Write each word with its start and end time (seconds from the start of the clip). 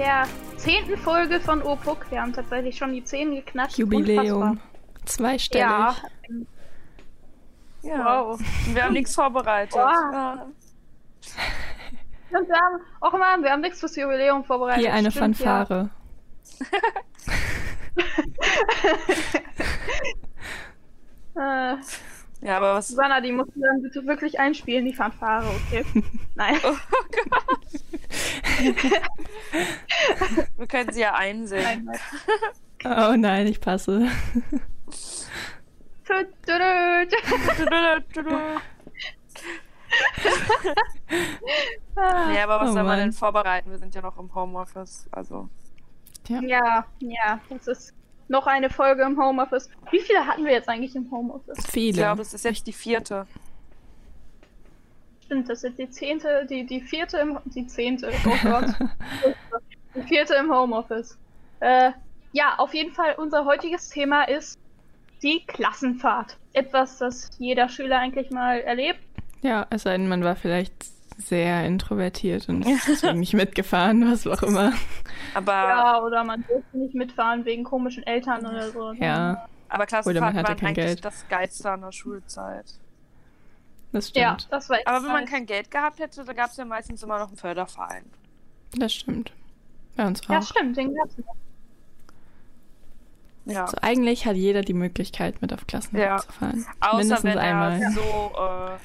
der 0.00 0.26
zehnten 0.56 0.96
Folge 0.96 1.38
von 1.40 1.62
Opuk. 1.62 2.10
Wir 2.10 2.22
haben 2.22 2.32
tatsächlich 2.32 2.78
schon 2.78 2.94
die 2.94 3.04
zehn 3.04 3.34
geknackt. 3.34 3.76
Jubiläum. 3.76 4.52
Unfassbar. 4.52 4.70
Zweistellig. 5.04 5.66
Ja. 5.66 5.94
Ja. 7.82 8.04
Wow. 8.04 8.40
Wir 8.72 8.84
haben 8.84 8.94
nichts 8.94 9.14
vorbereitet. 9.14 9.74
Ja. 9.74 10.46
Und 12.32 12.48
wir 12.48 12.56
haben, 12.56 12.80
auch 13.00 13.12
mal, 13.12 13.42
wir 13.42 13.50
haben 13.50 13.60
nichts 13.60 13.80
fürs 13.80 13.96
Jubiläum 13.96 14.42
vorbereitet. 14.44 14.80
Hier 14.80 14.94
eine 14.94 15.10
Stimmt, 15.10 15.36
Fanfare. 15.36 15.90
Ja. 16.60 16.66
Äh, 21.36 21.76
ja, 22.42 22.56
aber 22.56 22.74
was. 22.74 22.88
Susanna, 22.88 23.20
die 23.20 23.32
musst 23.32 23.54
du 23.54 23.60
dann 23.60 23.82
bitte 23.82 24.04
wirklich 24.06 24.38
einspielen, 24.38 24.84
die 24.84 24.94
Fanfare, 24.94 25.46
okay? 25.46 25.84
Nein. 26.34 26.56
Oh 26.64 26.76
Wir 30.56 30.66
können 30.66 30.92
sie 30.92 31.00
ja 31.00 31.14
einsehen. 31.14 31.84
Nein, 31.84 31.98
Oh 32.84 33.14
nein, 33.16 33.46
ich 33.46 33.60
passe. 33.60 34.08
Ja, 41.96 42.44
aber 42.44 42.60
was 42.60 42.70
Oh 42.70 42.72
soll 42.72 42.84
man 42.84 42.98
denn 42.98 43.12
vorbereiten? 43.12 43.70
Wir 43.70 43.78
sind 43.78 43.94
ja 43.94 44.00
noch 44.00 44.18
im 44.18 44.34
Homeoffice. 44.34 45.08
Also. 45.12 45.48
Ja. 46.28 46.40
Ja, 46.40 46.86
ja, 47.00 47.40
das 47.48 47.66
ist 47.66 47.94
noch 48.30 48.46
eine 48.46 48.70
Folge 48.70 49.02
im 49.02 49.20
Homeoffice. 49.20 49.68
Wie 49.90 49.98
viele 50.00 50.26
hatten 50.26 50.44
wir 50.44 50.52
jetzt 50.52 50.68
eigentlich 50.68 50.94
im 50.94 51.10
Homeoffice? 51.10 51.58
Ich 51.58 51.66
Viele. 51.66 51.98
glaube, 51.98 52.22
es 52.22 52.32
ist 52.32 52.44
jetzt 52.44 52.66
die 52.66 52.72
vierte. 52.72 53.26
Stimmt, 55.24 55.48
das 55.48 55.64
ist 55.64 55.78
die 55.78 55.90
zehnte, 55.90 56.46
die, 56.48 56.64
die 56.64 56.80
vierte 56.80 57.18
im, 57.18 57.38
die 57.44 57.66
zehnte, 57.66 58.10
oh 58.26 58.36
Gott. 58.42 58.66
die 59.94 60.02
vierte 60.02 60.34
im 60.34 60.50
Homeoffice. 60.50 61.18
Äh, 61.58 61.90
ja, 62.32 62.54
auf 62.58 62.72
jeden 62.72 62.92
Fall, 62.92 63.14
unser 63.16 63.44
heutiges 63.44 63.88
Thema 63.88 64.22
ist 64.22 64.58
die 65.22 65.44
Klassenfahrt. 65.46 66.36
Etwas, 66.52 66.98
das 66.98 67.30
jeder 67.38 67.68
Schüler 67.68 67.98
eigentlich 67.98 68.30
mal 68.30 68.60
erlebt. 68.60 69.00
ja, 69.42 69.66
es 69.70 69.82
sei 69.82 69.96
denn, 69.96 70.08
man 70.08 70.22
war 70.24 70.36
vielleicht 70.36 70.72
sehr 71.20 71.64
introvertiert 71.66 72.48
und 72.48 72.66
ist 72.66 72.88
deswegen 72.88 73.20
nicht 73.20 73.34
mitgefahren, 73.34 74.10
was 74.10 74.26
auch 74.26 74.42
immer. 74.42 74.72
Aber, 75.34 75.52
Ja, 75.52 76.00
oder 76.02 76.24
man 76.24 76.44
durfte 76.48 76.76
nicht 76.78 76.94
mitfahren 76.94 77.44
wegen 77.44 77.64
komischen 77.64 78.02
Eltern 78.04 78.44
oder 78.46 78.70
so. 78.70 78.92
Ja, 78.94 79.46
aber 79.68 79.74
Oder 79.74 79.78
man 79.78 79.86
Klassenfahrten 79.86 80.24
hatte 80.38 80.48
waren 80.48 80.56
kein 80.56 80.68
eigentlich 80.68 80.84
Geld. 80.86 81.04
das 81.04 81.28
Geilste 81.28 81.70
an 81.70 81.80
der 81.82 81.92
Schulzeit. 81.92 82.64
das 83.92 84.12
Ja, 84.14 84.34
stimmt. 84.38 84.52
das 84.52 84.68
war 84.68 84.78
echt 84.78 84.86
Aber 84.88 85.04
wenn 85.04 85.12
man 85.12 85.26
kein 85.26 85.46
Geld 85.46 85.70
gehabt 85.70 85.98
hätte, 86.00 86.24
da 86.24 86.32
gab 86.32 86.50
es 86.50 86.56
ja 86.56 86.64
meistens 86.64 87.02
immer 87.02 87.18
noch 87.18 87.28
einen 87.28 87.36
Förderverein. 87.36 88.04
Das 88.76 88.92
stimmt. 88.94 89.32
Bei 89.96 90.06
uns 90.06 90.22
auch. 90.24 90.30
Ja, 90.30 90.42
stimmt, 90.42 90.76
den 90.76 90.94
gab's 90.94 91.16
noch. 91.18 91.34
Ja. 93.46 93.62
Also 93.64 93.78
eigentlich 93.80 94.26
hat 94.26 94.36
jeder 94.36 94.60
die 94.62 94.74
Möglichkeit, 94.74 95.40
mit 95.42 95.52
auf 95.52 95.66
Klassenfahrt 95.66 96.04
Ja. 96.08 96.18
zu 96.18 96.32
fahren. 96.32 96.66
Außer 96.80 96.96
Mindestens 96.98 97.24
wenn 97.24 97.38
einmal. 97.38 97.80
er 97.82 97.90
so, 97.92 98.00
äh, 98.00 98.76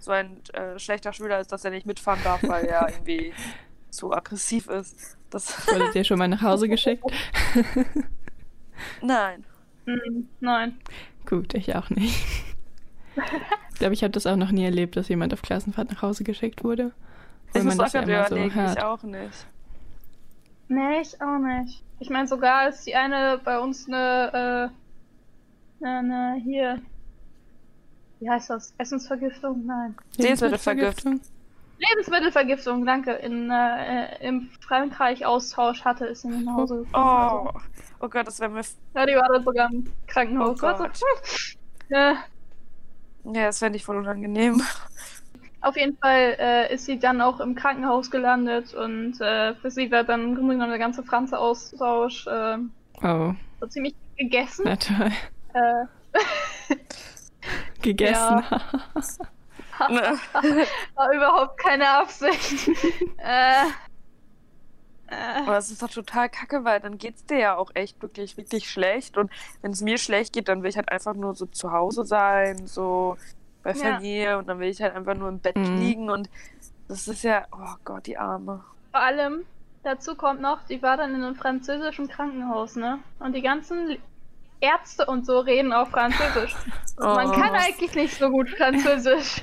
so 0.00 0.10
ein 0.10 0.42
äh, 0.52 0.78
schlechter 0.78 1.12
Schüler 1.12 1.40
ist, 1.40 1.52
dass 1.52 1.64
er 1.64 1.70
nicht 1.70 1.86
mitfahren 1.86 2.20
darf, 2.24 2.42
weil 2.42 2.64
er 2.64 2.88
irgendwie 2.92 3.32
zu 3.90 4.12
aggressiv 4.12 4.68
ist. 4.68 5.16
Das 5.30 5.66
Wurdet 5.68 5.94
ihr 5.94 6.04
schon 6.04 6.18
mal 6.18 6.28
nach 6.28 6.42
Hause 6.42 6.68
geschickt? 6.68 7.04
Nein. 9.02 9.44
Hm, 9.86 10.28
nein. 10.40 10.78
Gut, 11.26 11.54
ich 11.54 11.74
auch 11.74 11.90
nicht. 11.90 12.14
Ich 13.72 13.78
glaube, 13.78 13.94
ich 13.94 14.02
habe 14.02 14.12
das 14.12 14.26
auch 14.26 14.36
noch 14.36 14.50
nie 14.50 14.64
erlebt, 14.64 14.96
dass 14.96 15.08
jemand 15.08 15.32
auf 15.32 15.42
Klassenfahrt 15.42 15.90
nach 15.90 16.02
Hause 16.02 16.24
geschickt 16.24 16.64
wurde. 16.64 16.92
Ich 17.54 17.62
muss 17.62 17.78
auch 17.78 17.94
immer 17.94 18.28
so 18.28 18.36
überlegen, 18.36 18.72
ich 18.72 18.82
auch 18.82 19.02
nicht. 19.02 19.46
Nee, 20.68 21.00
ich 21.00 21.20
auch 21.20 21.38
nicht. 21.38 21.82
Ich 21.98 22.10
meine, 22.10 22.28
sogar 22.28 22.60
als 22.60 22.84
die 22.84 22.94
eine 22.94 23.40
bei 23.44 23.58
uns 23.58 23.88
eine, 23.88 24.70
äh, 25.82 25.84
eine, 25.84 25.98
eine, 25.98 26.40
hier, 26.42 26.80
wie 28.20 28.30
heißt 28.30 28.50
das? 28.50 28.72
Essensvergiftung? 28.78 29.64
Nein. 29.66 29.96
Lebensmittelvergiftung. 30.16 31.20
Lebensmittelvergiftung, 31.78 32.84
danke. 32.84 33.12
In, 33.12 33.50
äh, 33.50 34.26
Im 34.26 34.50
Frankreich-Austausch 34.60 35.82
hatte 35.84 36.06
ist 36.06 36.22
sie 36.22 36.28
nicht 36.28 36.44
nach 36.44 36.54
Hause. 36.54 36.86
Oh, 36.92 37.50
oh 38.00 38.08
Gott, 38.08 38.26
das 38.26 38.38
wäre 38.40 38.50
mir. 38.50 38.60
Ja, 38.94 39.06
die 39.06 39.14
war 39.14 39.28
dann 39.32 39.42
sogar 39.44 39.70
im 39.72 39.90
Krankenhaus. 40.06 40.62
Oh 40.62 40.66
Also, 40.66 40.84
Gott. 40.84 41.00
äh, 41.88 42.14
Ja, 43.24 43.46
das 43.46 43.58
fände 43.60 43.76
ich 43.76 43.84
voll 43.84 43.96
unangenehm. 43.96 44.62
auf 45.62 45.76
jeden 45.76 45.96
Fall 45.96 46.36
äh, 46.38 46.74
ist 46.74 46.84
sie 46.84 46.98
dann 46.98 47.20
auch 47.22 47.40
im 47.40 47.54
Krankenhaus 47.54 48.10
gelandet 48.10 48.74
und 48.74 49.18
äh, 49.20 49.54
für 49.56 49.70
sie 49.70 49.90
war 49.90 50.04
dann 50.04 50.20
im 50.22 50.34
Grunde 50.34 50.54
genommen 50.54 50.70
der 50.70 50.78
ganze 50.78 51.02
Franze-Austausch 51.02 52.26
äh, 52.26 52.58
Oh, 53.02 53.32
so 53.60 53.66
ziemlich 53.68 53.94
gegessen. 54.18 54.64
na 54.66 54.76
toll. 54.76 55.10
Äh, 55.54 56.74
Gegessen. 57.82 58.42
Ne? 59.88 60.18
war 60.94 61.12
überhaupt 61.12 61.58
keine 61.58 61.88
Absicht. 61.88 62.68
äh, 63.18 63.64
Aber 65.08 65.52
äh, 65.52 65.54
das 65.54 65.70
ist 65.70 65.82
doch 65.82 65.88
total 65.90 66.28
kacke, 66.28 66.64
weil 66.64 66.80
dann 66.80 66.98
geht's 66.98 67.24
dir 67.24 67.38
ja 67.38 67.56
auch 67.56 67.70
echt 67.74 68.00
wirklich, 68.02 68.36
wirklich 68.36 68.70
schlecht. 68.70 69.16
Und 69.16 69.30
wenn 69.62 69.72
es 69.72 69.80
mir 69.80 69.98
schlecht 69.98 70.32
geht, 70.34 70.48
dann 70.48 70.62
will 70.62 70.70
ich 70.70 70.76
halt 70.76 70.90
einfach 70.92 71.14
nur 71.14 71.34
so 71.34 71.46
zu 71.46 71.72
Hause 71.72 72.04
sein, 72.04 72.66
so 72.66 73.16
bei 73.62 73.72
Ja. 73.72 73.94
Familie 73.94 74.38
und 74.38 74.48
dann 74.48 74.58
will 74.58 74.68
ich 74.68 74.80
halt 74.82 74.94
einfach 74.94 75.14
nur 75.14 75.28
im 75.28 75.38
Bett 75.38 75.56
Mhm. 75.56 75.76
liegen 75.76 76.10
und 76.10 76.28
das 76.88 77.06
ist 77.08 77.22
ja, 77.22 77.44
oh 77.52 77.74
Gott, 77.84 78.06
die 78.06 78.18
Arme. 78.18 78.64
vor 78.90 79.00
allem, 79.00 79.44
dazu 79.84 80.14
kommt 80.16 80.40
noch, 80.40 80.62
die 80.64 80.82
war 80.82 80.96
dann 80.96 81.14
in 81.14 81.22
einem 81.22 81.36
französischen 81.36 82.08
Krankenhaus, 82.08 82.74
ne? 82.76 82.98
Und 83.20 83.34
die 83.34 83.42
ganzen 83.42 83.96
Ärzte 84.60 85.06
und 85.06 85.26
so 85.26 85.40
reden 85.40 85.72
auf 85.72 85.90
Französisch. 85.90 86.54
Oh. 87.02 87.14
Man 87.14 87.32
kann 87.32 87.54
eigentlich 87.54 87.94
nicht 87.94 88.18
so 88.18 88.28
gut 88.28 88.50
Französisch. 88.50 89.40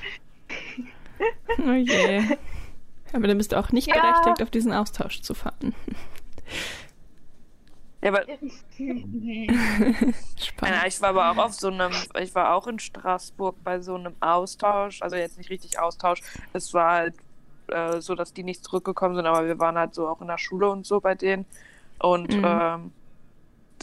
Oh 1.58 1.72
je. 1.72 2.22
Aber 3.14 3.26
dann 3.28 3.40
bist 3.40 3.52
du 3.52 3.58
auch 3.58 3.72
nicht 3.72 3.88
Ja. 3.88 4.00
berechtigt, 4.00 4.44
auf 4.44 4.52
diesen 4.52 4.72
Austausch 4.74 5.24
zu 5.24 5.34
fahren. 5.34 5.74
Ja, 8.04 8.10
aber 8.10 8.22
Spannend. 8.78 9.50
Ich 10.86 11.02
war 11.02 11.10
aber 11.10 11.32
auch 11.32 11.38
auf 11.46 11.54
so 11.54 11.70
einem, 11.70 11.92
ich 12.22 12.36
war 12.36 12.54
auch 12.54 12.68
in 12.68 12.78
Straßburg 12.78 13.56
bei 13.64 13.82
so 13.82 13.96
einem 13.96 14.14
Austausch, 14.20 15.02
also 15.02 15.16
jetzt 15.16 15.40
nicht 15.40 15.50
richtig 15.50 15.80
Austausch, 15.80 16.22
es 16.54 16.72
war 16.76 16.92
halt 16.92 17.16
äh, 17.70 18.00
so, 18.02 18.14
dass 18.14 18.34
die 18.34 18.44
nicht 18.44 18.64
zurückgekommen 18.64 19.16
sind, 19.16 19.26
aber 19.26 19.48
wir 19.48 19.58
waren 19.60 19.80
halt 19.80 19.96
so 19.96 20.08
auch 20.08 20.22
in 20.22 20.28
der 20.28 20.38
Schule 20.38 20.70
und 20.70 20.86
so 20.86 21.00
bei 21.02 21.16
denen 21.16 21.46
und 22.00 22.36
Mhm. 22.38 22.44
ähm, 22.46 22.92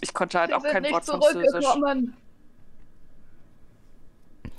ich 0.01 0.15
konnte 0.15 0.39
halt 0.39 0.51
Wir 0.51 0.59
auch 0.59 0.63
kein 0.63 0.83
nicht 0.83 0.93
Wort 0.93 1.05
Französisch. 1.05 1.65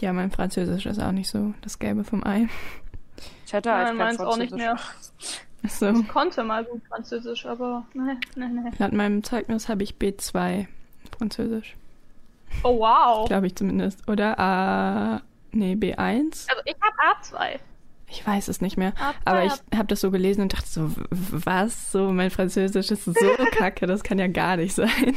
Ja, 0.01 0.13
mein 0.13 0.31
Französisch 0.31 0.85
ist 0.85 0.99
auch 1.01 1.11
nicht 1.11 1.29
so 1.29 1.53
das 1.61 1.79
Gelbe 1.79 2.03
vom 2.03 2.25
Ei. 2.25 2.47
Ich 3.45 3.53
hatte 3.53 3.69
Nein, 3.69 3.77
halt 3.77 3.87
kein 3.87 3.97
meins 3.97 4.19
auch 4.19 4.37
nicht 4.37 4.49
Französisch. 4.49 4.75
mehr. 4.75 5.69
So. 5.69 5.89
Ich 5.89 6.07
konnte 6.09 6.43
mal 6.43 6.63
gut 6.63 6.81
Französisch, 6.87 7.45
aber 7.45 7.85
ne, 7.93 8.19
ne, 8.35 8.49
ne. 8.49 8.71
Laut 8.77 8.93
meinem 8.93 9.23
Zeugnis 9.23 9.67
habe 9.67 9.83
ich 9.83 9.95
B2 9.95 10.67
Französisch. 11.17 11.75
Oh 12.63 12.79
wow. 12.79 13.27
Glaube 13.27 13.47
ich 13.47 13.55
zumindest. 13.55 14.07
Oder 14.07 14.37
A. 14.39 15.21
Nee, 15.51 15.73
B1? 15.73 16.47
Also 16.49 16.61
ich 16.65 16.75
habe 16.81 16.95
A2. 17.01 17.59
Ich 18.07 18.25
weiß 18.25 18.47
es 18.49 18.61
nicht 18.61 18.77
mehr. 18.77 18.93
A2 18.93 19.13
Aber 19.25 19.43
ich 19.45 19.51
hab- 19.51 19.75
habe 19.75 19.87
das 19.87 20.01
so 20.01 20.11
gelesen 20.11 20.41
und 20.41 20.53
dachte 20.53 20.67
so, 20.67 20.91
was? 21.09 21.91
So, 21.91 22.11
mein 22.11 22.29
Französisch 22.31 22.91
ist 22.91 23.05
so 23.05 23.13
kacke, 23.51 23.87
das 23.87 24.03
kann 24.03 24.19
ja 24.19 24.27
gar 24.27 24.57
nicht 24.57 24.73
sein. 24.75 24.89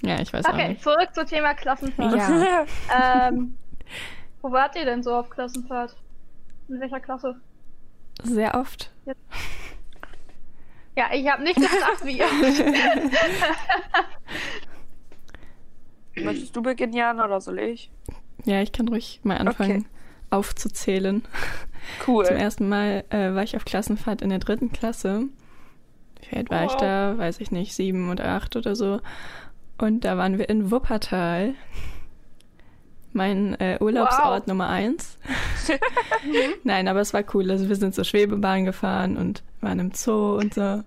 Ja, 0.00 0.20
ich 0.20 0.32
weiß 0.32 0.44
auch 0.46 0.52
Okay, 0.54 0.68
nicht. 0.68 0.82
zurück 0.84 1.08
zum 1.12 1.26
Thema 1.26 1.54
Klassenfahrt. 1.54 2.14
Ja. 2.16 2.64
Ähm, 3.28 3.56
wo 4.40 4.52
wart 4.52 4.76
ihr 4.76 4.84
denn 4.84 5.02
so 5.02 5.12
auf 5.12 5.28
Klassenfahrt? 5.28 5.96
In 6.68 6.78
welcher 6.80 7.00
Klasse? 7.00 7.34
Sehr 8.22 8.54
oft. 8.54 8.92
Ja, 10.96 11.06
ich 11.12 11.28
habe 11.28 11.42
nicht 11.42 11.56
gefragt, 11.56 12.04
wie 12.04 12.18
ihr. 12.18 12.26
Möchtest 16.24 16.54
du 16.54 16.62
beginnen, 16.62 16.92
Jan, 16.92 17.20
oder 17.20 17.40
soll 17.40 17.58
ich? 17.58 17.90
Ja, 18.48 18.62
ich 18.62 18.72
kann 18.72 18.88
ruhig 18.88 19.20
mal 19.22 19.36
anfangen 19.38 19.86
aufzuzählen. 20.30 21.22
Cool. 22.06 22.26
Zum 22.26 22.36
ersten 22.36 22.68
Mal 22.68 23.04
äh, 23.08 23.34
war 23.34 23.42
ich 23.44 23.56
auf 23.56 23.64
Klassenfahrt 23.64 24.20
in 24.20 24.28
der 24.28 24.40
dritten 24.40 24.72
Klasse. 24.72 25.22
Wie 26.28 26.36
alt 26.36 26.50
war 26.50 26.64
ich 26.66 26.72
Wow. 26.72 26.80
da? 26.80 27.14
Weiß 27.16 27.40
ich 27.40 27.50
nicht, 27.50 27.72
sieben 27.74 28.10
oder 28.10 28.28
acht 28.32 28.56
oder 28.56 28.76
so. 28.76 29.00
Und 29.78 30.04
da 30.04 30.18
waren 30.18 30.36
wir 30.38 30.50
in 30.50 30.70
Wuppertal. 30.70 31.54
Mein 33.14 33.58
äh, 33.58 33.78
Urlaubsort 33.80 34.42
Wow. 34.42 34.46
Nummer 34.48 34.68
eins. 34.68 35.16
Nein, 36.64 36.88
aber 36.88 37.00
es 37.00 37.14
war 37.14 37.24
cool. 37.32 37.50
Also 37.50 37.70
wir 37.70 37.76
sind 37.76 37.94
zur 37.94 38.04
Schwebebahn 38.04 38.66
gefahren 38.66 39.16
und 39.16 39.42
waren 39.62 39.78
im 39.78 39.92
Zoo 39.94 40.36
und 40.36 40.52
so. 40.52 40.82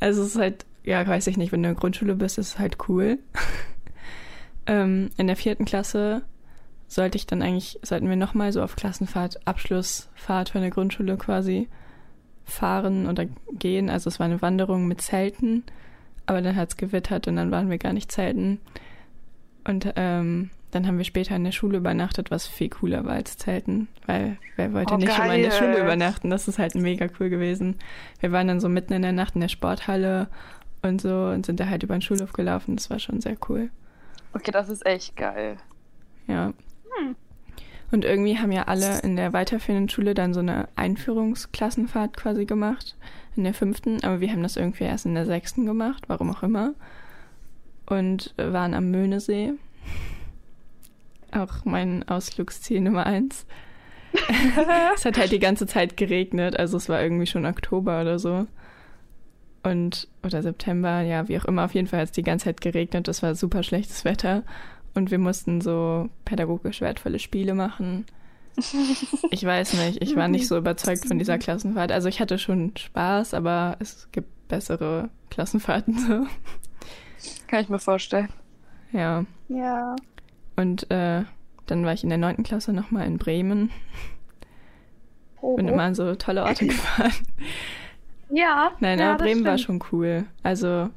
Also 0.00 0.22
es 0.22 0.28
ist 0.34 0.38
halt, 0.40 0.66
ja, 0.82 1.06
weiß 1.06 1.28
ich 1.28 1.36
nicht, 1.36 1.52
wenn 1.52 1.62
du 1.62 1.68
in 1.68 1.74
der 1.74 1.80
Grundschule 1.80 2.16
bist, 2.16 2.38
ist 2.38 2.48
es 2.54 2.58
halt 2.58 2.76
cool. 2.88 3.18
ähm, 4.66 5.10
in 5.16 5.28
der 5.28 5.36
vierten 5.36 5.64
Klasse 5.64 6.22
sollte 6.90 7.16
ich 7.16 7.26
dann 7.26 7.40
eigentlich, 7.40 7.78
sollten 7.82 8.08
wir 8.08 8.16
nochmal 8.16 8.52
so 8.52 8.60
auf 8.62 8.74
Klassenfahrt, 8.74 9.46
Abschlussfahrt 9.46 10.50
von 10.50 10.60
der 10.60 10.70
Grundschule 10.70 11.16
quasi 11.16 11.68
fahren 12.44 13.06
oder 13.06 13.26
gehen. 13.52 13.88
Also 13.88 14.08
es 14.08 14.18
war 14.18 14.26
eine 14.26 14.42
Wanderung 14.42 14.88
mit 14.88 15.00
Zelten, 15.00 15.62
aber 16.26 16.42
dann 16.42 16.56
hat 16.56 16.70
es 16.70 16.76
gewittert 16.76 17.28
und 17.28 17.36
dann 17.36 17.52
waren 17.52 17.70
wir 17.70 17.78
gar 17.78 17.92
nicht 17.92 18.10
zelten. 18.10 18.60
Und 19.62 19.92
ähm, 19.94 20.50
dann 20.72 20.86
haben 20.88 20.98
wir 20.98 21.04
später 21.04 21.36
in 21.36 21.44
der 21.44 21.52
Schule 21.52 21.78
übernachtet, 21.78 22.32
was 22.32 22.48
viel 22.48 22.70
cooler 22.70 23.04
war 23.04 23.12
als 23.12 23.36
Zelten, 23.38 23.86
weil 24.06 24.36
wer 24.56 24.72
wollte 24.72 24.94
Oh, 24.94 24.96
nicht 24.96 25.12
schon 25.14 25.28
mal 25.28 25.36
in 25.36 25.42
der. 25.42 25.52
Schule 25.52 25.80
übernachten? 25.80 26.28
Das 26.28 26.48
ist 26.48 26.58
halt 26.58 26.74
mega 26.74 27.06
cool 27.20 27.30
gewesen. 27.30 27.76
Wir 28.18 28.32
waren 28.32 28.48
dann 28.48 28.58
so 28.58 28.68
mitten 28.68 28.94
in 28.94 29.02
der 29.02 29.12
Nacht 29.12 29.36
in 29.36 29.42
der 29.42 29.48
Sporthalle 29.48 30.26
und 30.82 31.00
so 31.00 31.26
und 31.26 31.46
sind 31.46 31.60
da 31.60 31.68
halt 31.68 31.84
über 31.84 31.94
den 31.94 32.02
Schulhof 32.02 32.32
gelaufen. 32.32 32.74
Das 32.74 32.90
war 32.90 32.98
schon 32.98 33.20
sehr 33.20 33.36
cool. 33.48 33.70
Okay, 34.32 34.50
das 34.50 34.68
ist 34.68 34.84
echt 34.84 35.14
geil. 35.16 35.56
Ja. 36.26 36.52
Hm. 36.98 37.16
Und 37.90 38.04
irgendwie 38.04 38.38
haben 38.38 38.52
ja 38.52 38.64
alle 38.64 39.00
in 39.00 39.16
der 39.16 39.32
weiterführenden 39.32 39.88
Schule 39.88 40.14
dann 40.14 40.32
so 40.32 40.40
eine 40.40 40.68
Einführungsklassenfahrt 40.76 42.16
quasi 42.16 42.44
gemacht. 42.44 42.96
In 43.36 43.44
der 43.44 43.54
fünften, 43.54 44.02
aber 44.02 44.20
wir 44.20 44.30
haben 44.30 44.42
das 44.42 44.56
irgendwie 44.56 44.84
erst 44.84 45.06
in 45.06 45.14
der 45.14 45.26
sechsten 45.26 45.66
gemacht, 45.66 46.04
warum 46.08 46.30
auch 46.30 46.42
immer. 46.42 46.74
Und 47.86 48.34
waren 48.36 48.74
am 48.74 48.90
Möhnesee. 48.90 49.54
Auch 51.32 51.64
mein 51.64 52.08
Ausflugsziel 52.08 52.80
Nummer 52.80 53.06
eins. 53.06 53.46
es 54.94 55.04
hat 55.04 55.18
halt 55.18 55.32
die 55.32 55.38
ganze 55.38 55.66
Zeit 55.66 55.96
geregnet, 55.96 56.58
also 56.58 56.76
es 56.76 56.88
war 56.88 57.00
irgendwie 57.00 57.26
schon 57.26 57.46
Oktober 57.46 58.00
oder 58.00 58.18
so. 58.18 58.46
Und, 59.62 60.08
oder 60.24 60.42
September, 60.42 61.02
ja, 61.02 61.28
wie 61.28 61.38
auch 61.38 61.44
immer, 61.44 61.64
auf 61.64 61.74
jeden 61.74 61.86
Fall 61.86 62.00
hat 62.00 62.06
es 62.06 62.12
die 62.12 62.22
ganze 62.22 62.46
Zeit 62.46 62.60
geregnet, 62.60 63.08
es 63.08 63.22
war 63.22 63.34
super 63.34 63.62
schlechtes 63.62 64.04
Wetter. 64.04 64.42
Und 64.94 65.10
wir 65.10 65.18
mussten 65.18 65.60
so 65.60 66.08
pädagogisch 66.24 66.80
wertvolle 66.80 67.18
Spiele 67.18 67.54
machen. 67.54 68.06
Ich 69.30 69.44
weiß 69.44 69.74
nicht, 69.74 70.02
ich 70.02 70.16
war 70.16 70.28
nicht 70.28 70.48
so 70.48 70.58
überzeugt 70.58 71.06
von 71.06 71.18
dieser 71.18 71.38
Klassenfahrt. 71.38 71.92
Also 71.92 72.08
ich 72.08 72.20
hatte 72.20 72.36
schon 72.36 72.72
Spaß, 72.76 73.32
aber 73.32 73.76
es 73.78 74.08
gibt 74.12 74.48
bessere 74.48 75.08
Klassenfahrten 75.30 75.98
so. 75.98 76.26
Kann 77.46 77.62
ich 77.62 77.68
mir 77.68 77.78
vorstellen. 77.78 78.28
Ja. 78.92 79.24
Ja. 79.48 79.96
Und 80.56 80.90
äh, 80.90 81.22
dann 81.66 81.84
war 81.84 81.92
ich 81.92 82.02
in 82.02 82.08
der 82.08 82.18
neunten 82.18 82.42
Klasse 82.42 82.72
nochmal 82.72 83.06
in 83.06 83.18
Bremen. 83.18 83.70
Oh. 85.40 85.56
Bin 85.56 85.68
immer 85.68 85.84
an 85.84 85.94
so 85.94 86.14
tolle 86.16 86.42
Orte 86.42 86.66
gefahren. 86.68 87.12
Ja. 88.30 88.72
Nein, 88.80 88.98
ja, 88.98 89.14
aber 89.14 89.24
Bremen 89.24 89.44
war 89.44 89.58
schon 89.58 89.82
cool. 89.92 90.26
Also, 90.42 90.90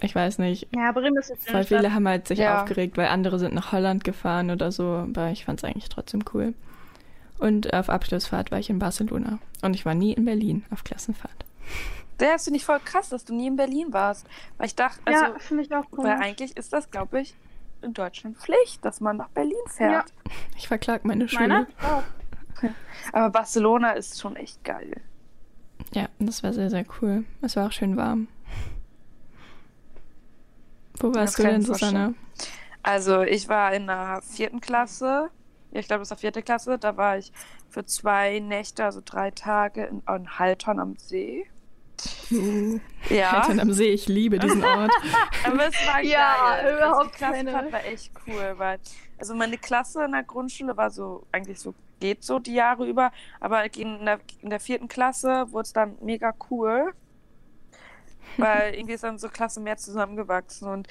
ich 0.00 0.14
weiß 0.14 0.38
nicht. 0.38 0.68
Ja, 0.74 0.92
Bremen 0.92 1.16
ist 1.16 1.30
jetzt 1.30 1.50
Voll 1.50 1.64
viele 1.64 1.92
haben 1.92 2.06
halt 2.06 2.28
sich 2.28 2.38
Ja. 2.38 2.62
aufgeregt, 2.62 2.96
weil 2.96 3.08
andere 3.08 3.38
sind 3.38 3.54
nach 3.54 3.72
Holland 3.72 4.04
gefahren 4.04 4.50
oder 4.50 4.70
so, 4.72 4.84
aber 4.84 5.30
ich 5.30 5.44
fand 5.44 5.60
es 5.60 5.64
eigentlich 5.64 5.88
trotzdem 5.88 6.22
cool. 6.32 6.54
Und 7.38 7.72
auf 7.72 7.88
Abschlussfahrt 7.88 8.50
war 8.50 8.58
ich 8.58 8.70
in 8.70 8.78
Barcelona. 8.78 9.38
Und 9.62 9.74
ich 9.74 9.86
war 9.86 9.94
nie 9.94 10.12
in 10.12 10.24
Berlin 10.24 10.64
auf 10.70 10.84
Klassenfahrt. 10.84 11.44
Der 12.20 12.38
finde 12.38 12.56
ich 12.58 12.64
voll 12.64 12.80
krass, 12.84 13.10
dass 13.10 13.24
du 13.24 13.34
nie 13.34 13.46
in 13.46 13.56
Berlin 13.56 13.92
warst. 13.92 14.26
Weil 14.56 14.66
ich 14.66 14.74
dachte, 14.74 15.00
also, 15.04 15.24
ja, 15.24 15.38
finde 15.38 15.62
ich 15.62 15.72
auch 15.72 15.84
cool. 15.92 16.04
weil 16.04 16.16
eigentlich 16.20 16.56
ist 16.56 16.72
das, 16.72 16.90
glaube 16.90 17.20
ich, 17.20 17.34
in 17.80 17.94
Deutschland 17.94 18.36
Pflicht, 18.38 18.84
dass 18.84 19.00
man 19.00 19.16
nach 19.18 19.28
Berlin 19.28 19.54
fährt. 19.68 20.12
Ich 20.56 20.66
verklag 20.66 21.04
meine 21.04 21.28
Schule. 21.28 21.48
Meiner? 21.48 21.66
Oh. 21.82 22.02
Aber 23.12 23.30
Barcelona 23.30 23.92
ist 23.92 24.20
schon 24.20 24.34
echt 24.34 24.64
geil. 24.64 25.00
Ja, 25.94 26.08
das 26.18 26.42
war 26.42 26.52
sehr, 26.52 26.70
sehr 26.70 26.84
cool. 27.00 27.24
Es 27.40 27.54
war 27.54 27.68
auch 27.68 27.72
schön 27.72 27.96
warm. 27.96 28.26
Wo 31.00 31.14
warst 31.14 31.38
Ja, 31.38 31.44
du 31.44 31.44
denn, 31.44 31.64
Susanne? 31.64 32.14
Also 32.82 33.22
ich 33.22 33.48
war 33.48 33.72
in 33.74 33.86
der 33.86 34.22
vierten 34.22 34.60
Klasse. 34.60 35.30
Ja, 35.70 35.80
ich 35.80 35.86
glaube, 35.88 36.00
das 36.00 36.10
war 36.10 36.18
vierte 36.18 36.42
Klasse. 36.42 36.78
Da 36.78 36.96
war 36.96 37.18
ich 37.18 37.32
für 37.68 37.84
zwei 37.84 38.38
Nächte, 38.40 38.84
also 38.84 39.00
drei 39.04 39.30
Tage 39.30 39.84
in, 39.86 40.02
in 40.08 40.38
Haltern 40.38 40.78
am 40.80 40.96
See. 40.96 41.46
Uh, 42.30 42.78
Ja, 43.08 43.32
Haltern 43.32 43.58
am 43.60 43.72
See, 43.72 43.88
ich 43.90 44.06
liebe 44.08 44.38
diesen 44.38 44.62
Ort. 44.64 44.92
aber 45.44 45.68
es 45.68 45.74
war 45.86 46.00
Ja, 46.00 46.60
geil. 46.62 46.74
überhaupt 46.76 46.96
also 46.96 47.10
die 47.10 47.16
Klassenfahrt 47.16 47.70
keine. 47.70 47.72
war 47.72 47.84
echt 47.84 48.12
cool, 48.26 48.54
weil 48.56 48.78
also 49.18 49.34
meine 49.34 49.58
Klasse 49.58 50.04
in 50.04 50.12
der 50.12 50.22
Grundschule 50.22 50.76
war 50.76 50.90
so 50.90 51.26
eigentlich 51.32 51.58
so 51.60 51.74
geht 52.00 52.22
so 52.22 52.38
die 52.38 52.54
Jahre 52.54 52.86
über, 52.86 53.10
aber 53.40 53.74
in 53.76 54.04
der, 54.04 54.20
in 54.40 54.50
der 54.50 54.60
vierten 54.60 54.86
Klasse 54.88 55.46
wurde 55.50 55.62
es 55.66 55.72
dann 55.72 55.96
mega 56.00 56.32
cool, 56.50 56.92
weil 58.36 58.74
irgendwie 58.74 58.94
ist 58.94 59.04
dann 59.04 59.18
so 59.18 59.28
Klasse 59.28 59.60
mehr 59.60 59.76
zusammengewachsen 59.76 60.68
und 60.68 60.88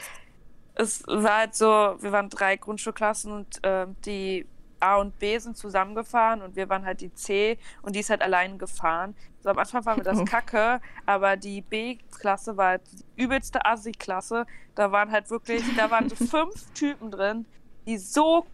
es 0.75 1.03
war 1.07 1.39
halt 1.39 1.55
so, 1.55 1.65
wir 1.65 2.11
waren 2.11 2.29
drei 2.29 2.55
Grundschulklassen 2.55 3.31
und 3.31 3.59
ähm, 3.63 3.95
die 4.05 4.45
A 4.79 4.97
und 4.97 5.17
B 5.17 5.37
sind 5.39 5.57
zusammengefahren 5.57 6.41
und 6.41 6.55
wir 6.55 6.69
waren 6.69 6.85
halt 6.85 7.01
die 7.01 7.13
C 7.13 7.57
und 7.81 7.95
die 7.95 8.01
ist 8.01 8.09
halt 8.09 8.21
allein 8.21 8.59
gefahren. 8.59 9.15
So 9.41 9.49
am 9.49 9.57
Anfang 9.57 9.85
waren 9.85 9.97
wir 9.97 10.03
das. 10.03 10.23
Kacke, 10.25 10.79
aber 11.05 11.35
die 11.35 11.61
B-Klasse 11.61 12.57
war 12.57 12.67
halt 12.69 12.81
die 12.91 13.23
übelste 13.23 13.65
Assi-Klasse. 13.65 14.45
Da 14.75 14.91
waren 14.91 15.11
halt 15.11 15.29
wirklich, 15.31 15.63
da 15.75 15.89
waren 15.89 16.09
so 16.09 16.15
fünf 16.25 16.71
Typen 16.73 17.09
drin, 17.09 17.45
die 17.87 17.97
so 17.97 18.45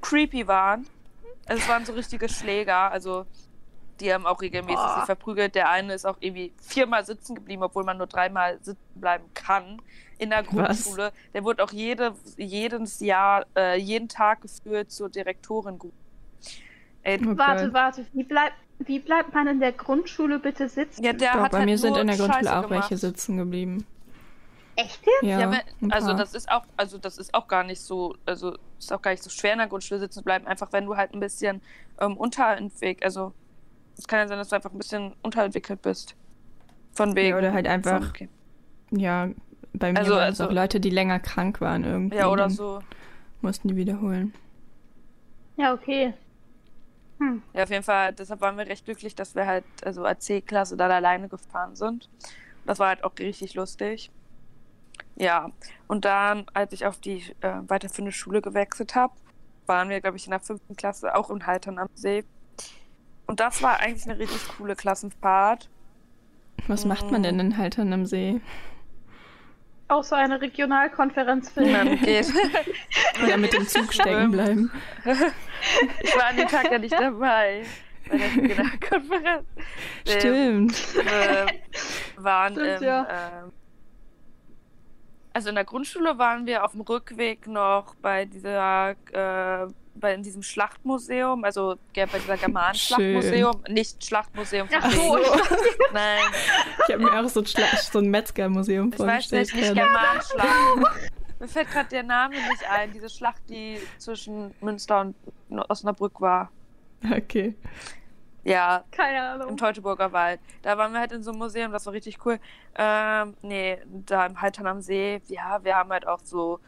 creepy 0.00 0.46
waren. 0.46 0.86
Also 1.46 1.62
Es 1.62 1.68
waren 1.68 1.84
so 1.84 1.92
richtige 1.92 2.28
Schläger, 2.28 2.90
also 2.90 3.26
die 4.00 4.12
haben 4.12 4.26
auch 4.26 4.40
regelmäßig 4.40 4.76
Boah. 4.76 4.94
sich 4.94 5.04
verprügelt. 5.04 5.54
Der 5.54 5.68
eine 5.70 5.94
ist 5.94 6.06
auch 6.06 6.16
irgendwie 6.20 6.52
viermal 6.60 7.04
sitzen 7.04 7.34
geblieben, 7.34 7.62
obwohl 7.62 7.84
man 7.84 7.98
nur 7.98 8.06
dreimal 8.06 8.58
sitzen 8.62 8.78
bleiben 8.94 9.24
kann 9.34 9.80
in 10.18 10.30
der 10.30 10.42
Grundschule. 10.42 11.12
Der 11.34 11.44
wurde 11.44 11.62
auch 11.64 11.72
jede, 11.72 12.14
jedes 12.36 13.00
Jahr, 13.00 13.46
äh, 13.56 13.78
jeden 13.78 14.08
Tag 14.08 14.42
geführt 14.42 14.90
zur 14.90 15.08
Direktorin. 15.10 15.78
Ey, 17.02 17.20
Oh 17.24 17.36
Warte, 17.36 17.72
warte. 17.72 18.06
Wie 18.12 18.24
bleibt, 18.24 18.56
wie 18.78 18.98
bleibt 18.98 19.32
man 19.34 19.46
in 19.46 19.60
der 19.60 19.72
Grundschule 19.72 20.38
bitte 20.38 20.68
sitzen? 20.68 21.02
ja, 21.02 21.12
der 21.12 21.32
Doch, 21.32 21.40
hat 21.40 21.52
bei 21.52 21.58
halt 21.58 21.66
mir 21.66 21.78
sind 21.78 21.96
in 21.96 22.06
der 22.06 22.16
Grundschule 22.16 22.48
Scheiße 22.48 22.56
auch 22.56 22.70
welche 22.70 22.96
gemacht. 22.96 23.00
sitzen 23.00 23.36
geblieben. 23.38 23.86
Echt 24.76 25.06
jetzt? 25.06 25.22
Ja, 25.22 25.38
Ja, 25.38 25.46
aber, 25.46 25.62
ein 25.80 25.90
also 25.90 26.12
das 26.14 26.34
ist 26.34 26.50
auch, 26.50 26.66
also 26.76 26.98
das 26.98 27.18
ist 27.18 27.32
auch 27.34 27.48
gar 27.48 27.64
nicht 27.64 27.80
so, 27.80 28.14
also 28.26 28.56
ist 28.78 28.92
auch 28.92 29.00
gar 29.02 29.12
nicht 29.12 29.22
so 29.22 29.30
schwer 29.30 29.52
in 29.54 29.58
der 29.58 29.68
Grundschule 29.68 30.00
sitzen 30.00 30.18
zu 30.18 30.24
bleiben, 30.24 30.46
einfach 30.46 30.72
wenn 30.72 30.84
du 30.86 30.96
halt 30.96 31.14
ein 31.14 31.20
bisschen 31.20 31.62
ähm, 31.98 32.16
unterentwickelt, 32.16 33.02
also 33.04 33.32
es 33.98 34.06
kann 34.06 34.20
ja 34.20 34.28
sein, 34.28 34.38
dass 34.38 34.48
du 34.48 34.56
einfach 34.56 34.72
ein 34.72 34.78
bisschen 34.78 35.14
unterentwickelt 35.22 35.82
bist. 35.82 36.14
Von 36.92 37.14
wegen. 37.14 37.36
oder 37.36 37.52
halt 37.52 37.66
einfach- 37.66 37.98
Von, 38.00 38.08
okay. 38.08 38.28
Ja, 38.90 39.28
bei 39.74 39.92
mir 39.92 39.98
Also- 39.98 40.12
waren 40.14 40.32
es 40.32 40.40
also- 40.40 40.46
auch 40.50 40.54
Leute, 40.54 40.80
die 40.80 40.90
länger 40.90 41.18
krank 41.20 41.60
waren 41.60 41.84
irgendwie. 41.84 42.16
Ja, 42.16 42.28
oder 42.28 42.48
so. 42.50 42.80
Mussten 43.42 43.68
die 43.68 43.76
wiederholen. 43.76 44.32
Ja, 45.56 45.72
okay. 45.74 46.14
Hm. 47.18 47.42
Ja, 47.54 47.62
auf 47.62 47.70
jeden 47.70 47.82
Fall, 47.82 48.12
deshalb 48.12 48.40
waren 48.40 48.56
wir 48.58 48.66
recht 48.66 48.84
glücklich, 48.84 49.14
dass 49.14 49.34
wir 49.34 49.46
halt, 49.46 49.64
also 49.84 50.04
als 50.04 50.24
C-Klasse 50.26 50.76
dann 50.76 50.90
alleine 50.90 51.28
gefahren 51.28 51.74
sind. 51.76 52.08
Das 52.66 52.78
war 52.78 52.88
halt 52.88 53.04
auch 53.04 53.12
richtig 53.18 53.54
lustig. 53.54 54.10
Ja, 55.16 55.50
und 55.86 56.04
dann, 56.04 56.44
als 56.52 56.72
ich 56.74 56.84
auf 56.84 56.98
die 56.98 57.22
äh, 57.40 57.60
weiterführende 57.68 58.12
Schule 58.12 58.42
gewechselt 58.42 58.94
habe, 58.94 59.14
waren 59.66 59.88
wir, 59.88 60.00
glaube 60.00 60.16
ich, 60.18 60.26
in 60.26 60.30
der 60.30 60.40
fünften 60.40 60.76
Klasse 60.76 61.14
auch 61.14 61.30
in 61.30 61.46
Haltern 61.46 61.78
am 61.78 61.88
See. 61.94 62.24
Und 63.26 63.40
das 63.40 63.62
war 63.62 63.80
eigentlich 63.80 64.04
eine 64.04 64.18
richtig 64.18 64.48
coole 64.56 64.76
Klassenfahrt. 64.76 65.68
Was 66.68 66.84
macht 66.84 67.10
man 67.10 67.22
denn 67.22 67.38
in 67.38 67.56
Haltern 67.56 67.92
am 67.92 68.06
See? 68.06 68.40
Außer 69.88 70.16
eine 70.16 70.40
Regionalkonferenz 70.40 71.50
für 71.50 71.64
Man 71.64 71.96
geht. 72.00 72.32
Oder 73.24 73.36
mit 73.36 73.52
dem 73.52 73.68
Zug 73.68 73.92
stecken 73.92 74.32
bleiben? 74.32 74.72
Ich 76.02 76.16
war 76.16 76.26
an 76.26 76.36
dem 76.36 76.48
Tag 76.48 76.70
ja 76.72 76.78
nicht 76.78 76.92
dabei. 76.92 77.64
Bei 78.08 78.18
der 78.18 78.36
Regionalkonferenz. 78.36 79.46
Ähm, 80.06 80.70
Stimmt. 80.70 81.06
äh, 81.06 81.46
waren 82.16 82.54
Stimmt, 82.54 82.80
im, 82.80 82.82
ja. 82.82 83.06
ähm, 83.10 83.52
also 85.32 85.50
in 85.50 85.54
der 85.54 85.64
Grundschule 85.64 86.18
waren 86.18 86.46
wir 86.46 86.64
auf 86.64 86.72
dem 86.72 86.80
Rückweg 86.80 87.46
noch 87.46 87.94
bei 87.96 88.24
dieser 88.24 88.96
äh, 89.12 89.68
bei 90.00 90.14
in 90.14 90.22
diesem 90.22 90.42
Schlachtmuseum, 90.42 91.44
also 91.44 91.76
ja, 91.94 92.06
bei 92.06 92.18
dieser 92.18 92.36
Germanenschlachtmuseum, 92.36 93.64
nicht 93.68 94.04
Schlachtmuseum 94.04 94.68
von 94.68 94.78
Ach 94.82 94.90
so. 94.90 95.18
Nein, 95.92 96.22
Ich 96.86 96.94
habe 96.94 97.04
mir 97.04 97.20
auch 97.20 97.28
so 97.28 97.40
ein, 97.40 97.46
Schla 97.46 97.66
so 97.76 97.98
ein 97.98 98.10
Metzgermuseum 98.10 98.88
ich 98.92 98.98
weiß 98.98 99.06
vorgestellt. 99.06 99.54
nicht, 99.54 99.62
nicht. 99.62 99.74
Germanenschlacht. 99.74 101.10
Mir 101.38 101.48
fällt 101.48 101.70
gerade 101.70 101.88
der 101.90 102.02
Name 102.02 102.34
nicht 102.34 102.70
ein, 102.70 102.92
diese 102.92 103.10
Schlacht, 103.10 103.42
die 103.48 103.78
zwischen 103.98 104.54
Münster 104.60 105.00
und 105.00 105.14
Osnabrück 105.68 106.20
war. 106.20 106.50
Okay. 107.14 107.54
Ja, 108.42 108.84
Keine 108.92 109.34
im 109.34 109.42
Ahnung. 109.42 109.56
Teutoburger 109.56 110.12
Wald. 110.12 110.40
Da 110.62 110.78
waren 110.78 110.92
wir 110.92 111.00
halt 111.00 111.10
in 111.12 111.22
so 111.22 111.30
einem 111.32 111.40
Museum, 111.40 111.72
das 111.72 111.84
war 111.84 111.92
richtig 111.92 112.24
cool. 112.24 112.38
Ähm, 112.76 113.34
nee, 113.42 113.78
da 114.06 114.26
im 114.26 114.40
Haltern 114.40 114.68
am 114.68 114.80
See, 114.80 115.20
ja, 115.26 115.62
wir 115.64 115.74
haben 115.74 115.90
halt 115.90 116.06
auch 116.06 116.20
so 116.22 116.60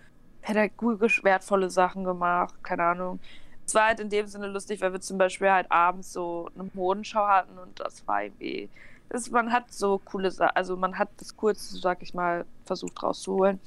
pädagogisch 0.48 1.22
wertvolle 1.24 1.70
Sachen 1.70 2.04
gemacht, 2.04 2.54
keine 2.62 2.84
Ahnung. 2.84 3.20
Es 3.66 3.74
war 3.74 3.88
halt 3.88 4.00
in 4.00 4.08
dem 4.08 4.26
Sinne 4.26 4.46
lustig, 4.46 4.80
weil 4.80 4.92
wir 4.92 5.00
zum 5.00 5.18
Beispiel 5.18 5.50
halt 5.50 5.70
abends 5.70 6.12
so 6.12 6.48
eine 6.54 6.70
Modenschau 6.72 7.26
hatten 7.26 7.58
und 7.58 7.78
das 7.80 8.06
war 8.08 8.22
irgendwie, 8.24 8.70
das, 9.10 9.30
man 9.30 9.52
hat 9.52 9.72
so 9.72 9.98
coole 9.98 10.30
Sachen, 10.30 10.56
also 10.56 10.76
man 10.76 10.98
hat 10.98 11.10
das 11.18 11.36
Coolste, 11.36 11.76
sag 11.76 12.02
ich 12.02 12.14
mal, 12.14 12.46
versucht 12.64 13.02
rauszuholen. 13.02 13.60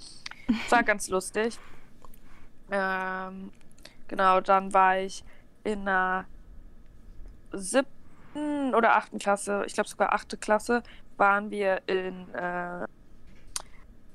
Es 0.66 0.72
war 0.72 0.84
ganz 0.84 1.08
lustig. 1.10 1.60
Ähm, 2.72 3.52
Genau, 4.12 4.42
dann 4.42 4.74
war 4.74 5.00
ich 5.00 5.24
in 5.64 5.88
einer 5.88 6.26
siebten 7.54 8.76
oder 8.76 8.98
achten 8.98 9.20
Klasse, 9.20 9.64
ich 9.66 9.74
glaube 9.74 9.88
sogar 9.90 10.12
achte 10.12 10.36
Klasse, 10.36 10.84
waren 11.16 11.50
wir 11.50 11.82
in, 11.88 12.28
äh, 12.34 12.86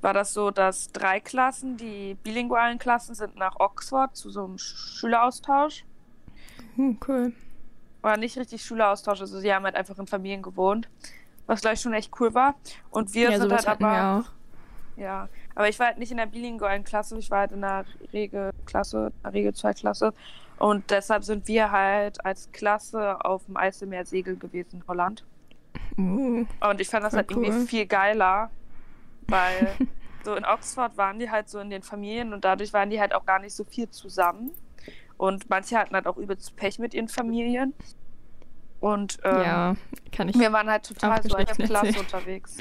war 0.01 0.13
das 0.13 0.33
so, 0.33 0.51
dass 0.51 0.93
drei 0.93 1.21
Klassen, 1.21 1.77
die 1.77 2.17
bilingualen 2.23 2.79
Klassen, 2.79 3.15
sind 3.15 3.37
nach 3.37 3.59
Oxford 3.59 4.17
zu 4.17 4.31
so 4.31 4.45
einem 4.45 4.59
Schüleraustausch. 4.59 5.85
Hm, 6.77 6.99
cool. 7.09 7.33
War 8.03 8.17
nicht 8.17 8.37
richtig 8.39 8.63
Schüleraustausch, 8.63 9.21
also 9.21 9.41
sie 9.41 9.53
haben 9.53 9.65
halt 9.65 9.75
einfach 9.75 9.99
in 9.99 10.07
Familien 10.07 10.43
gewohnt, 10.43 10.89
was 11.47 11.61
gleich 11.61 11.81
schon 11.81 11.93
echt 11.93 12.13
cool 12.21 12.35
war. 12.35 12.55
Und 12.91 13.15
wir 13.15 13.31
ja, 13.31 13.39
sind 13.39 13.53
halt 13.53 13.67
aber. 13.67 14.25
Ja, 14.97 15.29
aber 15.55 15.69
ich 15.69 15.79
war 15.79 15.89
halt 15.89 15.99
nicht 15.99 16.11
in 16.11 16.17
der 16.17 16.27
bilingualen 16.27 16.83
Klasse, 16.85 17.19
ich 17.19 17.31
war 17.31 17.41
halt 17.41 17.53
in 17.53 17.61
der 17.61 17.85
Regelklasse, 18.13 19.13
Regel 19.31 19.55
2 19.55 19.75
Klasse. 19.75 20.15
Und 20.59 20.91
deshalb 20.91 21.25
sind 21.25 21.49
wir 21.49 21.71
halt 21.71 22.25
als 22.25 22.51
Klasse 22.53 23.23
auf 23.25 23.45
dem 23.45 23.59
Eiselmeer 23.59 24.07
segeln 24.07 24.39
gewesen 24.39 24.77
in 24.77 24.89
Holland. 24.89 25.25
Uh, 25.99 26.47
Und 26.61 26.81
ich 26.81 26.89
fand 26.89 27.05
das 27.05 27.15
halt 27.15 27.31
irgendwie 27.31 27.51
cool. 27.51 27.67
viel 27.67 27.87
geiler, 27.87 28.51
weil 29.29 29.69
so 30.25 30.35
in 30.35 30.45
Oxford 30.45 30.97
waren 30.97 31.19
die 31.19 31.31
halt 31.31 31.49
so 31.49 31.59
in 31.59 31.71
den 31.71 31.83
Familien 31.83 32.33
und 32.33 32.45
dadurch 32.45 32.73
waren 32.73 32.91
die 32.91 33.01
halt 33.01 33.15
auch 33.15 33.25
gar 33.25 33.39
nicht 33.39 33.55
so 33.55 33.65
viel 33.65 33.89
zusammen. 33.91 34.51
Und 35.17 35.49
manche 35.49 35.79
hatten 35.79 35.95
halt 35.95 36.07
auch 36.07 36.19
übelst 36.19 36.57
Pech 36.57 36.79
mit 36.79 36.93
ihren 36.93 37.09
Familien. 37.09 37.73
Und 38.81 39.19
ähm, 39.25 39.41
ja, 39.41 39.77
kann 40.13 40.29
ich. 40.29 40.39
wir 40.39 40.53
waren 40.53 40.69
halt 40.69 40.87
total 40.87 41.23
so 41.23 41.35
als 41.35 41.57
Geschichten 41.57 41.65
Klasse 41.65 41.99
unterwegs. 41.99 42.59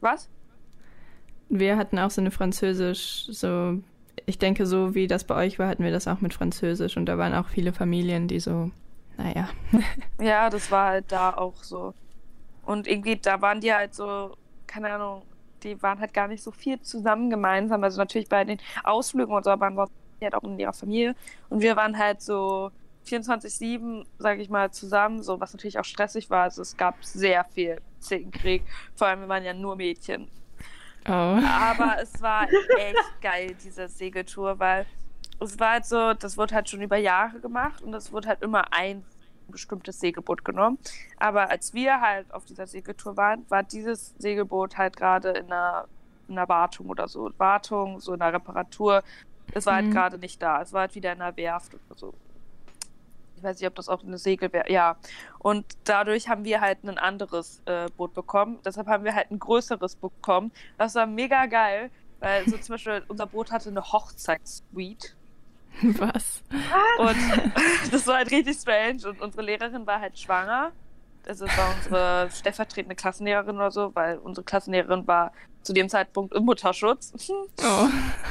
Was? 0.00 0.28
Wir 1.48 1.76
hatten 1.76 1.98
auch 1.98 2.10
so 2.10 2.20
eine 2.20 2.30
Französisch, 2.30 3.26
so, 3.30 3.80
ich 4.26 4.38
denke, 4.38 4.66
so 4.66 4.94
wie 4.94 5.06
das 5.06 5.24
bei 5.24 5.34
euch 5.34 5.58
war, 5.58 5.68
hatten 5.68 5.82
wir 5.82 5.90
das 5.90 6.06
auch 6.06 6.20
mit 6.20 6.34
Französisch 6.34 6.96
und 6.96 7.06
da 7.06 7.18
waren 7.18 7.34
auch 7.34 7.48
viele 7.48 7.72
Familien, 7.72 8.28
die 8.28 8.40
so, 8.40 8.70
naja. 9.16 9.48
Ja, 10.20 10.50
das 10.50 10.70
war 10.70 10.88
halt 10.90 11.12
da 11.12 11.34
auch 11.34 11.62
so. 11.62 11.94
Und 12.64 12.86
irgendwie, 12.86 13.16
da 13.16 13.40
waren 13.42 13.60
die 13.60 13.72
halt 13.72 13.94
so, 13.94 14.36
keine 14.74 14.92
Ahnung, 14.92 15.22
die 15.62 15.80
waren 15.82 16.00
halt 16.00 16.12
gar 16.12 16.26
nicht 16.26 16.42
so 16.42 16.50
viel 16.50 16.80
zusammen 16.80 17.30
gemeinsam. 17.30 17.84
Also 17.84 17.98
natürlich 17.98 18.28
bei 18.28 18.44
den 18.44 18.58
Ausflügen 18.82 19.32
und 19.32 19.44
so, 19.44 19.50
aber 19.50 19.74
waren 19.74 19.90
die 20.20 20.24
halt 20.24 20.34
auch 20.34 20.42
in 20.42 20.58
ihrer 20.58 20.72
Familie. 20.72 21.14
Und 21.48 21.62
wir 21.62 21.76
waren 21.76 21.96
halt 21.96 22.20
so 22.20 22.72
24-7, 23.06 24.04
sage 24.18 24.42
ich 24.42 24.50
mal, 24.50 24.72
zusammen, 24.72 25.22
so 25.22 25.40
was 25.40 25.52
natürlich 25.52 25.78
auch 25.78 25.84
stressig 25.84 26.28
war. 26.28 26.42
Also 26.42 26.62
es 26.62 26.76
gab 26.76 27.04
sehr 27.04 27.44
viel 27.44 27.80
Zickenkrieg. 28.00 28.64
Vor 28.96 29.06
allem, 29.06 29.20
wir 29.20 29.28
waren 29.28 29.44
ja 29.44 29.54
nur 29.54 29.76
Mädchen. 29.76 30.28
Oh. 31.06 31.10
Aber 31.10 31.96
es 32.02 32.20
war 32.20 32.48
echt 32.76 33.20
geil, 33.22 33.56
diese 33.64 33.88
Segeltour, 33.88 34.58
weil 34.58 34.86
es 35.40 35.58
war 35.60 35.72
halt 35.72 35.84
so, 35.84 36.14
das 36.14 36.36
wurde 36.36 36.56
halt 36.56 36.68
schon 36.68 36.82
über 36.82 36.96
Jahre 36.96 37.38
gemacht 37.38 37.80
und 37.82 37.94
es 37.94 38.10
wurde 38.10 38.28
halt 38.28 38.42
immer 38.42 38.72
ein 38.72 39.04
bestimmtes 39.52 40.00
Segelboot 40.00 40.44
genommen. 40.44 40.78
Aber 41.18 41.50
als 41.50 41.74
wir 41.74 42.00
halt 42.00 42.32
auf 42.32 42.44
dieser 42.44 42.66
Segeltour 42.66 43.16
waren, 43.16 43.44
war 43.48 43.62
dieses 43.62 44.14
Segelboot 44.18 44.76
halt 44.76 44.96
gerade 44.96 45.30
in 45.30 45.46
einer, 45.52 45.86
in 46.28 46.38
einer 46.38 46.48
Wartung 46.48 46.88
oder 46.88 47.08
so. 47.08 47.30
Wartung, 47.38 48.00
so 48.00 48.14
in 48.14 48.22
einer 48.22 48.34
Reparatur. 48.34 49.02
Es 49.52 49.66
war 49.66 49.74
halt 49.74 49.86
Mhm. 49.86 49.90
gerade 49.92 50.18
nicht 50.18 50.40
da. 50.42 50.62
Es 50.62 50.72
war 50.72 50.82
halt 50.82 50.94
wieder 50.94 51.12
in 51.12 51.20
einer 51.20 51.36
Werft 51.36 51.74
oder 51.74 51.98
so. 51.98 52.14
Ich 53.36 53.42
weiß 53.42 53.58
nicht, 53.60 53.68
ob 53.68 53.74
das 53.74 53.88
auch 53.90 54.02
eine 54.02 54.16
Segelwerft, 54.16 54.70
ja. 54.70 54.96
Und 55.38 55.66
dadurch 55.84 56.28
haben 56.28 56.44
wir 56.44 56.60
halt 56.62 56.82
ein 56.84 56.96
anderes 56.98 57.60
äh, 57.66 57.88
Boot 57.96 58.14
bekommen. 58.14 58.58
Deshalb 58.64 58.86
haben 58.86 59.04
wir 59.04 59.14
halt 59.14 59.30
ein 59.30 59.38
größeres 59.38 59.96
bekommen. 59.96 60.50
Das 60.78 60.94
war 60.94 61.04
mega 61.06 61.44
geil, 61.46 61.90
weil 62.20 62.48
so 62.48 62.56
zum 62.56 62.74
Beispiel 62.74 63.02
unser 63.08 63.26
Boot 63.26 63.50
hatte 63.52 63.68
eine 63.68 63.82
Hochzeitssuite. 63.92 65.08
Was? 65.98 66.42
Und 66.98 67.16
das 67.92 68.06
war 68.06 68.16
halt 68.16 68.30
richtig 68.30 68.56
strange. 68.56 69.08
Und 69.08 69.20
unsere 69.20 69.42
Lehrerin 69.42 69.86
war 69.86 70.00
halt 70.00 70.18
schwanger. 70.18 70.72
Also 71.26 71.46
es 71.46 71.56
war 71.56 71.74
unsere 71.74 72.30
stellvertretende 72.34 72.94
Klassenlehrerin 72.94 73.56
oder 73.56 73.70
so, 73.70 73.94
weil 73.94 74.18
unsere 74.18 74.44
Klassenlehrerin 74.44 75.06
war 75.06 75.32
zu 75.62 75.72
dem 75.72 75.88
Zeitpunkt 75.88 76.34
im 76.34 76.44
Mutterschutz. 76.44 77.12
Oh. 77.30 77.88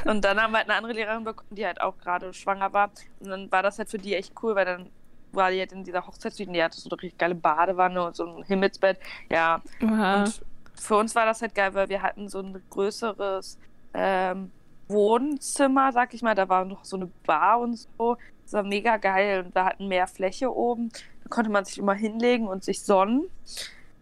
Und 0.10 0.24
dann 0.24 0.40
haben 0.40 0.52
wir 0.52 0.60
halt 0.60 0.70
eine 0.70 0.78
andere 0.78 0.94
Lehrerin 0.94 1.24
bekommen, 1.24 1.56
die 1.56 1.66
halt 1.66 1.82
auch 1.82 1.98
gerade 1.98 2.34
schwanger 2.34 2.72
war. 2.74 2.92
Und 3.20 3.30
dann 3.30 3.52
war 3.52 3.64
das 3.64 3.80
halt 3.80 3.90
für 3.90 3.98
die 3.98 4.14
echt 4.14 4.34
cool, 4.44 4.56
weil 4.56 4.66
dann 4.66 4.90
war 5.32 5.50
die 5.50 5.60
halt 5.60 5.72
in 5.72 5.84
dieser 5.84 6.06
Hochzeitssuite 6.06 6.52
die 6.52 6.64
hatte 6.64 6.80
so 6.80 6.90
eine 6.90 7.02
richtig 7.02 7.18
geile 7.18 7.34
Badewanne 7.34 8.06
und 8.06 8.16
so 8.16 8.26
ein 8.26 8.44
Himmelsbett. 8.44 9.00
Ja, 9.32 9.62
Oha. 9.82 10.24
und 10.24 10.42
für 10.80 10.96
uns 10.96 11.16
war 11.16 11.26
das 11.26 11.42
halt 11.42 11.56
geil, 11.56 11.74
weil 11.74 11.90
wir 11.90 12.04
hatten 12.04 12.30
so 12.30 12.40
ein 12.40 12.62
größeres 12.70 13.58
ähm, 13.96 14.52
Wohnzimmer, 14.94 15.92
sag 15.92 16.14
ich 16.14 16.22
mal. 16.22 16.36
Da 16.36 16.48
war 16.48 16.64
noch 16.66 16.86
so 16.86 16.96
eine 16.96 17.10
Bar 17.26 17.60
und 17.60 17.76
so. 17.76 18.18
Das 18.46 18.54
war 18.54 18.64
mega 18.64 18.98
geil. 18.98 19.44
Und 19.46 19.54
wir 19.56 19.66
hatten 19.66 19.88
mehr 19.90 20.08
Fläche 20.08 20.54
oben. 20.56 20.90
Da 21.24 21.30
konnte 21.30 21.50
man 21.50 21.66
sich 21.66 21.78
immer 21.78 21.94
hinlegen 21.94 22.48
und 22.48 22.64
sich 22.64 22.82
sonnen. 22.84 23.24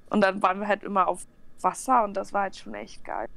Und 0.10 0.22
dann 0.22 0.42
waren 0.44 0.60
wir 0.60 0.68
halt 0.68 0.84
immer 0.84 1.08
auf 1.08 1.26
Wasser 1.62 2.04
und 2.04 2.16
das 2.16 2.34
war 2.34 2.44
halt 2.44 2.56
schon 2.56 2.74
echt 2.74 3.04
geil. 3.06 3.28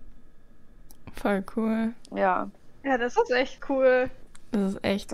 Voll 1.15 1.45
cool. 1.57 1.93
Ja, 2.15 2.51
Ja, 2.83 2.99
das 2.99 3.17
ist 3.17 3.31
echt 3.31 3.61
cool. 3.69 4.11
Das 4.51 4.73
ist 4.75 4.85
echt. 4.85 5.13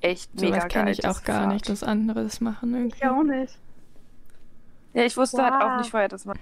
echt 0.00 0.34
mega 0.34 0.46
Sowas 0.46 0.60
geil. 0.62 0.68
kann 0.70 0.88
ich 0.88 1.06
auch 1.06 1.22
gar 1.22 1.40
Fahrt. 1.42 1.52
nicht, 1.52 1.68
das 1.68 1.82
anderes 1.82 2.40
machen 2.40 2.74
irgendwie. 2.74 2.96
Ich 2.96 3.06
auch 3.06 3.22
nicht. 3.22 3.58
Ja, 4.94 5.02
ich 5.02 5.16
wusste 5.16 5.42
halt 5.42 5.54
auch 5.62 5.70
Wow. 5.72 5.78
nicht 5.78 5.90
vorher, 5.90 6.08
dass 6.08 6.24
man. 6.24 6.38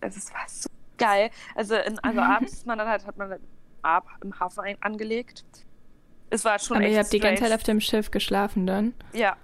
Also, 0.00 0.18
es 0.18 0.32
war 0.32 0.44
so 0.46 0.68
geil. 0.98 1.30
Also, 1.54 1.74
in, 1.76 1.98
also 2.00 2.20
abends 2.20 2.52
ist 2.52 2.66
man 2.66 2.78
dann 2.78 2.86
halt, 2.88 3.06
hat 3.06 3.16
man 3.16 3.30
halt 3.30 3.40
ab 3.84 4.06
im 4.22 4.38
Hafen 4.40 4.60
ein, 4.60 4.76
angelegt. 4.82 5.44
Es 6.30 6.44
war 6.44 6.58
schon 6.58 6.78
Aber 6.78 6.86
echt 6.86 6.94
ihr 6.94 6.98
habt 7.00 7.12
die 7.12 7.18
ganze 7.20 7.36
strange. 7.36 7.50
Zeit 7.50 7.60
auf 7.60 7.64
dem 7.64 7.80
Schiff 7.80 8.10
geschlafen 8.10 8.66
dann? 8.66 8.94
Ja, 9.12 9.36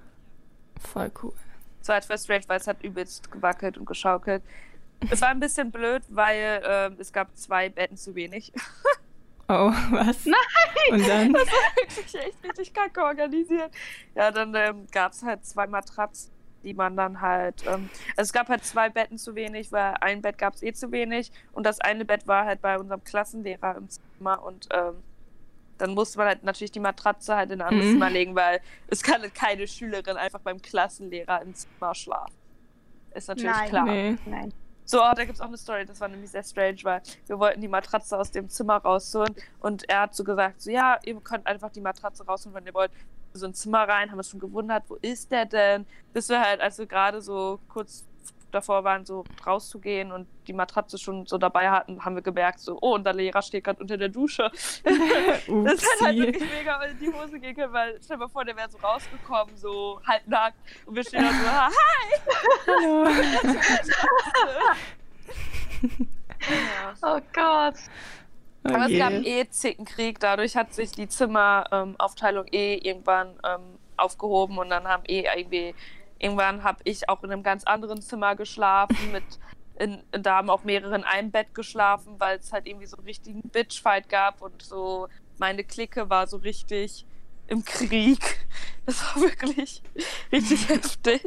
Voll 0.81 1.11
cool. 1.23 1.33
es 1.83 1.89
war 1.89 2.01
voll 2.03 2.19
strange, 2.19 2.45
weil 2.49 2.59
es 2.59 2.67
hat 2.67 2.83
übelst 2.83 3.31
gewackelt 3.31 3.77
und 3.79 3.85
geschaukelt. 3.85 4.43
Es 5.11 5.21
war 5.21 5.29
ein 5.29 5.41
bisschen 5.41 5.71
blöd, 5.71 6.03
weil 6.09 6.63
ähm, 6.65 6.97
es 6.99 7.13
gab 7.13 7.37
zwei 7.37 7.69
Betten 7.69 7.97
zu 7.97 8.15
wenig. 8.15 8.53
Oh, 9.53 9.73
was? 9.91 10.27
Nein! 10.27 10.93
Und 10.93 11.09
dann? 11.09 11.33
Das 11.33 11.45
war 11.49 11.77
wirklich 11.77 12.15
echt 12.15 12.45
richtig 12.45 12.73
kacke 12.73 13.03
organisiert. 13.03 13.73
Ja, 14.15 14.31
dann 14.31 14.55
ähm, 14.55 14.87
gab 14.93 15.11
es 15.11 15.25
halt 15.25 15.45
zwei 15.45 15.67
Matratzen, 15.67 16.31
die 16.63 16.75
man 16.75 16.97
dann 16.97 17.21
halt. 17.21 17.65
Ähm, 17.67 17.89
also 18.17 18.29
es 18.29 18.33
gab 18.33 18.49
halt 18.49 18.65
zwei 18.65 18.89
Betten 18.89 19.19
zu 19.19 19.35
wenig, 19.35 19.73
weil 19.73 19.95
ein 20.01 20.23
Bett 20.23 20.39
gab 20.39 20.55
es 20.55 20.63
eh 20.63 20.73
zu 20.73 20.93
wenig. 20.93 21.33
Und 21.53 21.65
das 21.65 21.81
eine 21.81 22.05
Bett 22.05 22.27
war 22.27 22.45
halt 22.45 22.61
bei 22.61 22.79
unserem 22.79 23.03
Klassenlehrer 23.05 23.77
im 23.77 23.89
Zimmer. 23.89 24.43
Und 24.43 24.69
ähm, 24.73 25.03
dann 25.79 25.95
musste 25.95 26.19
man 26.19 26.29
halt 26.29 26.45
natürlich 26.45 26.73
die 26.73 26.81
Matratze 26.81 27.35
halt 27.37 27.51
in 27.51 27.61
ein 27.61 27.69
anderes 27.69 27.87
Mhm. 27.87 27.93
Zimmer 27.95 28.11
legen, 28.11 28.35
weil 28.35 28.61
es 28.89 29.03
kann 29.03 29.23
halt 29.23 29.35
keine 29.35 29.67
Schülerin 29.67 30.17
einfach 30.17 30.41
beim 30.41 30.61
Klassenlehrer 30.61 31.43
im 31.43 31.55
Zimmer 31.55 31.95
schlafen. 31.95 32.35
Ist 33.15 33.29
natürlich 33.29 33.51
Nein. 33.51 33.69
klar. 33.69 33.85
Nee. 33.87 34.17
Nein. 34.27 34.53
So, 34.85 35.01
oh, 35.01 35.13
da 35.15 35.25
gibt's 35.25 35.41
auch 35.41 35.47
eine 35.47 35.57
Story, 35.57 35.87
das 35.87 36.01
war 36.01 36.09
nämlich 36.09 36.31
sehr 36.31 36.43
strange, 36.43 36.79
weil 36.83 37.01
wir 37.27 37.39
wollten 37.39 37.61
die 37.61 37.69
Matratze 37.69 38.19
aus 38.19 38.33
dem 38.33 38.49
Zimmer 38.49 38.79
rausholen 38.79 39.35
und 39.61 39.89
er 39.89 40.01
hat 40.01 40.17
so 40.17 40.25
gesagt, 40.25 40.61
so 40.61 40.71
ja, 40.71 40.99
ihr 41.05 41.15
könnt 41.21 41.47
einfach 41.47 41.71
die 41.71 41.81
Matratze 41.81 42.27
rausholen, 42.27 42.57
wenn 42.57 42.67
ihr 42.67 42.75
wollt. 42.75 42.91
So 43.33 43.47
ein 43.47 43.55
Zimmer 43.55 43.89
rein, 43.89 44.11
haben 44.11 44.19
uns 44.19 44.31
schon 44.31 44.41
gewundert, 44.41 44.83
wo 44.89 44.97
ist 44.97 45.31
der 45.31 45.47
denn? 45.47 45.87
Bis 46.13 46.29
wir 46.29 46.41
halt, 46.41 46.61
als 46.61 46.79
wir 46.79 46.87
gerade 46.87 47.21
so 47.21 47.61
kurz 47.69 48.05
davor 48.51 48.83
waren, 48.85 49.05
so 49.05 49.25
rauszugehen 49.47 50.11
und 50.13 50.27
die 50.47 50.53
Matratze 50.53 50.99
schon 50.99 51.27
so 51.27 51.39
dabei 51.39 51.71
hatten, 51.71 52.05
haben 52.05 52.17
wir 52.17 52.23
gemerkt, 52.23 52.61
so, 52.61 52.79
oh, 52.81 52.95
unser 52.95 53.13
Lehrer 53.13 53.43
steht 53.43 53.65
gerade 53.65 53.81
unter 53.81 53.97
der 53.97 54.09
Dusche. 54.09 54.51
Das 54.85 55.83
hat 55.83 56.01
halt 56.03 56.19
wirklich 56.19 56.51
mega 56.51 56.83
in 56.83 56.99
die 56.99 57.13
Hose 57.13 57.39
gehen 57.39 57.55
können, 57.55 57.73
weil 57.73 58.01
stell 58.03 58.17
dir 58.17 58.25
mal 58.25 58.29
vor, 58.29 58.45
der 58.45 58.57
wäre 58.57 58.69
so 58.69 58.79
rausgekommen, 58.79 59.57
so 59.57 60.01
halbnackt 60.07 60.57
und 60.87 60.97
wir 60.97 61.05
stehen 61.05 61.23
da 61.23 61.31
so, 61.31 61.47
ha, 61.47 61.71
Hallo. 62.67 63.07
Oh 67.03 67.21
Gott. 67.33 67.75
Aber 68.63 68.85
es 68.85 68.91
je. 68.91 68.99
gab 68.99 69.13
eh 69.13 69.49
Zickenkrieg, 69.49 70.21
dadurch 70.21 70.57
hat 70.57 70.75
sich 70.75 70.93
die 70.93 71.09
Zimmeraufteilung 71.09 72.47
eh 72.53 72.77
irgendwann 72.77 73.39
ähm, 73.45 73.79
aufgehoben 73.97 74.59
und 74.59 74.71
dann 74.71 74.87
haben 74.87 75.03
eh 75.07 75.25
irgendwie, 75.35 75.75
irgendwann 76.19 76.63
habe 76.63 76.81
ich 76.85 77.09
auch 77.09 77.23
in 77.23 77.33
einem 77.33 77.43
ganz 77.43 77.65
anderen 77.65 78.03
Zimmer 78.03 78.37
geschlafen, 78.37 79.13
mit, 79.13 79.25
in, 79.79 80.03
da 80.13 80.37
haben 80.37 80.51
auch 80.51 80.65
mehrere 80.65 80.95
in 80.95 81.05
einem 81.05 81.31
Bett 81.31 81.55
geschlafen, 81.55 82.17
weil 82.19 82.39
es 82.39 82.53
halt 82.53 82.67
irgendwie 82.67 82.87
so 82.87 82.99
einen 82.99 83.07
richtigen 83.07 83.41
Bitchfight 83.43 84.09
gab 84.09 84.43
und 84.43 84.61
so 84.63 85.09
meine 85.39 85.65
Clique 85.65 86.11
war 86.11 86.27
so 86.27 86.37
richtig 86.37 87.07
im 87.49 87.65
Krieg. 87.65 88.21
Das 88.87 89.03
war 89.05 89.23
wirklich 89.23 89.83
richtig 90.33 90.69
heftig. 90.69 91.23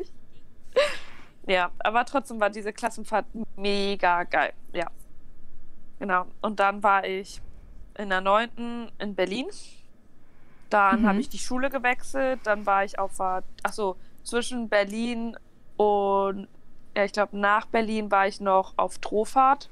Ja, 1.48 1.72
aber 1.80 2.04
trotzdem 2.04 2.40
war 2.42 2.50
diese 2.50 2.74
Klassenfahrt 2.74 3.26
mega 3.56 4.24
geil. 4.24 4.54
Ja. 4.74 4.88
Genau. 6.04 6.26
Und 6.42 6.60
dann 6.60 6.84
war 6.84 7.06
ich 7.06 7.42
in 7.98 8.10
der 8.10 8.20
neunten 8.20 8.92
in 9.00 9.16
Berlin. 9.16 9.46
Dann 10.70 11.04
Mhm. 11.04 11.08
habe 11.08 11.20
ich 11.22 11.30
die 11.30 11.38
Schule 11.38 11.70
gewechselt. 11.70 12.42
Dann 12.44 12.66
war 12.66 12.84
ich 12.84 13.00
auf 13.00 13.16
der, 13.16 13.42
achso, 13.64 13.96
zwischen 14.26 14.68
Berlin 14.68 15.38
und, 15.78 16.50
ja, 16.94 17.06
ich 17.06 17.14
glaube, 17.14 17.38
nach 17.38 17.68
Berlin 17.68 18.12
war 18.12 18.28
ich 18.28 18.42
noch 18.42 18.74
auf 18.76 18.98
Trofahrt. 18.98 19.70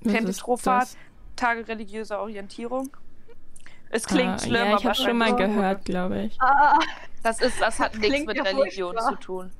Was 0.00 0.12
Kennt 0.12 0.28
ihr 0.28 0.34
Trofahrt? 0.34 0.82
das? 0.82 0.96
Tage 1.36 1.68
religiöser 1.68 2.20
Orientierung. 2.20 2.90
Es 3.90 4.04
klingt 4.04 4.30
Ah, 4.34 4.38
schlimm, 4.40 4.54
ja, 4.54 4.66
ich 4.70 4.74
aber 4.78 4.84
habe 4.84 4.94
schon 4.96 5.16
mal 5.16 5.28
so. 5.30 5.36
gehört, 5.36 5.84
glaube 5.84 6.22
ich. 6.22 6.40
Ah, 6.42 6.76
Das 7.22 7.40
ist, 7.40 7.60
das 7.60 7.78
hat 7.78 7.92
nichts 7.94 8.08
Klingt 8.08 8.26
mit 8.26 8.36
ja 8.36 8.42
Religion 8.42 8.96
zu 8.96 9.02
furchtbar. 9.04 9.20
tun. 9.20 9.52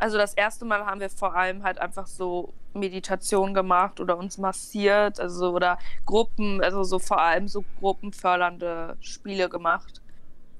Also 0.00 0.18
das 0.18 0.34
erste 0.34 0.64
Mal 0.64 0.84
haben 0.84 0.98
wir 1.00 1.10
vor 1.10 1.36
allem 1.36 1.62
halt 1.62 1.78
einfach 1.78 2.08
so 2.08 2.52
Meditation 2.74 3.54
gemacht 3.54 4.00
oder 4.00 4.16
uns 4.16 4.38
massiert, 4.38 5.20
also 5.20 5.38
so- 5.38 5.54
oder 5.54 5.78
Gruppen, 6.06 6.62
also 6.62 6.82
so 6.84 6.98
vor 6.98 7.20
allem 7.20 7.48
so 7.48 7.64
gruppenfördernde 7.80 8.96
Spiele 9.00 9.48
gemacht. 9.48 10.00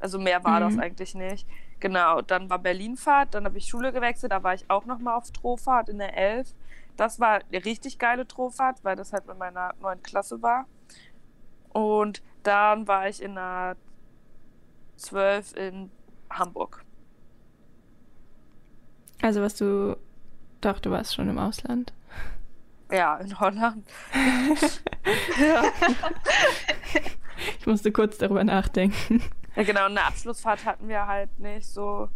Also 0.00 0.18
mehr 0.18 0.42
war 0.44 0.60
das 0.60 0.74
Mhm. 0.74 0.80
eigentlich 0.80 1.14
nicht. 1.14 1.46
Genau, 1.80 2.20
dann 2.22 2.48
war 2.50 2.58
Berlinfahrt, 2.58 3.34
dann 3.34 3.44
habe 3.44 3.58
ich 3.58 3.66
Schule 3.66 3.92
gewechselt, 3.92 4.32
da 4.32 4.42
war 4.42 4.54
ich 4.54 4.68
auch 4.70 4.84
nochmal 4.84 5.16
auf 5.16 5.30
Trofahrt 5.32 5.88
in 5.88 5.98
der 5.98 6.16
11. 6.16 6.54
Das 6.96 7.18
war 7.18 7.40
eine 7.50 7.64
richtig 7.64 7.98
geile 7.98 8.26
Trofahrt, 8.26 8.84
weil 8.84 8.96
das 8.96 9.12
halt 9.12 9.26
mit 9.26 9.38
meiner 9.38 9.74
neuen 9.80 10.02
Klasse 10.02 10.42
war. 10.42 10.66
Und 11.72 12.22
dann 12.42 12.86
war 12.86 13.08
ich 13.08 13.22
in 13.22 13.34
der 13.34 13.76
12 14.96 15.54
in 15.56 15.90
Hamburg. 16.30 16.84
Also 19.22 19.40
was 19.40 19.56
du... 19.56 19.96
Doch, 20.60 20.78
du 20.78 20.90
warst 20.90 21.14
schon 21.14 21.28
im 21.28 21.38
Ausland. 21.38 21.92
Ja, 22.92 23.16
in 23.16 23.38
Holland. 23.40 23.86
ja. 25.40 25.64
Ich 27.58 27.66
musste 27.66 27.90
kurz 27.90 28.18
darüber 28.18 28.44
nachdenken. 28.44 29.20
ja, 29.56 29.62
genau, 29.64 29.86
eine 29.86 30.04
Abschlussfahrt 30.04 30.64
hatten 30.64 30.88
wir 30.88 31.06
halt 31.08 31.38
nicht 31.40 31.66
so. 31.66 32.08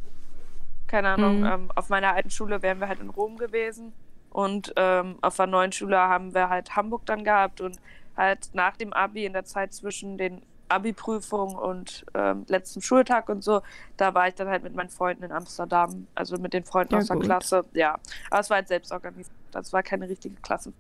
Keine 0.87 1.09
Ahnung, 1.11 1.41
Mhm. 1.41 1.47
ähm, 1.47 1.71
auf 1.75 1.89
meiner 1.89 2.13
alten 2.15 2.31
Schule 2.31 2.63
wären 2.63 2.79
wir 2.79 2.87
halt 2.87 3.01
in 3.01 3.11
Rom 3.11 3.37
gewesen. 3.37 3.93
Und 4.31 4.73
ähm, 4.77 5.19
auf 5.23 5.35
der 5.37 5.47
neuen 5.49 5.73
Schule 5.73 5.99
haben 5.99 6.33
wir 6.35 6.49
halt 6.49 6.77
Hamburg 6.77 7.07
dann 7.07 7.25
gehabt 7.25 7.61
und 7.61 7.77
halt 8.17 8.51
nach 8.53 8.77
dem 8.77 8.93
Abi 8.93 9.25
in 9.25 9.33
der 9.33 9.45
Zeit 9.45 9.75
zwischen 9.75 10.17
den 10.17 10.43
Abi-Prüfungen 10.69 11.57
und 11.57 12.05
ähm, 12.15 12.45
letzten 12.49 12.83
Schultag 12.83 13.29
und 13.29 13.43
so, 13.45 13.63
da 13.97 14.15
war 14.15 14.29
ich 14.29 14.35
dann 14.35 14.49
halt 14.49 14.63
mit 14.63 14.75
meinen 14.75 14.89
Freunden 14.89 15.23
in 15.25 15.33
Amsterdam, 15.33 16.07
also 16.15 16.37
mit 16.39 16.53
den 16.53 16.65
Freunden 16.65 16.95
Ja, 16.95 17.01
aus 17.01 17.07
der 17.07 17.17
gut. 17.17 17.25
Klasse. 17.27 17.65
Ja, 17.73 17.97
aber 18.31 18.41
es 18.41 18.51
war 18.51 18.57
halt 18.57 18.69
selbst 18.69 18.91
organisiert. 18.93 19.35
Das 19.53 19.73
war 19.73 19.83
keine 19.83 20.09
richtige 20.09 20.35
Klasse. 20.43 20.73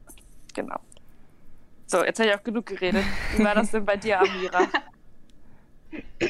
Genau. 0.55 0.78
So, 1.87 2.05
jetzt 2.05 2.19
habe 2.19 2.31
ich 2.31 2.35
auch 2.35 2.43
genug 2.43 2.66
geredet. 2.66 3.05
Wie 3.37 3.45
war 3.45 3.55
das 3.55 3.71
denn 3.71 3.85
bei 3.85 3.97
dir, 3.97 4.21
Amira? 4.21 4.66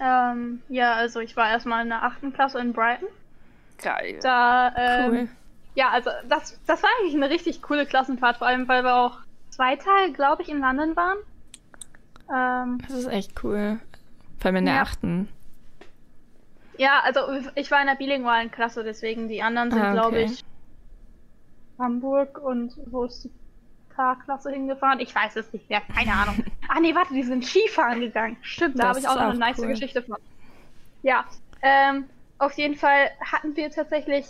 ähm, 0.00 0.62
ja, 0.68 0.94
also 0.94 1.20
ich 1.20 1.36
war 1.36 1.48
erstmal 1.50 1.82
in 1.82 1.88
der 1.88 2.02
achten 2.02 2.32
Klasse 2.32 2.58
in 2.58 2.72
Brighton. 2.72 3.08
Geil. 3.80 4.18
Da, 4.22 4.74
ähm, 4.76 5.10
Cool. 5.10 5.28
ja, 5.74 5.90
also 5.90 6.10
das, 6.28 6.58
das 6.66 6.82
war 6.82 6.90
eigentlich 7.00 7.14
eine 7.14 7.30
richtig 7.30 7.62
coole 7.62 7.86
Klassenfahrt, 7.86 8.38
vor 8.38 8.46
allem 8.48 8.66
weil 8.68 8.82
wir 8.82 8.96
auch 8.96 9.18
zwei 9.50 9.76
Tage, 9.76 10.12
glaube 10.12 10.42
ich, 10.42 10.48
in 10.48 10.60
London 10.60 10.96
waren. 10.96 11.18
Ähm, 12.32 12.78
Das 12.86 12.96
ist 12.96 13.06
echt 13.06 13.42
cool. 13.44 13.80
Vor 14.38 14.46
allem 14.46 14.56
in 14.56 14.66
der 14.66 14.74
Ja. 14.76 14.82
achten. 14.82 15.28
ja, 16.76 17.00
also 17.02 17.20
ich 17.56 17.70
war 17.70 17.80
in 17.80 17.86
der 17.88 17.96
bilingualen 17.96 18.50
Klasse, 18.50 18.84
deswegen 18.84 19.28
die 19.28 19.42
anderen 19.42 19.70
sind, 19.70 19.80
Ah, 19.82 19.92
glaube 19.92 20.16
okay. 20.18 20.24
ich, 20.32 20.44
Hamburg 21.78 22.38
und 22.38 22.72
wo 22.86 23.04
ist 23.04 23.24
die 23.24 23.30
K-Klasse 23.94 24.50
hingefahren? 24.50 25.00
Ich 25.00 25.14
weiß 25.14 25.36
es 25.36 25.52
nicht 25.52 25.68
mehr, 25.70 25.80
keine 25.94 26.12
Ahnung. 26.12 26.44
ah 26.68 26.80
nee, 26.80 26.94
warte, 26.94 27.14
die 27.14 27.22
sind 27.22 27.44
Skifahren 27.44 28.00
gegangen. 28.00 28.36
Stimmt, 28.42 28.78
da 28.78 28.88
habe 28.88 28.98
ich 29.00 29.08
auch 29.08 29.14
noch 29.16 29.30
eine 29.30 29.38
nice 29.38 29.58
cool. 29.58 29.68
Geschichte 29.68 30.02
von. 30.02 30.16
Ja, 31.02 31.24
ähm, 31.62 32.08
auf 32.38 32.52
jeden 32.54 32.76
Fall 32.76 33.10
hatten 33.20 33.56
wir 33.56 33.70
tatsächlich, 33.70 34.26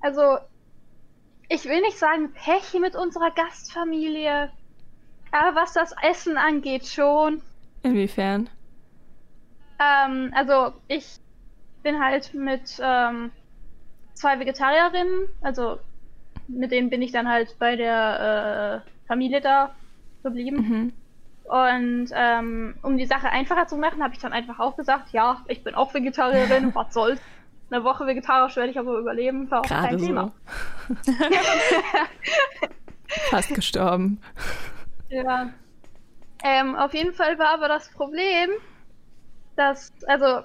also 0.00 0.38
ich 1.50 1.64
will 1.64 1.80
nicht 1.80 1.98
sagen 1.98 2.32
Pech 2.32 2.74
mit 2.80 2.94
unserer 2.96 3.30
Gastfamilie, 3.30 4.50
aber 5.32 5.54
was 5.54 5.72
das 5.72 5.94
Essen 6.02 6.36
angeht 6.36 6.86
schon. 6.86 7.42
Inwiefern? 7.82 8.48
Ähm, 9.78 10.32
also 10.34 10.72
ich 10.88 11.18
bin 11.82 12.02
halt 12.02 12.34
mit 12.34 12.80
ähm, 12.82 13.30
zwei 14.14 14.38
Vegetarierinnen, 14.40 15.28
also 15.42 15.78
mit 16.48 16.72
denen 16.72 16.90
bin 16.90 17.02
ich 17.02 17.12
dann 17.12 17.28
halt 17.28 17.56
bei 17.58 17.76
der 17.76 18.82
äh, 18.84 19.06
Familie 19.06 19.40
da 19.40 19.74
geblieben. 20.22 20.56
Mhm. 20.56 20.92
Und 21.44 22.08
ähm, 22.12 22.74
um 22.82 22.98
die 22.98 23.06
Sache 23.06 23.30
einfacher 23.30 23.66
zu 23.66 23.76
machen, 23.76 24.02
habe 24.02 24.12
ich 24.14 24.20
dann 24.20 24.32
einfach 24.32 24.58
auch 24.58 24.76
gesagt, 24.76 25.10
ja, 25.12 25.40
ich 25.48 25.64
bin 25.64 25.74
auch 25.74 25.94
Vegetarierin, 25.94 26.74
was 26.74 26.92
soll's. 26.92 27.20
Eine 27.70 27.84
Woche 27.84 28.06
vegetarisch 28.06 28.56
werde 28.56 28.70
ich 28.70 28.78
aber 28.78 28.98
überleben, 28.98 29.50
war 29.50 29.60
auch 29.60 29.66
Gerade 29.66 29.88
kein 29.88 29.98
so. 29.98 30.06
Thema. 30.06 30.32
Fast 33.30 33.54
gestorben. 33.54 34.20
Ja. 35.08 35.50
Ähm, 36.44 36.76
auf 36.76 36.94
jeden 36.94 37.12
Fall 37.14 37.38
war 37.38 37.48
aber 37.50 37.68
das 37.68 37.88
Problem, 37.90 38.50
dass, 39.56 39.92
also, 40.06 40.42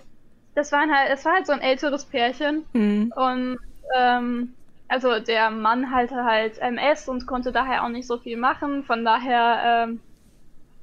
das 0.55 0.71
waren 0.71 0.91
halt, 0.95 1.11
es 1.11 1.23
war 1.25 1.33
halt 1.33 1.47
so 1.47 1.53
ein 1.53 1.61
älteres 1.61 2.05
Pärchen 2.05 2.65
Mhm. 2.73 3.13
und 3.15 3.57
ähm, 3.95 4.53
also 4.87 5.19
der 5.19 5.49
Mann 5.51 5.91
hatte 5.91 6.23
halt 6.23 6.57
MS 6.59 7.07
und 7.09 7.25
konnte 7.25 7.51
daher 7.51 7.83
auch 7.83 7.89
nicht 7.89 8.07
so 8.07 8.17
viel 8.17 8.37
machen. 8.37 8.83
Von 8.83 9.03
daher 9.05 9.85
ähm, 9.87 9.99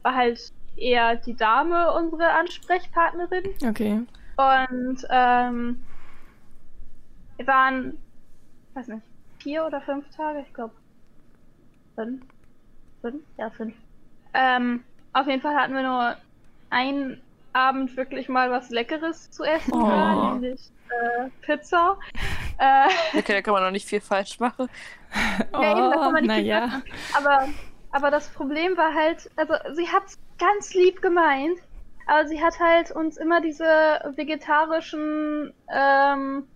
war 0.02 0.14
halt 0.14 0.40
eher 0.76 1.16
die 1.16 1.36
Dame 1.36 1.92
unsere 1.92 2.30
Ansprechpartnerin. 2.30 3.44
Okay. 3.68 4.02
Und 4.36 5.06
ähm, 5.10 5.82
wir 7.36 7.46
waren, 7.46 7.98
weiß 8.74 8.88
nicht, 8.88 9.02
vier 9.38 9.64
oder 9.66 9.80
fünf 9.80 10.04
Tage, 10.16 10.44
ich 10.46 10.54
glaube. 10.54 10.74
Fünf? 11.94 12.22
Fünf? 13.00 13.22
Ja, 13.38 13.50
fünf. 13.50 13.74
Ähm, 14.34 14.84
auf 15.12 15.26
jeden 15.26 15.42
Fall 15.42 15.54
hatten 15.54 15.74
wir 15.74 15.82
nur 15.82 16.16
einen 16.70 17.20
Abend 17.52 17.96
wirklich 17.96 18.28
mal 18.28 18.50
was 18.50 18.70
Leckeres 18.70 19.30
zu 19.30 19.42
essen, 19.44 19.72
Oh. 19.74 20.34
nämlich 20.34 20.60
äh, 20.88 21.28
Pizza. 21.42 21.98
Äh, 22.58 22.88
Okay, 23.18 23.32
da 23.32 23.42
kann 23.42 23.54
man 23.54 23.64
noch 23.64 23.70
nicht 23.72 23.88
viel 23.88 24.00
falsch 24.00 24.38
machen. 24.38 24.68
Ja, 25.52 25.72
eben, 25.72 25.90
da 25.90 25.96
kann 25.96 26.08
Oh, 26.08 26.10
man 26.12 26.24
nicht 26.24 26.32
viel 26.34 26.44
naja. 26.44 26.82
aber, 27.16 27.48
aber 27.90 28.10
das 28.10 28.28
Problem 28.28 28.76
war 28.76 28.94
halt, 28.94 29.28
also 29.36 29.54
sie 29.74 29.88
hat's 29.88 30.18
ganz 30.38 30.74
lieb 30.74 31.02
gemeint, 31.02 31.58
aber 32.06 32.26
sie 32.28 32.40
hat 32.42 32.58
halt 32.60 32.92
uns 32.92 33.16
immer 33.16 33.40
diese 33.40 33.64
vegetarischen 34.14 35.52
ähm, 35.74 36.46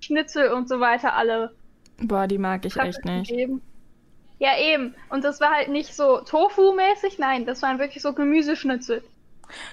Schnitzel 0.00 0.52
und 0.52 0.68
so 0.68 0.78
weiter 0.80 1.14
alle 1.14 1.54
Boah, 1.98 2.26
die 2.26 2.38
mag 2.38 2.64
ich 2.66 2.76
echt 2.76 3.04
nicht. 3.04 3.30
gegeben. 3.30 3.62
Ja, 4.44 4.58
eben. 4.58 4.94
Und 5.08 5.24
das 5.24 5.40
war 5.40 5.50
halt 5.52 5.68
nicht 5.68 5.94
so 5.94 6.18
Tofu-mäßig, 6.20 7.18
nein, 7.18 7.46
das 7.46 7.62
waren 7.62 7.78
wirklich 7.78 8.02
so 8.02 8.12
Gemüseschnitzel. 8.12 9.02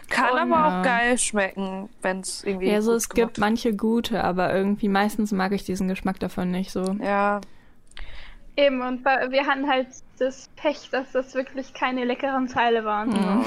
Kann 0.10 0.32
Und- 0.34 0.40
aber 0.40 0.56
Ja. 0.70 0.80
auch 0.80 0.84
geil 0.84 1.18
schmecken, 1.18 1.90
wenn 2.02 2.22
es 2.22 2.44
irgendwie. 2.44 2.70
Ja, 2.70 2.82
so 2.82 2.92
gut 2.92 2.98
es 2.98 3.10
gibt 3.10 3.38
manche 3.38 3.76
gute, 3.76 4.24
aber 4.24 4.54
irgendwie 4.54 4.88
meistens 4.90 5.32
mag 5.34 5.52
ich 5.52 5.64
diesen 5.66 5.88
Geschmack 5.90 6.20
davon 6.20 6.52
nicht 6.52 6.72
so. 6.72 6.84
Ja, 7.02 7.42
Eben, 8.58 8.82
und 8.82 9.06
wir 9.06 9.48
hatten 9.48 9.68
halt 9.70 9.88
das 10.20 10.50
Pech, 10.58 10.90
dass 10.92 11.14
das 11.14 11.34
wirklich 11.36 11.74
keine 11.74 12.04
leckeren 12.04 12.48
Teile 12.48 12.84
waren. 12.84 13.10
Mhm. 13.10 13.46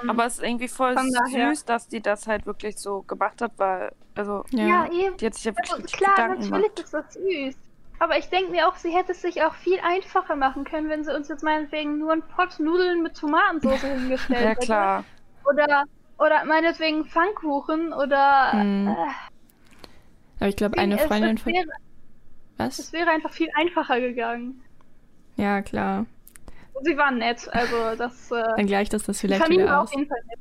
Ähm, 0.00 0.10
aber 0.10 0.26
es 0.26 0.34
ist 0.34 0.44
irgendwie 0.44 0.68
voll 0.68 0.94
Von 0.94 1.10
daher- 1.12 1.50
süß, 1.50 1.64
dass 1.64 1.88
die 1.88 2.00
das 2.00 2.28
halt 2.28 2.46
wirklich 2.46 2.78
so 2.78 3.02
gemacht 3.02 3.42
hat, 3.42 3.50
weil, 3.56 3.90
also, 4.14 4.44
Ja. 4.50 4.66
ja, 4.66 4.86
eben. 4.92 5.16
die 5.16 5.26
hat 5.26 5.34
sich 5.34 5.44
ja 5.44 5.50
wirklich 5.52 5.72
Also, 5.72 5.84
klar, 5.96 6.14
Gedanken 6.14 6.50
natürlich 6.50 6.74
gemacht. 6.74 6.80
ist 6.80 6.94
das 6.94 7.14
süß. 7.14 7.56
Aber 8.02 8.18
ich 8.18 8.28
denke 8.30 8.50
mir 8.50 8.66
auch, 8.68 8.74
sie 8.74 8.90
hätte 8.90 9.12
es 9.12 9.22
sich 9.22 9.44
auch 9.44 9.54
viel 9.54 9.78
einfacher 9.78 10.34
machen 10.34 10.64
können, 10.64 10.88
wenn 10.88 11.04
sie 11.04 11.14
uns 11.14 11.28
jetzt 11.28 11.44
meinetwegen 11.44 11.98
nur 11.98 12.10
einen 12.10 12.22
Pott 12.22 12.58
Nudeln 12.58 13.00
mit 13.00 13.16
Tomatensauce 13.16 13.80
hingestellt 13.82 14.40
Ja, 14.42 14.48
hätte. 14.48 14.66
klar. 14.66 15.04
Oder, 15.48 15.84
oder 16.18 16.44
meinetwegen 16.44 17.04
Pfannkuchen 17.04 17.92
oder. 17.92 18.54
Mhm. 18.54 18.88
Äh, 18.88 19.06
Aber 20.40 20.48
ich 20.48 20.56
glaube, 20.56 20.78
eine 20.78 20.98
Freundin 20.98 21.38
von. 21.38 21.52
Was? 22.56 22.80
es 22.80 22.92
wäre 22.92 23.08
einfach 23.10 23.30
viel 23.32 23.48
einfacher 23.54 24.00
gegangen. 24.00 24.64
Ja, 25.36 25.62
klar. 25.62 26.06
Sie 26.82 26.96
waren 26.96 27.18
nett, 27.18 27.48
also 27.52 27.94
das. 27.96 28.32
Äh, 28.32 28.42
Dann 28.56 28.66
gleicht 28.66 28.94
das 28.94 29.04
das 29.04 29.18
die 29.18 29.28
vielleicht 29.28 29.42
Familie 29.44 29.66
wieder 29.66 29.74
war 29.74 29.82
aus. 29.82 29.90
auf 29.90 29.94
jeden 29.96 30.08
Fall 30.08 30.18
nett. 30.28 30.38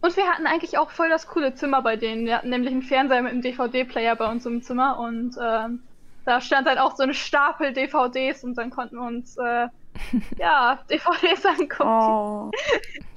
Und 0.00 0.16
wir 0.16 0.26
hatten 0.26 0.48
eigentlich 0.48 0.78
auch 0.78 0.90
voll 0.90 1.10
das 1.10 1.28
coole 1.28 1.54
Zimmer 1.54 1.80
bei 1.80 1.94
denen. 1.94 2.24
Wir 2.26 2.38
hatten 2.38 2.50
nämlich 2.50 2.72
einen 2.72 2.82
Fernseher 2.82 3.22
mit 3.22 3.30
einem 3.30 3.42
DVD-Player 3.42 4.16
bei 4.16 4.28
uns 4.28 4.44
im 4.46 4.62
Zimmer 4.62 4.98
und 4.98 5.36
ähm, 5.40 5.84
da 6.28 6.40
stand 6.42 6.66
dann 6.66 6.76
auch 6.78 6.94
so 6.94 7.04
ein 7.04 7.14
Stapel 7.14 7.72
DVDs 7.72 8.44
und 8.44 8.54
dann 8.58 8.68
konnten 8.70 8.96
wir 8.96 9.06
uns 9.06 9.36
äh, 9.38 9.68
ja 10.38 10.78
DVDs 10.90 11.46
angucken. 11.46 11.82
Oh, 11.88 12.50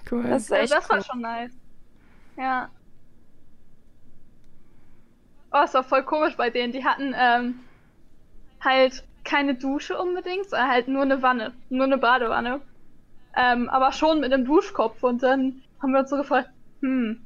Cool. 0.09 0.23
das 0.23 0.43
ist 0.43 0.51
Also 0.53 0.63
echt 0.63 0.73
das 0.73 0.89
war 0.89 0.97
cool. 0.97 1.03
schon 1.03 1.21
nice. 1.21 1.51
Ja. 2.37 2.69
Oh, 5.51 5.59
es 5.65 5.73
war 5.73 5.83
voll 5.83 6.03
komisch 6.03 6.35
bei 6.37 6.49
denen. 6.49 6.71
Die 6.71 6.85
hatten 6.85 7.13
ähm, 7.17 7.59
halt 8.61 9.03
keine 9.25 9.55
Dusche 9.55 9.97
unbedingt, 9.99 10.49
sondern 10.49 10.69
halt 10.69 10.87
nur 10.87 11.01
eine 11.01 11.21
Wanne, 11.21 11.53
nur 11.69 11.83
eine 11.85 11.97
Badewanne. 11.97 12.61
Ähm, 13.35 13.69
aber 13.69 13.91
schon 13.91 14.21
mit 14.21 14.31
einem 14.33 14.45
Duschkopf 14.45 15.03
und 15.03 15.21
dann 15.23 15.61
haben 15.81 15.91
wir 15.91 15.99
uns 15.99 16.09
so 16.09 16.17
gefragt, 16.17 16.49
hm, 16.81 17.25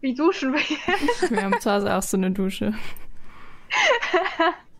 wie 0.00 0.14
duschen 0.14 0.52
wir 0.52 0.60
jetzt? 0.60 1.30
Wir 1.30 1.42
haben 1.44 1.60
zu 1.60 1.70
Hause 1.70 1.94
auch 1.94 2.02
so 2.02 2.16
eine 2.16 2.30
Dusche. 2.32 2.74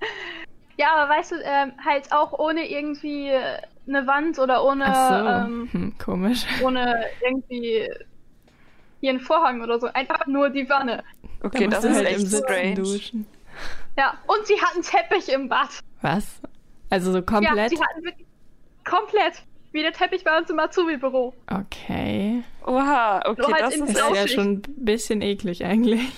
ja, 0.76 0.94
aber 0.94 1.12
weißt 1.14 1.32
du, 1.32 1.36
ähm, 1.44 1.72
halt 1.84 2.12
auch 2.12 2.38
ohne 2.38 2.68
irgendwie 2.68 3.28
äh, 3.28 3.58
eine 3.86 4.06
Wand 4.06 4.38
oder 4.38 4.64
ohne, 4.64 4.84
Ach 4.86 5.08
so, 5.08 5.28
ähm, 5.28 5.68
hm, 5.72 5.94
komisch. 5.98 6.44
ohne 6.62 7.04
irgendwie 7.24 7.88
hier 9.00 9.10
einen 9.10 9.20
Vorhang 9.20 9.62
oder 9.62 9.80
so. 9.80 9.88
Einfach 9.88 10.26
nur 10.26 10.50
die 10.50 10.68
Wanne. 10.68 11.02
Okay, 11.42 11.64
Da 11.66 11.76
das 11.76 11.84
ist 11.84 11.96
halt 11.96 12.06
echt 12.06 12.28
strange. 12.28 12.74
duschen. 12.74 13.26
Ja, 13.98 14.14
und 14.26 14.46
sie 14.46 14.60
hatten 14.60 14.80
Teppich 14.82 15.28
im 15.32 15.48
Bad. 15.48 15.68
Was? 16.00 16.40
Also 16.88 17.10
so 17.10 17.18
Ja, 17.18 17.24
komplett? 17.24 17.70
sie 17.70 17.80
hatten 17.80 18.04
wirklich 18.04 18.26
komplett. 18.84 19.42
Wie 19.72 19.80
der 19.82 19.92
Teppich 19.92 20.22
bei 20.22 20.36
uns 20.36 20.50
im 20.50 20.58
Azubi-Büro. 20.58 21.32
Okay. 21.50 22.44
Oha, 22.66 23.22
okay, 23.24 23.42
halt 23.52 23.62
das 23.62 23.76
ist 23.76 23.96
ja 24.14 24.28
schon 24.28 24.46
ein 24.58 24.62
bisschen 24.76 25.22
eklig 25.22 25.64
eigentlich. 25.64 26.12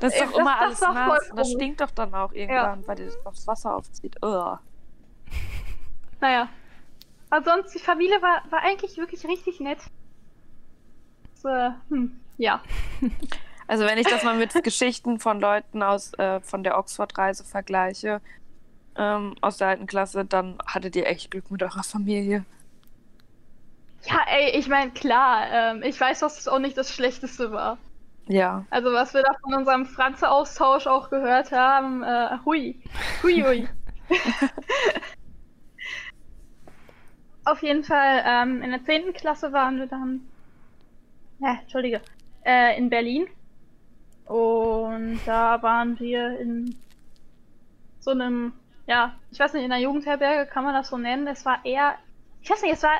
Das 0.00 0.12
ist 0.14 0.20
doch 0.22 0.30
das- 0.30 0.38
immer 0.38 0.54
das 0.54 0.62
alles 0.62 0.78
voll 0.78 0.94
nass. 0.94 1.30
Und 1.30 1.38
das 1.38 1.52
stinkt 1.52 1.80
doch 1.80 1.90
dann 1.90 2.14
auch 2.14 2.32
irgendwann, 2.32 2.86
weil 2.86 2.96
das 2.96 3.16
aufs 3.26 3.46
Wasser 3.46 3.74
aufzieht. 3.76 4.16
Ugh. 4.22 4.58
Naja. 6.20 6.48
Aber 7.28 7.44
sonst, 7.44 7.74
die 7.74 7.78
Familie 7.78 8.22
war, 8.22 8.42
war 8.50 8.62
eigentlich 8.62 8.96
wirklich 8.96 9.26
richtig 9.26 9.60
nett. 9.60 9.80
So, 11.34 11.48
hm, 11.88 12.18
ja. 12.38 12.60
Also 13.68 13.84
wenn 13.84 13.98
ich 13.98 14.06
das 14.06 14.22
mal 14.22 14.36
mit 14.36 14.54
Geschichten 14.62 15.18
von 15.18 15.40
Leuten 15.40 15.82
aus 15.82 16.14
äh, 16.14 16.38
von 16.40 16.62
der 16.62 16.78
Oxford-Reise 16.78 17.42
vergleiche, 17.42 18.20
ähm, 18.94 19.34
aus 19.40 19.56
der 19.56 19.66
alten 19.66 19.88
Klasse, 19.88 20.24
dann 20.24 20.56
hattet 20.64 20.94
ihr 20.94 21.06
echt 21.08 21.32
Glück 21.32 21.50
mit 21.50 21.64
eurer 21.64 21.82
Familie. 21.82 22.44
Ja, 24.04 24.20
ey, 24.28 24.50
ich 24.56 24.68
meine, 24.68 24.92
klar, 24.92 25.46
ähm, 25.50 25.82
ich 25.82 26.00
weiß, 26.00 26.20
dass 26.20 26.38
es 26.38 26.46
auch 26.46 26.60
nicht 26.60 26.78
das 26.78 26.94
Schlechteste 26.94 27.50
war. 27.50 27.76
Ja. 28.28 28.64
Also, 28.70 28.92
was 28.92 29.14
wir 29.14 29.22
da 29.22 29.32
von 29.40 29.54
unserem 29.54 29.86
Franze-Austausch 29.86 30.86
auch 30.86 31.10
gehört 31.10 31.52
haben, 31.52 32.02
äh, 32.02 32.38
hui. 32.44 32.80
Hui, 33.22 33.42
hui. 33.42 33.68
Auf 37.44 37.62
jeden 37.62 37.84
Fall, 37.84 38.24
ähm, 38.26 38.62
in 38.62 38.70
der 38.70 38.82
10. 38.82 39.12
Klasse 39.12 39.52
waren 39.52 39.78
wir 39.78 39.86
dann, 39.86 40.26
ja, 41.38 41.58
Entschuldige, 41.62 42.00
äh, 42.44 42.76
in 42.76 42.90
Berlin. 42.90 43.28
Und 44.24 45.20
da 45.24 45.62
waren 45.62 46.00
wir 46.00 46.36
in 46.40 46.76
so 48.00 48.10
einem, 48.10 48.52
ja, 48.88 49.14
ich 49.30 49.38
weiß 49.38 49.52
nicht, 49.52 49.64
in 49.64 49.70
einer 49.70 49.80
Jugendherberge 49.80 50.50
kann 50.50 50.64
man 50.64 50.74
das 50.74 50.88
so 50.88 50.98
nennen. 50.98 51.28
Es 51.28 51.44
war 51.44 51.64
eher, 51.64 51.94
ich 52.42 52.50
weiß 52.50 52.62
nicht, 52.62 52.72
es 52.72 52.82
war 52.82 52.98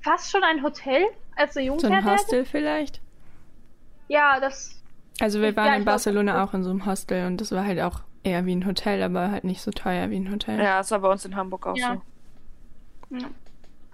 fast 0.00 0.30
schon 0.30 0.42
ein 0.42 0.62
Hotel 0.62 1.04
als 1.36 1.54
eine 1.56 1.66
So 1.66 1.72
ein 1.72 1.76
Jugendherberge. 1.76 2.18
Hostel 2.18 2.44
vielleicht? 2.46 3.02
Ja, 4.08 4.40
das, 4.40 4.82
Also 5.20 5.40
wir 5.40 5.50
Ja, 5.50 5.56
waren 5.56 5.72
ich 5.72 5.78
in 5.80 5.84
Barcelona 5.84 6.44
auch 6.44 6.54
in 6.54 6.62
so 6.62 6.70
einem 6.70 6.86
Hostel 6.86 7.26
und 7.26 7.40
das 7.40 7.52
war 7.52 7.64
halt 7.64 7.80
auch 7.80 8.00
eher 8.22 8.44
wie 8.46 8.54
ein 8.54 8.66
Hotel, 8.66 9.02
aber 9.02 9.30
halt 9.30 9.44
nicht 9.44 9.62
so 9.62 9.70
teuer 9.70 10.10
wie 10.10 10.16
ein 10.16 10.30
Hotel. 10.30 10.58
Ja, 10.58 10.78
das 10.78 10.90
war 10.90 11.00
bei 11.00 11.10
uns 11.10 11.24
in 11.24 11.36
Hamburg 11.36 11.66
auch 11.66 11.76
Ja. 11.76 12.00
so. 13.10 13.16
Ja. 13.16 13.28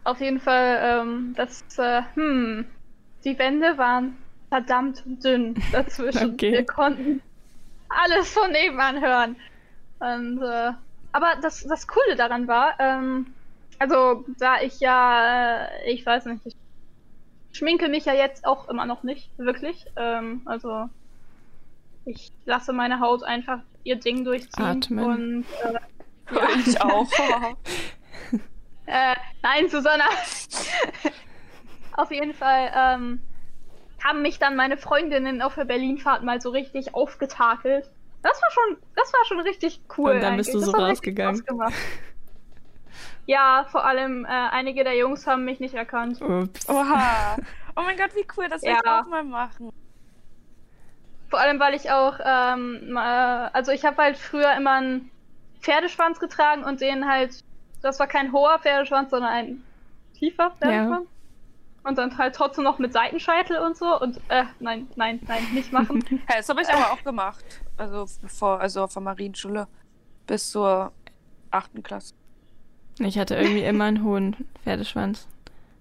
Auf 0.05 0.20
jeden 0.20 0.40
Fall, 0.40 0.81
ähm, 0.83 1.35
das, 1.37 1.62
äh, 1.79 2.03
hm, 2.14 2.64
die 3.25 3.38
Wände 3.38 3.79
waren 3.79 4.16
verdammt 4.48 5.03
dünn 5.22 5.55
dazwischen. 5.72 6.35
Okay. 6.35 6.53
Wir 6.53 6.66
konnten 6.66 7.22
alles 7.88 8.31
von 8.31 8.51
nebenan 8.51 9.01
hören. 9.01 9.37
Und, 10.01 10.42
äh, 10.42 10.72
aber 11.12 11.37
das, 11.40 11.62
das 11.62 11.87
Coole 11.87 12.16
daran 12.16 12.48
war, 12.48 12.75
ähm, 12.81 13.27
also, 13.79 14.25
da 14.38 14.61
ich 14.61 14.81
ja, 14.81 15.66
äh, 15.66 15.92
ich 15.92 16.05
weiß 16.07 16.27
nicht, 16.27 16.46
ich 16.46 16.57
schminke 17.53 17.88
mich 17.88 18.05
ja 18.05 18.15
jetzt 18.15 18.45
auch 18.45 18.69
immer 18.69 18.87
noch 18.87 19.03
nicht, 19.03 19.31
wirklich. 19.38 19.87
Ähm, 19.97 20.43
also, 20.45 20.88
ich 22.05 22.33
lasse 22.45 22.73
meine 22.73 23.01
Haut 23.01 23.23
einfach 23.23 23.61
ihr 23.85 23.97
Ding 23.97 24.25
durchziehen. 24.25 24.65
Atmen. 24.65 25.05
Und, 25.05 25.45
äh, 25.65 26.35
Ja. 26.35 26.49
Ich 26.65 26.81
auch. 26.81 27.07
Äh, 28.85 29.15
nein, 29.43 29.69
Susanna. 29.69 30.05
auf 31.97 32.11
jeden 32.11 32.35
Fall 32.35 32.73
ähm, 32.75 33.21
haben 34.03 34.23
mich 34.23 34.38
dann 34.38 34.57
meine 34.57 34.77
Freundinnen 34.77 35.41
auf 35.41 35.55
der 35.55 35.65
Berlinfahrt 35.65 36.25
mal 36.25 36.41
so 36.41 36.51
richtig 36.51 36.95
aufgetakelt. 36.95 37.88
Das 38.23 38.41
war 38.41 38.51
schon, 38.51 38.77
das 38.97 39.12
war 39.12 39.25
schon 39.27 39.41
richtig 39.41 39.81
cool. 39.97 40.12
Und 40.12 40.21
dann 40.21 40.37
bist 40.37 40.51
eigentlich. 40.51 40.65
du 40.65 40.71
Das 40.73 40.81
so 40.81 40.85
rausgegangen. 40.85 41.45
Ja, 43.27 43.67
vor 43.71 43.85
allem 43.85 44.25
äh, 44.25 44.29
einige 44.29 44.85
der 44.85 44.97
Jungs 44.97 45.27
haben 45.27 45.45
mich 45.45 45.61
nicht 45.61 45.75
erkannt. 45.75 46.21
Ups. 46.21 46.69
Oha. 46.69 47.37
Oh 47.75 47.81
mein 47.81 47.97
Gott, 47.97 48.15
wie 48.15 48.27
cool, 48.37 48.51
das 48.51 48.61
will 48.61 48.73
ich 48.73 48.85
Ja. 48.85 49.01
auch 49.01 49.07
mal 49.07 49.25
machen. 49.25 49.73
Vor 51.31 51.41
allem, 51.41 51.59
weil 51.59 51.73
ich 51.73 51.91
auch, 51.91 52.19
ähm, 52.23 52.95
äh, 52.95 52.99
also 53.01 53.73
ich 53.73 53.87
habe 53.87 53.97
halt 53.97 54.19
früher 54.19 54.53
immer 54.55 54.73
einen 54.73 55.11
Pferdeschwanz 55.63 56.21
getragen 56.21 56.65
und 56.65 56.83
den 56.83 57.09
halt, 57.09 57.43
das 57.81 57.99
war 57.99 58.07
kein 58.07 58.31
hoher 58.31 58.59
Pferdeschwanz, 58.59 59.09
sondern 59.11 59.31
ein 59.31 59.65
tiefer 60.19 60.51
Pferdeschwanz. 60.51 61.09
Und 61.85 61.97
dann 61.97 62.19
halt 62.19 62.35
trotzdem 62.35 62.63
noch 62.65 62.79
mit 62.79 62.93
Seitenscheitel 62.93 63.57
und 63.57 63.75
so. 63.77 63.99
Und, 63.99 64.19
äh, 64.29 64.45
nein, 64.61 64.87
nein, 64.95 65.19
nein, 65.27 65.43
nicht 65.55 65.73
machen. 65.73 66.05
Ja, 66.29 66.37
das 66.37 66.49
habe 66.51 66.61
ich 66.61 66.69
aber 66.69 66.93
auch 66.93 67.03
gemacht. 67.03 67.43
Also 67.79 68.05
bevor, 68.21 68.61
also 68.61 68.85
auf 68.85 68.93
der 68.93 69.01
Marienschule. 69.03 69.67
Bis 70.27 70.51
zur 70.51 70.93
achten 71.51 71.83
Klasse. 71.83 72.15
Ich 73.00 73.18
hatte 73.18 73.35
irgendwie 73.37 73.62
immer 73.64 73.85
einen 73.85 74.02
hohen 74.05 74.37
Pferdeschwanz. 74.62 75.28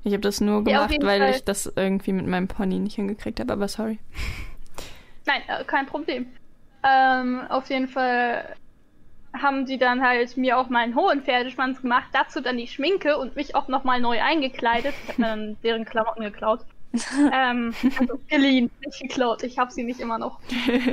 Ich 0.03 0.13
habe 0.13 0.21
das 0.21 0.41
nur 0.41 0.63
Ja, 0.65 0.87
gemacht, 0.87 0.89
jeden 0.89 1.05
weil 1.05 1.19
Fall. 1.19 1.29
ich 1.29 1.43
das 1.45 1.71
irgendwie 1.75 2.13
mit 2.13 2.27
meinem 2.27 2.47
Pony 2.47 2.79
nicht 2.79 2.95
hingekriegt 2.95 3.39
habe, 3.39 3.53
aber 3.53 3.67
sorry. 3.67 3.99
Nein, 5.25 5.41
äh, 5.47 5.63
kein 5.65 5.85
Problem. 5.85 6.27
Ähm, 6.83 7.41
auf 7.49 7.69
jeden 7.69 7.87
Fall 7.87 8.55
haben 9.33 9.65
die 9.65 9.77
dann 9.77 10.01
halt 10.03 10.37
mir 10.37 10.57
auch 10.57 10.69
meinen 10.69 10.95
hohen 10.95 11.23
Pferdeschwanz 11.23 11.81
gemacht, 11.81 12.09
dazu 12.13 12.41
dann 12.41 12.57
die 12.57 12.67
Schminke 12.67 13.17
und 13.17 13.35
mich 13.35 13.55
auch 13.55 13.67
nochmal 13.67 14.01
neu 14.01 14.21
eingekleidet. 14.21 14.99
Ich 15.03 15.09
habe 15.09 15.21
mir 15.21 15.27
dann 15.29 15.57
deren 15.63 15.85
Klamotten 15.85 16.23
geklaut. 16.23 16.61
ähm, 17.31 17.77
also 17.97 18.19
geliehen, 18.27 18.69
nicht 18.85 18.99
geklaut. 19.01 19.43
Ich 19.43 19.57
habe 19.59 19.71
sie 19.71 19.83
nicht 19.83 19.99
immer 20.01 20.17
noch. 20.19 20.41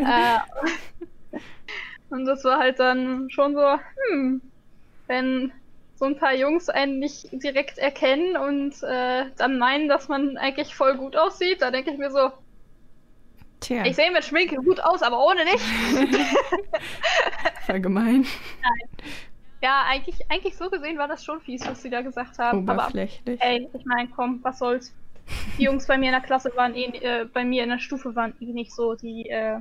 äh, 0.04 0.38
und 2.10 2.24
das 2.24 2.44
war 2.44 2.58
halt 2.58 2.78
dann 2.78 3.28
schon 3.30 3.54
so, 3.54 3.78
hm, 4.10 4.42
wenn 5.06 5.52
so 5.98 6.04
ein 6.04 6.16
paar 6.16 6.34
Jungs 6.34 6.68
einen 6.68 7.00
nicht 7.00 7.28
direkt 7.32 7.78
erkennen 7.78 8.36
und 8.36 8.82
äh, 8.84 9.26
dann 9.36 9.58
meinen, 9.58 9.88
dass 9.88 10.08
man 10.08 10.36
eigentlich 10.36 10.74
voll 10.74 10.96
gut 10.96 11.16
aussieht, 11.16 11.60
da 11.60 11.72
denke 11.72 11.90
ich 11.90 11.98
mir 11.98 12.10
so, 12.10 12.30
Tja, 13.60 13.84
ich 13.84 13.96
sehe 13.96 14.12
mit 14.12 14.24
Schminke 14.24 14.56
gut 14.56 14.78
aus, 14.80 15.02
aber 15.02 15.18
ohne 15.18 15.44
nicht. 15.44 15.64
voll 17.66 17.80
gemein. 17.80 18.24
Ja, 19.60 19.82
eigentlich, 19.88 20.30
eigentlich 20.30 20.56
so 20.56 20.70
gesehen 20.70 20.98
war 20.98 21.08
das 21.08 21.24
schon 21.24 21.40
fies, 21.40 21.66
was 21.66 21.82
sie 21.82 21.90
da 21.90 22.00
gesagt 22.02 22.38
haben. 22.38 22.68
Aber 22.68 22.84
Oberflächlich. 22.84 23.40
ey, 23.42 23.68
ich 23.72 23.84
meine, 23.84 24.08
komm, 24.14 24.38
was 24.42 24.60
soll's. 24.60 24.94
Die 25.58 25.64
Jungs 25.64 25.88
bei 25.88 25.98
mir 25.98 26.06
in 26.06 26.12
der 26.12 26.20
Klasse 26.20 26.52
waren 26.54 26.76
eh, 26.76 26.84
äh, 26.84 27.24
bei 27.24 27.44
mir 27.44 27.64
in 27.64 27.70
der 27.70 27.80
Stufe 27.80 28.14
waren 28.14 28.34
eh 28.40 28.46
nicht 28.46 28.72
so 28.72 28.94
die 28.94 29.28
äh, 29.28 29.58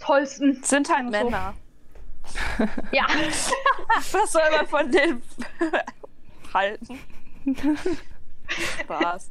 tollsten. 0.00 0.60
Sind 0.64 0.88
halt 0.92 1.04
So. 1.04 1.10
Männer. 1.24 1.54
Ja, 2.90 3.06
Was 4.12 4.32
soll 4.32 4.42
man 4.50 4.66
von 4.66 4.90
denen 4.90 5.22
halten? 6.54 6.98
Spaß. 8.80 9.30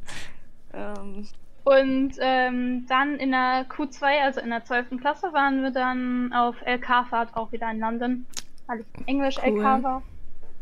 Ähm, 0.72 1.28
und 1.64 2.14
ähm, 2.20 2.86
dann 2.88 3.16
in 3.16 3.32
der 3.32 3.66
Q2, 3.68 4.22
also 4.22 4.40
in 4.40 4.50
der 4.50 4.64
12. 4.64 4.98
Klasse, 5.00 5.32
waren 5.32 5.62
wir 5.62 5.70
dann 5.70 6.32
auf 6.32 6.56
LK-Fahrt 6.64 7.36
auch 7.36 7.52
wieder 7.52 7.70
in 7.70 7.80
London, 7.80 8.26
weil 8.66 8.80
ich 8.80 9.06
Englisch-LK 9.06 9.46
Cool. 9.54 9.82
war. 9.82 10.02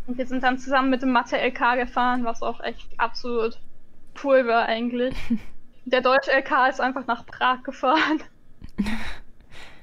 Und 0.06 0.18
wir 0.18 0.26
sind 0.26 0.42
dann 0.42 0.58
zusammen 0.58 0.90
mit 0.90 1.02
dem 1.02 1.12
Mathe-LK 1.12 1.76
gefahren, 1.76 2.24
was 2.24 2.42
auch 2.42 2.60
echt 2.60 2.88
absolut 2.98 3.58
cool 4.24 4.46
war 4.46 4.66
eigentlich. 4.66 5.14
Der 5.84 6.00
Deutsch-LK 6.00 6.68
ist 6.70 6.80
einfach 6.80 7.06
nach 7.06 7.24
Prag 7.26 7.62
gefahren. 7.62 8.20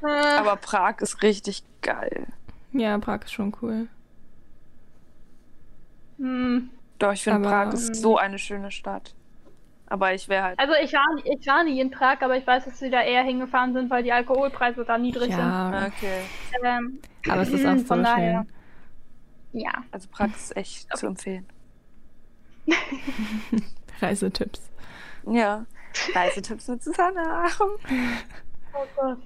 Äh, 0.02 0.38
aber 0.38 0.58
Prag 0.58 1.00
ist 1.00 1.24
richtig 1.24 1.64
geil. 1.82 2.28
Ja, 2.74 2.98
Prag 2.98 3.22
ist 3.24 3.32
schon 3.32 3.56
cool. 3.62 3.88
Hm. 6.24 6.70
Doch, 7.00 7.12
ich 7.12 7.24
finde 7.24 7.50
Prag 7.50 7.74
ist 7.74 7.90
ähm, 7.90 7.94
so 7.96 8.18
eine 8.18 8.40
schöne 8.40 8.72
Stadt. 8.72 9.14
Aber 9.88 10.14
ich 10.14 10.30
wäre 10.30 10.44
halt. 10.44 10.60
Also 10.60 10.74
ich 10.82 10.94
war, 10.94 11.06
ich 11.26 11.46
war 11.46 11.64
nie 11.66 11.80
in 11.82 11.92
Prag, 11.92 12.22
aber 12.22 12.38
ich 12.38 12.48
weiß, 12.48 12.66
dass 12.66 12.80
sie 12.80 12.90
da 12.90 13.02
eher 13.02 13.24
hingefahren 13.24 13.74
sind, 13.74 13.90
weil 13.90 14.04
die 14.04 14.12
Alkoholpreise 14.14 14.86
da 14.86 14.98
niedrig 14.98 15.30
Ja, 15.30 15.68
Okay. 15.88 16.22
sind. 16.52 16.64
Ähm, 16.64 17.00
aber 17.30 17.42
es 17.42 17.50
ist 17.50 17.66
auch 17.66 17.78
so 17.78 17.84
von 17.86 18.04
daher. 18.04 18.46
schön. 19.52 19.62
Ja. 19.62 19.72
Also 19.92 20.08
Prag 20.10 20.28
ist 20.30 20.56
echt 20.56 20.88
zu 20.98 21.08
empfehlen. 21.08 21.46
Reisetipps. 24.02 24.62
Ja. 25.30 25.66
Reisetipps 26.16 26.68
mit 26.70 26.84
Susanna. 26.84 27.48
Oh 28.74 28.86
Gott. 28.96 29.18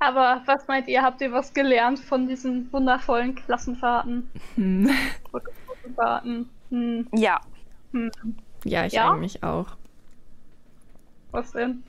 Aber 0.00 0.42
was 0.46 0.66
meint 0.68 0.86
ihr? 0.88 1.02
Habt 1.02 1.20
ihr 1.20 1.32
was 1.32 1.52
gelernt 1.52 1.98
von 1.98 2.28
diesen 2.28 2.72
wundervollen 2.72 3.34
Klassenfahrten? 3.34 4.30
Hm. 4.54 4.90
Klassenfahrten? 5.30 6.48
Hm. 6.70 7.08
Ja. 7.14 7.40
Hm. 7.92 8.10
Ja, 8.64 8.86
ich 8.86 8.92
Ja? 8.92 9.10
eigentlich 9.12 9.42
auch. 9.42 9.76
Was 11.32 11.52
denn? 11.52 11.82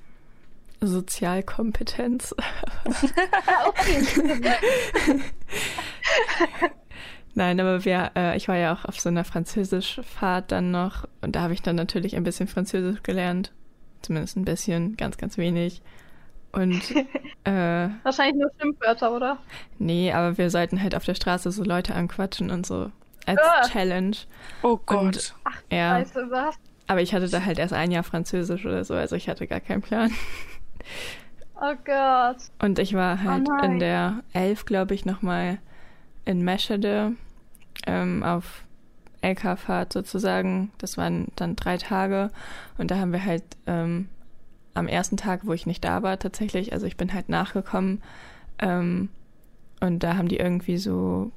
Sozialkompetenz. 0.82 2.36
Ah, 3.46 3.68
okay. 3.68 4.02
Nein, 7.36 7.60
aber 7.60 7.86
wir, 7.86 8.12
äh, 8.16 8.38
ich 8.38 8.48
war 8.48 8.56
ja 8.58 8.74
auch 8.74 8.86
auf 8.86 9.00
so 9.00 9.10
einer 9.10 9.24
Französischfahrt 9.24 10.52
dann 10.52 10.72
noch 10.72 11.08
und 11.22 11.36
da 11.36 11.42
habe 11.42 11.54
ich 11.54 11.62
dann 11.62 11.76
natürlich 11.76 12.16
ein 12.16 12.24
bisschen 12.24 12.48
Französisch 12.48 13.04
gelernt. 13.04 13.52
Zumindest 14.02 14.38
ein 14.38 14.46
bisschen, 14.46 14.98
ganz, 14.98 15.18
ganz 15.18 15.38
wenig. 15.38 15.82
Und 16.52 16.82
äh, 17.44 17.90
Wahrscheinlich 18.04 18.36
nur 18.36 18.52
Schimpfwörter, 18.60 19.12
oder? 19.16 19.38
nee, 19.78 20.12
aber 20.12 20.38
wir 20.38 20.50
sollten 20.50 20.82
halt 20.82 20.96
auf 20.96 21.06
der 21.06 21.16
Straße 21.16 21.52
so 21.52 21.64
Leute 21.64 21.94
anquatschen 21.96 22.50
und 22.52 22.66
so 22.66 22.92
als 23.26 23.40
Ah. 23.44 23.68
Challenge. 23.68 24.16
Oh 24.64 24.78
Gott. 24.86 25.00
Und 25.00 25.36
Ach, 25.44 25.62
ja, 25.72 26.00
Scheiße, 26.00 26.28
was? 26.32 26.56
aber 26.88 27.02
ich 27.02 27.14
hatte 27.14 27.30
da 27.30 27.46
halt 27.46 27.60
erst 27.60 27.74
ein 27.74 27.92
Jahr 27.92 28.04
Französisch 28.04 28.66
oder 28.66 28.84
so, 28.84 28.96
also 28.96 29.16
ich 29.16 29.30
hatte 29.30 29.46
gar 29.48 29.60
keinen 29.60 29.82
Plan. 29.84 30.12
Oh 31.62 31.74
Gott. 31.86 32.38
Und 32.62 32.80
ich 32.80 32.94
war 32.94 33.22
halt 33.22 33.48
Oh 33.50 33.64
in 33.66 33.80
der 33.80 34.24
11, 34.34 34.66
glaube 34.66 34.94
ich, 34.96 35.06
nochmal 35.06 35.60
in 36.26 36.42
Meschede 36.44 37.12
ähm, 37.86 38.24
auf 38.24 38.64
LK-Fahrt 39.22 39.92
sozusagen. 39.92 40.72
Das 40.78 40.98
waren 40.98 41.28
dann 41.36 41.58
drei 41.58 41.78
Tage. 41.78 42.32
Und 42.78 42.92
da 42.92 42.98
haben 42.98 43.12
wir 43.12 43.26
halt 43.26 43.44
ähm, 43.68 44.08
am 44.80 44.88
ersten 44.88 45.18
Tag, 45.18 45.42
wo 45.46 45.54
ich 45.54 45.66
nicht 45.66 45.84
da 45.84 46.04
war, 46.04 46.18
tatsächlich, 46.20 46.74
also 46.74 46.86
ich 46.86 46.98
bin 46.98 47.14
halt 47.14 47.30
nachgekommen. 47.30 48.02
Ähm, 48.60 49.10
und 49.80 50.04
da 50.04 50.18
haben 50.18 50.28
die 50.28 50.38
irgendwie 50.38 50.78
so 50.78 51.32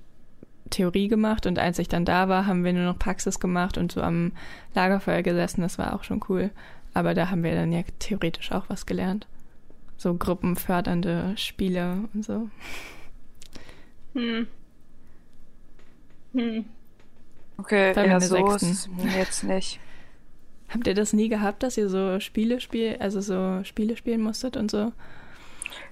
Theorie 0.71 1.09
gemacht. 1.09 1.47
Und 1.47 1.59
als 1.59 1.79
ich 1.79 1.89
dann 1.89 2.05
da 2.05 2.29
war, 2.29 2.47
haben 2.47 2.65
wir 2.65 2.73
nur 2.73 2.85
noch 2.85 2.99
Praxis 2.99 3.39
gemacht 3.39 3.79
und 3.79 3.93
so 3.93 4.03
am 4.03 4.33
Lagerfeuer 4.75 5.23
gesessen. 5.23 5.61
Das 5.61 5.79
war 5.79 5.95
auch 5.95 6.05
schon 6.05 6.21
cool. 6.29 6.51
Aber 6.95 7.15
da 7.15 7.31
haben 7.31 7.43
wir 7.43 7.55
dann 7.55 7.73
ja 7.73 7.83
theoretisch 7.99 8.53
auch 8.53 8.65
was 8.69 8.87
gelernt. 8.87 9.27
So 9.97 10.15
gruppenfördernde 10.15 11.35
Spiele 11.37 12.09
und 12.13 12.25
so. 12.25 12.49
Hm. 14.15 14.47
Hm. 16.35 16.65
Okay, 17.59 17.93
ja, 17.95 18.21
so 18.21 18.35
Sechsten. 18.35 18.71
ist 18.71 18.89
es 19.05 19.15
jetzt 19.15 19.45
nicht. 19.45 19.81
Habt 20.73 20.87
ihr 20.87 20.95
das 20.95 21.13
nie 21.13 21.29
gehabt, 21.29 21.63
dass 21.63 21.77
ihr 21.77 21.89
so 21.89 22.19
Spiele 22.21 22.61
spiel, 22.61 22.97
also 23.01 23.21
so 23.21 23.63
Spiele 23.65 23.97
spielen 23.97 24.23
musstet 24.23 24.57
und 24.57 24.71
so? 24.71 24.93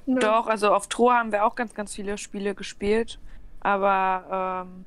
Nö. 0.06 0.18
Doch, 0.20 0.46
also 0.46 0.72
auf 0.74 0.88
Troa 0.88 1.18
haben 1.18 1.32
wir 1.32 1.44
auch 1.44 1.54
ganz, 1.54 1.74
ganz 1.74 1.94
viele 1.94 2.18
Spiele 2.18 2.54
gespielt. 2.54 3.18
Aber, 3.60 4.64
ähm, 4.66 4.84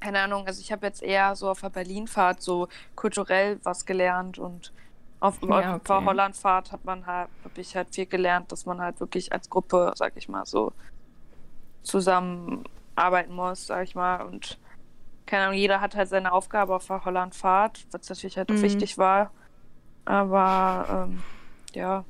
keine 0.00 0.20
Ahnung, 0.20 0.46
also 0.46 0.60
ich 0.60 0.72
habe 0.72 0.86
jetzt 0.86 1.02
eher 1.02 1.34
so 1.34 1.50
auf 1.50 1.60
der 1.60 1.70
Berlinfahrt 1.70 2.42
so 2.42 2.68
kulturell 2.94 3.58
was 3.62 3.86
gelernt 3.86 4.38
und 4.38 4.72
auf, 5.20 5.38
Ja, 5.42 5.76
auf 5.76 5.82
der 5.82 5.96
okay. 5.96 6.04
Hollandfahrt 6.06 6.72
hat 6.72 6.84
man 6.84 7.06
halt, 7.06 7.28
habe 7.44 7.60
ich 7.60 7.76
halt 7.76 7.94
viel 7.94 8.06
gelernt, 8.06 8.52
dass 8.52 8.66
man 8.66 8.80
halt 8.80 9.00
wirklich 9.00 9.32
als 9.32 9.50
Gruppe, 9.50 9.92
sag 9.96 10.16
ich 10.16 10.28
mal, 10.28 10.46
so 10.46 10.72
zusammenarbeiten 11.82 13.34
muss, 13.34 13.66
sag 13.66 13.84
ich 13.84 13.94
mal. 13.94 14.22
Und 14.22 14.58
keine 15.30 15.44
Ahnung, 15.46 15.56
jeder 15.58 15.80
hat 15.80 15.96
halt 15.96 16.08
seine 16.08 16.32
Aufgabe 16.32 16.74
auf 16.74 16.86
der 16.86 17.04
Hollandfahrt, 17.04 17.86
was 17.92 18.08
natürlich 18.08 18.36
halt 18.38 18.52
auch 18.52 18.62
Mhm. 18.62 18.62
wichtig 18.62 18.98
war. 18.98 19.32
Aber 20.04 21.06
ähm, 21.08 21.24
ja, 21.74 22.04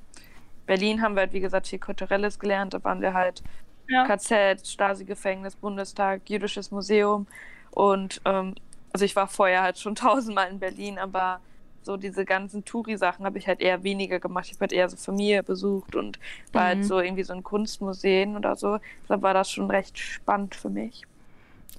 Berlin 0.67 1.03
haben 1.03 1.15
wir 1.17 1.23
halt, 1.23 1.33
wie 1.33 1.41
gesagt, 1.41 1.69
viel 1.69 1.79
Kulturelles 1.81 2.39
gelernt. 2.39 2.75
Da 2.75 2.85
waren 2.85 3.01
wir 3.03 3.15
halt 3.15 3.43
Ja. 3.89 4.05
KZ, 4.05 4.67
Stasi-Gefängnis, 4.67 5.57
Bundestag, 5.57 6.29
Jüdisches 6.31 6.71
Museum. 6.71 7.29
Und 7.71 8.21
ähm, 8.25 8.55
also 8.93 9.05
ich 9.05 9.17
war 9.17 9.29
vorher 9.29 9.63
halt 9.63 9.79
schon 9.79 9.95
tausendmal 9.97 10.51
in 10.51 10.61
Berlin, 10.61 10.99
aber 10.99 11.43
so 11.83 11.97
diese 11.97 12.25
ganzen 12.27 12.65
Touri-Sachen 12.65 13.25
habe 13.27 13.39
ich 13.39 13.49
halt 13.49 13.61
eher 13.61 13.83
weniger 13.85 14.21
gemacht. 14.21 14.47
Ich 14.47 14.53
habe 14.55 14.63
halt 14.63 14.73
eher 14.73 14.89
so 14.89 14.97
Familie 14.97 15.43
besucht 15.43 15.97
und 15.97 16.19
war 16.53 16.65
Mhm. 16.65 16.67
halt 16.67 16.85
so 16.85 17.01
irgendwie 17.01 17.25
so 17.25 17.33
in 17.35 17.43
Kunstmuseen 17.43 18.37
oder 18.37 18.57
so. 18.57 18.79
Deshalb 19.05 19.23
war 19.23 19.35
das 19.35 19.51
schon 19.51 19.71
recht 19.71 19.99
spannend 19.99 20.55
für 20.55 20.71
mich. 20.71 21.07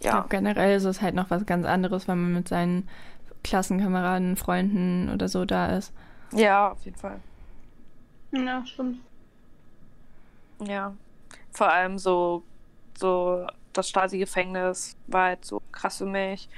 Ich 0.01 0.05
Ja. 0.05 0.13
glaube, 0.13 0.29
generell 0.29 0.75
ist 0.75 0.85
es 0.85 0.99
halt 0.99 1.13
noch 1.13 1.29
was 1.29 1.45
ganz 1.45 1.63
anderes, 1.63 2.07
wenn 2.07 2.19
man 2.19 2.33
mit 2.33 2.47
seinen 2.47 2.89
Klassenkameraden, 3.43 4.35
Freunden 4.35 5.11
oder 5.13 5.27
so 5.27 5.45
da 5.45 5.67
ist. 5.77 5.93
Ja, 6.31 6.71
auf 6.71 6.83
jeden 6.85 6.97
Fall. 6.97 7.19
Ja, 8.31 8.65
stimmt. 8.65 8.99
Ja. 10.59 10.95
Vor 11.51 11.71
allem 11.71 11.99
so, 11.99 12.41
so 12.97 13.45
das 13.73 13.89
Stasi-Gefängnis 13.89 14.97
war 15.05 15.25
halt 15.25 15.45
so 15.45 15.61
krass 15.71 15.99
für 15.99 16.07
mich. 16.07 16.49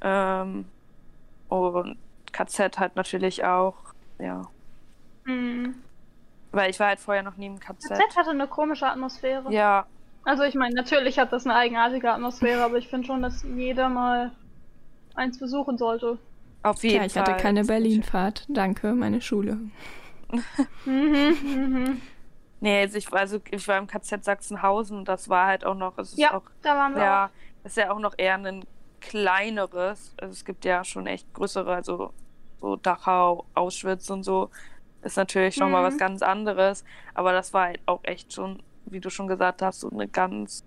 Ähm, 0.00 0.64
und 1.48 1.96
KZ 2.30 2.78
halt 2.78 2.94
natürlich 2.94 3.44
auch. 3.44 3.74
Ja. 4.20 4.42
Hm. 5.24 5.74
Weil 6.52 6.70
ich 6.70 6.78
war 6.78 6.88
halt 6.88 7.00
vorher 7.00 7.24
noch 7.24 7.36
nie 7.36 7.46
im 7.46 7.58
KZ. 7.58 7.88
KZ 7.90 8.16
hatte 8.16 8.30
eine 8.30 8.46
komische 8.46 8.86
Atmosphäre. 8.86 9.52
Ja, 9.52 9.86
Also 10.24 10.42
ich 10.42 10.54
meine, 10.54 10.74
natürlich 10.74 11.18
hat 11.18 11.32
das 11.32 11.46
eine 11.46 11.54
eigenartige 11.54 12.12
Atmosphäre, 12.12 12.62
aber 12.62 12.76
ich 12.78 12.88
finde 12.88 13.06
schon, 13.06 13.22
dass 13.22 13.42
jeder 13.42 13.88
mal 13.88 14.32
eins 15.14 15.38
besuchen 15.38 15.78
sollte. 15.78 16.18
auf 16.62 16.82
jeden 16.82 16.96
Ja, 16.96 17.04
ich 17.04 17.12
Fall. 17.14 17.22
hatte 17.22 17.34
keine 17.36 17.64
Berlinfahrt. 17.64 18.46
Danke, 18.48 18.94
meine 18.94 19.20
Schule. 19.20 19.60
Mhm, 20.84 21.38
mhm. 21.42 22.02
Nee, 22.60 22.80
also 22.80 22.96
ich, 22.98 23.10
war- 23.12 23.20
also 23.20 23.40
ich 23.50 23.68
war 23.68 23.78
im 23.78 23.86
KZ 23.86 24.24
Sachsenhausen 24.24 24.98
und 24.98 25.08
das 25.08 25.28
war 25.28 25.46
halt 25.46 25.64
auch 25.64 25.74
noch, 25.74 25.98
es 25.98 26.14
ist 26.14 26.18
Ja, 26.18 26.30
auch, 26.30 26.44
da 26.62 26.76
waren 26.76 26.94
wir 26.96 27.02
ja, 27.02 27.32
das 27.62 27.72
ist 27.72 27.76
ja 27.76 27.90
auch 27.92 27.98
noch 27.98 28.14
eher 28.16 28.34
ein 28.36 28.64
kleineres. 29.00 30.14
Also 30.18 30.32
es 30.32 30.44
gibt 30.44 30.64
ja 30.64 30.84
schon 30.84 31.06
echt 31.06 31.32
größere, 31.34 31.74
also 31.74 32.14
so 32.60 32.76
Dachau, 32.76 33.48
Auschwitz 33.54 34.08
und 34.10 34.22
so. 34.24 34.50
Ist 35.02 35.16
natürlich 35.16 35.60
noch 35.60 35.68
mal 35.68 35.82
Mhm. 35.82 35.84
was 35.84 35.98
ganz 35.98 36.22
anderes. 36.22 36.84
Aber 37.14 37.32
das 37.32 37.52
war 37.52 37.66
halt 37.66 37.82
auch 37.86 38.00
echt 38.04 38.32
schon, 38.32 38.62
wie 38.86 39.00
du 39.00 39.10
schon 39.10 39.28
gesagt 39.28 39.62
hast, 39.62 39.80
so 39.80 39.90
eine 39.90 40.08
ganz, 40.08 40.64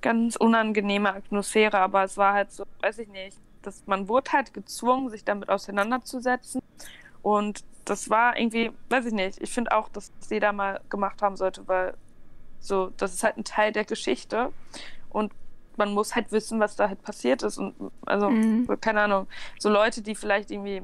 ganz 0.00 0.36
unangenehme 0.36 1.12
Atmosphäre. 1.12 1.78
Aber 1.78 2.04
es 2.04 2.16
war 2.16 2.34
halt 2.34 2.50
so, 2.52 2.64
weiß 2.80 2.98
ich 2.98 3.08
nicht, 3.08 3.36
dass 3.62 3.86
man 3.86 4.08
wurde 4.08 4.32
halt 4.32 4.54
gezwungen, 4.54 5.10
sich 5.10 5.24
damit 5.24 5.48
auseinanderzusetzen. 5.48 6.60
Und 7.22 7.64
das 7.84 8.10
war 8.10 8.36
irgendwie, 8.38 8.70
weiß 8.90 9.06
ich 9.06 9.12
nicht, 9.12 9.40
ich 9.40 9.50
finde 9.50 9.72
auch, 9.72 9.88
dass 9.88 10.12
das 10.20 10.30
jeder 10.30 10.52
mal 10.52 10.80
gemacht 10.88 11.22
haben 11.22 11.36
sollte, 11.36 11.66
weil 11.66 11.94
so, 12.60 12.90
das 12.96 13.14
ist 13.14 13.24
halt 13.24 13.36
ein 13.36 13.44
Teil 13.44 13.72
der 13.72 13.84
Geschichte. 13.84 14.52
Und 15.10 15.32
man 15.76 15.94
muss 15.94 16.14
halt 16.14 16.30
wissen, 16.32 16.60
was 16.60 16.76
da 16.76 16.88
halt 16.88 17.02
passiert 17.02 17.42
ist. 17.42 17.56
Und 17.58 17.74
also, 18.06 18.30
Mhm. 18.30 18.66
keine 18.80 19.02
Ahnung, 19.02 19.26
so 19.58 19.68
Leute, 19.70 20.02
die 20.02 20.14
vielleicht 20.14 20.50
irgendwie 20.50 20.82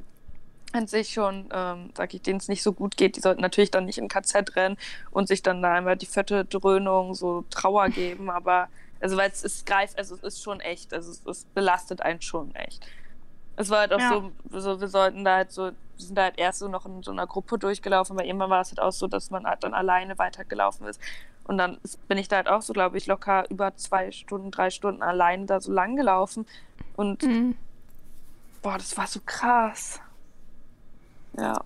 an 0.74 0.86
sich 0.86 1.10
schon, 1.12 1.48
ähm, 1.52 1.90
sag 1.96 2.12
ich, 2.14 2.22
denen 2.22 2.38
es 2.38 2.48
nicht 2.48 2.62
so 2.62 2.72
gut 2.72 2.96
geht, 2.96 3.16
die 3.16 3.20
sollten 3.20 3.40
natürlich 3.40 3.70
dann 3.70 3.84
nicht 3.86 3.98
in 3.98 4.08
KZ 4.08 4.56
rennen 4.56 4.76
und 5.10 5.28
sich 5.28 5.42
dann 5.42 5.62
da 5.62 5.72
einmal 5.74 5.96
die 5.96 6.06
fette 6.06 6.44
Dröhnung, 6.44 7.14
so 7.14 7.44
Trauer 7.50 7.88
geben, 7.88 8.30
aber 8.30 8.68
also 9.00 9.16
weil 9.16 9.30
es 9.30 9.42
ist 9.44 9.66
greif, 9.66 9.92
also 9.96 10.14
es 10.14 10.22
ist 10.22 10.42
schon 10.42 10.60
echt, 10.60 10.92
also 10.94 11.10
es, 11.10 11.24
es 11.26 11.44
belastet 11.54 12.00
einen 12.00 12.22
schon 12.22 12.54
echt. 12.54 12.86
Es 13.56 13.70
war 13.70 13.80
halt 13.80 13.92
auch 13.92 14.00
Ja. 14.00 14.08
so, 14.50 14.58
so, 14.60 14.80
wir 14.80 14.88
sollten 14.88 15.24
da 15.24 15.36
halt 15.36 15.52
so, 15.52 15.66
wir 15.66 15.74
sind 15.96 16.16
da 16.16 16.22
halt 16.24 16.38
erst 16.38 16.58
so 16.58 16.68
noch 16.68 16.86
in 16.86 17.02
so 17.02 17.12
einer 17.12 17.26
Gruppe 17.26 17.58
durchgelaufen, 17.58 18.16
aber 18.16 18.26
irgendwann 18.26 18.50
war 18.50 18.62
es 18.62 18.70
halt 18.70 18.80
auch 18.80 18.92
so, 18.92 19.06
dass 19.06 19.30
man 19.30 19.46
halt 19.46 19.62
dann 19.62 19.74
alleine 19.74 20.18
weitergelaufen 20.18 20.86
ist. 20.88 21.00
Und 21.44 21.58
dann 21.58 21.78
bin 22.08 22.18
ich 22.18 22.26
da 22.28 22.36
halt 22.36 22.48
auch 22.48 22.62
so, 22.62 22.72
glaube 22.72 22.96
ich, 22.96 23.06
locker 23.06 23.44
über 23.50 23.76
zwei 23.76 24.10
Stunden, 24.10 24.50
drei 24.50 24.70
Stunden 24.70 25.02
alleine 25.02 25.46
da 25.46 25.60
so 25.60 25.70
lang 25.72 25.94
gelaufen. 25.94 26.46
Und 26.96 27.22
Mhm. 27.22 27.56
Boah, 28.62 28.78
das 28.78 28.96
war 28.96 29.06
so 29.06 29.20
krass. 29.24 30.00
Ja. 31.38 31.60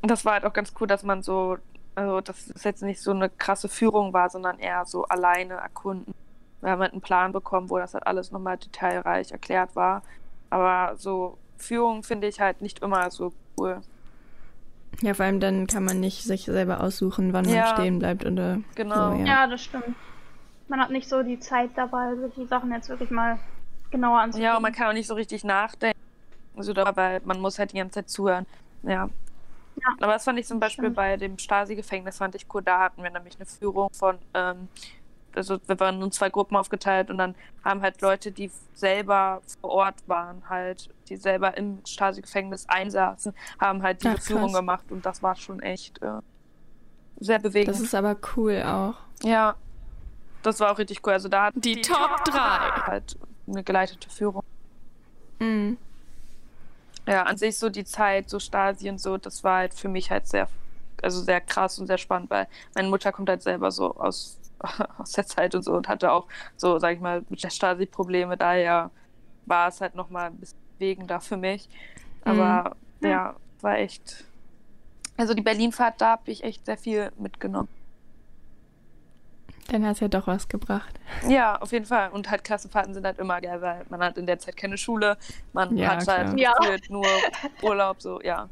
Und 0.00 0.10
das 0.10 0.24
war 0.24 0.34
halt 0.34 0.44
auch 0.44 0.52
ganz 0.52 0.72
cool, 0.80 0.86
dass 0.86 1.02
man 1.04 1.22
so, 1.22 1.58
also 1.94 2.20
dass 2.20 2.48
es 2.50 2.64
jetzt 2.64 2.82
nicht 2.82 3.00
so 3.00 3.12
eine 3.12 3.28
krasse 3.30 3.68
Führung 3.68 4.12
war, 4.12 4.30
sondern 4.30 4.58
eher 4.58 4.84
so 4.84 5.04
alleine 5.04 5.54
erkunden. 5.54 6.14
Wir 6.60 6.70
haben 6.70 6.80
halt 6.80 6.92
einen 6.92 7.00
Plan 7.02 7.32
bekommen, 7.32 7.70
wo 7.70 7.78
das 7.78 7.94
halt 7.94 8.06
alles 8.06 8.30
nochmal 8.32 8.56
detailreich 8.58 9.32
erklärt 9.32 9.74
war. 9.76 10.02
Aber 10.50 10.96
so 10.96 11.38
Führung 11.56 12.02
finde 12.02 12.26
ich 12.28 12.40
halt 12.40 12.60
nicht 12.62 12.80
immer 12.80 13.10
so 13.10 13.32
cool. 13.58 13.80
Ja, 15.00 15.14
vor 15.14 15.24
allem 15.24 15.40
dann 15.40 15.66
kann 15.66 15.84
man 15.84 16.00
nicht 16.00 16.22
sich 16.24 16.44
selber 16.44 16.80
aussuchen, 16.80 17.32
wann 17.32 17.48
Ja. 17.48 17.64
man 17.64 17.74
stehen 17.74 17.98
bleibt 17.98 18.24
oder 18.26 18.58
Genau. 18.74 19.12
so. 19.12 19.16
Ja. 19.18 19.24
Ja, 19.26 19.46
das 19.46 19.62
stimmt. 19.62 19.94
Man 20.68 20.80
hat 20.80 20.90
nicht 20.90 21.08
so 21.08 21.22
die 21.22 21.38
Zeit 21.40 21.70
dabei, 21.76 22.14
sich 22.16 22.34
die 22.34 22.46
Sachen 22.46 22.70
jetzt 22.72 22.88
wirklich 22.88 23.10
mal 23.10 23.38
genauer 23.90 24.20
anzugucken. 24.20 24.44
Ja, 24.44 24.56
und 24.56 24.62
man 24.62 24.72
kann 24.72 24.88
auch 24.88 24.92
nicht 24.92 25.06
so 25.08 25.14
richtig 25.14 25.44
nachdenken. 25.44 25.91
Also, 26.56 26.72
da- 26.72 26.94
weil 26.96 27.20
man 27.24 27.40
muss 27.40 27.58
halt 27.58 27.72
die 27.72 27.76
ganze 27.78 27.94
Zeit 27.94 28.10
zuhören. 28.10 28.46
Ja. 28.82 29.08
Ja. 29.76 29.88
Aber 30.00 30.12
das 30.12 30.24
fand 30.24 30.38
ich 30.38 30.46
zum 30.46 30.60
Beispiel 30.60 30.84
stimmt. 30.84 30.96
bei 30.96 31.16
dem 31.16 31.38
Stasi-Gefängnis, 31.38 32.18
fand 32.18 32.34
ich 32.34 32.46
cool. 32.52 32.62
Da 32.62 32.78
hatten 32.80 33.02
wir 33.02 33.10
nämlich 33.10 33.36
eine 33.36 33.46
Führung 33.46 33.88
von, 33.94 34.18
ähm, 34.34 34.68
also 35.34 35.58
wir 35.66 35.80
waren 35.80 36.02
in 36.02 36.12
zwei 36.12 36.28
Gruppen 36.28 36.56
aufgeteilt 36.56 37.08
und 37.10 37.16
dann 37.16 37.34
haben 37.64 37.80
halt 37.80 38.02
Leute, 38.02 38.32
die 38.32 38.50
selber 38.74 39.40
vor 39.62 39.70
Ort 39.70 39.94
waren, 40.06 40.42
halt, 40.50 40.90
die 41.08 41.16
selber 41.16 41.56
im 41.56 41.80
Stasi-Gefängnis 41.86 42.66
einsaßen, 42.68 43.32
haben 43.58 43.82
halt 43.82 44.02
diese 44.02 44.10
Ach, 44.10 44.16
krass. 44.16 44.26
Führung 44.26 44.52
gemacht 44.52 44.84
und 44.90 45.06
das 45.06 45.22
war 45.22 45.36
schon 45.36 45.60
echt 45.60 46.02
äh, 46.02 46.18
sehr 47.18 47.38
bewegend. 47.38 47.74
Das 47.74 47.80
ist 47.80 47.94
aber 47.94 48.14
cool 48.36 48.62
auch. 48.66 48.96
ja, 49.22 49.54
das 50.42 50.60
war 50.60 50.72
auch 50.72 50.78
richtig 50.78 51.00
cool. 51.06 51.14
Also 51.14 51.30
da 51.30 51.44
hatten 51.46 51.62
Die 51.62 51.80
Top 51.80 52.24
3. 52.26 52.38
halt 52.88 53.16
eine 53.48 53.64
geleitete 53.64 54.10
Führung. 54.10 54.42
Mhm. 55.38 55.78
Ja, 57.06 57.22
an 57.24 57.36
sich 57.36 57.58
so 57.58 57.68
die 57.68 57.84
Zeit, 57.84 58.30
so 58.30 58.38
Stasi 58.38 58.88
und 58.88 59.00
so, 59.00 59.16
das 59.16 59.42
war 59.42 59.58
halt 59.58 59.74
für 59.74 59.88
mich 59.88 60.10
halt 60.10 60.28
sehr, 60.28 60.48
also 61.02 61.20
sehr 61.20 61.40
krass 61.40 61.78
und 61.78 61.88
sehr 61.88 61.98
spannend, 61.98 62.30
weil 62.30 62.46
meine 62.74 62.88
Mutter 62.88 63.10
kommt 63.10 63.28
halt 63.28 63.42
selber 63.42 63.70
so 63.70 63.94
aus, 63.96 64.38
aus 64.98 65.12
der 65.12 65.26
Zeit 65.26 65.54
und 65.54 65.62
so 65.62 65.72
und 65.72 65.88
hatte 65.88 66.12
auch 66.12 66.26
so, 66.56 66.78
sag 66.78 66.94
ich 66.94 67.00
mal, 67.00 67.24
mit 67.28 67.42
der 67.42 67.50
Stasi 67.50 67.86
Probleme. 67.86 68.36
Daher 68.36 68.90
war 69.46 69.68
es 69.68 69.80
halt 69.80 69.94
nochmal 69.94 70.26
ein 70.26 70.36
bisschen 70.36 70.58
bewegender 70.78 71.20
für 71.20 71.36
mich. 71.36 71.68
Aber 72.24 72.76
mhm. 73.00 73.08
ja, 73.08 73.36
war 73.60 73.78
echt. 73.78 74.24
Also 75.16 75.34
die 75.34 75.42
Berlinfahrt, 75.42 76.00
da 76.00 76.12
habe 76.12 76.30
ich 76.30 76.44
echt 76.44 76.66
sehr 76.66 76.78
viel 76.78 77.12
mitgenommen. 77.18 77.68
Dann 79.68 79.84
hat 79.86 79.94
es 79.94 80.00
ja 80.00 80.08
doch 80.08 80.26
was 80.26 80.48
gebracht. 80.48 80.98
Ja, 81.28 81.56
auf 81.56 81.72
jeden 81.72 81.86
Fall. 81.86 82.10
Und 82.10 82.30
halt 82.30 82.44
Klassenfahrten 82.44 82.94
sind 82.94 83.06
halt 83.06 83.18
immer 83.18 83.40
geil, 83.40 83.60
weil 83.62 83.84
man 83.88 84.00
hat 84.00 84.18
in 84.18 84.26
der 84.26 84.38
Zeit 84.38 84.56
keine 84.56 84.76
Schule, 84.76 85.16
man 85.52 85.76
ja, 85.76 85.90
hat 85.90 86.06
halt 86.06 86.38
ja. 86.38 86.52
nur 86.88 87.06
Urlaub, 87.62 88.02
so, 88.02 88.20
ja. 88.22 88.48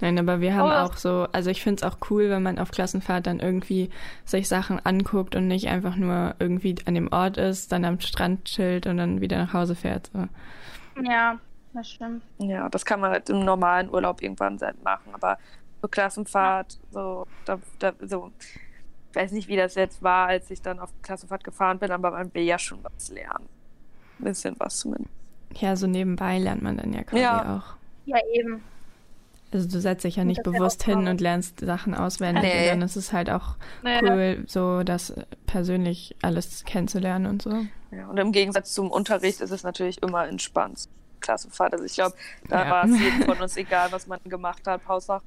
Nein, 0.00 0.18
aber 0.18 0.40
wir 0.40 0.54
haben 0.54 0.70
oh. 0.70 0.86
auch 0.86 0.96
so, 0.96 1.28
also 1.32 1.50
ich 1.50 1.62
finde 1.62 1.84
es 1.84 1.92
auch 1.92 1.98
cool, 2.10 2.30
wenn 2.30 2.42
man 2.42 2.58
auf 2.58 2.70
Klassenfahrt 2.70 3.26
dann 3.26 3.38
irgendwie 3.38 3.90
sich 4.24 4.48
Sachen 4.48 4.84
anguckt 4.84 5.36
und 5.36 5.46
nicht 5.46 5.68
einfach 5.68 5.96
nur 5.96 6.34
irgendwie 6.38 6.76
an 6.86 6.94
dem 6.94 7.12
Ort 7.12 7.36
ist, 7.36 7.70
dann 7.70 7.84
am 7.84 8.00
Strand 8.00 8.46
chillt 8.46 8.86
und 8.86 8.96
dann 8.96 9.20
wieder 9.20 9.36
nach 9.36 9.52
Hause 9.52 9.74
fährt. 9.74 10.10
So. 10.12 10.26
Ja, 11.02 11.38
das 11.74 11.90
stimmt. 11.90 12.22
Ja, 12.38 12.68
das 12.70 12.84
kann 12.84 13.00
man 13.00 13.10
halt 13.10 13.28
im 13.28 13.44
normalen 13.44 13.90
Urlaub 13.90 14.22
irgendwann 14.22 14.58
machen, 14.82 15.12
aber 15.12 15.38
so 15.82 15.88
Klassenfahrt, 15.88 16.78
so, 16.90 17.26
da, 17.44 17.58
da, 17.78 17.92
so, 18.00 18.32
ich 19.10 19.16
weiß 19.16 19.32
nicht, 19.32 19.48
wie 19.48 19.56
das 19.56 19.74
jetzt 19.74 20.02
war, 20.02 20.28
als 20.28 20.50
ich 20.50 20.62
dann 20.62 20.78
auf 20.78 20.90
Klassenfahrt 21.02 21.42
gefahren 21.42 21.78
bin, 21.78 21.90
aber 21.90 22.12
man 22.12 22.32
will 22.32 22.44
ja 22.44 22.58
schon 22.58 22.78
was 22.82 23.10
lernen. 23.10 23.48
Ein 24.18 24.24
bisschen 24.24 24.54
was 24.58 24.78
zumindest. 24.78 25.10
Ja, 25.56 25.74
so 25.74 25.86
nebenbei 25.86 26.38
lernt 26.38 26.62
man 26.62 26.76
dann 26.76 26.92
ja 26.92 27.02
quasi 27.02 27.22
ja. 27.22 27.56
auch. 27.56 27.76
Ja, 28.06 28.18
eben. 28.34 28.62
Also 29.52 29.68
du 29.68 29.80
setzt 29.80 30.04
dich 30.04 30.14
ja 30.14 30.24
nicht 30.24 30.44
bewusst 30.44 30.84
hin 30.84 31.08
und 31.08 31.20
lernst 31.20 31.58
Sachen 31.58 31.94
auswendig. 31.94 32.44
Nee. 32.44 32.62
Und 32.62 32.68
dann 32.68 32.82
ist 32.82 32.94
es 32.94 33.12
halt 33.12 33.30
auch 33.30 33.56
naja. 33.82 34.00
cool, 34.04 34.44
so 34.46 34.84
das 34.84 35.12
persönlich 35.46 36.14
alles 36.22 36.64
kennenzulernen 36.64 37.26
und 37.26 37.42
so. 37.42 37.50
Ja, 37.90 38.06
und 38.06 38.16
im 38.18 38.30
Gegensatz 38.30 38.72
zum 38.72 38.92
Unterricht 38.92 39.40
ist 39.40 39.50
es 39.50 39.64
natürlich 39.64 40.00
immer 40.02 40.28
entspannt. 40.28 40.88
Klassenfahrt. 41.18 41.72
Also 41.72 41.84
ich 41.84 41.94
glaube, 41.94 42.14
da 42.48 42.64
ja. 42.64 42.70
war 42.70 42.84
es 42.84 42.98
jedem 42.98 43.22
von 43.26 43.38
uns 43.40 43.56
egal, 43.56 43.90
was 43.90 44.06
man 44.06 44.20
gemacht 44.24 44.66
hat. 44.68 44.86
Hausach 44.86 45.22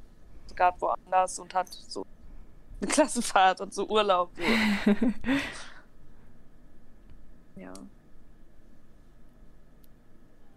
gab 0.56 0.80
woanders 0.82 1.40
und 1.40 1.54
hat 1.54 1.68
so 1.70 2.06
eine 2.82 2.92
Klassenfahrt 2.92 3.62
und 3.62 3.74
so 3.74 3.88
Urlaub. 3.88 4.32
So. 4.36 4.44
ja. 7.62 7.74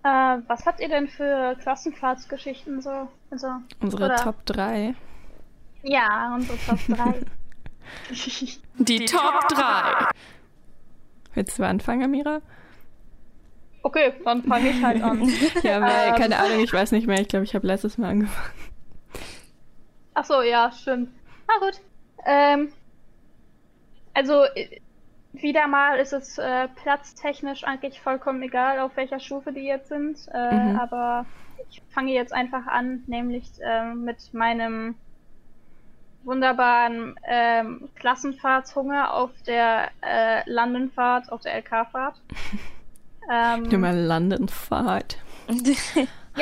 Äh, 0.02 0.42
was 0.46 0.66
habt 0.66 0.80
ihr 0.80 0.88
denn 0.88 1.08
für 1.08 1.56
Klassenfahrtsgeschichten 1.60 2.80
so? 2.80 3.08
Also, 3.30 3.48
unsere 3.80 4.04
oder? 4.04 4.16
Top 4.16 4.46
3. 4.46 4.94
Ja, 5.82 6.34
unsere 6.34 6.58
Top 6.58 6.78
3. 6.88 7.20
Die, 8.78 8.98
Die 8.98 9.04
Top 9.04 9.48
3. 9.48 10.08
Willst 11.34 11.58
du 11.58 11.64
anfangen, 11.64 12.04
Amira? 12.04 12.40
Okay, 13.82 14.14
dann 14.24 14.42
fange 14.42 14.70
ich 14.70 14.82
halt 14.82 15.02
an. 15.02 15.28
ja, 15.62 15.80
weil, 15.80 16.08
ähm, 16.08 16.14
keine 16.16 16.38
Ahnung, 16.38 16.58
ich 16.60 16.72
weiß 16.72 16.90
nicht 16.92 17.06
mehr. 17.06 17.20
Ich 17.20 17.28
glaube, 17.28 17.44
ich 17.44 17.54
habe 17.54 17.66
letztes 17.66 17.98
Mal 17.98 18.10
angefangen. 18.10 18.50
Ach 20.14 20.24
so, 20.24 20.42
ja, 20.42 20.72
stimmt. 20.72 21.10
Na 21.46 21.54
gut. 21.64 21.80
Ähm, 22.26 22.72
also, 24.12 24.44
wieder 25.32 25.68
mal 25.68 25.98
ist 25.98 26.12
es 26.12 26.38
äh, 26.38 26.68
platztechnisch 26.82 27.64
eigentlich 27.64 28.00
vollkommen 28.00 28.42
egal, 28.42 28.80
auf 28.80 28.96
welcher 28.96 29.20
Stufe 29.20 29.52
die 29.52 29.64
jetzt 29.64 29.88
sind. 29.88 30.18
Äh, 30.32 30.54
mhm. 30.54 30.78
Aber 30.78 31.26
ich 31.70 31.82
fange 31.90 32.12
jetzt 32.12 32.32
einfach 32.32 32.66
an, 32.66 33.04
nämlich 33.06 33.50
äh, 33.60 33.94
mit 33.94 34.34
meinem 34.34 34.96
wunderbaren 36.24 37.14
ähm, 37.26 37.88
Klassenfahrtshunger 37.94 39.14
auf 39.14 39.30
der 39.46 39.90
äh, 40.02 40.50
Landenfahrt, 40.50 41.30
auf 41.30 41.40
der 41.42 41.54
LK-Fahrt. 41.58 42.20
ähm, 43.32 43.62
Nur 43.62 43.92
Landenfahrt. 43.92 45.18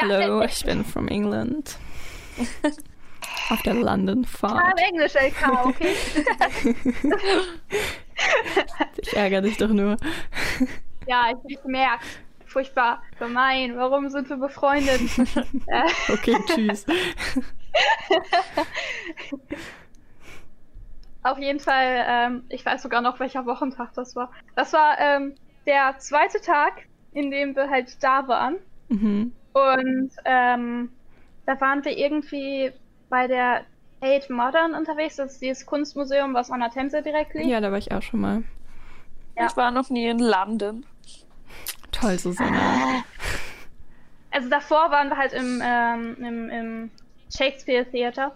Hallo, 0.01 0.43
ich 0.43 0.65
bin 0.65 0.85
from 0.85 1.09
England. 1.09 1.79
auf 3.51 3.63
der 3.63 3.75
Landenfahrt. 3.75 4.55
Ich 4.55 4.61
habe 4.71 4.83
Englisch 4.83 5.15
LK, 5.15 5.67
okay? 5.67 5.95
ich 8.97 9.17
ärgere 9.17 9.43
dich 9.43 9.57
doch 9.57 9.69
nur. 9.69 9.97
Ja, 11.07 11.31
ich, 11.31 11.59
ich 11.59 11.65
merke. 11.65 12.05
Furchtbar, 12.47 13.03
gemein. 13.19 13.77
Warum 13.77 14.09
sind 14.09 14.29
wir 14.31 14.37
befreundet? 14.37 15.01
okay, 16.09 16.37
tschüss. 16.47 16.87
Auf 21.25 21.39
jeden 21.39 21.59
Fall, 21.59 22.05
ähm, 22.07 22.45
ich 22.51 22.65
weiß 22.65 22.83
sogar 22.83 23.01
noch, 23.01 23.19
welcher 23.19 23.45
Wochentag 23.47 23.93
das 23.95 24.15
war. 24.15 24.31
Das 24.55 24.73
war 24.73 25.01
ähm, 25.01 25.35
der 25.67 25.99
zweite 25.99 26.41
Tag, 26.41 26.87
in 27.13 27.33
dem 27.33 27.57
wir 27.57 27.69
halt 27.69 28.01
da 28.05 28.29
waren. 28.29 28.59
Mhm. 28.89 29.33
Und 29.53 30.11
ähm, 30.25 30.93
da 31.47 31.61
waren 31.61 31.85
wir 31.85 31.97
irgendwie 31.99 32.73
bei 33.09 33.27
der 33.27 33.63
Tate 34.01 34.33
Modern 34.33 34.75
unterwegs. 34.75 35.17
Das 35.17 35.33
ist 35.33 35.43
dieses 35.43 35.67
Kunstmuseum, 35.67 36.35
was 36.35 36.51
an 36.51 36.61
der 36.61 36.71
Themse 36.71 37.03
direkt 37.03 37.35
liegt. 37.35 37.47
Ja, 37.47 37.61
da 37.61 37.71
war 37.71 37.79
ich 37.79 37.93
auch 37.93 38.03
schon 38.03 38.21
mal. 38.21 38.43
Ja. 39.37 39.47
Ich 39.47 39.57
war 39.57 39.71
noch 39.71 39.91
nie 39.91 40.07
in 40.07 40.19
London. 40.19 40.85
Toll, 41.91 42.19
Susanne. 42.19 42.59
Also 44.31 44.49
davor 44.49 44.91
waren 44.91 45.09
wir 45.11 45.17
halt 45.17 45.33
im, 45.33 45.63
ähm, 45.65 46.17
im, 46.19 46.51
im 46.51 46.91
Shakespeare 47.33 47.85
Theater 47.89 48.33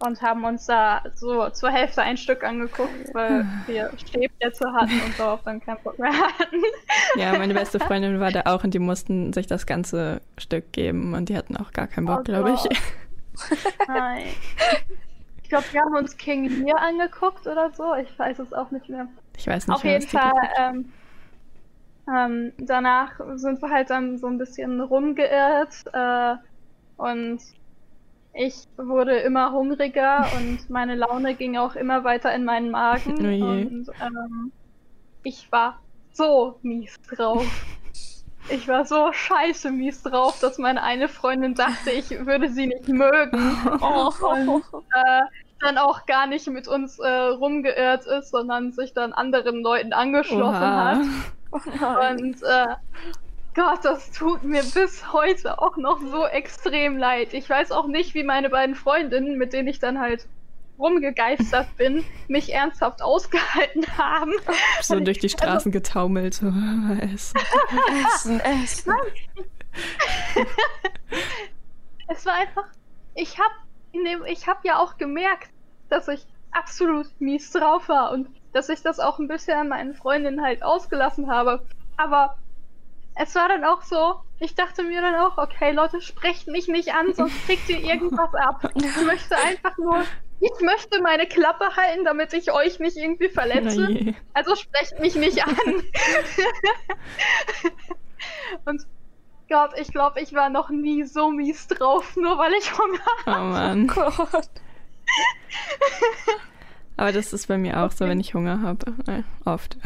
und 0.00 0.20
haben 0.20 0.44
uns 0.44 0.66
da 0.66 1.02
so 1.14 1.48
zur 1.50 1.70
Hälfte 1.70 2.02
ein 2.02 2.16
Stück 2.16 2.44
angeguckt, 2.44 3.14
weil 3.14 3.46
wir 3.66 3.90
Stehplätze 3.96 4.70
hatten 4.72 5.00
und 5.00 5.18
darauf 5.18 5.42
dann 5.44 5.60
keinen 5.60 5.82
Bock 5.82 5.98
mehr 5.98 6.12
hatten. 6.12 6.62
Ja, 7.16 7.38
meine 7.38 7.54
beste 7.54 7.78
Freundin 7.78 8.20
war 8.20 8.30
da 8.30 8.42
auch 8.46 8.64
und 8.64 8.74
die 8.74 8.78
mussten 8.78 9.32
sich 9.32 9.46
das 9.46 9.66
ganze 9.66 10.20
Stück 10.36 10.72
geben 10.72 11.14
und 11.14 11.28
die 11.28 11.36
hatten 11.36 11.56
auch 11.56 11.72
gar 11.72 11.86
keinen 11.86 12.06
Bock, 12.06 12.20
oh 12.20 12.24
glaube 12.24 12.52
ich. 12.52 12.78
Nein. 13.88 14.26
Ich 15.42 15.50
glaube, 15.50 15.66
wir 15.70 15.80
haben 15.80 15.94
uns 15.94 16.16
King 16.16 16.48
Lear 16.64 16.80
angeguckt 16.80 17.46
oder 17.46 17.70
so. 17.70 17.94
Ich 17.94 18.18
weiß 18.18 18.40
es 18.40 18.52
auch 18.52 18.72
nicht 18.72 18.88
mehr. 18.88 19.06
Ich 19.36 19.46
weiß 19.46 19.68
nicht 19.68 19.76
Auf 19.76 19.84
jeden 19.84 20.04
Fall. 20.08 20.32
Ähm, 20.58 20.92
ähm, 22.12 22.52
danach 22.58 23.12
sind 23.36 23.62
wir 23.62 23.70
halt 23.70 23.90
dann 23.90 24.18
so 24.18 24.26
ein 24.26 24.38
bisschen 24.38 24.80
rumgeirrt 24.80 25.84
äh, 25.92 26.34
und 26.96 27.38
ich 28.34 28.66
wurde 28.76 29.18
immer 29.18 29.52
hungriger 29.52 30.26
und 30.36 30.68
meine 30.68 30.94
Laune 30.94 31.34
ging 31.36 31.56
auch 31.56 31.74
immer 31.74 32.04
weiter 32.04 32.34
in 32.34 32.44
meinen 32.44 32.70
Magen. 32.70 33.14
Oh 33.42 33.50
und 33.50 33.88
ähm, 34.00 34.52
ich 35.22 35.50
war 35.50 35.80
so 36.12 36.58
mies 36.62 37.00
drauf. 37.02 37.46
Ich 38.48 38.68
war 38.68 38.84
so 38.84 39.12
scheiße 39.12 39.70
mies 39.70 40.02
drauf, 40.02 40.38
dass 40.40 40.58
meine 40.58 40.82
eine 40.82 41.08
Freundin 41.08 41.54
dachte, 41.54 41.90
ich 41.90 42.10
würde 42.10 42.48
sie 42.50 42.66
nicht 42.66 42.88
mögen. 42.88 43.56
Oh. 43.80 44.12
Und 44.24 44.62
äh, 44.94 45.22
dann 45.60 45.78
auch 45.78 46.06
gar 46.06 46.26
nicht 46.26 46.46
mit 46.48 46.68
uns 46.68 46.98
äh, 46.98 47.08
rumgeirrt 47.08 48.06
ist, 48.06 48.30
sondern 48.30 48.72
sich 48.72 48.92
dann 48.92 49.12
anderen 49.12 49.62
Leuten 49.62 49.92
angeschlossen 49.92 50.62
Oha. 50.62 50.84
hat. 50.84 52.12
Und 52.12 52.42
äh, 52.42 52.66
Gott, 53.54 53.84
das 53.84 54.12
tut 54.12 54.44
mir 54.44 54.62
bis 54.62 55.12
heute 55.12 55.58
auch 55.58 55.76
noch 55.78 56.00
so 56.00 56.26
extrem 56.26 56.98
leid. 56.98 57.32
Ich 57.32 57.48
weiß 57.48 57.72
auch 57.72 57.86
nicht, 57.86 58.14
wie 58.14 58.22
meine 58.22 58.50
beiden 58.50 58.74
Freundinnen, 58.74 59.38
mit 59.38 59.54
denen 59.54 59.68
ich 59.68 59.78
dann 59.78 59.98
halt 59.98 60.26
rumgegeistert 60.78 61.76
bin, 61.76 62.04
mich 62.28 62.52
ernsthaft 62.52 63.02
ausgehalten 63.02 63.86
haben. 63.98 64.32
So 64.82 65.00
durch 65.00 65.18
die 65.18 65.28
Straßen 65.28 65.54
also, 65.54 65.70
getaumelt. 65.70 66.34
So, 66.34 66.46
essen, 67.00 67.40
essen, 68.04 68.40
essen. 68.40 68.94
es 72.08 72.26
war 72.26 72.34
einfach, 72.34 72.64
ich 73.14 73.38
hab, 73.38 73.52
ich 74.26 74.46
hab 74.46 74.64
ja 74.64 74.78
auch 74.78 74.96
gemerkt, 74.96 75.50
dass 75.88 76.08
ich 76.08 76.26
absolut 76.52 77.08
mies 77.20 77.50
drauf 77.50 77.88
war 77.88 78.12
und 78.12 78.28
dass 78.52 78.68
ich 78.68 78.82
das 78.82 78.98
auch 79.00 79.18
ein 79.18 79.28
bisschen 79.28 79.58
an 79.58 79.68
meinen 79.68 79.94
Freundinnen 79.94 80.42
halt 80.42 80.62
ausgelassen 80.62 81.30
habe. 81.30 81.64
Aber 81.96 82.36
es 83.14 83.34
war 83.34 83.48
dann 83.48 83.64
auch 83.64 83.82
so, 83.82 84.16
ich 84.40 84.54
dachte 84.54 84.82
mir 84.82 85.00
dann 85.00 85.14
auch, 85.14 85.38
okay, 85.38 85.72
Leute, 85.72 86.00
sprecht 86.00 86.48
mich 86.48 86.68
nicht 86.68 86.94
an, 86.94 87.14
sonst 87.14 87.34
kriegt 87.46 87.68
ihr 87.68 87.80
irgendwas 87.80 88.34
ab. 88.34 88.70
Ich 88.74 89.04
möchte 89.04 89.36
einfach 89.36 89.76
nur 89.78 90.04
ich 90.40 90.60
möchte 90.60 91.00
meine 91.02 91.26
Klappe 91.26 91.76
halten, 91.76 92.04
damit 92.04 92.32
ich 92.32 92.52
euch 92.52 92.78
nicht 92.78 92.96
irgendwie 92.96 93.28
verletze. 93.28 94.14
Also 94.34 94.54
sprecht 94.54 95.00
mich 95.00 95.14
nicht 95.14 95.46
an. 95.46 95.56
Und 98.64 98.82
Gott, 99.48 99.70
ich 99.78 99.88
glaube, 99.88 100.20
ich 100.20 100.34
war 100.34 100.50
noch 100.50 100.70
nie 100.70 101.04
so 101.04 101.30
mies 101.30 101.68
drauf, 101.68 102.16
nur 102.16 102.36
weil 102.38 102.52
ich 102.54 102.76
Hunger 102.76 102.98
oh 103.26 103.30
habe. 103.30 103.40
Oh 103.40 103.50
Mann. 103.52 103.90
Oh 103.96 104.26
Gott. 104.30 104.50
Aber 106.96 107.12
das 107.12 107.32
ist 107.32 107.46
bei 107.46 107.58
mir 107.58 107.82
auch 107.82 107.92
so, 107.92 108.06
wenn 108.08 108.20
ich 108.20 108.34
Hunger 108.34 108.62
habe. 108.62 108.94
Äh, 109.06 109.22
oft. 109.44 109.76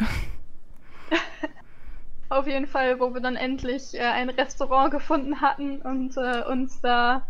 Auf 2.29 2.47
jeden 2.47 2.67
Fall, 2.67 2.99
wo 2.99 3.13
wir 3.13 3.21
dann 3.21 3.35
endlich 3.35 3.93
äh, 3.93 3.99
ein 3.99 4.29
Restaurant 4.29 4.91
gefunden 4.91 5.41
hatten 5.41 5.81
und 5.81 6.15
äh, 6.17 6.43
uns 6.43 6.79
da 6.81 7.27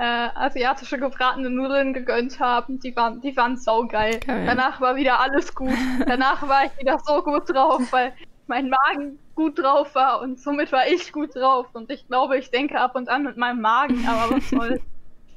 äh, 0.00 0.30
asiatische 0.34 0.98
gebratene 0.98 1.50
Nudeln 1.50 1.92
gegönnt 1.92 2.40
haben. 2.40 2.80
Die 2.80 2.96
waren, 2.96 3.20
die 3.20 3.36
waren 3.36 3.58
saugeil. 3.58 4.18
Geil. 4.20 4.46
Danach 4.46 4.80
war 4.80 4.96
wieder 4.96 5.20
alles 5.20 5.54
gut. 5.54 5.74
Danach 6.06 6.48
war 6.48 6.64
ich 6.64 6.78
wieder 6.78 6.98
so 6.98 7.22
gut 7.22 7.50
drauf, 7.50 7.82
weil 7.90 8.14
mein 8.46 8.70
Magen 8.70 9.18
gut 9.34 9.58
drauf 9.58 9.94
war 9.94 10.22
und 10.22 10.40
somit 10.40 10.72
war 10.72 10.88
ich 10.88 11.12
gut 11.12 11.36
drauf. 11.36 11.66
Und 11.74 11.90
ich 11.90 12.08
glaube, 12.08 12.38
ich 12.38 12.50
denke 12.50 12.80
ab 12.80 12.96
und 12.96 13.10
an 13.10 13.24
mit 13.24 13.36
meinem 13.36 13.60
Magen, 13.60 14.06
aber 14.08 14.36
was 14.36 14.48
soll's. 14.48 14.80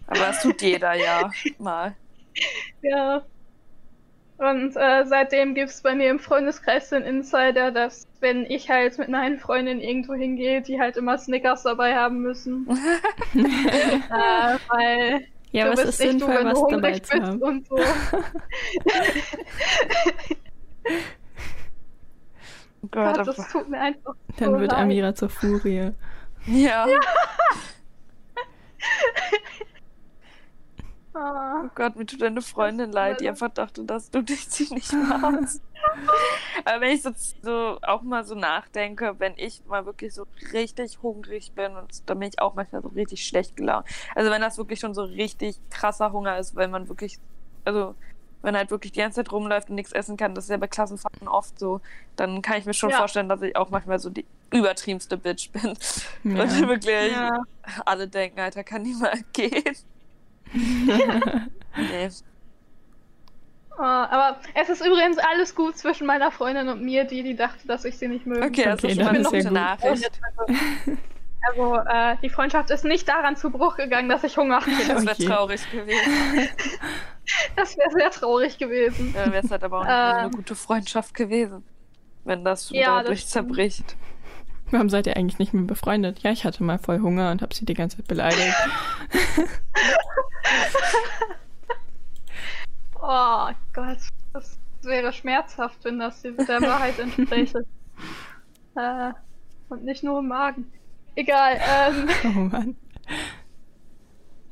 Aber 0.05 0.19
das 0.19 0.41
tut 0.41 0.61
jeder 0.61 0.93
ja 0.95 1.31
mal. 1.59 1.95
Ja. 2.81 3.21
Und 4.49 4.75
äh, 4.75 5.05
seitdem 5.05 5.53
gibt 5.55 5.69
es 5.69 5.81
bei 5.81 5.95
mir 5.95 6.09
im 6.09 6.19
Freundeskreis 6.19 6.89
den 6.89 7.03
Insider, 7.03 7.71
dass 7.71 8.07
wenn 8.19 8.45
ich 8.45 8.69
halt 8.69 8.97
mit 8.97 9.07
meinen 9.09 9.37
Freundinnen 9.39 9.79
irgendwo 9.79 10.13
hingehe, 10.15 10.61
die 10.61 10.79
halt 10.79 10.97
immer 10.97 11.17
Snickers 11.17 11.63
dabei 11.63 11.95
haben 11.95 12.19
müssen. 12.21 12.67
äh, 13.35 14.57
weil 14.69 15.25
Ja, 15.51 15.65
du 15.65 15.71
aber 15.71 15.79
es 15.81 15.85
bist 15.87 16.01
ist 16.01 16.13
nicht 16.13 16.21
du, 16.21 16.27
wenn 16.27 16.49
du 16.49 16.55
hungrig 16.55 17.01
bist 17.01 17.13
haben. 17.13 17.41
und 17.41 17.67
so. 17.67 17.77
Oh 22.81 22.87
Gott, 22.91 23.15
Gott, 23.15 23.27
das 23.27 23.39
aber- 23.39 23.47
tut 23.49 23.69
mir 23.69 23.79
einfach 23.79 24.15
Dann 24.37 24.51
so 24.51 24.59
wird 24.59 24.71
leid. 24.71 24.81
Amira 24.81 25.15
zur 25.15 25.29
Furie. 25.29 25.91
ja. 26.47 26.85
Ah. 26.85 26.87
Oh 31.15 31.69
Gott, 31.75 31.95
mir 31.95 32.05
tut 32.05 32.21
deine 32.21 32.41
Freundin 32.41 32.91
leid, 32.91 33.21
die 33.21 33.29
einfach 33.29 33.49
dachte, 33.49 33.83
dass 33.85 34.09
du 34.09 34.21
dich 34.23 34.45
sie 34.49 34.73
nicht 34.73 34.91
magst. 34.93 35.61
Aber 36.65 36.81
wenn 36.81 36.91
ich 36.95 37.03
so, 37.03 37.11
so 37.41 37.77
auch 37.83 38.01
mal 38.01 38.25
so 38.25 38.35
nachdenke, 38.35 39.15
wenn 39.19 39.33
ich 39.37 39.63
mal 39.65 39.85
wirklich 39.85 40.13
so 40.13 40.25
richtig 40.53 41.01
hungrig 41.01 41.53
bin, 41.53 41.75
und 41.75 41.91
dann 42.09 42.19
bin 42.19 42.29
ich 42.29 42.39
auch 42.39 42.55
manchmal 42.55 42.81
so 42.81 42.87
richtig 42.89 43.23
schlecht 43.25 43.55
gelaunt. 43.55 43.87
Also 44.15 44.31
wenn 44.31 44.41
das 44.41 44.57
wirklich 44.57 44.79
schon 44.79 44.93
so 44.93 45.03
richtig 45.03 45.57
krasser 45.69 46.11
Hunger 46.11 46.37
ist, 46.37 46.55
wenn 46.55 46.71
man 46.71 46.89
wirklich, 46.89 47.17
also 47.65 47.95
wenn 48.41 48.57
halt 48.57 48.71
wirklich 48.71 48.91
die 48.91 48.99
ganze 48.99 49.17
Zeit 49.17 49.31
rumläuft 49.31 49.69
und 49.69 49.75
nichts 49.75 49.93
essen 49.93 50.17
kann, 50.17 50.35
das 50.35 50.45
ist 50.45 50.49
ja 50.49 50.57
bei 50.57 50.67
Klassenfahrten 50.67 51.27
oft 51.27 51.57
so, 51.59 51.79
dann 52.15 52.41
kann 52.41 52.57
ich 52.57 52.65
mir 52.65 52.73
schon 52.73 52.89
Ja. 52.89 52.97
vorstellen, 52.97 53.29
dass 53.29 53.41
ich 53.41 53.55
auch 53.55 53.69
manchmal 53.69 53.99
so 53.99 54.09
die 54.09 54.25
übertriebenste 54.51 55.17
Bitch 55.17 55.51
bin. 55.51 55.77
Ja. 56.23 56.43
Und 56.43 56.67
wirklich 56.67 57.11
Ja. 57.11 57.41
alle 57.85 58.07
denken, 58.07 58.39
Alter, 58.39 58.63
kann 58.63 58.83
die 58.83 58.93
mal 58.95 59.17
gehen? 59.33 59.75
Nee. 60.53 62.09
Ah, 63.77 64.05
aber 64.05 64.39
es 64.53 64.69
ist 64.69 64.85
übrigens 64.85 65.17
alles 65.17 65.55
gut 65.55 65.77
zwischen 65.77 66.05
meiner 66.05 66.31
Freundin 66.31 66.69
und 66.69 66.83
mir, 66.83 67.05
die, 67.05 67.23
die 67.23 67.35
dachte, 67.35 67.67
dass 67.67 67.85
ich 67.85 67.97
sie 67.97 68.07
nicht 68.07 68.25
möge. 68.27 68.45
Okay, 68.45 68.65
das 68.65 68.83
Okay, 68.83 68.91
ist 68.91 68.95
schon 68.97 69.05
mal 69.05 69.27
eine 69.27 69.43
ja. 69.43 69.51
Nachricht. 69.51 70.21
Also, 71.45 71.75
äh, 71.75 72.15
die 72.21 72.29
Freundschaft 72.29 72.69
ist 72.69 72.85
nicht 72.85 73.07
daran 73.07 73.35
zu 73.35 73.49
Bruch 73.49 73.75
gegangen, 73.75 74.07
dass 74.09 74.23
ich 74.23 74.37
Hunger 74.37 74.61
hatte. 74.61 74.71
Das 74.87 75.05
wäre 75.05 75.15
Okay. 75.15 75.25
traurig 75.27 75.69
gewesen. 75.71 76.49
Das 77.55 77.77
wäre 77.77 77.89
sehr 77.91 78.11
traurig 78.11 78.57
gewesen. 78.57 79.13
Dann 79.13 79.31
wäre 79.31 79.43
es 79.43 79.49
halt 79.51 79.63
aber 79.63 79.79
auch 79.79 79.85
nicht 79.85 80.01
so 80.03 80.09
eine 80.11 80.29
gute 80.29 80.55
Freundschaft 80.55 81.13
gewesen. 81.13 81.65
Wenn 82.23 82.43
das 82.43 82.69
Ja, 82.69 83.01
das 83.03 83.05
dadurch 83.05 83.21
stimmt. 83.21 83.67
Warum 84.73 84.89
seid 84.89 85.05
ihr 85.05 85.15
eigentlich 85.15 85.37
nicht 85.37 85.53
mehr 85.53 85.63
befreundet? 85.65 86.23
Ja, 86.23 86.31
ich 86.31 86.45
hatte 86.45 86.63
mal 86.63 86.79
voll 86.79 86.99
Hunger 86.99 87.29
und 87.29 87.43
habe 87.43 87.53
sie 87.53 87.63
die 87.63 87.75
ganze 87.75 87.97
Zeit 87.97 88.07
beleidigt. 88.07 88.55
Oh 93.05 93.49
Gott, 93.73 93.97
das 94.31 94.57
wäre 94.81 95.11
schmerzhaft, 95.11 95.83
wenn 95.83 95.99
das 95.99 96.21
der 96.21 96.61
Wahrheit 96.61 96.97
entspräche. 96.99 97.65
äh, 98.75 99.11
und 99.67 99.83
nicht 99.83 100.03
nur 100.03 100.19
im 100.19 100.27
Magen. 100.29 100.71
Egal, 101.15 101.59
ähm, 101.59 102.07
Oh 102.23 102.39
Mann. 102.39 102.75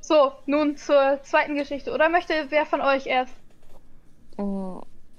so, 0.02 0.34
nun 0.48 0.76
zur 0.76 1.20
zweiten 1.24 1.56
Geschichte. 1.56 1.94
Oder 1.94 2.10
möchte 2.10 2.34
wer 2.50 2.66
von 2.66 2.82
euch 2.82 3.08
erst? 3.08 3.34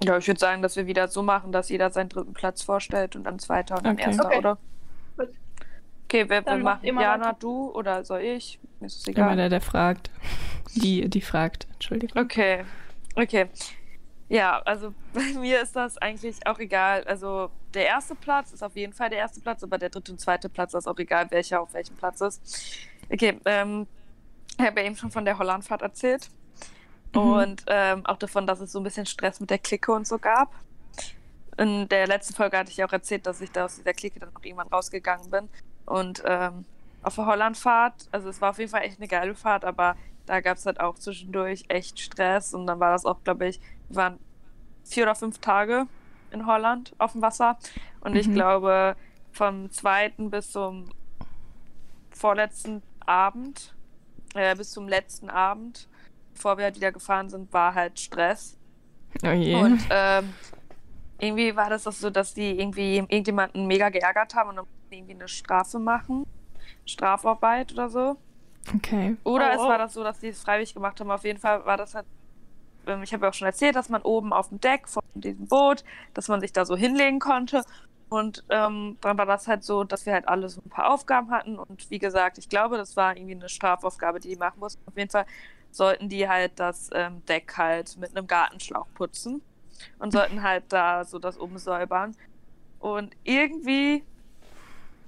Ja, 0.03 0.17
ich 0.17 0.27
würde 0.27 0.39
sagen, 0.39 0.61
dass 0.61 0.75
wir 0.75 0.85
wieder 0.85 1.07
so 1.07 1.23
machen, 1.23 1.51
dass 1.51 1.69
jeder 1.69 1.89
seinen 1.89 2.09
dritten 2.09 2.33
Platz 2.33 2.61
vorstellt 2.61 3.15
und 3.15 3.23
dann 3.23 3.39
zweiter 3.39 3.77
und 3.77 3.85
dann 3.85 3.95
Okay. 3.95 4.09
erster, 4.09 4.27
Okay. 4.27 4.37
oder? 4.37 4.57
Okay, 6.13 6.25
wer, 6.29 6.45
wer 6.45 6.57
macht 6.59 6.83
immer 6.83 7.01
Jana, 7.01 7.25
weiter. 7.25 7.37
du 7.39 7.71
oder 7.71 8.05
soll 8.05 8.21
ich? 8.21 8.59
Mir 8.79 8.85
ist 8.85 8.97
es 8.99 9.07
Immer 9.07 9.17
egal. 9.25 9.35
der, 9.37 9.49
der 9.49 9.61
fragt. 9.61 10.11
Die, 10.75 11.09
die 11.09 11.21
fragt. 11.21 11.65
Entschuldigung. 11.73 12.21
Okay, 12.21 12.63
okay. 13.15 13.47
Ja, 14.29 14.59
also 14.59 14.93
bei 15.13 15.23
mir 15.39 15.59
ist 15.61 15.75
das 15.75 15.97
eigentlich 15.97 16.45
auch 16.45 16.59
egal. 16.59 17.03
Also 17.05 17.49
der 17.73 17.87
erste 17.87 18.13
Platz 18.13 18.51
ist 18.51 18.61
auf 18.63 18.75
jeden 18.75 18.93
Fall 18.93 19.09
der 19.09 19.17
erste 19.17 19.41
Platz, 19.41 19.63
aber 19.63 19.79
der 19.79 19.89
dritte 19.89 20.11
und 20.11 20.19
zweite 20.19 20.49
Platz 20.49 20.75
ist 20.75 20.85
auch 20.87 20.99
egal, 20.99 21.31
welcher 21.31 21.59
auf 21.61 21.73
welchem 21.73 21.95
Platz 21.95 22.21
ist. 22.21 22.77
Okay, 23.11 23.39
ähm, 23.45 23.87
ich 24.59 24.65
habe 24.65 24.81
ja 24.81 24.85
eben 24.85 24.95
schon 24.95 25.09
von 25.09 25.25
der 25.25 25.39
Hollandfahrt 25.39 25.81
erzählt 25.81 26.29
Mhm. 27.15 27.21
und 27.21 27.63
ähm, 27.67 28.05
auch 28.05 28.17
davon, 28.17 28.45
dass 28.47 28.59
es 28.59 28.71
so 28.71 28.79
ein 28.79 28.83
bisschen 28.83 29.05
Stress 29.07 29.39
mit 29.39 29.49
der 29.49 29.57
Clique 29.59 29.91
und 29.91 30.05
so 30.07 30.17
gab. 30.19 30.51
In 31.57 31.87
der 31.89 32.05
letzten 32.07 32.33
Folge 32.35 32.57
hatte 32.57 32.71
ich 32.71 32.83
auch 32.83 32.91
erzählt, 32.93 33.25
dass 33.27 33.39
ich 33.41 33.51
da 33.51 33.65
aus 33.65 33.75
dieser 33.75 33.93
Clique 33.93 34.19
dann 34.19 34.31
noch 34.33 34.43
irgendwann 34.43 34.67
rausgegangen 34.67 35.29
bin. 35.31 35.49
Und 35.85 36.23
ähm, 36.25 36.65
auf 37.01 37.15
der 37.15 37.25
Hollandfahrt, 37.25 38.07
also 38.11 38.29
es 38.29 38.39
war 38.41 38.51
auf 38.51 38.59
jeden 38.59 38.71
Fall 38.71 38.83
echt 38.83 38.99
eine 38.99 39.07
geile 39.07 39.35
Fahrt, 39.35 39.65
aber 39.65 39.95
da 40.25 40.39
gab 40.39 40.57
es 40.57 40.65
halt 40.65 40.79
auch 40.79 40.95
zwischendurch 40.95 41.65
echt 41.67 41.99
Stress 41.99 42.53
und 42.53 42.65
dann 42.65 42.79
war 42.79 42.91
das 42.91 43.05
auch, 43.05 43.21
glaube 43.23 43.47
ich, 43.47 43.59
wir 43.89 43.97
waren 43.97 44.19
vier 44.85 45.03
oder 45.03 45.15
fünf 45.15 45.39
Tage 45.39 45.85
in 46.31 46.45
Holland 46.45 46.93
auf 46.97 47.11
dem 47.11 47.21
Wasser 47.21 47.57
und 48.01 48.15
ich 48.15 48.27
Mhm. 48.27 48.33
glaube 48.33 48.95
vom 49.33 49.69
zweiten 49.71 50.29
bis 50.29 50.51
zum 50.51 50.89
vorletzten 52.11 52.81
Abend, 53.05 53.73
äh, 54.35 54.55
bis 54.55 54.71
zum 54.71 54.87
letzten 54.87 55.29
Abend, 55.29 55.87
bevor 56.33 56.57
wir 56.57 56.65
halt 56.65 56.75
wieder 56.75 56.91
gefahren 56.91 57.29
sind, 57.29 57.51
war 57.51 57.73
halt 57.75 57.99
Stress. 57.99 58.57
Oh 59.25 59.29
je. 59.31 59.55
Und 59.55 59.83
ähm, 59.89 60.33
irgendwie 61.23 61.55
war 61.55 61.69
das 61.69 61.87
auch 61.87 61.91
so, 61.93 62.09
dass 62.09 62.33
die 62.33 62.59
irgendwie 62.59 62.97
irgendjemanden 62.97 63.65
mega 63.67 63.89
geärgert 63.89 64.35
haben 64.35 64.49
und 64.49 64.55
dann 64.57 64.65
mussten 64.65 64.89
die 64.91 64.97
irgendwie 64.97 65.13
eine 65.15 65.27
Strafe 65.27 65.79
machen. 65.79 66.25
Strafarbeit 66.85 67.71
oder 67.73 67.89
so. 67.89 68.17
Okay. 68.75 69.17
Oder 69.23 69.49
Oh, 69.51 69.55
es 69.55 69.61
oh. 69.61 69.67
war 69.67 69.77
das 69.77 69.93
so, 69.93 70.03
dass 70.03 70.19
die 70.19 70.27
es 70.29 70.41
freiwillig 70.41 70.73
gemacht 70.73 70.99
haben. 70.99 71.11
Auf 71.11 71.23
jeden 71.23 71.39
Fall 71.39 71.65
war 71.65 71.77
das 71.77 71.95
halt. 71.95 72.05
ähm, 72.87 73.03
Ich 73.03 73.13
habe 73.13 73.25
ja 73.25 73.29
auch 73.29 73.33
schon 73.33 73.45
erzählt, 73.47 73.75
dass 73.75 73.89
man 73.89 74.01
oben 74.01 74.33
auf 74.33 74.49
dem 74.49 74.59
Deck 74.61 74.87
von 74.87 75.03
diesem 75.13 75.47
Boot, 75.47 75.83
dass 76.13 76.27
man 76.27 76.39
sich 76.41 76.53
da 76.53 76.65
so 76.65 76.75
hinlegen 76.75 77.19
konnte. 77.19 77.63
Und 78.09 78.43
ähm, 78.49 78.97
dann 79.01 79.17
war 79.17 79.25
das 79.25 79.47
halt 79.47 79.63
so, 79.63 79.83
dass 79.83 80.05
wir 80.05 80.13
halt 80.13 80.27
alle 80.27 80.47
so 80.47 80.61
ein 80.63 80.69
paar 80.69 80.93
Aufgaben 80.93 81.31
hatten. 81.31 81.57
Und 81.57 81.89
wie 81.89 81.99
gesagt, 81.99 82.37
ich 82.37 82.47
glaube, 82.47 82.77
das 82.77 82.95
war 82.95 83.15
irgendwie 83.17 83.35
eine 83.35 83.49
Strafaufgabe, 83.49 84.19
die 84.19 84.29
die 84.29 84.35
machen 84.35 84.59
mussten. 84.59 84.81
Auf 84.87 84.95
jeden 84.97 85.09
Fall 85.09 85.25
sollten 85.71 86.09
die 86.09 86.29
halt 86.29 86.59
das 86.59 86.89
ähm, 86.93 87.25
Deck 87.25 87.57
halt 87.57 87.97
mit 87.97 88.15
einem 88.15 88.27
Gartenschlauch 88.27 88.87
putzen. 88.93 89.41
Und 89.99 90.11
sollten 90.11 90.43
halt 90.43 90.65
da 90.69 91.05
so 91.05 91.19
das 91.19 91.37
umsäubern. 91.37 92.15
Und 92.79 93.15
irgendwie 93.23 94.03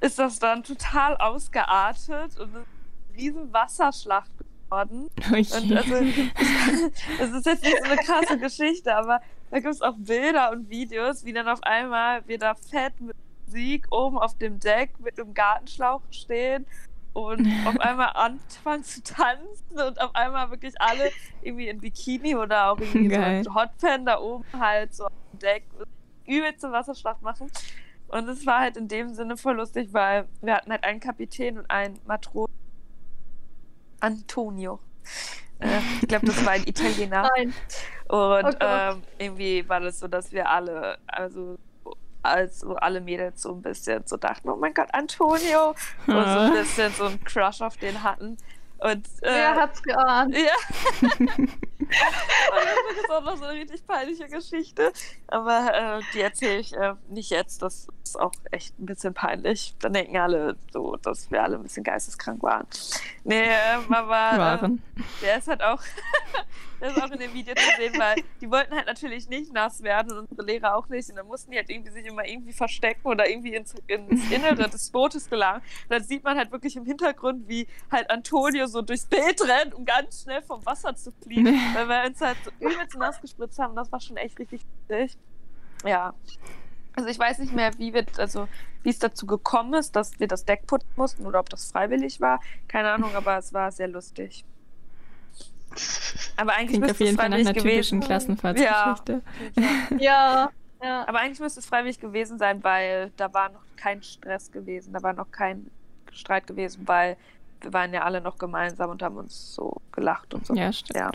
ist 0.01 0.19
das 0.19 0.39
dann 0.39 0.63
total 0.63 1.17
ausgeartet 1.17 2.39
und 2.39 2.55
eine 2.55 2.65
riesen 3.15 3.51
Wasserschlacht 3.51 4.32
geworden. 4.38 5.09
Oh 5.32 5.36
Und 5.36 5.53
also, 5.53 5.95
es 7.19 7.32
ist 7.32 7.45
jetzt 7.45 7.63
nicht 7.63 7.78
so 7.78 7.84
eine 7.84 7.97
krasse 7.97 8.38
Geschichte, 8.38 8.95
aber 8.95 9.21
da 9.51 9.59
gibt 9.59 9.73
es 9.73 9.82
auch 9.82 9.95
Bilder 9.97 10.51
und 10.51 10.69
Videos, 10.69 11.26
wie 11.26 11.34
dann 11.34 11.47
auf 11.47 11.63
einmal 11.63 12.28
wir 12.28 12.38
da 12.38 12.55
fett 12.55 12.99
mit 12.99 13.15
Musik 13.45 13.88
oben 13.91 14.17
auf 14.17 14.38
dem 14.38 14.59
Deck 14.59 14.99
mit 14.99 15.19
einem 15.19 15.34
Gartenschlauch 15.34 16.01
stehen 16.11 16.65
und 17.16 17.47
auf 17.66 17.80
einmal 17.80 18.09
anfangen 18.13 18.84
zu 18.84 19.01
tanzen 19.01 19.80
und 19.80 19.99
auf 19.99 20.13
einmal 20.13 20.51
wirklich 20.51 20.80
alle 20.80 21.11
irgendwie 21.41 21.68
in 21.70 21.80
Bikini 21.82 22.36
oder 22.36 22.70
auch 22.72 22.80
irgendwie 22.80 23.07
Geil. 23.07 23.43
so 23.43 23.55
Hotpan 23.55 24.05
da 24.05 24.20
oben 24.20 24.45
halt 24.59 24.93
so 24.93 25.05
auf 25.05 25.11
dem 25.34 25.39
Deck 25.39 25.63
übelste 26.28 26.72
Wasserschlacht 26.72 27.22
machen. 27.22 27.49
Und 28.09 28.30
es 28.30 28.45
war 28.45 28.59
halt 28.59 28.78
in 28.78 28.88
dem 28.88 29.13
Sinne 29.13 29.36
voll 29.38 29.55
lustig, 29.55 29.89
weil 29.91 30.28
wir 30.41 30.55
hatten 30.55 30.72
halt 30.72 30.84
einen 30.84 30.99
Kapitän 30.99 31.57
und 31.57 31.70
einen 31.72 31.99
Matrosen. 32.05 32.53
Antonio. 33.99 34.80
Äh, 35.59 35.80
ich 36.01 36.07
glaube, 36.07 36.26
das 36.28 36.45
war 36.45 36.53
ein 36.53 36.63
Italiener. 36.68 37.30
Nein. 37.36 37.47
Und 37.47 37.53
Oh 38.09 38.41
Gott. 38.41 38.57
ähm, 38.59 39.01
irgendwie 39.18 39.68
war 39.68 39.80
das 39.80 39.99
so, 39.99 40.07
dass 40.07 40.32
wir 40.32 40.49
alle, 40.49 40.97
also 41.07 41.57
also 42.26 42.76
alle 42.76 43.01
Mädels 43.01 43.41
so 43.41 43.53
ein 43.53 43.61
bisschen 43.61 44.03
so 44.05 44.17
dachten, 44.17 44.49
oh 44.49 44.55
mein 44.55 44.73
Gott, 44.73 44.89
Antonio. 44.93 45.69
Und 45.69 45.76
so 46.07 46.13
Ah. 46.13 46.45
ein 46.47 46.53
bisschen 46.53 46.91
so 46.93 47.05
einen 47.05 47.23
Crush 47.23 47.61
auf 47.61 47.78
den 47.78 48.01
hatten. 48.03 48.38
Und 48.78 49.05
äh, 49.21 49.34
Wer 49.34 49.55
hat's 49.55 49.82
geahnt? 49.82 50.36
ja. 50.38 50.51
Und 51.30 51.49
das 51.80 52.97
ist 53.03 53.09
auch 53.11 53.23
noch 53.23 53.38
so 53.38 53.45
eine 53.45 53.59
richtig 53.61 53.86
peinliche 53.88 54.28
Geschichte. 54.28 54.91
Aber 55.28 55.71
äh, 55.73 56.01
die 56.13 56.21
erzähle 56.21 56.57
ich 56.59 56.73
äh, 56.76 56.93
nicht 57.09 57.30
jetzt. 57.30 57.61
Das 57.61 57.88
ist 58.03 58.19
auch 58.19 58.32
echt 58.51 58.78
ein 58.80 58.86
bisschen 58.86 59.13
peinlich. 59.13 59.76
Dann 59.80 59.93
denken 59.93 60.17
alle 60.17 60.57
so, 60.73 60.95
dass 60.97 61.32
wir 61.32 61.43
alle 61.43 61.55
ein 61.55 61.63
bisschen 61.63 61.84
geisteskrank 61.84 62.41
waren. 62.43 62.67
Nee, 63.23 63.45
ähm, 63.49 63.93
aber 63.93 64.63
äh, 64.63 64.69
der 65.21 65.38
ist 65.38 65.47
halt 65.47 65.63
auch, 65.63 65.82
Das 66.86 66.98
ist 66.98 67.04
auch 67.04 67.12
in 67.12 67.20
dem 67.20 67.34
Video 67.34 67.56
zu 67.56 67.64
sehen, 67.78 67.94
weil 67.98 68.16
die 68.40 68.52
wollten 68.52 68.76
halt 68.76 68.86
natürlich 68.86 69.28
nicht 69.28 69.52
nass 69.52 69.82
werden 69.82 70.12
und 70.12 70.30
unsere 70.30 70.46
Lehrer 70.46 70.76
auch 70.76 70.88
nicht. 70.88 71.10
Und 71.10 71.16
dann 71.16 71.26
mussten 71.26 71.50
die 71.50 71.58
halt 71.58 71.70
irgendwie 71.70 71.92
sich 71.92 72.06
immer 72.06 72.28
irgendwie 72.28 72.54
verstecken 72.54 73.08
oder 73.08 73.28
irgendwie 73.28 73.56
ins, 73.56 73.74
ins 73.88 74.30
Innere 74.30 74.70
des 74.70 74.92
Bootes 74.92 75.28
gelangen. 75.28 75.62
Und 75.62 75.92
dann 75.92 76.04
sieht 76.04 76.24
man 76.24 76.38
halt 76.38 76.52
wirklich 76.52 76.76
im 76.76 76.86
Hintergrund, 76.86 77.48
wie 77.48 77.68
halt 77.92 78.12
Antonio 78.12 78.68
so 78.68 78.84
durchs 78.84 79.08
Bild 79.08 79.42
rennt, 79.42 79.74
um 79.74 79.84
ganz 79.84 80.22
schnell 80.22 80.44
vom 80.44 80.64
Wasser 80.64 80.96
zu 80.96 81.12
fliehen. 81.24 81.46
weil 81.74 81.88
wir 81.88 82.06
uns 82.06 82.22
halt 82.22 82.38
so 82.44 82.52
übelst 82.60 82.96
nass 82.98 83.20
gespritzt 83.20 83.58
haben. 83.58 83.76
Das 83.76 83.92
war 83.92 84.00
schon 84.00 84.18
echt 84.18 84.38
richtig 84.38 84.62
lustig. 84.88 85.18
Ja. 85.84 86.14
Also 86.96 87.10
ich 87.10 87.18
weiß 87.18 87.40
nicht 87.40 87.54
mehr, 87.54 87.72
wie 87.80 87.96
wir, 87.96 88.06
also 88.18 88.48
wie 88.84 88.90
es 88.90 89.00
dazu 89.00 89.26
gekommen 89.26 89.74
ist, 89.74 89.96
dass 89.96 90.20
wir 90.20 90.28
das 90.28 90.46
Deck 90.46 90.68
putzen 90.68 90.94
mussten 90.96 91.26
oder 91.26 91.40
ob 91.40 91.50
das 91.50 91.72
freiwillig 91.72 92.22
war. 92.22 92.40
Keine 92.68 92.92
Ahnung, 92.92 93.16
aber 93.16 93.38
es 93.38 93.54
war 93.54 93.72
sehr 93.72 93.88
lustig. 93.88 94.46
Aber 96.38 96.53
eigentlich 96.53 96.80
Klingt 96.80 96.91
auf 96.91 96.99
jeden 96.99 97.17
Fall 97.17 97.30
nach 97.30 97.38
einer 97.38 97.53
typischen 97.53 97.99
Klassenfahrtsgeschichte. 97.99 99.21
Ja. 99.55 99.97
ja. 99.97 100.51
ja. 100.84 101.07
Aber 101.07 101.19
eigentlich 101.19 101.39
müsste 101.39 101.59
es 101.59 101.65
freiwillig 101.65 101.99
gewesen 101.99 102.38
sein, 102.38 102.63
weil 102.63 103.11
da 103.17 103.34
war 103.34 103.49
noch 103.49 103.63
kein 103.76 104.01
Stress 104.03 104.51
gewesen, 104.51 104.93
da 104.93 105.03
war 105.03 105.13
noch 105.13 105.32
kein 105.32 105.69
Streit 106.11 106.47
gewesen, 106.47 106.88
weil 106.88 107.17
wir 107.61 107.73
waren 107.73 107.93
ja 107.93 108.03
alle 108.03 108.21
noch 108.21 108.38
gemeinsam 108.38 108.89
und 108.91 109.01
haben 109.01 109.17
uns 109.17 109.55
so 109.55 109.82
gelacht 109.91 110.34
und 110.34 110.45
so. 110.45 110.53
Ja, 110.53 110.71
stimmt. 110.71 110.97
Ja. 110.97 111.11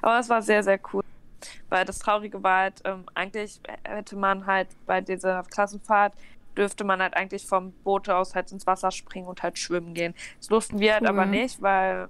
Aber 0.00 0.18
es 0.18 0.28
war 0.28 0.42
sehr, 0.42 0.62
sehr 0.62 0.80
cool. 0.92 1.04
Weil 1.68 1.84
das 1.84 1.98
Traurige 1.98 2.42
war 2.42 2.60
halt, 2.60 2.82
ähm, 2.84 3.04
eigentlich 3.14 3.60
hätte 3.82 4.16
man 4.16 4.46
halt 4.46 4.68
bei 4.86 5.00
dieser 5.00 5.42
Klassenfahrt 5.42 6.14
dürfte 6.56 6.84
man 6.84 7.00
halt 7.00 7.14
eigentlich 7.14 7.46
vom 7.46 7.72
Boot 7.84 8.08
aus 8.08 8.34
halt 8.34 8.52
ins 8.52 8.66
Wasser 8.66 8.90
springen 8.90 9.26
und 9.26 9.42
halt 9.42 9.58
schwimmen 9.58 9.94
gehen. 9.94 10.14
Das 10.38 10.48
durften 10.48 10.78
wir 10.78 10.94
halt 10.94 11.06
aber 11.06 11.24
nicht, 11.24 11.62
weil 11.62 12.08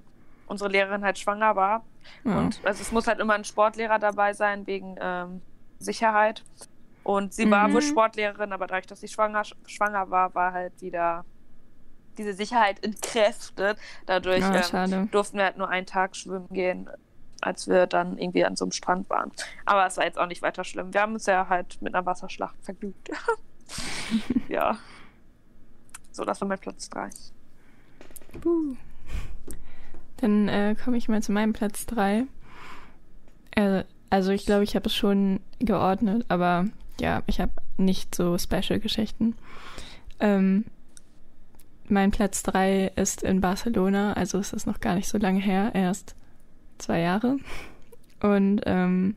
unsere 0.52 0.70
Lehrerin 0.70 1.04
halt 1.04 1.18
schwanger 1.18 1.56
war. 1.56 1.84
Ja. 2.24 2.38
Und 2.38 2.60
also 2.64 2.80
es 2.80 2.92
muss 2.92 3.06
halt 3.06 3.18
immer 3.18 3.34
ein 3.34 3.44
Sportlehrer 3.44 3.98
dabei 3.98 4.32
sein, 4.32 4.66
wegen 4.66 4.96
ähm, 5.00 5.42
Sicherheit. 5.78 6.44
Und 7.02 7.34
sie 7.34 7.46
mhm. 7.46 7.50
war 7.50 7.72
wohl 7.72 7.82
Sportlehrerin, 7.82 8.52
aber 8.52 8.68
dadurch, 8.68 8.86
dass 8.86 9.00
sie 9.00 9.08
schwanger, 9.08 9.42
schwanger 9.66 10.10
war, 10.10 10.34
war 10.34 10.52
halt 10.52 10.80
wieder 10.80 11.24
diese 12.16 12.34
Sicherheit 12.34 12.84
entkräftet. 12.84 13.78
Dadurch 14.06 14.40
ja, 14.40 14.84
ähm, 14.84 15.10
durften 15.10 15.38
wir 15.38 15.44
halt 15.46 15.56
nur 15.56 15.68
einen 15.68 15.86
Tag 15.86 16.14
schwimmen 16.14 16.48
gehen 16.50 16.88
als 17.42 17.68
wir 17.68 17.86
dann 17.86 18.18
irgendwie 18.18 18.44
an 18.44 18.56
so 18.56 18.64
einem 18.64 18.72
Strand 18.72 19.10
waren. 19.10 19.32
Aber 19.64 19.84
es 19.86 19.96
war 19.96 20.04
jetzt 20.04 20.18
auch 20.18 20.26
nicht 20.26 20.42
weiter 20.42 20.64
schlimm. 20.64 20.94
Wir 20.94 21.02
haben 21.02 21.14
uns 21.14 21.26
ja 21.26 21.48
halt 21.48 21.82
mit 21.82 21.92
einer 21.92 22.06
Wasserschlacht 22.06 22.56
vergnügt. 22.62 23.10
ja. 24.48 24.78
So, 26.12 26.24
das 26.24 26.40
war 26.40 26.48
mein 26.48 26.58
Platz 26.58 26.88
3. 26.90 27.10
Uh. 28.44 28.76
Dann 30.22 30.48
äh, 30.48 30.76
komme 30.82 30.96
ich 30.96 31.08
mal 31.08 31.20
zu 31.20 31.32
meinem 31.32 31.52
Platz 31.52 31.84
3. 31.86 32.26
Äh, 33.56 33.82
also 34.08 34.30
ich 34.30 34.46
glaube, 34.46 34.62
ich 34.62 34.76
habe 34.76 34.86
es 34.86 34.94
schon 34.94 35.40
geordnet, 35.58 36.24
aber 36.28 36.66
ja, 37.00 37.24
ich 37.26 37.40
habe 37.40 37.50
nicht 37.76 38.14
so 38.14 38.38
Special-Geschichten. 38.38 39.34
Ähm, 40.20 40.64
mein 41.88 42.12
Platz 42.12 42.44
3 42.44 42.92
ist 42.94 43.24
in 43.24 43.40
Barcelona, 43.40 44.12
also 44.12 44.38
es 44.38 44.52
ist 44.52 44.64
noch 44.64 44.78
gar 44.78 44.94
nicht 44.94 45.08
so 45.08 45.18
lange 45.18 45.40
her, 45.40 45.72
erst 45.74 46.14
zwei 46.78 47.00
Jahre. 47.00 47.38
Und 48.20 48.60
ähm, 48.66 49.16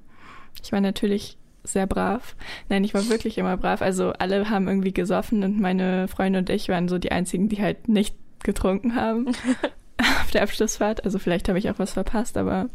ich 0.64 0.72
war 0.72 0.82
natürlich 0.82 1.38
sehr 1.64 1.86
brav. 1.86 2.36
Nein, 2.68 2.84
ich 2.84 2.95
war 2.95 3.08
wirklich 3.10 3.38
immer 3.38 3.58
brav. 3.58 3.84
Also 3.84 4.12
alle 4.14 4.49
haben 4.49 4.68
irgendwie 4.68 4.93
gesoffen 4.93 5.43
und 5.43 5.60
meine 5.60 6.08
Freunde 6.08 6.39
und 6.39 6.49
ich 6.49 6.68
waren 6.68 6.88
so 6.88 6.97
die 6.97 7.12
einzigen, 7.12 7.47
die 7.47 7.62
halt 7.62 7.88
nicht 7.88 8.16
getrunken 8.39 8.95
haben 8.95 9.28
auf 10.22 10.32
der 10.32 10.43
Abschlussfahrt. 10.43 11.06
Also 11.06 11.20
vielleicht 11.20 11.50
habe 11.50 11.60
ich 11.60 11.70
auch 11.70 11.80
was 11.80 11.93
verpasst, 11.93 12.38
aber 12.38 12.70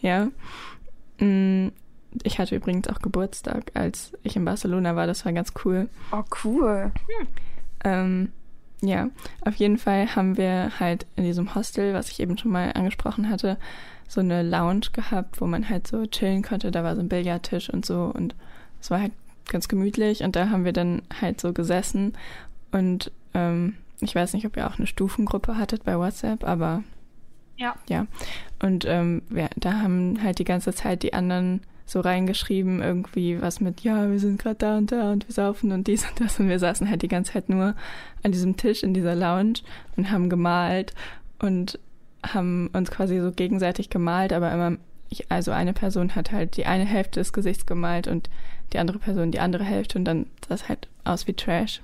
ja. 0.00 0.28
Mm, 1.18 1.68
ich 2.24 2.38
hatte 2.38 2.56
übrigens 2.56 2.88
auch 2.88 3.00
Geburtstag, 3.00 3.70
als 3.74 4.12
ich 4.22 4.36
in 4.36 4.44
Barcelona 4.44 4.96
war. 4.96 5.06
Das 5.06 5.24
war 5.24 5.32
ganz 5.32 5.52
cool. 5.64 5.88
Oh, 6.12 6.22
cool. 6.44 6.92
Hm. 7.18 7.26
Ähm, 7.84 8.32
ja, 8.82 9.10
auf 9.42 9.54
jeden 9.54 9.78
Fall 9.78 10.14
haben 10.14 10.36
wir 10.36 10.72
halt 10.80 11.06
in 11.16 11.24
diesem 11.24 11.54
Hostel, 11.54 11.94
was 11.94 12.10
ich 12.10 12.20
eben 12.20 12.36
schon 12.36 12.50
mal 12.50 12.72
angesprochen 12.72 13.28
hatte, 13.28 13.56
so 14.08 14.20
eine 14.20 14.42
Lounge 14.42 14.88
gehabt, 14.92 15.40
wo 15.40 15.46
man 15.46 15.68
halt 15.68 15.86
so 15.86 16.04
chillen 16.04 16.42
konnte. 16.42 16.70
Da 16.70 16.82
war 16.84 16.96
so 16.96 17.00
ein 17.00 17.08
Billardtisch 17.08 17.70
und 17.70 17.86
so 17.86 18.12
und 18.14 18.34
es 18.80 18.90
war 18.90 19.00
halt 19.00 19.12
ganz 19.48 19.68
gemütlich 19.68 20.22
und 20.22 20.36
da 20.36 20.50
haben 20.50 20.64
wir 20.64 20.72
dann 20.72 21.02
halt 21.20 21.40
so 21.40 21.52
gesessen 21.52 22.14
und 22.72 23.12
ähm, 23.34 23.76
ich 24.02 24.14
weiß 24.14 24.34
nicht, 24.34 24.46
ob 24.46 24.56
ihr 24.56 24.66
auch 24.66 24.78
eine 24.78 24.86
Stufengruppe 24.86 25.56
hattet 25.56 25.84
bei 25.84 25.98
WhatsApp, 25.98 26.44
aber 26.44 26.82
ja. 27.56 27.74
Ja. 27.88 28.06
Und 28.60 28.84
ähm, 28.86 29.22
wir, 29.28 29.48
da 29.56 29.80
haben 29.80 30.22
halt 30.22 30.38
die 30.38 30.44
ganze 30.44 30.72
Zeit 30.72 31.02
die 31.02 31.14
anderen 31.14 31.60
so 31.84 32.00
reingeschrieben, 32.00 32.80
irgendwie 32.80 33.40
was 33.40 33.60
mit, 33.60 33.82
ja, 33.82 34.10
wir 34.10 34.18
sind 34.18 34.40
gerade 34.40 34.56
da 34.56 34.78
und 34.78 34.92
da 34.92 35.12
und 35.12 35.28
wir 35.28 35.34
saufen 35.34 35.72
und 35.72 35.86
dies 35.86 36.08
und 36.08 36.20
das. 36.20 36.40
Und 36.40 36.48
wir 36.48 36.58
saßen 36.58 36.88
halt 36.88 37.02
die 37.02 37.08
ganze 37.08 37.32
Zeit 37.32 37.48
nur 37.48 37.74
an 38.22 38.32
diesem 38.32 38.56
Tisch 38.56 38.82
in 38.82 38.94
dieser 38.94 39.14
Lounge 39.14 39.60
und 39.96 40.10
haben 40.10 40.30
gemalt 40.30 40.94
und 41.38 41.78
haben 42.24 42.68
uns 42.72 42.90
quasi 42.90 43.20
so 43.20 43.32
gegenseitig 43.32 43.90
gemalt, 43.90 44.32
aber 44.32 44.52
immer, 44.52 44.76
ich, 45.08 45.30
also 45.30 45.50
eine 45.50 45.72
Person 45.72 46.14
hat 46.14 46.32
halt 46.32 46.56
die 46.56 46.66
eine 46.66 46.84
Hälfte 46.84 47.20
des 47.20 47.32
Gesichts 47.32 47.66
gemalt 47.66 48.06
und 48.06 48.30
die 48.72 48.78
andere 48.78 48.98
Person 48.98 49.32
die 49.32 49.40
andere 49.40 49.64
Hälfte 49.64 49.98
und 49.98 50.04
dann 50.04 50.26
sah 50.48 50.54
es 50.54 50.68
halt 50.68 50.88
aus 51.04 51.26
wie 51.26 51.34
Trash. 51.34 51.80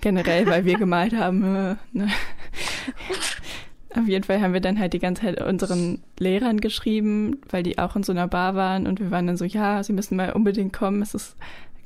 Generell, 0.00 0.46
weil 0.46 0.64
wir 0.64 0.78
gemalt 0.78 1.14
haben. 1.14 1.42
Äh, 1.42 1.76
ne? 1.92 2.08
Auf 3.94 4.06
jeden 4.06 4.24
Fall 4.24 4.42
haben 4.42 4.52
wir 4.52 4.60
dann 4.60 4.78
halt 4.78 4.92
die 4.92 4.98
ganze 4.98 5.22
Zeit 5.22 5.40
unseren 5.40 6.02
Lehrern 6.18 6.60
geschrieben, 6.60 7.40
weil 7.48 7.62
die 7.62 7.78
auch 7.78 7.96
in 7.96 8.02
so 8.02 8.12
einer 8.12 8.28
Bar 8.28 8.54
waren 8.54 8.86
und 8.86 9.00
wir 9.00 9.10
waren 9.10 9.26
dann 9.26 9.38
so, 9.38 9.46
ja, 9.46 9.82
sie 9.82 9.94
müssen 9.94 10.16
mal 10.16 10.32
unbedingt 10.32 10.74
kommen, 10.74 11.00
es 11.00 11.14
ist 11.14 11.36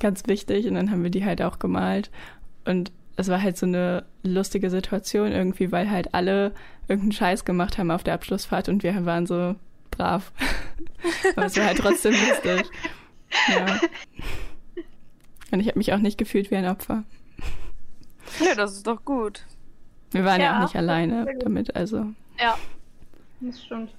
ganz 0.00 0.26
wichtig 0.26 0.66
und 0.66 0.74
dann 0.74 0.90
haben 0.90 1.04
wir 1.04 1.10
die 1.10 1.24
halt 1.24 1.40
auch 1.40 1.60
gemalt 1.60 2.10
und 2.64 2.90
es 3.16 3.28
war 3.28 3.40
halt 3.40 3.56
so 3.56 3.66
eine 3.66 4.04
lustige 4.24 4.70
Situation 4.70 5.30
irgendwie, 5.30 5.70
weil 5.70 5.90
halt 5.90 6.14
alle 6.14 6.52
irgendeinen 6.88 7.12
Scheiß 7.12 7.44
gemacht 7.44 7.78
haben 7.78 7.90
auf 7.92 8.02
der 8.02 8.14
Abschlussfahrt 8.14 8.68
und 8.68 8.82
wir 8.82 9.04
waren 9.06 9.26
so 9.26 9.54
brav. 9.90 10.32
Aber 11.36 11.46
es 11.46 11.56
war 11.56 11.66
halt 11.66 11.78
trotzdem 11.78 12.12
lustig. 12.12 12.64
Ja. 13.48 13.80
Und 15.52 15.60
ich 15.60 15.68
habe 15.68 15.78
mich 15.78 15.92
auch 15.92 15.98
nicht 15.98 16.18
gefühlt 16.18 16.50
wie 16.50 16.56
ein 16.56 16.66
Opfer. 16.66 17.04
Ja, 18.38 18.54
das 18.54 18.72
ist 18.72 18.86
doch 18.86 19.04
gut. 19.04 19.44
Wir 20.12 20.24
waren 20.24 20.40
ja, 20.40 20.46
ja 20.46 20.58
auch 20.58 20.62
nicht 20.62 20.76
alleine 20.76 21.26
damit, 21.38 21.76
also. 21.76 22.06
Ja, 22.38 22.56
das 23.40 23.62
stimmt. 23.62 23.92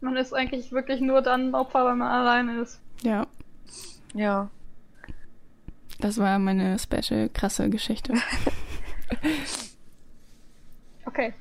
Man 0.00 0.16
ist 0.16 0.34
eigentlich 0.34 0.72
wirklich 0.72 1.00
nur 1.00 1.22
dann 1.22 1.48
ein 1.48 1.54
Opfer, 1.54 1.86
wenn 1.86 1.98
man 1.98 2.08
alleine 2.08 2.60
ist. 2.60 2.80
Ja. 3.02 3.26
Ja. 4.14 4.50
Das 6.00 6.18
war 6.18 6.38
meine 6.38 6.78
special 6.78 7.30
krasse 7.30 7.70
Geschichte. 7.70 8.14
okay. 11.06 11.32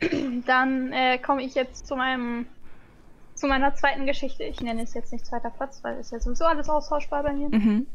Dann 0.46 0.92
äh, 0.92 1.18
komme 1.18 1.42
ich 1.42 1.54
jetzt 1.54 1.86
zu 1.86 1.96
meinem 1.96 2.46
zu 3.34 3.46
meiner 3.46 3.74
zweiten 3.74 4.06
Geschichte. 4.06 4.44
Ich 4.44 4.60
nenne 4.60 4.82
es 4.82 4.94
jetzt 4.94 5.12
nicht 5.12 5.26
zweiter 5.26 5.50
Platz, 5.50 5.84
weil 5.84 5.98
es 5.98 6.10
ja 6.10 6.18
sowieso 6.18 6.46
alles 6.46 6.68
austauschbar 6.68 7.22
bei 7.22 7.32
mir. 7.32 7.48
Mhm. 7.50 7.86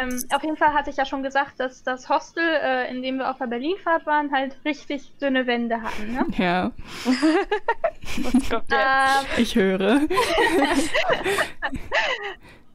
Ähm, 0.00 0.24
auf 0.32 0.42
jeden 0.42 0.56
Fall 0.56 0.74
hatte 0.74 0.90
ich 0.90 0.96
ja 0.96 1.04
schon 1.04 1.22
gesagt, 1.22 1.60
dass 1.60 1.82
das 1.82 2.08
Hostel, 2.08 2.44
äh, 2.44 2.90
in 2.90 3.02
dem 3.02 3.18
wir 3.18 3.30
auf 3.30 3.38
der 3.38 3.46
Berlinfahrt 3.46 4.06
waren, 4.06 4.32
halt 4.32 4.56
richtig 4.64 5.16
dünne 5.18 5.46
Wände 5.46 5.80
hatten. 5.80 6.12
Ne? 6.12 6.26
Ja. 6.36 6.72
ähm, 8.70 9.26
ich 9.36 9.54
höre. 9.54 10.02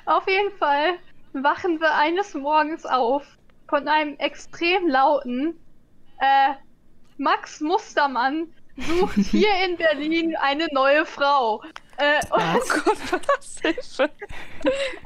auf 0.06 0.28
jeden 0.28 0.52
Fall 0.58 0.94
wachen 1.34 1.80
wir 1.80 1.94
eines 1.96 2.34
Morgens 2.34 2.86
auf 2.86 3.24
von 3.70 3.88
einem 3.88 4.18
extrem 4.18 4.88
lauten 4.88 5.60
äh, 6.20 6.54
Max 7.18 7.62
Mustermann 7.62 8.48
sucht 8.78 9.18
hier 9.32 9.50
in 9.66 9.78
Berlin 9.78 10.36
eine 10.36 10.68
neue 10.72 11.06
Frau. 11.06 11.64
Äh, 11.98 12.20
oh 12.30 12.38
Gott, 12.38 13.22
was 13.28 13.60
Hilfe. 13.62 14.10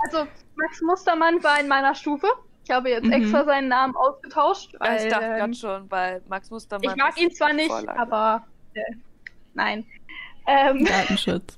Also 0.05 0.27
Max 0.61 0.81
Mustermann 0.81 1.43
war 1.43 1.59
in 1.59 1.67
meiner 1.67 1.95
Stufe. 1.95 2.27
Ich 2.63 2.71
habe 2.71 2.89
jetzt 2.89 3.05
mhm. 3.05 3.13
extra 3.13 3.43
seinen 3.43 3.67
Namen 3.67 3.95
ausgetauscht. 3.95 4.75
Weil, 4.79 4.97
ja, 4.97 5.03
ich 5.03 5.09
dachte 5.11 5.25
ähm, 5.25 5.37
ganz 5.37 5.59
schon, 5.59 5.91
weil 5.91 6.21
Max 6.27 6.51
Mustermann. 6.51 6.91
Ich 6.91 6.95
mag 6.95 7.17
ihn 7.19 7.31
zwar 7.31 7.53
nicht, 7.53 7.67
Vorlage. 7.67 7.99
aber 7.99 8.45
äh, 8.73 8.81
nein. 9.53 9.85
Ähm, 10.47 10.85
Datenschutz. 10.85 11.55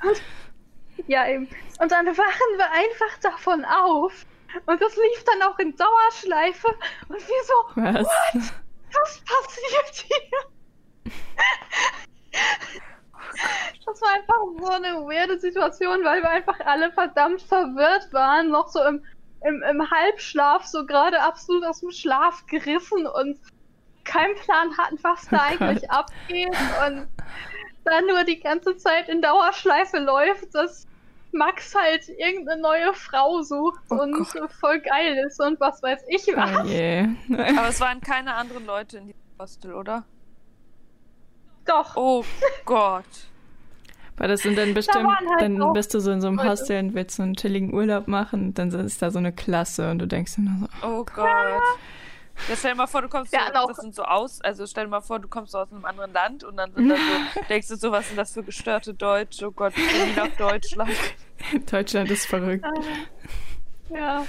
ja, 1.08 1.28
eben. 1.28 1.47
Und 1.80 1.91
dann 1.91 2.06
wachen 2.06 2.58
wir 2.58 2.72
einfach 2.72 3.20
davon 3.22 3.66
auf. 3.66 4.26
Und 4.66 4.82
das 4.82 4.95
lief 4.95 5.24
dann 5.26 5.41
auch 5.49 5.60
in 5.60 5.76
Dauerschleife. 5.76 6.68
Und 7.10 7.18
wir 7.18 7.43
so, 7.43 7.54
was? 7.76 8.06
What? 8.06 8.54
Was 8.93 9.24
passiert 9.26 10.08
hier? 10.08 11.14
Das 13.86 14.01
war 14.01 14.13
einfach 14.13 14.36
so 14.59 14.71
eine 14.71 15.05
weirde 15.05 15.39
Situation, 15.39 16.03
weil 16.03 16.21
wir 16.21 16.29
einfach 16.29 16.59
alle 16.65 16.91
verdammt 16.91 17.41
verwirrt 17.41 18.11
waren, 18.13 18.49
noch 18.49 18.67
so 18.69 18.84
im, 18.84 19.03
im, 19.45 19.61
im 19.63 19.91
Halbschlaf, 19.91 20.65
so 20.65 20.86
gerade 20.86 21.21
absolut 21.21 21.65
aus 21.65 21.81
dem 21.81 21.91
Schlaf 21.91 22.45
gerissen 22.47 23.05
und 23.07 23.39
keinen 24.05 24.36
Plan 24.36 24.77
hatten, 24.77 24.97
was 25.01 25.27
da 25.29 25.38
oh 25.38 25.39
eigentlich 25.41 25.81
Gott. 25.88 25.97
abgeht. 25.97 26.55
Und 26.88 27.07
da 27.86 28.01
nur 28.01 28.23
die 28.23 28.39
ganze 28.39 28.77
Zeit 28.77 29.09
in 29.09 29.21
Dauerschleife 29.21 29.97
läuft, 29.99 30.53
dass 30.55 30.88
Max 31.31 31.73
halt 31.75 32.07
irgendeine 32.09 32.61
neue 32.61 32.93
Frau 32.93 33.41
sucht 33.41 33.81
Oh 33.89 33.95
und 33.95 34.13
Gott. 34.34 34.51
voll 34.53 34.79
geil 34.81 35.17
ist 35.27 35.41
und 35.41 35.59
was 35.59 35.81
weiß 35.81 36.01
ich 36.07 36.27
Oh 36.34 36.38
was. 36.38 36.69
je. 36.69 37.07
Aber 37.57 37.67
es 37.69 37.79
waren 37.81 37.99
keine 38.01 38.36
anderen 38.36 38.65
Leute 38.65 38.99
in 38.99 39.07
diesem 39.07 39.19
Hostel, 39.39 39.73
oder? 39.73 40.03
Doch. 41.66 41.95
Oh 41.95 42.24
Gott. 42.66 43.05
Weil 44.18 44.28
das 44.28 44.41
sind 44.41 44.57
dann 44.57 44.74
bestimmt, 44.74 45.05
waren 45.05 45.30
halt 45.30 45.41
dann 45.41 45.61
auch 45.61 45.74
bist 45.74 45.93
du 45.93 45.99
so 45.99 46.11
in 46.11 46.22
so 46.22 46.28
einem 46.28 46.38
Leute. 46.38 46.49
Hostel 46.49 46.80
und 46.80 46.93
willst 46.93 47.16
so 47.16 47.24
einen 47.24 47.36
chilligen 47.36 47.74
Urlaub 47.74 48.07
machen 48.07 48.47
und 48.47 48.59
dann 48.59 48.70
ist 48.72 49.01
da 49.01 49.09
so 49.09 49.18
eine 49.18 49.34
Klasse 49.34 49.89
und 49.89 49.99
du 49.99 50.07
denkst 50.07 50.36
dir 50.36 50.41
nur 50.41 50.59
so, 50.59 50.88
Oh 50.88 51.03
Gott. 51.03 51.64
Ja, 52.47 52.55
stell 52.55 52.72
dir 52.72 52.78
mal 52.78 52.88
vor, 52.88 53.01
du 53.01 53.09
kommst 53.09 53.32
Wir 53.32 53.39
so, 53.39 53.68
das 53.68 53.78
sind 53.78 53.95
so 53.95 54.03
aus, 54.03 54.41
also 54.41 54.68
stell 54.68 54.86
dir 54.86 54.91
mal 54.91 55.01
vor, 55.01 55.20
du 55.20 55.28
kommst 55.28 55.51
so 55.51 55.59
aus 55.59 55.72
einem 55.72 55.86
anderen 55.86 56.14
Land 56.14 56.43
und 56.43 56.57
dann 56.57 56.74
sind 56.74 56.89
da 56.89 56.95
so, 56.95 57.41
denkst 57.49 57.68
du 57.70 57.76
so, 57.76 57.91
was 57.91 58.07
sind 58.07 58.18
das 58.18 58.34
für 58.34 58.43
gestörte 58.43 58.93
Deutsche? 58.93 59.47
Oh 59.47 59.51
Gott, 59.51 59.74
ich 59.76 59.93
will 59.93 60.07
nie 60.07 60.16
nach 60.16 60.36
Deutschland. 60.38 60.91
Deutschland 61.72 62.11
ist 62.11 62.28
verrückt. 62.28 62.66
Ja. 63.89 64.26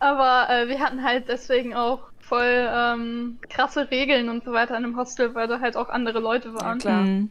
Aber 0.00 0.48
äh, 0.50 0.68
wir 0.68 0.80
hatten 0.80 1.02
halt 1.02 1.28
deswegen 1.28 1.74
auch 1.74 2.00
voll 2.28 2.68
ähm, 2.70 3.38
krasse 3.48 3.90
Regeln 3.90 4.28
und 4.28 4.44
so 4.44 4.52
weiter 4.52 4.76
in 4.76 4.82
dem 4.82 4.96
Hostel, 4.96 5.34
weil 5.34 5.48
da 5.48 5.60
halt 5.60 5.76
auch 5.76 5.88
andere 5.88 6.20
Leute 6.20 6.54
waren. 6.54 6.78
klar. 6.78 7.02
Mhm. 7.02 7.30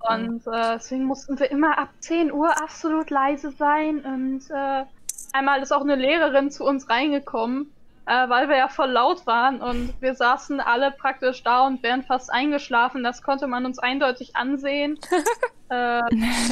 Und 0.00 0.46
äh, 0.46 0.74
deswegen 0.74 1.04
mussten 1.04 1.38
wir 1.38 1.50
immer 1.50 1.78
ab 1.78 1.88
10 2.00 2.32
Uhr 2.32 2.50
absolut 2.62 3.10
leise 3.10 3.50
sein. 3.52 4.00
Und 4.00 4.42
äh, 4.50 4.84
einmal 5.32 5.62
ist 5.62 5.72
auch 5.72 5.82
eine 5.82 5.96
Lehrerin 5.96 6.50
zu 6.50 6.64
uns 6.64 6.88
reingekommen, 6.88 7.72
äh, 8.06 8.28
weil 8.28 8.48
wir 8.48 8.56
ja 8.56 8.68
voll 8.68 8.90
laut 8.90 9.26
waren 9.26 9.60
und 9.60 9.92
wir 10.00 10.14
saßen 10.14 10.60
alle 10.60 10.92
praktisch 10.92 11.42
da 11.42 11.66
und 11.66 11.82
wären 11.82 12.04
fast 12.04 12.32
eingeschlafen. 12.32 13.02
Das 13.02 13.22
konnte 13.22 13.48
man 13.48 13.66
uns 13.66 13.78
eindeutig 13.78 14.36
ansehen. 14.36 14.98
äh, 15.68 16.00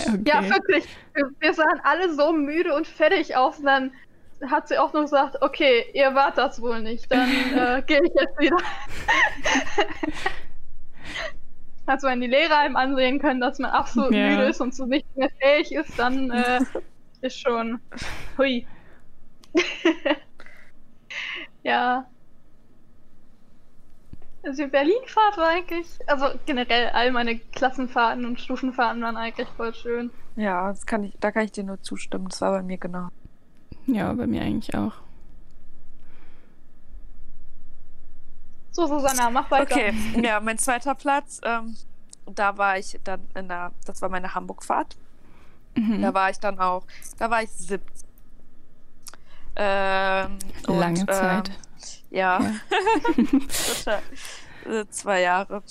Okay. 0.08 0.22
ja, 0.26 0.48
wirklich. 0.48 0.84
Wir, 1.14 1.30
wir 1.38 1.54
sahen 1.54 1.80
alle 1.82 2.12
so 2.12 2.32
müde 2.32 2.74
und 2.74 2.86
fertig 2.86 3.36
aus. 3.36 3.58
Und 3.58 3.66
dann 3.66 3.92
hat 4.48 4.68
sie 4.68 4.78
auch 4.78 4.92
noch 4.92 5.02
gesagt, 5.02 5.42
okay, 5.42 5.86
ihr 5.94 6.14
wart 6.14 6.38
das 6.38 6.60
wohl 6.60 6.80
nicht. 6.82 7.10
Dann 7.10 7.28
äh, 7.30 7.82
gehe 7.86 8.00
ich 8.02 8.12
jetzt 8.14 8.38
wieder. 8.38 8.56
Also 11.86 12.08
wenn 12.08 12.20
die 12.20 12.26
Lehrer 12.26 12.58
einem 12.58 12.76
ansehen 12.76 13.18
können, 13.20 13.40
dass 13.40 13.58
man 13.58 13.70
absolut 13.70 14.12
Ja. 14.12 14.30
müde 14.30 14.44
ist 14.44 14.60
und 14.60 14.74
zu 14.74 14.86
nichts 14.86 15.14
mehr 15.16 15.30
fähig 15.40 15.72
ist, 15.72 15.98
dann 15.98 16.30
äh, 16.30 16.60
ist 17.20 17.40
schon 17.40 17.80
hui. 18.36 18.66
ja. 21.62 22.06
Also 24.42 24.64
die 24.64 24.68
Berlin-Fahrt 24.70 25.38
war 25.38 25.48
eigentlich, 25.48 25.86
also 26.06 26.26
generell 26.44 26.88
all 26.90 27.10
meine 27.10 27.38
Klassenfahrten 27.38 28.24
und 28.26 28.40
Stufenfahrten 28.40 29.02
waren 29.02 29.16
eigentlich 29.16 29.48
voll 29.56 29.74
schön. 29.74 30.10
Ja, 30.36 30.68
das 30.68 30.86
kann 30.86 31.04
ich, 31.04 31.14
da 31.18 31.32
kann 31.32 31.44
ich 31.44 31.52
dir 31.52 31.64
nur 31.64 31.80
zustimmen. 31.82 32.28
Das 32.28 32.40
war 32.40 32.52
bei 32.52 32.62
mir 32.62 32.78
genau. 32.78 33.08
Ja, 33.86 34.12
bei 34.12 34.26
mir 34.26 34.42
eigentlich 34.42 34.74
auch. 34.74 34.92
So, 38.72 38.86
Susanna, 38.86 39.30
mach 39.30 39.50
weiter. 39.50 39.74
Okay, 39.74 39.94
ja, 40.22 40.38
mein 40.40 40.58
zweiter 40.58 40.94
Platz, 40.94 41.40
ähm, 41.44 41.76
da 42.26 42.58
war 42.58 42.78
ich 42.78 42.98
dann 43.04 43.20
in 43.34 43.48
der, 43.48 43.72
das 43.86 44.02
war 44.02 44.08
meine 44.10 44.34
Hamburg-Fahrt. 44.34 44.96
Mhm. 45.76 46.02
Da 46.02 46.12
war 46.12 46.30
ich 46.30 46.38
dann 46.40 46.58
auch, 46.58 46.84
da 47.18 47.30
war 47.30 47.42
ich 47.42 47.50
17. 47.50 47.80
Ähm, 49.56 50.38
und, 50.68 50.78
Lange 50.78 51.00
ähm, 51.00 51.06
Zeit. 51.06 51.50
Ja, 52.10 52.40
Ja. 52.40 52.52
total. 53.74 54.02
Äh, 54.66 54.86
zwei 54.90 55.20
Jahre. 55.22 55.62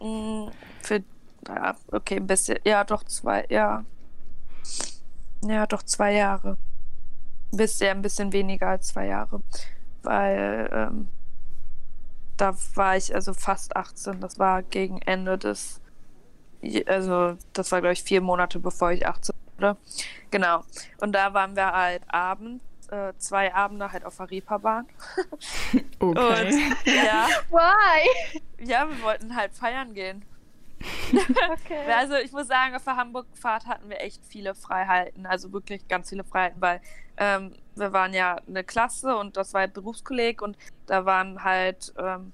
Mm, 0.00 0.48
Für, 0.82 1.04
ja, 1.46 1.76
okay, 1.92 2.16
ein 2.16 2.26
bisschen, 2.26 2.58
ja, 2.64 2.82
doch 2.82 3.04
zwei, 3.04 3.46
ja. 3.50 3.84
Ja, 5.44 5.66
doch 5.66 5.82
zwei 5.84 6.14
Jahre. 6.14 6.56
Bisschen, 7.50 7.98
ein 7.98 8.02
bisschen 8.02 8.32
weniger 8.32 8.68
als 8.68 8.88
zwei 8.88 9.06
Jahre. 9.06 9.40
Weil, 10.02 10.68
ähm, 10.72 11.08
da 12.36 12.54
war 12.74 12.96
ich 12.96 13.14
also 13.14 13.34
fast 13.34 13.76
18. 13.76 14.20
Das 14.20 14.38
war 14.38 14.62
gegen 14.62 15.02
Ende 15.02 15.36
des, 15.36 15.80
also 16.86 17.36
das 17.52 17.72
war 17.72 17.80
glaube 17.80 17.92
ich 17.92 18.02
vier 18.02 18.20
Monate 18.20 18.58
bevor 18.58 18.92
ich 18.92 19.06
18 19.06 19.34
wurde. 19.56 19.76
Genau. 20.30 20.64
Und 21.00 21.12
da 21.12 21.34
waren 21.34 21.56
wir 21.56 21.72
halt 21.72 22.02
abends, 22.08 22.64
äh, 22.90 23.12
zwei 23.18 23.54
Abende 23.54 23.92
halt 23.92 24.04
auf 24.04 24.16
der 24.16 24.30
Reeperbahn. 24.30 24.86
Okay. 26.00 26.60
Und 26.80 26.86
ja, 26.86 27.26
Why? 27.50 28.40
ja, 28.64 28.88
wir 28.88 29.02
wollten 29.02 29.34
halt 29.34 29.52
feiern 29.52 29.92
gehen. 29.92 30.24
Okay. 31.64 31.92
Also 31.96 32.14
ich 32.16 32.32
muss 32.32 32.46
sagen, 32.46 32.74
auf 32.74 32.84
der 32.84 32.96
Hamburg-Fahrt 32.96 33.66
hatten 33.66 33.88
wir 33.88 34.00
echt 34.00 34.24
viele 34.24 34.54
Freiheiten, 34.54 35.26
also 35.26 35.52
wirklich 35.52 35.86
ganz 35.88 36.08
viele 36.10 36.24
Freiheiten, 36.24 36.60
weil 36.60 36.80
ähm, 37.16 37.54
wir 37.74 37.92
waren 37.92 38.12
ja 38.14 38.36
eine 38.46 38.64
Klasse 38.64 39.16
und 39.16 39.36
das 39.36 39.54
war 39.54 39.62
halt 39.62 39.74
Berufskolleg 39.74 40.40
und 40.42 40.56
da 40.86 41.04
waren 41.04 41.42
halt 41.44 41.92
ähm, 41.98 42.32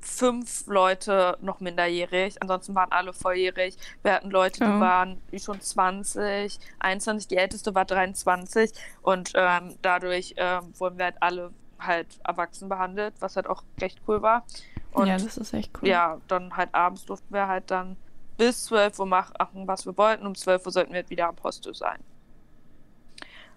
fünf 0.00 0.66
Leute 0.66 1.36
noch 1.40 1.60
minderjährig, 1.60 2.40
ansonsten 2.40 2.74
waren 2.74 2.92
alle 2.92 3.12
volljährig. 3.12 3.76
Wir 4.02 4.14
hatten 4.14 4.30
Leute, 4.30 4.60
die 4.60 4.70
Oh. 4.70 4.80
waren 4.80 5.20
schon 5.38 5.60
20, 5.60 6.58
21, 6.78 7.28
die 7.28 7.36
älteste 7.36 7.74
war 7.74 7.84
23 7.84 8.72
und 9.02 9.32
ähm, 9.34 9.76
dadurch 9.82 10.34
ähm, 10.36 10.72
wurden 10.78 10.98
wir 10.98 11.06
halt 11.06 11.16
alle 11.20 11.52
halt 11.78 12.18
erwachsen 12.24 12.68
behandelt, 12.68 13.14
was 13.20 13.36
halt 13.36 13.46
auch 13.48 13.62
recht 13.80 14.00
cool 14.08 14.22
war. 14.22 14.44
Und 14.96 15.08
ja, 15.08 15.18
das 15.18 15.36
ist 15.36 15.52
echt 15.52 15.70
cool. 15.76 15.88
ja, 15.88 16.18
dann 16.26 16.56
halt 16.56 16.74
abends 16.74 17.04
durften 17.04 17.34
wir 17.34 17.46
halt 17.46 17.70
dann 17.70 17.96
bis 18.38 18.64
12 18.64 18.98
Uhr 18.98 19.06
machen, 19.06 19.34
was 19.66 19.84
wir 19.84 19.96
wollten. 19.98 20.26
Um 20.26 20.34
12 20.34 20.64
Uhr 20.64 20.72
sollten 20.72 20.94
wir 20.94 21.08
wieder 21.10 21.28
am 21.28 21.36
Hostel 21.42 21.74
sein. 21.74 21.98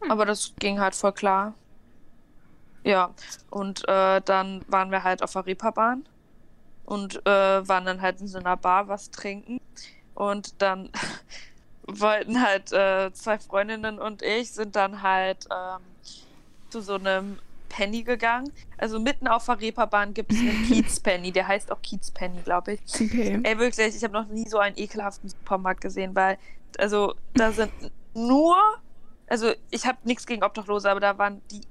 Hm. 0.02 0.12
Aber 0.12 0.26
das 0.26 0.54
ging 0.60 0.82
halt 0.82 0.96
voll 0.96 1.14
klar. 1.14 1.54
Ja, 2.84 3.12
und 3.50 3.88
äh, 3.88 4.22
dann 4.22 4.66
waren 4.68 4.92
wir 4.92 5.04
halt 5.04 5.24
auf 5.24 5.32
der 5.32 5.46
Reeperbahn 5.46 6.06
und 6.86 7.26
äh, 7.26 7.68
waren 7.68 7.86
dann 7.86 8.02
halt 8.02 8.20
in 8.20 8.28
so 8.28 8.40
einer 8.40 8.58
Bar 8.58 8.90
was 8.90 9.10
trinken. 9.10 9.62
Und 10.16 10.62
dann 10.62 10.90
wollten 11.88 12.42
halt 12.42 12.74
äh, 12.74 13.14
zwei 13.14 13.40
Freundinnen 13.40 13.98
und 13.98 14.24
ich 14.24 14.52
sind 14.52 14.76
dann 14.76 15.02
halt 15.02 15.48
ähm, 15.50 15.82
zu 16.70 16.82
so 16.82 16.96
einem 16.96 17.40
Penny 17.70 18.04
gegangen. 18.04 18.52
Also 18.78 19.00
mitten 19.00 19.28
auf 19.28 19.46
der 19.46 19.62
Reeperbahn 19.62 20.14
gibt 20.14 20.34
es 20.34 20.40
einen 20.40 20.64
Kiez-Penny, 20.68 21.32
der 21.32 21.48
heißt 21.48 21.72
auch 21.72 21.82
Kiez-Penny, 21.82 22.42
glaube 22.42 22.74
ich. 22.74 22.82
Okay. 22.94 23.40
Ey, 23.44 23.58
wirklich, 23.58 23.96
ich 23.96 24.04
habe 24.04 24.14
noch 24.14 24.28
nie 24.28 24.48
so 24.50 24.58
einen 24.58 24.78
ekelhaften 24.78 25.30
Supermarkt 25.30 25.82
gesehen, 25.82 26.16
weil, 26.16 26.38
also, 26.78 27.16
da 27.36 27.52
sind 27.52 27.72
nur, 28.14 28.58
also, 29.28 29.54
ich 29.70 29.86
habe 29.86 30.00
nichts 30.04 30.26
gegen 30.26 30.44
Obdachlose, 30.44 30.90
aber 30.90 31.00
da 31.00 31.18
waren 31.18 31.42
die 31.52 31.62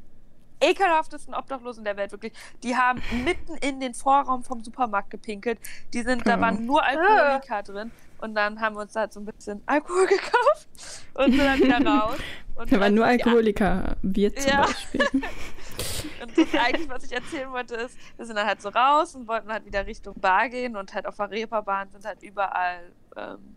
ekelhaftesten 0.60 1.34
Obdachlosen 1.34 1.84
der 1.84 1.96
Welt, 1.96 2.12
wirklich. 2.12 2.32
Die 2.62 2.76
haben 2.76 3.02
mitten 3.24 3.56
in 3.56 3.80
den 3.80 3.94
Vorraum 3.94 4.42
vom 4.44 4.62
Supermarkt 4.62 5.10
gepinkelt. 5.10 5.58
Die 5.92 6.02
sind, 6.02 6.26
da 6.26 6.40
waren 6.40 6.66
nur 6.66 6.82
Alkoholiker 6.84 7.62
drin. 7.62 7.90
Und 8.20 8.34
dann 8.34 8.60
haben 8.60 8.74
wir 8.74 8.82
uns 8.82 8.94
da 8.94 9.00
halt 9.00 9.12
so 9.12 9.20
ein 9.20 9.26
bisschen 9.26 9.62
Alkohol 9.66 10.06
gekauft 10.08 10.68
und 11.14 11.30
sind 11.32 11.38
dann 11.38 11.60
wieder 11.60 11.86
raus. 11.86 12.16
Und 12.56 12.72
Da 12.72 12.80
waren 12.80 12.94
nur 12.94 13.06
Alkoholiker, 13.06 13.96
wir 14.02 14.34
zum 14.34 14.50
Ja. 14.50 14.62
Beispiel. 14.62 15.06
und 15.12 16.36
das 16.36 16.60
eigentlich, 16.60 16.88
was 16.88 17.04
ich 17.04 17.12
erzählen 17.12 17.50
wollte, 17.52 17.76
ist, 17.76 17.96
wir 18.16 18.26
sind 18.26 18.34
dann 18.34 18.46
halt 18.46 18.60
so 18.60 18.70
raus 18.70 19.14
und 19.14 19.28
wollten 19.28 19.52
halt 19.52 19.64
wieder 19.64 19.86
Richtung 19.86 20.14
Bar 20.20 20.48
gehen 20.48 20.76
und 20.76 20.92
halt 20.94 21.06
auf 21.06 21.16
der 21.16 21.30
Reeperbahn 21.30 21.90
sind 21.92 22.04
halt 22.04 22.20
überall 22.24 22.90
ähm, 23.16 23.54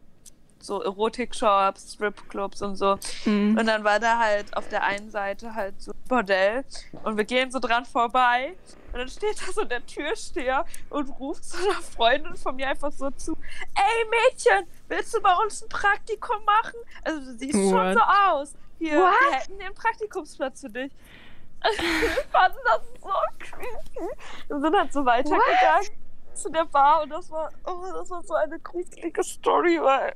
so 0.64 0.82
Erotik-Shops, 0.82 1.94
Strip-Clubs 1.94 2.62
und 2.62 2.76
so. 2.76 2.98
Mhm. 3.26 3.58
Und 3.58 3.66
dann 3.66 3.84
war 3.84 4.00
da 4.00 4.20
halt 4.20 4.56
auf 4.56 4.68
der 4.70 4.84
einen 4.84 5.10
Seite 5.10 5.56
halt 5.56 5.82
so 5.82 5.92
ein 5.92 5.98
Bordell 6.08 6.64
und 7.04 7.18
wir 7.18 7.26
gehen 7.26 7.52
so 7.52 7.60
dran 7.60 7.86
vorbei 7.86 8.56
und 8.94 9.00
dann 9.00 9.08
steht 9.08 9.42
da 9.42 9.52
so 9.54 9.64
der 9.64 9.86
Türsteher 9.86 10.66
und 10.90 11.08
ruft 11.20 11.44
so 11.44 11.58
einer 11.58 11.82
Freundin 11.82 12.36
von 12.36 12.56
mir 12.56 12.68
einfach 12.68 12.92
so 12.92 13.10
zu, 13.12 13.34
ey 13.34 14.10
Mädchen, 14.10 14.68
willst 14.88 15.14
du 15.14 15.22
bei 15.22 15.34
uns 15.44 15.64
ein 15.64 15.70
Praktikum 15.70 16.44
machen? 16.46 16.80
Also 17.04 17.32
du 17.32 17.38
siehst 17.38 17.54
schon 17.54 17.74
What? 17.74 17.94
so 17.94 18.02
aus. 18.02 18.54
Hier, 18.80 18.98
What? 18.98 19.14
wir 19.14 19.38
hätten 19.38 19.60
den 19.60 19.74
Praktikumsplatz 19.74 20.62
für 20.62 20.70
dich. 20.70 20.92
wir 21.62 22.10
fanden 22.32 22.58
das 22.66 22.82
so 23.02 23.10
creepy. 23.40 24.08
Wir 24.48 24.60
sind 24.60 24.76
halt 24.76 24.92
so 24.92 25.06
weitergegangen 25.06 26.02
zu 26.34 26.50
der 26.50 26.66
Bar 26.66 27.04
und 27.04 27.10
das 27.10 27.30
war, 27.30 27.52
oh, 27.66 27.86
das 27.94 28.10
war 28.10 28.24
so 28.24 28.34
eine 28.34 28.60
gruselige 28.60 29.24
Story, 29.24 29.80
weil 29.82 30.16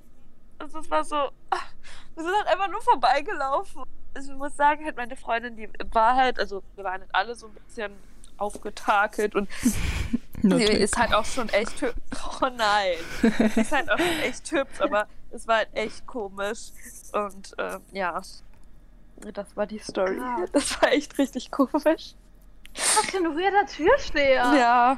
also 0.59 0.79
es 0.79 0.89
war 0.89 1.03
so, 1.03 1.15
ah, 1.15 1.59
wir 2.15 2.23
sind 2.23 2.33
halt 2.35 2.47
einfach 2.47 2.69
nur 2.69 2.81
vorbeigelaufen. 2.81 3.83
Also 4.13 4.31
ich 4.31 4.37
muss 4.37 4.55
sagen, 4.55 4.85
halt 4.85 4.95
meine 4.95 5.15
Freundin, 5.15 5.55
die 5.57 5.69
war 5.91 6.15
halt, 6.15 6.39
also 6.39 6.63
wir 6.75 6.83
waren 6.83 7.01
halt 7.01 7.09
alle 7.13 7.35
so 7.35 7.47
ein 7.47 7.53
bisschen 7.53 7.91
aufgetakelt 8.37 9.35
und 9.35 9.49
sie 10.41 10.63
ist 10.63 10.97
halt 10.97 11.13
auch 11.13 11.25
schon 11.25 11.49
echt 11.49 11.81
hübsch. 11.81 11.95
Oh 12.41 12.49
nein. 12.49 12.97
Sie 13.21 13.61
ist 13.61 13.71
halt 13.71 13.89
auch 13.89 13.97
schon 13.97 14.19
echt 14.23 14.51
hübsch, 14.51 14.81
aber 14.81 15.07
es 15.31 15.47
war 15.47 15.57
halt 15.57 15.69
echt 15.73 16.05
komisch. 16.05 16.71
Und 17.13 17.55
ähm, 17.57 17.81
ja, 17.91 18.21
das 19.33 19.55
war 19.55 19.65
die 19.65 19.79
Story. 19.79 20.17
Krass. 20.17 20.49
Das 20.51 20.81
war 20.81 20.91
echt 20.91 21.17
richtig 21.17 21.51
komisch. 21.51 22.15
Was 22.73 23.05
für 23.05 23.17
ein 23.17 23.37
weirder 23.37 23.65
Türsteher. 23.65 24.53
Ja. 24.53 24.97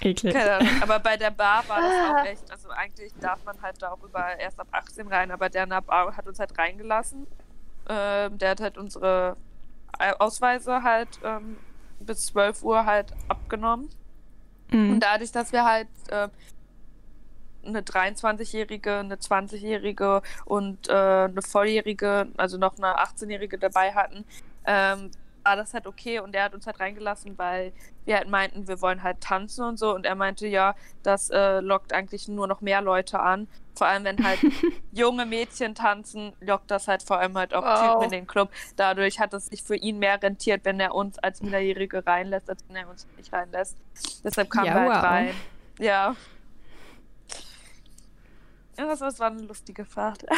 Eklig. 0.00 0.34
Keine 0.34 0.52
Ahnung. 0.52 0.82
Aber 0.82 0.98
bei 0.98 1.16
der 1.16 1.30
Bar 1.30 1.64
war 1.68 1.80
das 1.80 1.92
auch 2.10 2.24
echt, 2.24 2.50
also 2.50 2.70
eigentlich 2.70 3.12
darf 3.20 3.44
man 3.44 3.60
halt 3.62 3.80
da 3.80 3.90
auch 3.90 4.02
überall 4.02 4.36
erst 4.38 4.58
ab 4.60 4.68
18 4.70 5.08
rein, 5.08 5.30
aber 5.30 5.48
der 5.48 5.64
in 5.64 5.70
der 5.70 5.80
Bar 5.80 6.16
hat 6.16 6.26
uns 6.26 6.38
halt 6.38 6.56
reingelassen. 6.58 7.26
Ähm, 7.88 8.38
der 8.38 8.50
hat 8.50 8.60
halt 8.60 8.78
unsere 8.78 9.36
Ausweise 10.18 10.82
halt 10.82 11.08
ähm, 11.24 11.56
bis 12.00 12.26
12 12.26 12.62
Uhr 12.62 12.84
halt 12.84 13.12
abgenommen. 13.28 13.88
Mhm. 14.70 14.94
Und 14.94 15.00
dadurch, 15.00 15.32
dass 15.32 15.52
wir 15.52 15.64
halt 15.64 15.88
äh, 16.08 16.28
eine 17.64 17.80
23-Jährige, 17.80 18.98
eine 18.98 19.16
20-Jährige 19.16 20.22
und 20.44 20.88
äh, 20.88 20.92
eine 20.92 21.42
Volljährige, 21.42 22.28
also 22.36 22.58
noch 22.58 22.76
eine 22.76 22.98
18-Jährige 22.98 23.58
dabei 23.58 23.92
hatten, 23.92 24.24
ähm, 24.64 25.10
war 25.46 25.54
das 25.56 25.74
halt 25.74 25.86
okay 25.86 26.18
und 26.18 26.34
er 26.34 26.44
hat 26.44 26.54
uns 26.54 26.66
halt 26.66 26.80
reingelassen, 26.80 27.38
weil 27.38 27.72
wir 28.04 28.16
halt 28.16 28.28
meinten, 28.28 28.66
wir 28.66 28.80
wollen 28.82 29.02
halt 29.04 29.20
tanzen 29.20 29.64
und 29.64 29.78
so 29.78 29.94
und 29.94 30.04
er 30.04 30.16
meinte, 30.16 30.46
ja, 30.48 30.74
das 31.04 31.30
äh, 31.30 31.60
lockt 31.60 31.92
eigentlich 31.92 32.26
nur 32.26 32.48
noch 32.48 32.60
mehr 32.60 32.82
Leute 32.82 33.20
an. 33.20 33.46
Vor 33.76 33.86
allem, 33.86 34.04
wenn 34.04 34.24
halt 34.24 34.40
junge 34.92 35.24
Mädchen 35.24 35.74
tanzen, 35.76 36.32
lockt 36.40 36.70
das 36.70 36.88
halt 36.88 37.02
vor 37.04 37.18
allem 37.18 37.36
halt 37.38 37.54
auch 37.54 37.62
Wow. 37.62 37.92
Typen 37.92 38.04
in 38.04 38.10
den 38.10 38.26
Club. 38.26 38.50
Dadurch 38.74 39.20
hat 39.20 39.34
es 39.34 39.46
sich 39.46 39.62
für 39.62 39.76
ihn 39.76 39.98
mehr 39.98 40.20
rentiert, 40.20 40.64
wenn 40.64 40.80
er 40.80 40.94
uns 40.94 41.18
als 41.18 41.40
Minderjährige 41.42 42.04
reinlässt, 42.04 42.50
als 42.50 42.64
wenn 42.68 42.76
er 42.76 42.88
uns 42.88 43.06
nicht 43.16 43.32
reinlässt. 43.32 43.76
Deshalb 44.24 44.50
kamen 44.50 44.66
Ja, 44.66 44.74
wir 44.74 44.80
halt 44.80 44.94
wow. 44.94 45.02
rein. 45.04 45.34
Ja. 45.78 46.16
Das 48.76 49.20
war 49.20 49.30
eine 49.30 49.42
lustige 49.42 49.84
Fahrt. 49.84 50.24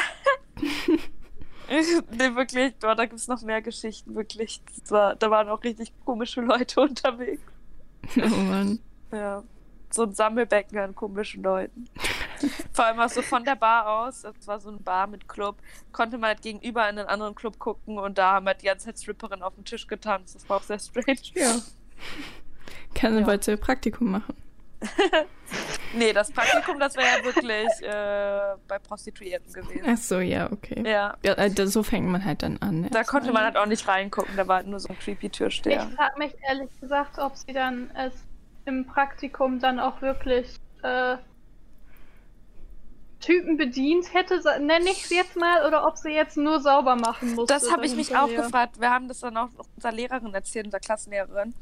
nee, 2.10 2.34
wirklich, 2.34 2.74
boah, 2.76 2.94
da 2.94 3.04
gibt 3.04 3.18
es 3.20 3.28
noch 3.28 3.42
mehr 3.42 3.60
Geschichten, 3.62 4.14
wirklich. 4.14 4.60
War, 4.88 5.16
da 5.16 5.30
waren 5.30 5.48
auch 5.48 5.62
richtig 5.62 5.92
komische 6.04 6.40
Leute 6.40 6.80
unterwegs. 6.82 7.42
Oh 8.16 8.26
Mann. 8.28 8.78
Ja. 9.12 9.42
So 9.90 10.02
ein 10.02 10.12
Sammelbecken 10.12 10.78
an 10.78 10.94
komischen 10.94 11.42
Leuten. 11.42 11.88
Vor 12.72 12.84
allem 12.84 13.00
auch 13.00 13.08
so 13.08 13.22
von 13.22 13.42
der 13.42 13.56
Bar 13.56 13.88
aus, 14.06 14.20
das 14.22 14.46
war 14.46 14.60
so 14.60 14.70
ein 14.70 14.82
Bar 14.82 15.06
mit 15.06 15.26
Club, 15.28 15.56
konnte 15.92 16.18
man 16.18 16.28
halt 16.28 16.42
gegenüber 16.42 16.88
in 16.88 16.98
einen 16.98 17.08
anderen 17.08 17.34
Club 17.34 17.58
gucken 17.58 17.98
und 17.98 18.18
da 18.18 18.32
haben 18.34 18.46
halt 18.46 18.60
die 18.62 18.66
ganze 18.66 18.86
Zeit 18.86 18.98
Stripperinnen 18.98 19.42
auf 19.42 19.54
dem 19.54 19.64
Tisch 19.64 19.86
getanzt. 19.86 20.34
Das 20.34 20.48
war 20.48 20.58
auch 20.58 20.62
sehr 20.62 20.78
strange. 20.78 21.18
Ja. 21.34 21.56
Kann 22.94 23.18
Ja. 23.18 23.26
wolltest 23.26 23.48
du 23.48 23.56
Praktikum 23.56 24.10
machen? 24.10 24.36
Nee, 25.94 26.12
das 26.12 26.30
Praktikum, 26.30 26.78
das 26.78 26.96
wäre 26.96 27.06
ja 27.18 27.24
wirklich 27.24 27.68
äh, 27.82 28.56
bei 28.68 28.78
Prostituierten 28.78 29.52
gewesen. 29.52 29.86
Ach 29.86 29.96
so, 29.96 30.20
ja, 30.20 30.50
okay. 30.52 30.82
Ja. 30.86 31.16
Ja, 31.22 31.32
äh, 31.34 31.66
so 31.66 31.82
fängt 31.82 32.08
man 32.08 32.24
halt 32.24 32.42
dann 32.42 32.58
an. 32.58 32.88
Da 32.90 33.04
konnte 33.04 33.32
man 33.32 33.44
halt 33.44 33.56
auch 33.56 33.66
nicht 33.66 33.88
reingucken, 33.88 34.36
da 34.36 34.46
war 34.46 34.56
halt 34.56 34.66
nur 34.66 34.80
so 34.80 34.88
ein 34.88 34.98
creepy 34.98 35.30
Türsteher. 35.30 35.88
Ich 35.88 35.96
frage 35.96 36.18
mich 36.18 36.34
ehrlich 36.46 36.68
gesagt, 36.80 37.18
ob 37.18 37.36
sie 37.36 37.52
dann 37.52 37.90
es 37.94 38.12
im 38.66 38.86
Praktikum 38.86 39.60
dann 39.60 39.80
auch 39.80 40.02
wirklich 40.02 40.56
äh, 40.82 41.16
Typen 43.20 43.56
bedient 43.56 44.12
hätte, 44.14 44.40
nenne 44.60 44.90
ich 44.90 45.04
es 45.04 45.10
jetzt 45.10 45.36
mal, 45.36 45.66
oder 45.66 45.86
ob 45.86 45.96
sie 45.96 46.10
jetzt 46.10 46.36
nur 46.36 46.60
sauber 46.60 46.96
machen 46.96 47.34
musste. 47.34 47.54
Das 47.54 47.72
habe 47.72 47.86
ich 47.86 47.96
mich 47.96 48.14
auch 48.14 48.28
gefragt. 48.28 48.78
Wir 48.78 48.90
haben 48.90 49.08
das 49.08 49.20
dann 49.20 49.36
auch 49.36 49.48
unserer 49.74 49.92
Lehrerin 49.92 50.34
erzählt, 50.34 50.66
unserer 50.66 50.80
Klassenlehrerin. 50.80 51.54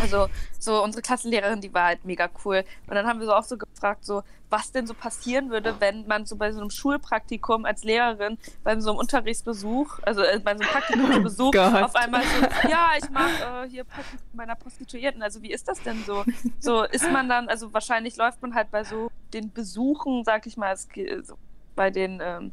Also, 0.00 0.28
so 0.58 0.82
unsere 0.84 1.02
Klassenlehrerin, 1.02 1.60
die 1.60 1.72
war 1.74 1.86
halt 1.86 2.04
mega 2.04 2.28
cool. 2.44 2.64
Und 2.86 2.94
dann 2.94 3.06
haben 3.06 3.18
wir 3.18 3.26
so 3.26 3.34
auch 3.34 3.42
so 3.42 3.56
gefragt, 3.56 4.04
so, 4.04 4.22
was 4.48 4.70
denn 4.72 4.86
so 4.86 4.94
passieren 4.94 5.50
würde, 5.50 5.74
wenn 5.80 6.06
man 6.06 6.26
so 6.26 6.36
bei 6.36 6.52
so 6.52 6.60
einem 6.60 6.70
Schulpraktikum 6.70 7.64
als 7.64 7.82
Lehrerin, 7.82 8.38
bei 8.62 8.78
so 8.78 8.90
einem 8.90 8.98
Unterrichtsbesuch, 8.98 9.98
also 10.02 10.22
äh, 10.22 10.38
bei 10.38 10.56
so 10.56 10.62
einem 10.62 10.70
Praktikumsbesuch, 10.72 11.52
Oh 11.54 11.84
auf 11.84 11.94
einmal 11.96 12.22
so, 12.22 12.68
ja, 12.68 12.90
ich 13.02 13.10
mache 13.10 13.64
äh, 13.64 13.68
hier 13.68 13.84
meiner 14.32 14.54
Prostituierten. 14.54 15.22
Also, 15.22 15.42
wie 15.42 15.50
ist 15.52 15.66
das 15.68 15.82
denn 15.82 16.02
so? 16.06 16.24
So, 16.60 16.84
ist 16.84 17.10
man 17.10 17.28
dann, 17.28 17.48
also 17.48 17.72
wahrscheinlich 17.72 18.16
läuft 18.16 18.42
man 18.42 18.54
halt 18.54 18.70
bei 18.70 18.84
so 18.84 19.10
den 19.32 19.52
Besuchen, 19.52 20.24
sag 20.24 20.46
ich 20.46 20.56
mal, 20.56 20.72
es, 20.72 20.88
ge- 20.88 21.22
so, 21.22 21.34
bei 21.74 21.90
den, 21.90 22.20
ähm, 22.22 22.52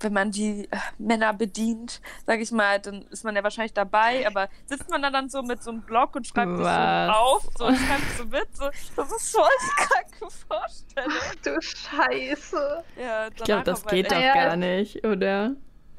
wenn 0.00 0.12
man 0.12 0.30
die 0.30 0.68
äh, 0.70 0.76
Männer 0.98 1.32
bedient, 1.32 2.00
sag 2.26 2.40
ich 2.40 2.50
mal, 2.52 2.78
dann 2.80 3.02
ist 3.10 3.24
man 3.24 3.34
ja 3.36 3.42
wahrscheinlich 3.42 3.72
dabei, 3.72 4.26
aber 4.26 4.48
sitzt 4.66 4.88
man 4.90 5.02
da 5.02 5.10
dann 5.10 5.28
so 5.28 5.42
mit 5.42 5.62
so 5.62 5.70
einem 5.70 5.82
Block 5.82 6.14
und 6.16 6.26
schreibt 6.26 6.50
sich 6.50 6.58
so 6.58 6.64
Was? 6.64 7.16
auf, 7.16 7.48
so 7.56 7.64
und 7.66 7.76
schreibt 7.76 8.16
so 8.16 8.24
mit, 8.24 8.56
so, 8.56 8.64
das 8.96 9.12
ist 9.12 9.32
voll 9.36 9.48
die 9.62 9.84
kranke 9.84 10.34
Vorstellung. 10.48 11.12
Du 11.44 11.60
Scheiße. 11.60 12.84
Ja, 13.00 13.28
Ich 13.28 13.44
glaube, 13.44 13.64
das 13.64 13.84
geht 13.86 14.10
doch 14.10 14.20
ja, 14.20 14.34
gar 14.34 14.56
nicht, 14.56 15.04
oder? 15.06 15.54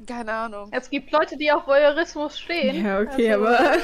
Keine 0.06 0.32
Ahnung. 0.32 0.68
Es 0.72 0.88
gibt 0.88 1.12
Leute, 1.12 1.36
die 1.36 1.52
auf 1.52 1.66
Voyeurismus 1.66 2.38
stehen. 2.38 2.84
Ja, 2.84 3.00
okay, 3.00 3.32
Also, 3.34 3.46
aber- 3.46 3.76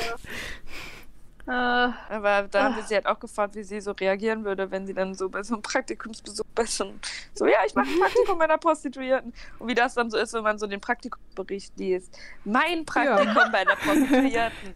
Äh, 1.49 1.51
Aber 1.53 2.43
da 2.51 2.65
haben 2.65 2.75
wir 2.77 2.83
Ach. 2.83 2.87
sie 2.89 2.95
halt 2.97 3.07
auch 3.07 3.21
gefragt, 3.21 3.55
wie 3.55 3.63
sie 3.63 3.81
so 3.81 3.93
reagieren 3.93 4.45
würde, 4.45 4.71
wenn 4.73 4.85
sie 4.87 4.95
dann 4.95 5.15
so 5.15 5.29
bei 5.29 5.43
so 5.45 5.55
einem 5.55 5.63
Praktikumsbesuch 5.63 6.45
bei 6.55 6.65
so, 6.65 6.85
einem- 6.85 7.01
so 7.35 7.47
ja, 7.47 7.59
ich 7.67 7.75
mache 7.75 7.87
ein 7.89 8.01
Praktikum 8.01 8.39
bei 8.39 8.45
einer 8.47 8.59
Prostituierten. 8.59 9.33
Und 9.61 9.69
wie 9.69 9.75
das 9.75 9.95
dann 9.95 10.11
so 10.11 10.19
ist, 10.19 10.33
wenn 10.33 10.43
man 10.43 10.59
so 10.59 10.67
den 10.67 10.81
Praktikumsbericht 10.81 11.79
liest. 11.79 12.19
Mein 12.45 12.85
Praktikum 12.85 13.53
bei 13.53 13.65
der 13.65 13.77
Prostituierten. 13.77 14.75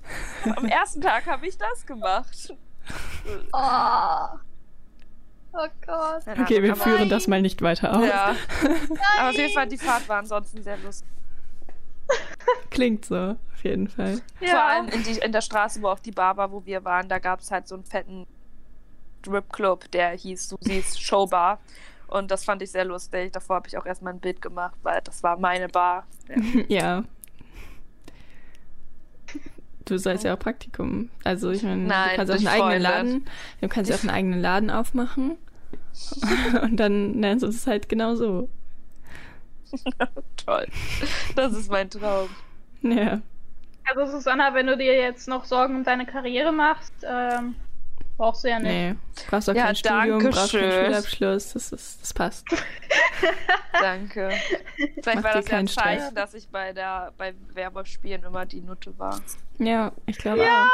Am 0.57 0.64
ersten 0.66 1.01
Tag 1.01 1.27
habe 1.27 1.47
ich 1.49 1.59
das 1.59 1.85
gemacht. 1.85 2.55
oh. 3.53 4.39
oh 5.53 5.66
Gott. 5.87 6.23
Okay, 6.41 6.62
wir 6.62 6.77
führen 6.77 6.99
Nein. 7.01 7.09
das 7.09 7.27
mal 7.27 7.43
nicht 7.43 7.62
weiter 7.62 7.97
aus. 7.97 8.07
Ja. 8.07 8.37
Aber 9.18 9.31
auf 9.31 9.35
jeden 9.37 9.53
Fall, 9.55 9.66
die 9.66 9.79
Fahrt 9.79 10.09
war 10.09 10.18
ansonsten 10.18 10.62
sehr 10.62 10.77
lustig. 10.79 11.09
Klingt 12.71 13.05
so, 13.05 13.37
auf 13.53 13.65
jeden 13.65 13.89
Fall. 13.89 14.21
Ja. 14.41 14.49
Vor 14.51 14.63
allem 14.63 14.89
in, 14.89 15.03
die, 15.03 15.19
in 15.19 15.33
der 15.33 15.41
Straße, 15.41 15.83
wo 15.83 15.89
auch 15.89 15.99
die 15.99 16.13
Bar 16.13 16.37
war, 16.37 16.51
wo 16.51 16.65
wir 16.65 16.85
waren, 16.85 17.09
da 17.09 17.19
gab 17.19 17.41
es 17.41 17.51
halt 17.51 17.69
so 17.69 17.75
einen 17.75 17.85
fetten 17.85 18.27
Strip-Club, 19.21 19.91
der 19.91 20.11
hieß 20.11 20.49
Susis 20.49 20.99
Showbar. 20.99 21.61
Und 22.07 22.31
das 22.31 22.45
fand 22.45 22.61
ich 22.63 22.71
sehr 22.73 22.85
lustig. 22.85 23.33
Davor 23.33 23.57
habe 23.57 23.69
ich 23.69 23.79
auch 23.79 23.87
erstmal 23.87 24.13
ein 24.13 24.21
Bild 24.21 24.43
gemacht, 24.43 24.77
weil 24.83 25.01
das 25.05 25.23
war 25.23 25.39
meine 25.39 25.69
Bar. 25.69 26.07
Ja. 26.69 27.05
Ja. 27.05 27.05
Du 29.85 29.99
sollst 29.99 30.25
ja 30.25 30.35
auch 30.35 30.39
Praktikum. 30.39 31.09
Also 31.25 31.51
ich 31.51 31.65
meine, 31.65 31.89
du 31.89 32.17
kannst 32.17 32.33
auch 32.33 32.37
einen 32.37 32.47
eigenen. 32.47 32.83
Laden, 32.83 33.25
du 33.61 33.69
kannst 33.69 33.91
ja 33.91 33.97
auch 33.97 34.03
einen 34.03 34.11
eigenen 34.11 34.41
Laden 34.41 34.71
aufmachen. 34.71 35.37
Und 36.63 36.77
dann 36.77 37.13
nennst 37.13 37.43
du 37.43 37.49
es 37.49 37.67
halt 37.67 37.89
genau 37.89 38.15
so. 38.15 38.49
Toll. 40.45 40.66
Das 41.37 41.53
ist 41.53 41.71
mein 41.71 41.89
Traum. 41.91 42.29
Ja. 42.83 43.21
Also 43.85 44.12
Susanna, 44.18 44.55
wenn 44.55 44.66
du 44.66 44.77
dir 44.77 44.95
jetzt 44.97 45.29
noch 45.29 45.45
Sorgen 45.45 45.77
um 45.77 45.85
deine 45.85 46.07
Karriere 46.07 46.53
machst, 46.53 46.93
ähm, 47.03 47.55
brauchst 48.16 48.45
du 48.45 48.49
ja 48.49 48.59
nicht. 48.59 48.71
Nee. 48.71 48.95
Brauchst 49.29 49.51
auch 49.51 49.55
Ja, 49.55 49.64
kein 49.66 49.77
Studium, 49.77 50.18
brauchst 50.18 50.53
keinen 50.53 50.62
dankeschön. 50.62 50.85
Schulabschluss. 50.87 51.53
Das, 51.55 51.73
ist, 51.73 52.01
das 52.03 52.14
passt. 52.14 52.47
Danke. 53.81 54.31
Vielleicht 55.03 55.05
Mach 55.16 55.25
war 55.25 55.33
dir 55.33 55.41
das 55.41 55.51
ja 55.51 55.59
ein 55.59 55.66
keinen. 55.66 55.68
Zeichen, 55.68 56.14
dass 56.14 56.35
ich 56.35 56.49
bei 56.49 56.73
der 56.73 57.12
bei 57.16 57.35
Werwolf-Spielen 57.55 58.23
immer 58.25 58.47
die 58.47 58.61
Nutte 58.61 58.97
war. 58.99 59.21
Ja, 59.59 59.93
ich 60.07 60.18
glaube 60.18 60.43
auch. 60.45 60.68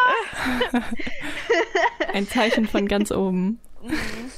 Ein 2.13 2.27
Zeichen 2.29 2.67
von 2.67 2.87
ganz 2.89 3.11
oben. 3.13 3.61
Mhm. 3.83 4.31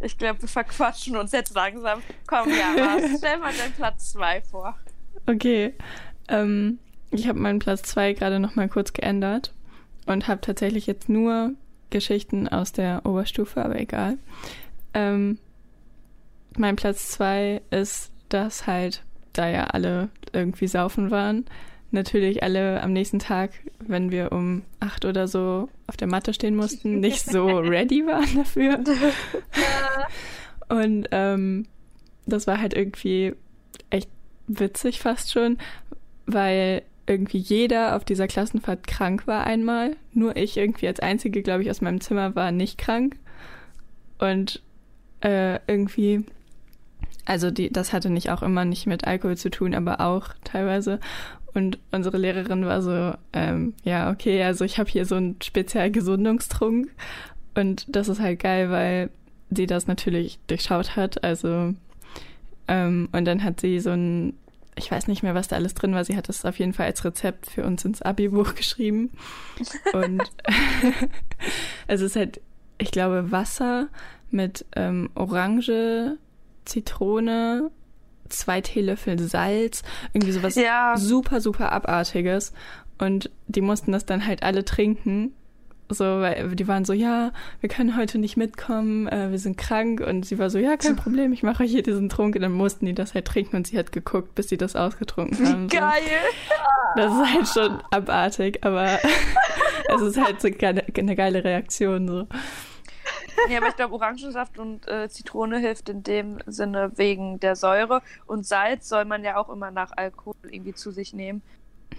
Ich 0.00 0.18
glaube, 0.18 0.42
wir 0.42 0.48
verquatschen 0.48 1.16
uns 1.16 1.32
jetzt 1.32 1.54
langsam. 1.54 2.02
Komm, 2.26 2.50
ja, 2.50 2.74
was? 2.76 3.02
Stell 3.18 3.38
mal 3.38 3.52
deinen 3.52 3.72
Platz 3.72 4.12
2 4.12 4.42
vor. 4.42 4.76
Okay. 5.26 5.74
Ähm, 6.28 6.78
ich 7.10 7.28
habe 7.28 7.38
meinen 7.38 7.58
Platz 7.58 7.82
2 7.82 8.12
gerade 8.12 8.38
noch 8.38 8.54
mal 8.56 8.68
kurz 8.68 8.92
geändert 8.92 9.52
und 10.06 10.28
habe 10.28 10.40
tatsächlich 10.40 10.86
jetzt 10.86 11.08
nur 11.08 11.52
Geschichten 11.90 12.48
aus 12.48 12.72
der 12.72 13.06
Oberstufe, 13.06 13.64
aber 13.64 13.78
egal. 13.78 14.18
Ähm, 14.92 15.38
mein 16.56 16.76
Platz 16.76 17.08
2 17.10 17.62
ist, 17.70 18.10
dass 18.28 18.66
halt, 18.66 19.02
da 19.32 19.48
ja 19.48 19.64
alle 19.64 20.08
irgendwie 20.32 20.66
saufen 20.66 21.10
waren, 21.10 21.44
natürlich 21.90 22.42
alle 22.42 22.82
am 22.82 22.92
nächsten 22.92 23.18
Tag, 23.18 23.50
wenn 23.78 24.10
wir 24.10 24.32
um 24.32 24.62
acht 24.80 25.04
oder 25.04 25.28
so 25.28 25.68
auf 25.86 25.96
der 25.96 26.08
Matte 26.08 26.34
stehen 26.34 26.56
mussten, 26.56 27.00
nicht 27.00 27.24
so 27.24 27.46
ready 27.46 28.06
waren 28.06 28.36
dafür. 28.36 28.80
Und 30.68 31.08
ähm, 31.12 31.66
das 32.26 32.46
war 32.46 32.60
halt 32.60 32.74
irgendwie 32.74 33.34
echt 33.90 34.10
witzig 34.48 35.00
fast 35.00 35.32
schon, 35.32 35.58
weil 36.26 36.82
irgendwie 37.06 37.38
jeder 37.38 37.96
auf 37.96 38.04
dieser 38.04 38.26
Klassenfahrt 38.26 38.86
krank 38.86 39.26
war 39.26 39.44
einmal. 39.44 39.96
Nur 40.12 40.36
ich 40.36 40.56
irgendwie 40.56 40.88
als 40.88 41.00
einzige, 41.00 41.42
glaube 41.42 41.62
ich, 41.62 41.70
aus 41.70 41.80
meinem 41.80 42.00
Zimmer 42.00 42.34
war 42.34 42.50
nicht 42.50 42.78
krank. 42.78 43.16
Und 44.18 44.62
äh, 45.20 45.60
irgendwie, 45.66 46.24
also 47.24 47.50
die, 47.50 47.70
das 47.70 47.92
hatte 47.92 48.10
nicht 48.10 48.30
auch 48.30 48.42
immer 48.42 48.64
nicht 48.64 48.86
mit 48.86 49.06
Alkohol 49.06 49.36
zu 49.36 49.50
tun, 49.50 49.74
aber 49.74 50.00
auch 50.00 50.30
teilweise. 50.42 51.00
Und 51.56 51.78
unsere 51.90 52.18
Lehrerin 52.18 52.66
war 52.66 52.82
so, 52.82 53.14
ähm, 53.32 53.74
ja, 53.82 54.10
okay, 54.10 54.42
also 54.42 54.64
ich 54.64 54.78
habe 54.78 54.90
hier 54.90 55.06
so 55.06 55.16
einen 55.16 55.36
Spezialgesundungstrunk. 55.42 56.88
Und 57.54 57.86
das 57.88 58.08
ist 58.08 58.20
halt 58.20 58.40
geil, 58.40 58.70
weil 58.70 59.10
sie 59.50 59.66
das 59.66 59.86
natürlich 59.86 60.38
durchschaut 60.46 60.96
hat. 60.96 61.24
Also, 61.24 61.74
ähm, 62.68 63.08
und 63.12 63.24
dann 63.24 63.42
hat 63.42 63.60
sie 63.60 63.80
so 63.80 63.90
ein, 63.90 64.34
ich 64.76 64.90
weiß 64.90 65.08
nicht 65.08 65.22
mehr, 65.22 65.34
was 65.34 65.48
da 65.48 65.56
alles 65.56 65.74
drin 65.74 65.94
war. 65.94 66.04
Sie 66.04 66.16
hat 66.16 66.28
das 66.28 66.44
auf 66.44 66.58
jeden 66.58 66.74
Fall 66.74 66.86
als 66.86 67.04
Rezept 67.04 67.50
für 67.50 67.64
uns 67.64 67.84
ins 67.84 68.02
Abi-Buch 68.02 68.54
geschrieben. 68.54 69.10
Und 69.94 70.22
es 71.86 72.02
ist 72.02 72.16
halt 72.16 72.40
ich 72.78 72.90
glaube, 72.90 73.30
Wasser 73.30 73.88
mit 74.30 74.64
ähm, 74.74 75.10
Orange, 75.14 76.18
Zitrone, 76.64 77.70
zwei 78.28 78.60
Teelöffel 78.60 79.18
Salz, 79.18 79.82
irgendwie 80.12 80.32
sowas 80.32 80.54
Ja. 80.54 80.94
super, 80.96 81.40
super 81.40 81.72
Abartiges. 81.72 82.52
Und 82.98 83.30
die 83.46 83.60
mussten 83.60 83.92
das 83.92 84.06
dann 84.06 84.26
halt 84.26 84.42
alle 84.42 84.64
trinken. 84.64 85.32
So, 85.88 86.04
weil 86.04 86.48
die 86.56 86.66
waren 86.66 86.84
so, 86.84 86.92
ja, 86.92 87.30
wir 87.60 87.68
können 87.68 87.96
heute 87.96 88.18
nicht 88.18 88.36
mitkommen, 88.36 89.06
äh, 89.06 89.30
wir 89.30 89.38
sind 89.38 89.56
krank. 89.56 90.00
Und 90.00 90.26
sie 90.26 90.36
war 90.38 90.50
so, 90.50 90.58
ja, 90.58 90.76
kein 90.76 90.96
Problem, 90.96 91.32
ich 91.32 91.44
mache 91.44 91.62
euch 91.62 91.70
hier 91.70 91.84
diesen 91.84 92.08
Trunk. 92.08 92.34
Und 92.34 92.42
dann 92.42 92.52
mussten 92.52 92.86
die 92.86 92.94
das 92.94 93.14
halt 93.14 93.26
trinken 93.26 93.54
und 93.56 93.68
sie 93.68 93.78
hat 93.78 93.92
geguckt, 93.92 94.34
bis 94.34 94.48
sie 94.48 94.56
das 94.56 94.74
ausgetrunken 94.74 95.46
haben. 95.46 95.68
So. 95.70 95.76
Geil! 95.78 96.02
Das 96.96 97.12
ist 97.12 97.34
halt 97.34 97.48
schon 97.48 97.80
abartig, 97.92 98.64
aber 98.64 98.98
es 99.94 100.02
ist 100.02 100.16
halt 100.20 100.40
so 100.40 100.48
eine, 100.48 100.82
eine 100.98 101.14
geile 101.14 101.44
Reaktion. 101.44 102.08
So. 102.08 102.26
Ja, 103.50 103.58
aber 103.58 103.68
ich 103.68 103.76
glaube, 103.76 103.94
Orangensaft 103.94 104.58
und 104.58 104.86
äh, 104.88 105.08
Zitrone 105.08 105.58
hilft 105.58 105.88
in 105.88 106.02
dem 106.02 106.38
Sinne 106.46 106.92
wegen 106.96 107.38
der 107.40 107.56
Säure. 107.56 108.02
Und 108.26 108.46
Salz 108.46 108.88
soll 108.88 109.04
man 109.04 109.24
ja 109.24 109.36
auch 109.36 109.48
immer 109.48 109.70
nach 109.70 109.92
Alkohol 109.96 110.34
irgendwie 110.50 110.74
zu 110.74 110.90
sich 110.90 111.12
nehmen. 111.12 111.42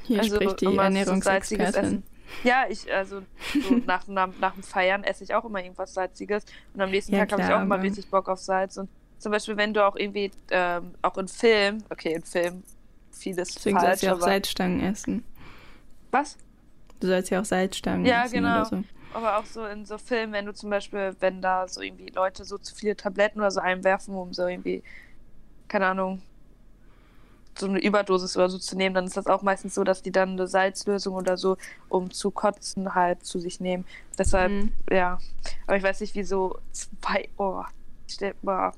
Hier 0.03 0.23
spricht 0.23 0.61
die 0.61 0.65
so 0.65 0.79
Ernährungsexpertin. 0.79 1.83
Essen. 1.85 2.03
Ja, 2.43 2.65
ich, 2.69 2.91
also 2.93 3.21
so 3.53 3.75
nach, 3.85 4.07
nach, 4.07 4.29
nach 4.39 4.53
dem 4.53 4.63
Feiern 4.63 5.03
esse 5.03 5.23
ich 5.23 5.33
auch 5.33 5.45
immer 5.45 5.63
irgendwas 5.63 5.93
Salziges. 5.93 6.45
Und 6.73 6.81
am 6.81 6.89
nächsten 6.91 7.13
Ja, 7.13 7.25
Tag 7.25 7.33
habe 7.33 7.41
ich 7.43 7.55
auch 7.55 7.61
immer 7.61 7.81
richtig 7.81 8.09
Bock 8.09 8.27
auf 8.29 8.39
Salz. 8.39 8.77
Und 8.77 8.89
zum 9.17 9.31
Beispiel, 9.31 9.57
wenn 9.57 9.73
du 9.73 9.85
auch 9.85 9.95
irgendwie, 9.95 10.31
ähm, 10.51 10.93
auch 11.01 11.17
in 11.17 11.27
Film, 11.27 11.83
okay, 11.89 12.13
in 12.13 12.23
Film 12.23 12.63
vieles 13.11 13.53
Deswegen 13.55 13.79
sollst 13.79 13.87
falsch, 13.87 13.99
du 14.01 14.05
ja 14.07 14.13
auch. 14.15 14.19
Salzstangen 14.21 14.81
essen. 14.81 15.23
Was? 16.11 16.37
Du 16.99 17.07
sollst 17.07 17.29
ja 17.29 17.41
auch 17.41 17.45
Salzstangen 17.45 18.05
Ja, 18.05 18.25
essen 18.25 18.33
genau. 18.35 18.55
oder 18.61 18.65
so. 18.65 18.83
Aber 19.09 19.37
auch 19.39 19.45
so 19.45 19.65
in 19.65 19.85
so 19.85 19.97
Filmen, 19.97 20.33
wenn 20.33 20.45
du 20.45 20.53
zum 20.53 20.69
Beispiel, 20.69 21.15
wenn 21.19 21.41
da 21.41 21.67
so 21.67 21.81
irgendwie 21.81 22.07
Leute 22.07 22.45
so 22.45 22.57
zu 22.57 22.75
viele 22.75 22.95
Tabletten 22.95 23.39
oder 23.39 23.51
so 23.51 23.59
einwerfen, 23.61 24.13
um 24.15 24.33
so 24.33 24.47
irgendwie, 24.47 24.83
keine 25.67 25.87
Ahnung, 25.87 26.21
so 27.57 27.65
eine 27.65 27.79
Überdosis 27.79 28.37
oder 28.37 28.49
so 28.49 28.59
zu 28.59 28.75
nehmen, 28.75 28.93
dann 28.93 29.05
ist 29.05 29.17
das 29.17 29.25
auch 29.25 29.41
meistens 29.41 29.73
so, 29.73 29.83
dass 29.83 30.03
die 30.03 30.11
dann 30.11 30.31
eine 30.31 30.47
Salzlösung 30.47 31.15
oder 31.15 31.37
so, 31.37 31.57
um 31.89 32.11
zu 32.11 32.29
kotzen, 32.29 32.93
halt 32.93 33.25
zu 33.25 33.39
sich 33.39 33.59
nehmen. 33.59 33.85
Deshalb, 34.17 34.51
Mhm. 34.51 34.73
ja. 34.91 35.17
Aber 35.65 35.77
ich 35.77 35.83
weiß 35.83 36.01
nicht, 36.01 36.13
wieso 36.15 36.59
zwei, 36.71 37.29
oh, 37.37 37.63
ich 38.07 38.13
stell, 38.13 38.35
boah. 38.43 38.73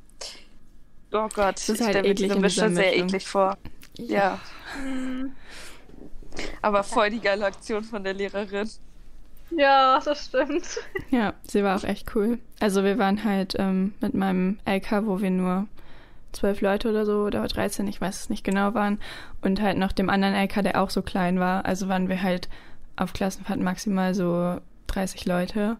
Oh 1.12 1.28
Gott, 1.34 1.58
ist 1.58 1.70
ich 1.70 1.82
halt 1.82 1.90
stell 1.90 2.04
mir 2.04 2.10
eklig 2.12 2.28
diese 2.30 2.40
dieser 2.42 2.70
sehr 2.70 2.92
Mischung. 2.92 3.08
eklig 3.08 3.28
vor. 3.28 3.58
Ja, 3.98 4.40
Hm. 4.74 5.36
aber 6.62 6.84
voll 6.84 7.10
die 7.10 7.20
geile 7.20 7.46
Aktion 7.46 7.84
von 7.84 8.04
der 8.04 8.14
Lehrerin. 8.14 8.70
Ja, 9.58 10.00
das 10.04 10.26
stimmt. 10.26 10.80
Ja, 11.12 11.34
sie 11.44 11.64
war 11.64 11.78
auch 11.78 11.84
echt 11.84 12.16
cool. 12.16 12.40
Also 12.60 12.84
wir 12.84 12.98
waren 12.98 13.24
halt 13.24 13.56
ähm, 13.58 13.94
mit 14.00 14.14
meinem 14.14 14.60
LK, 14.66 15.06
wo 15.06 15.22
wir 15.22 15.32
nur 15.32 15.68
zwölf 16.32 16.62
Leute 16.62 16.90
oder 16.90 17.06
so 17.06 17.24
oder 17.24 17.48
13, 17.48 17.88
ich 17.88 18.00
weiß 18.00 18.22
es 18.22 18.30
nicht 18.30 18.44
genau 18.44 18.74
waren. 18.74 19.00
Und 19.42 19.62
halt 19.62 19.78
noch 19.78 19.92
dem 19.92 20.10
anderen 20.10 20.36
LK, 20.36 20.64
der 20.64 20.82
auch 20.82 20.90
so 20.90 21.02
klein 21.02 21.40
war. 21.40 21.66
Also 21.66 21.88
waren 21.88 22.10
wir 22.10 22.22
halt 22.22 22.50
auf 22.96 23.14
Klassenfahrt 23.14 23.60
maximal 23.60 24.14
so 24.14 24.60
30 24.88 25.26
Leute. 25.26 25.78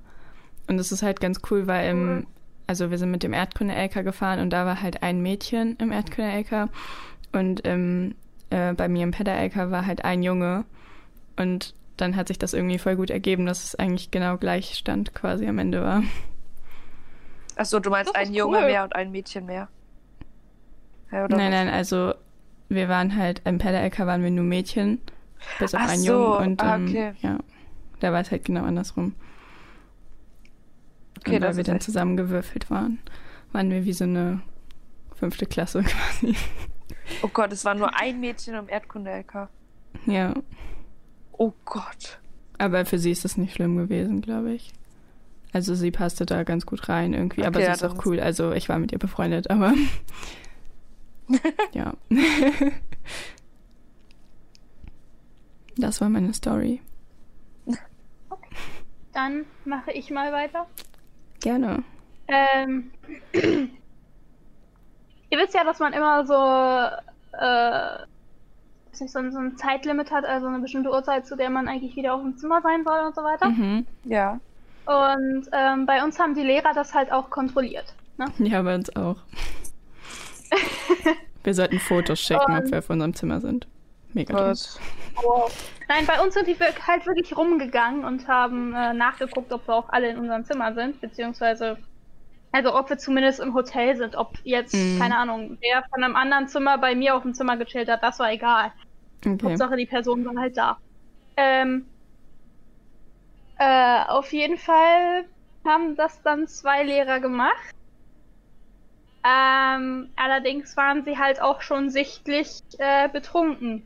Und 0.68 0.78
das 0.78 0.92
ist 0.92 1.04
halt 1.04 1.20
ganz 1.20 1.42
cool, 1.50 1.68
weil 1.68 1.90
im, 1.90 2.28
also 2.68 2.92
wir 2.92 2.98
sind 2.98 3.12
mit 3.12 3.24
dem 3.24 3.34
Erdkunde-LK 3.34 4.04
gefahren 4.04 4.40
und 4.40 4.52
da 4.52 4.66
war 4.66 4.82
halt 4.82 5.04
ein 5.04 5.22
Mädchen 5.22 5.76
im 5.78 5.92
Erdkunde-LK. 5.92 6.70
Und 7.32 7.60
im, 7.62 8.16
äh, 8.50 8.74
bei 8.74 8.88
mir 8.88 9.04
im 9.04 9.12
Pedder-LK 9.12 9.72
war 9.72 9.86
halt 9.86 10.06
ein 10.06 10.24
Junge. 10.24 10.66
Und 11.36 11.74
dann 12.02 12.16
hat 12.16 12.28
sich 12.28 12.40
das 12.40 12.54
irgendwie 12.54 12.80
voll 12.80 12.96
gut 12.96 13.10
ergeben, 13.10 13.46
dass 13.46 13.64
es 13.64 13.76
eigentlich 13.76 14.12
genau 14.12 14.38
Gleichstand 14.38 15.14
quasi 15.14 15.48
am 15.48 15.60
Ende 15.60 15.82
war. 15.82 16.04
Achso, 17.56 17.80
du 17.80 17.90
meinst 17.90 18.16
ein 18.16 18.34
Junge 18.34 18.60
cool. 18.60 18.66
mehr 18.66 18.84
und 18.84 18.96
ein 18.96 19.12
Mädchen 19.12 19.46
mehr? 19.46 19.68
Ja, 21.12 21.26
oder 21.26 21.36
nein, 21.38 21.52
was? 21.52 21.60
nein, 21.60 21.70
also 21.70 22.14
wir 22.70 22.88
waren 22.88 23.16
halt, 23.16 23.42
im 23.46 23.58
Pedder-LK 23.58 24.00
waren 24.06 24.24
wir 24.24 24.32
nur 24.32 24.46
Mädchen, 24.46 25.00
bis 25.60 25.74
auf 25.76 25.82
Ach 25.84 25.90
einen 25.90 26.02
so, 26.02 26.14
Jungen. 26.14 26.52
Und 26.52 26.64
ah, 26.64 26.76
ähm, 26.76 26.88
okay. 26.88 27.14
ja, 27.22 27.40
da 28.00 28.14
war 28.14 28.22
es 28.22 28.32
halt 28.32 28.46
genau 28.46 28.64
andersrum. 28.64 29.16
Okay, 31.20 31.36
und 31.36 31.42
weil 31.42 31.58
wir 31.58 31.64
dann 31.64 31.78
echt- 31.78 31.86
zusammengewürfelt 31.86 32.70
waren, 32.70 33.00
waren 33.52 33.70
wir 33.72 33.84
wie 33.86 33.94
so 33.94 34.06
eine 34.06 34.42
fünfte 35.16 35.46
Klasse 35.46 35.84
quasi. 35.84 36.36
Oh 37.24 37.28
Gott, 37.28 37.52
es 37.52 37.66
war 37.66 37.76
nur 37.76 37.94
ein 38.00 38.20
Mädchen 38.20 38.54
im 38.56 38.70
Erdkunde-LK. 38.70 39.50
ja, 40.06 40.34
Oh 41.42 41.54
Gott. 41.64 42.20
aber 42.58 42.86
für 42.86 43.00
sie 43.00 43.12
ist 43.12 43.24
das 43.24 43.38
nicht 43.38 43.54
schlimm 43.54 43.78
gewesen, 43.78 44.20
glaube 44.22 44.52
ich. 44.52 44.74
Also 45.54 45.74
sie 45.74 45.90
passte 45.90 46.26
da 46.26 46.44
ganz 46.44 46.66
gut 46.66 46.90
rein 46.90 47.14
irgendwie, 47.14 47.46
aber 47.46 47.60
Okay, 47.60 47.64
sie 47.66 47.68
ja, 47.68 47.74
ist 47.74 47.86
auch 47.86 48.06
cool. 48.06 48.20
Also 48.20 48.52
ich 48.52 48.68
war 48.68 48.78
mit 48.78 48.92
ihr 48.92 49.00
befreundet, 49.00 49.50
aber 49.50 49.74
ja. 51.74 51.94
das 55.78 56.02
war 56.02 56.10
meine 56.10 56.34
Story. 56.34 56.82
Dann 59.14 59.46
mache 59.64 59.94
ich 59.94 60.12
mal 60.12 60.34
weiter. 60.34 60.68
Gerne. 61.40 61.84
Ähm, 62.28 62.92
ihr 63.34 63.70
wisst 65.40 65.54
ja, 65.54 65.64
dass 65.64 65.80
man 65.80 65.94
immer 65.94 66.26
so, 66.26 66.34
äh, 67.38 68.06
weiß 69.00 69.02
nicht, 69.02 69.12
so, 69.12 69.20
ein- 69.20 69.32
so 69.32 69.40
ein 69.40 69.58
Zeitlimit 69.58 70.12
hat, 70.12 70.26
also 70.26 70.48
eine 70.48 70.60
bestimmte 70.60 70.90
Uhrzeit, 70.92 71.26
zu 71.26 71.36
der 71.36 71.50
man 71.50 71.68
eigentlich 71.68 71.96
wieder 71.96 72.14
auf 72.14 72.22
dem 72.22 72.38
Zimmer 72.38 72.62
sein 72.62 72.84
soll 72.84 73.00
und 73.06 73.16
so 73.16 73.22
weiter. 73.24 73.50
Mhm. 73.50 73.86
Ja. 74.04 74.40
Und 74.86 75.48
ähm, 75.52 75.86
bei 75.86 76.04
uns 76.04 76.20
haben 76.20 76.34
die 76.36 76.42
Lehrer 76.44 76.74
das 76.74 76.94
halt 76.94 77.12
auch 77.12 77.30
kontrolliert. 77.30 77.94
Ne? 78.18 78.26
Ja, 78.40 78.62
bei 78.62 78.76
uns 78.76 78.96
auch. 78.96 79.18
Wir 81.44 81.54
sollten 81.54 81.80
Fotos 81.80 82.20
schicken, 82.20 82.42
ob 82.58 82.64
Und- 82.64 82.72
wir 82.72 82.80
auf 82.80 82.90
unserem 82.90 83.14
Zimmer 83.14 83.40
sind. 83.40 83.68
Mega 84.14 84.34
dumm. 84.36 84.48
Gott. 85.16 85.52
Nein, 85.88 86.06
bei 86.08 86.20
uns 86.22 86.34
sind 86.34 86.48
die 86.48 86.56
halt 86.58 87.06
wirklich 87.06 87.36
rumgegangen 87.38 88.04
und 88.06 88.28
haben 88.28 88.74
äh, 88.74 88.94
nachgeguckt, 88.94 89.52
ob 89.54 89.68
wir 89.68 89.76
auch 89.76 89.90
alle 89.90 90.10
in 90.10 90.18
unserem 90.18 90.44
Zimmer 90.46 90.74
sind, 90.74 91.00
beziehungsweise, 91.00 91.78
also 92.52 92.74
ob 92.76 92.90
wir 92.90 92.98
zumindest 92.98 93.40
im 93.40 93.54
Hotel 93.54 93.96
sind, 93.98 94.16
ob 94.16 94.34
jetzt, 94.44 94.74
Mhm. 94.74 94.98
keine 95.00 95.16
Ahnung, 95.18 95.58
wer 95.62 95.84
von 95.94 96.04
einem 96.04 96.16
anderen 96.16 96.48
Zimmer 96.48 96.78
bei 96.80 96.96
mir 96.96 97.16
auf 97.16 97.22
dem 97.22 97.36
Zimmer 97.36 97.56
gechillt 97.58 97.88
hat, 97.90 98.02
das 98.02 98.18
war 98.20 98.32
egal. 98.32 98.72
Okay. 99.26 99.38
Hauptsache 99.44 99.76
die 99.76 99.86
Person 99.86 100.26
war 100.26 100.42
halt 100.42 100.58
da. 100.58 100.78
Ähm, 101.38 101.86
äh, 103.58 104.04
auf 104.08 104.32
jeden 104.32 104.58
Fall 104.58 105.26
haben 105.66 105.96
das 105.96 106.22
dann 106.24 106.48
zwei 106.48 106.84
Lehrer 106.84 107.20
gemacht. 107.20 107.74
Ähm, 109.24 110.10
allerdings 110.16 110.78
waren 110.78 111.04
sie 111.04 111.18
halt 111.18 111.42
auch 111.42 111.62
schon 111.62 111.90
sichtlich 111.90 112.62
äh, 112.78 113.10
betrunken. 113.10 113.84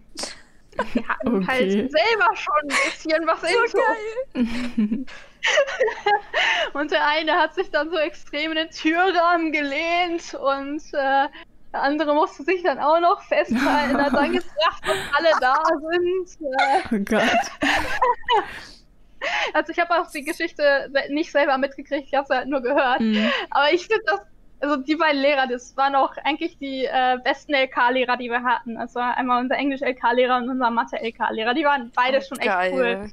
Die 0.75 0.79
hatten 1.07 1.37
Okay. 1.37 1.47
halt 1.47 1.91
selber 1.91 2.35
schon 2.35 2.61
ein 2.63 2.67
bisschen 2.67 3.27
was 3.27 3.43
in 3.43 5.07
Und 6.73 6.91
der 6.91 7.05
eine 7.07 7.33
hat 7.33 7.55
sich 7.55 7.69
dann 7.71 7.89
so 7.89 7.97
extrem 7.97 8.51
in 8.51 8.57
den 8.57 8.69
Türrahmen 8.69 9.51
gelehnt 9.51 10.33
und 10.35 10.81
äh, 10.93 11.27
der 11.73 11.81
andere 11.81 12.13
musste 12.13 12.43
sich 12.43 12.63
dann 12.63 12.79
auch 12.79 12.99
noch 12.99 13.21
festhalten, 13.23 13.97
hat 13.97 14.13
dann 14.13 14.31
gesagt, 14.31 14.81
dass 14.83 14.97
alle 15.17 15.31
da 15.41 15.63
sind. 15.91 16.37
Äh, 16.41 16.95
oh 16.95 16.99
Gott. 17.03 17.51
also 19.53 19.71
ich 19.71 19.79
habe 19.79 19.99
auch 19.99 20.09
die 20.11 20.23
Geschichte 20.23 20.91
nicht 21.09 21.31
selber 21.31 21.57
mitgekriegt, 21.57 22.07
ich 22.07 22.13
habe 22.13 22.27
sie 22.27 22.35
halt 22.35 22.47
nur 22.47 22.61
gehört. 22.61 22.99
Mhm. 22.99 23.27
Aber 23.49 23.73
ich 23.73 23.87
finde 23.87 24.03
das, 24.05 24.19
also 24.61 24.77
die 24.77 24.95
beiden 24.95 25.19
Lehrer, 25.21 25.47
das 25.47 25.75
waren 25.75 25.95
auch 25.95 26.15
eigentlich 26.23 26.57
die 26.57 26.85
äh, 26.85 27.17
besten 27.23 27.53
LK-Lehrer, 27.53 28.17
die 28.17 28.29
wir 28.29 28.43
hatten. 28.43 28.77
Also 28.77 28.99
einmal 28.99 29.41
unser 29.41 29.55
Englisch-LK-Lehrer 29.55 30.37
und 30.37 30.49
unser 30.49 30.69
Mathe-LK-Lehrer. 30.69 31.53
Die 31.53 31.65
waren 31.65 31.91
beide 31.95 32.21
schon 32.21 32.37
echt 32.37 32.47
Geil. 32.47 32.71
cool. 32.73 33.11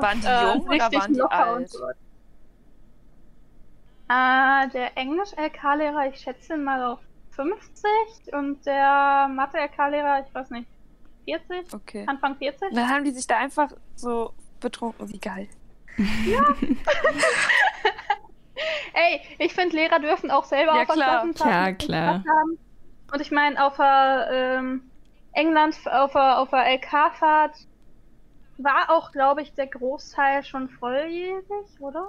Waren 0.00 0.20
die 0.20 0.26
Äh, 0.26 0.42
jung 0.42 0.60
oder 0.62 0.70
richtig 0.84 1.00
waren 1.00 1.12
die 1.14 1.18
locker 1.18 1.52
und 1.54 1.56
alt? 1.62 1.70
so. 1.70 1.84
Äh, 4.10 4.68
der 4.72 4.96
Englisch-LK-Lehrer, 4.96 6.08
ich 6.08 6.20
schätze 6.20 6.54
ihn 6.54 6.64
mal 6.64 6.82
auf 6.84 6.98
50 7.38 8.34
und 8.34 8.66
der 8.66 9.28
Mathe-LK-Lehrer, 9.28 10.24
ich 10.26 10.34
weiß 10.34 10.50
nicht, 10.50 10.66
40? 11.24 11.72
Okay. 11.72 12.04
Anfang 12.06 12.36
40? 12.36 12.74
Dann 12.74 12.88
haben 12.88 13.04
die 13.04 13.12
sich 13.12 13.26
da 13.26 13.36
einfach 13.36 13.70
so 13.94 14.32
betrunken. 14.60 15.12
Wie 15.12 15.18
geil. 15.18 15.48
Ey, 18.92 19.20
ich 19.38 19.54
finde, 19.54 19.76
Lehrer 19.76 20.00
dürfen 20.00 20.30
auch 20.30 20.44
selber 20.44 20.74
Ja, 20.74 20.82
auf 20.82 20.88
klar. 20.88 21.26
Ja, 21.38 21.72
klar. 21.72 22.24
Haben. 22.26 22.58
Und 23.12 23.20
ich 23.20 23.30
meine, 23.30 23.64
auf 23.64 23.76
der 23.76 24.28
ähm, 24.32 24.90
England, 25.32 25.76
auf 25.86 26.12
der, 26.12 26.40
auf 26.40 26.50
der 26.50 26.66
LK-Fahrt 26.74 27.54
war 28.58 28.90
auch, 28.90 29.12
glaube 29.12 29.42
ich, 29.42 29.54
der 29.54 29.68
Großteil 29.68 30.44
schon 30.44 30.68
volljährig, 30.68 31.44
oder? 31.78 32.04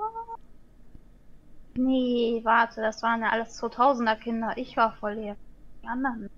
Nee, 1.80 2.42
warte, 2.44 2.82
das 2.82 3.02
waren 3.04 3.22
ja 3.22 3.30
alles 3.30 3.62
2000er 3.64 4.18
Kinder. 4.18 4.52
Ich 4.58 4.76
war 4.76 4.92
volljährig. 5.00 5.38
Die 5.82 5.88
anderen. 5.88 6.30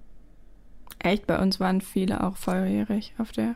Echt, 0.99 1.25
bei 1.25 1.39
uns 1.39 1.59
waren 1.59 1.81
viele 1.81 2.23
auch 2.23 2.37
volljährig 2.37 3.15
auf 3.17 3.31
der 3.31 3.55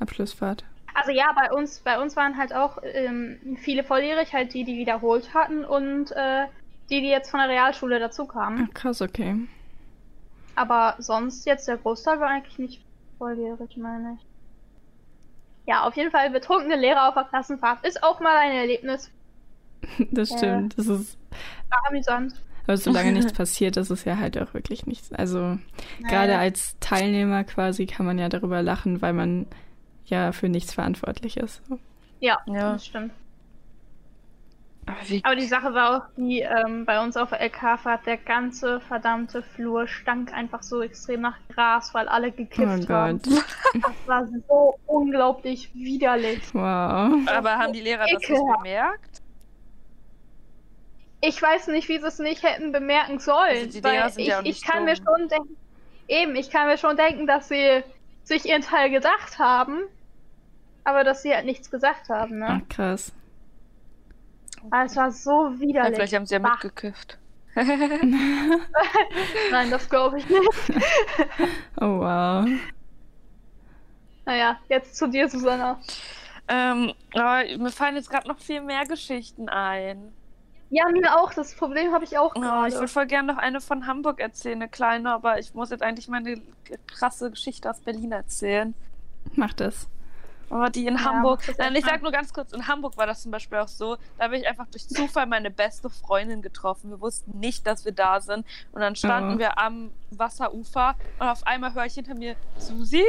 Abschlussfahrt. 0.00 0.64
Also 0.94 1.10
ja, 1.10 1.30
bei 1.34 1.52
uns, 1.52 1.80
bei 1.80 2.00
uns 2.00 2.16
waren 2.16 2.38
halt 2.38 2.54
auch 2.54 2.78
ähm, 2.82 3.58
viele 3.60 3.84
volljährig, 3.84 4.32
halt 4.32 4.54
die, 4.54 4.64
die 4.64 4.78
wiederholt 4.78 5.34
hatten 5.34 5.66
und 5.66 6.10
äh, 6.12 6.46
die, 6.88 7.02
die 7.02 7.08
jetzt 7.08 7.30
von 7.30 7.40
der 7.40 7.50
Realschule 7.50 8.00
dazu 8.00 8.24
kamen. 8.24 8.66
Ach, 8.70 8.74
krass, 8.74 9.02
okay. 9.02 9.36
Aber 10.54 10.94
sonst 10.98 11.44
jetzt 11.44 11.68
der 11.68 11.76
Großteil 11.76 12.18
war 12.18 12.28
eigentlich 12.28 12.58
nicht 12.58 12.84
volljährig, 13.18 13.76
meine 13.76 14.14
ich. 14.14 14.26
Ja, 15.66 15.82
auf 15.82 15.96
jeden 15.96 16.12
Fall 16.12 16.30
betrunkene 16.30 16.76
Lehrer 16.76 17.08
auf 17.08 17.14
der 17.14 17.24
Klassenfahrt 17.24 17.84
ist 17.84 18.02
auch 18.02 18.20
mal 18.20 18.38
ein 18.38 18.52
Erlebnis. 18.52 19.10
Das 20.10 20.30
Ja. 20.30 20.38
stimmt. 20.38 20.78
Das 20.78 20.86
ist, 20.86 21.16
War 21.70 21.82
amüsant. 21.88 22.34
aber 22.66 22.76
solange 22.76 23.12
nichts 23.12 23.32
passiert, 23.34 23.76
ist 23.76 23.90
es 23.90 24.04
ja 24.04 24.16
halt 24.18 24.38
auch 24.38 24.54
wirklich 24.54 24.86
nichts. 24.86 25.12
Also 25.12 25.58
gerade 26.02 26.28
Naja. 26.32 26.38
als 26.38 26.76
Teilnehmer 26.80 27.44
quasi 27.44 27.86
kann 27.86 28.06
man 28.06 28.18
ja 28.18 28.28
darüber 28.28 28.62
lachen, 28.62 29.02
weil 29.02 29.12
man 29.12 29.46
ja 30.06 30.32
für 30.32 30.48
nichts 30.48 30.72
verantwortlich 30.74 31.36
ist. 31.36 31.62
Ja, 32.20 32.38
Ja. 32.46 32.72
das 32.74 32.86
stimmt. 32.86 33.12
Aber 34.88 34.96
Aber 35.24 35.34
die 35.34 35.46
Sache 35.46 35.74
war 35.74 35.96
auch, 35.96 36.02
die 36.16 36.42
ähm, 36.42 36.84
bei 36.86 37.02
uns 37.02 37.16
auf 37.16 37.30
der 37.30 37.40
LK-Fahrt, 37.40 38.06
der 38.06 38.18
ganze 38.18 38.78
verdammte 38.80 39.42
Flur 39.42 39.88
stank 39.88 40.32
einfach 40.32 40.62
so 40.62 40.80
extrem 40.80 41.22
nach 41.22 41.36
Gras, 41.48 41.92
weil 41.92 42.06
alle 42.06 42.28
Oh 42.28 42.32
gekifft 42.36 42.88
haben. 42.88 43.20
Gott. 43.20 43.26
Das 43.82 43.92
war 44.06 44.26
so 44.48 44.78
unglaublich 44.86 45.74
widerlich. 45.74 46.40
Wow. 46.54 47.12
Aber 47.26 47.56
haben 47.58 47.72
die 47.72 47.80
Lehrer 47.80 48.04
das 48.08 48.12
nicht 48.12 48.30
Ekelhaft. 48.30 48.62
Ich 51.20 51.40
weiß 51.40 51.68
nicht, 51.68 51.88
wie 51.88 51.98
sie 51.98 52.06
es 52.06 52.18
nicht 52.18 52.42
hätten 52.42 52.72
bemerken 52.72 53.18
sollen. 53.18 53.66
Also 53.66 53.82
weil 53.82 54.12
ich, 54.16 54.26
ja 54.26 54.40
ich 54.44 54.62
kann 54.62 54.84
mir 54.84 54.94
dumm. 54.96 55.04
schon 55.06 55.28
denken, 55.28 55.56
eben, 56.08 56.36
ich 56.36 56.50
kann 56.50 56.66
mir 56.68 56.78
schon 56.78 56.96
denken, 56.96 57.26
dass 57.26 57.48
sie 57.48 57.82
sich 58.22 58.44
ihren 58.46 58.62
Teil 58.62 58.90
gedacht 58.90 59.38
haben, 59.38 59.80
aber 60.84 61.04
dass 61.04 61.22
sie 61.22 61.34
halt 61.34 61.46
nichts 61.46 61.70
gesagt 61.70 62.08
haben, 62.08 62.42
Ach, 62.42 62.58
ne? 62.58 62.62
krass. 62.68 63.12
Aber 64.70 64.84
es 64.84 64.96
war 64.96 65.10
so 65.10 65.48
Ja, 65.48 65.60
widerlich. 65.60 65.94
vielleicht 65.96 66.14
haben 66.14 66.26
sie 66.26 66.34
ja 66.34 66.40
mitgekifft. 66.40 67.18
Nein, 69.50 69.70
das 69.70 69.88
glaube 69.88 70.18
ich 70.18 70.28
nicht. 70.28 70.42
Oh 71.80 72.00
wow. 72.00 72.46
Naja, 74.24 74.58
jetzt 74.68 74.96
zu 74.96 75.06
dir, 75.06 75.28
Susanna. 75.28 75.80
ähm, 76.48 76.92
aber 77.14 77.44
mir 77.58 77.70
fallen 77.70 77.96
jetzt 77.96 78.10
gerade 78.10 78.26
noch 78.28 78.38
viel 78.40 78.60
mehr 78.60 78.84
Geschichten 78.86 79.48
ein. 79.48 80.12
Ja, 80.70 80.88
mir 80.88 81.16
auch. 81.20 81.32
Das 81.32 81.54
Problem 81.54 81.92
habe 81.92 82.04
ich 82.04 82.18
auch 82.18 82.34
Oh, 82.34 82.40
gerade. 82.40 82.68
ich 82.68 82.74
würde 82.74 82.88
voll 82.88 83.06
gerne 83.06 83.32
noch 83.32 83.38
eine 83.38 83.60
von 83.60 83.86
Hamburg 83.86 84.20
erzählen, 84.20 84.56
eine 84.60 84.68
kleine, 84.68 85.12
aber 85.12 85.38
ich 85.38 85.54
muss 85.54 85.70
jetzt 85.70 85.82
eigentlich 85.82 86.08
meine 86.08 86.40
krasse 86.86 87.30
Geschichte 87.30 87.70
aus 87.70 87.80
Berlin 87.80 88.12
erzählen. 88.12 88.74
Mach 89.34 89.52
das. 89.52 89.88
Aber 90.48 90.70
die 90.70 90.86
in 90.86 90.94
Ja, 90.94 91.04
Hamburg. 91.04 91.40
Nein, 91.58 91.74
ich 91.74 91.84
sag 91.84 92.02
nur 92.02 92.12
ganz 92.12 92.32
kurz, 92.32 92.52
in 92.52 92.68
Hamburg 92.68 92.96
war 92.96 93.06
das 93.06 93.22
zum 93.22 93.32
Beispiel 93.32 93.58
auch 93.58 93.66
so. 93.68 93.96
Da 94.16 94.24
habe 94.24 94.36
ich 94.36 94.46
einfach 94.46 94.66
durch 94.68 94.88
Zufall 94.88 95.26
meine 95.26 95.50
beste 95.50 95.90
Freundin 95.90 96.40
getroffen. 96.40 96.90
Wir 96.90 97.00
wussten 97.00 97.38
nicht, 97.40 97.66
dass 97.66 97.84
wir 97.84 97.90
da 97.92 98.20
sind. 98.20 98.46
Und 98.72 98.80
dann 98.80 98.94
standen 98.94 99.34
Oh. 99.34 99.38
wir 99.38 99.58
am 99.58 99.90
Wasserufer 100.12 100.94
und 101.18 101.26
auf 101.26 101.44
einmal 101.46 101.74
höre 101.74 101.86
ich 101.86 101.94
hinter 101.94 102.14
mir 102.14 102.36
Susi. 102.58 103.02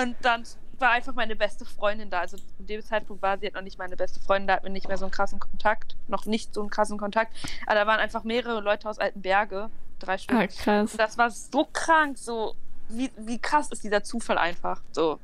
Und 0.00 0.16
dann 0.22 0.44
war 0.80 0.90
einfach 0.90 1.14
meine 1.14 1.36
beste 1.36 1.64
Freundin 1.64 2.10
da. 2.10 2.20
Also 2.20 2.36
zu 2.36 2.44
dem 2.60 2.82
Zeitpunkt 2.82 3.22
war 3.22 3.38
sie 3.38 3.46
halt 3.46 3.54
noch 3.54 3.62
nicht 3.62 3.78
meine 3.78 3.96
beste 3.96 4.20
Freundin, 4.20 4.48
da 4.48 4.54
hatten 4.54 4.64
wir 4.64 4.72
nicht 4.72 4.88
mehr 4.88 4.98
so 4.98 5.04
einen 5.04 5.12
krassen 5.12 5.40
Kontakt. 5.40 5.96
Noch 6.08 6.26
nicht 6.26 6.54
so 6.54 6.60
einen 6.60 6.70
krassen 6.70 6.98
Kontakt. 6.98 7.34
Aber 7.66 7.74
da 7.74 7.86
waren 7.86 8.00
einfach 8.00 8.24
mehrere 8.24 8.60
Leute 8.60 8.88
aus 8.88 8.98
Altenberge. 8.98 9.70
Drei 9.98 10.18
Stück. 10.18 10.36
Ah, 10.36 10.46
krass. 10.46 10.92
Und 10.92 11.00
das 11.00 11.18
war 11.18 11.30
so 11.30 11.66
krank, 11.72 12.18
so. 12.18 12.54
Wie, 12.88 13.10
wie 13.16 13.38
krass 13.38 13.70
ist 13.70 13.84
dieser 13.84 14.02
Zufall 14.02 14.38
einfach? 14.38 14.80
So. 14.92 15.18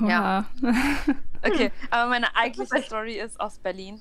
ja. 0.00 0.44
Oha. 0.62 0.72
Okay, 1.40 1.70
aber 1.90 2.10
meine 2.10 2.34
eigentliche 2.34 2.82
Story 2.82 3.20
ist 3.20 3.38
aus 3.38 3.58
Berlin. 3.58 4.00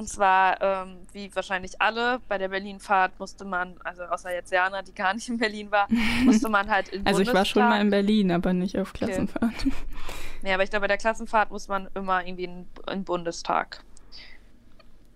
Und 0.00 0.06
zwar, 0.08 0.62
ähm, 0.62 1.06
wie 1.12 1.30
wahrscheinlich 1.36 1.78
alle, 1.78 2.20
bei 2.26 2.38
der 2.38 2.48
Berlin-Fahrt 2.48 3.20
musste 3.20 3.44
man, 3.44 3.74
also 3.84 4.02
außer 4.04 4.32
jetzt 4.32 4.50
Jana, 4.50 4.80
die 4.80 4.94
gar 4.94 5.12
nicht 5.12 5.28
in 5.28 5.36
Berlin 5.36 5.70
war, 5.70 5.88
musste 6.24 6.48
man 6.48 6.70
halt 6.70 6.88
in 6.88 7.06
Also 7.06 7.20
ich 7.20 7.28
war 7.34 7.44
schon 7.44 7.60
Bundestag- 7.62 7.68
mal 7.68 7.80
in 7.82 7.90
Berlin, 7.90 8.32
aber 8.32 8.54
nicht 8.54 8.78
auf 8.78 8.94
Klassenfahrt. 8.94 9.52
Nee, 10.42 10.54
aber 10.54 10.62
ich 10.62 10.70
glaube, 10.70 10.84
bei 10.84 10.86
der 10.88 10.96
Klassenfahrt 10.96 11.50
muss 11.50 11.68
man 11.68 11.90
immer 11.94 12.24
irgendwie 12.26 12.44
in, 12.44 12.66
den 12.90 13.04
Bundestag. 13.04 13.84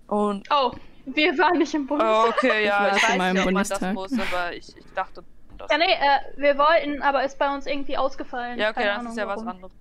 Und. 0.06 0.46
Oh, 0.50 0.72
wir 1.06 1.38
waren 1.38 1.56
nicht 1.56 1.72
im 1.72 1.86
Bund. 1.86 2.02
Oh, 2.04 2.26
okay, 2.28 2.66
ja, 2.66 2.94
ich, 2.94 3.00
schon 3.02 3.18
weiß 3.18 3.32
nicht, 3.32 3.46
ob 3.46 3.52
man 3.52 3.54
das 3.64 3.68
Bundestag. 3.80 3.94
muss, 3.94 4.12
aber 4.12 4.52
ich, 4.52 4.76
ich 4.76 4.84
dachte. 4.94 5.24
Das 5.56 5.70
Ja, 5.70 5.78
nee, 5.78 5.84
äh, 5.84 6.38
wir 6.38 6.58
wollten, 6.58 7.00
aber 7.00 7.24
ist 7.24 7.38
bei 7.38 7.54
uns 7.54 7.64
irgendwie 7.66 7.96
ausgefallen. 7.96 8.58
ja, 8.58 8.68
okay, 8.68 8.80
Keine 8.82 8.88
das 8.90 8.98
Ahnung 8.98 9.12
ist 9.12 9.18
ja 9.18 9.26
was 9.28 9.36
warum. 9.36 9.48
anderes. 9.48 9.72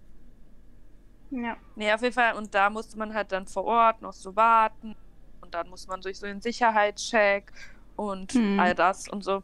Ja. 1.34 1.58
Nee, 1.76 1.92
auf 1.92 2.02
jeden 2.02 2.14
Fall. 2.14 2.36
Und 2.36 2.54
da 2.54 2.70
musste 2.70 2.98
man 2.98 3.14
halt 3.14 3.32
dann 3.32 3.48
vor 3.48 3.66
Ort 3.66 4.02
noch 4.02 4.14
so 4.14 4.36
warten. 4.36 4.96
Und 5.42 5.54
dann 5.54 5.68
muss 5.70 5.88
man 5.88 6.00
durch 6.02 6.20
so 6.20 6.28
einen 6.28 6.42
Sicherheitscheck 6.42 7.52
und 7.96 8.34
Hm. 8.34 8.60
all 8.60 8.76
das 8.76 9.08
und 9.08 9.24
so. 9.24 9.42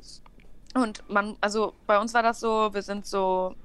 Und 0.76 1.04
man, 1.10 1.36
also 1.42 1.74
bei 1.88 2.00
uns 2.00 2.14
war 2.14 2.22
das 2.22 2.40
so, 2.40 2.72
wir 2.74 2.84
sind 2.84 3.06
so, 3.08 3.56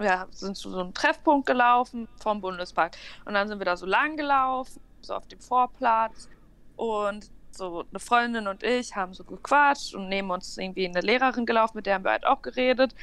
ja, 0.00 0.26
sind 0.30 0.56
zu 0.56 0.70
so 0.70 0.80
einem 0.80 0.92
Treffpunkt 0.92 1.46
gelaufen 1.46 2.08
vom 2.20 2.40
Bundespark. 2.40 2.96
Und 3.24 3.34
dann 3.34 3.46
sind 3.46 3.58
wir 3.60 3.64
da 3.64 3.76
so 3.76 3.86
lang 3.86 4.16
gelaufen, 4.16 4.80
so 5.00 5.14
auf 5.14 5.28
dem 5.28 5.40
Vorplatz. 5.40 6.28
Und 6.76 7.30
so 7.52 7.84
eine 7.90 7.98
Freundin 8.00 8.46
und 8.48 8.62
ich 8.62 8.94
haben 8.94 9.14
so 9.14 9.24
gequatscht 9.24 9.94
und 9.94 10.08
neben 10.08 10.30
uns 10.30 10.58
irgendwie 10.58 10.86
eine 10.86 11.00
Lehrerin 11.00 11.46
gelaufen, 11.46 11.76
mit 11.76 11.86
der 11.86 11.94
haben 11.94 12.04
wir 12.04 12.12
halt 12.12 12.26
auch 12.26 12.42
geredet. 12.42 12.94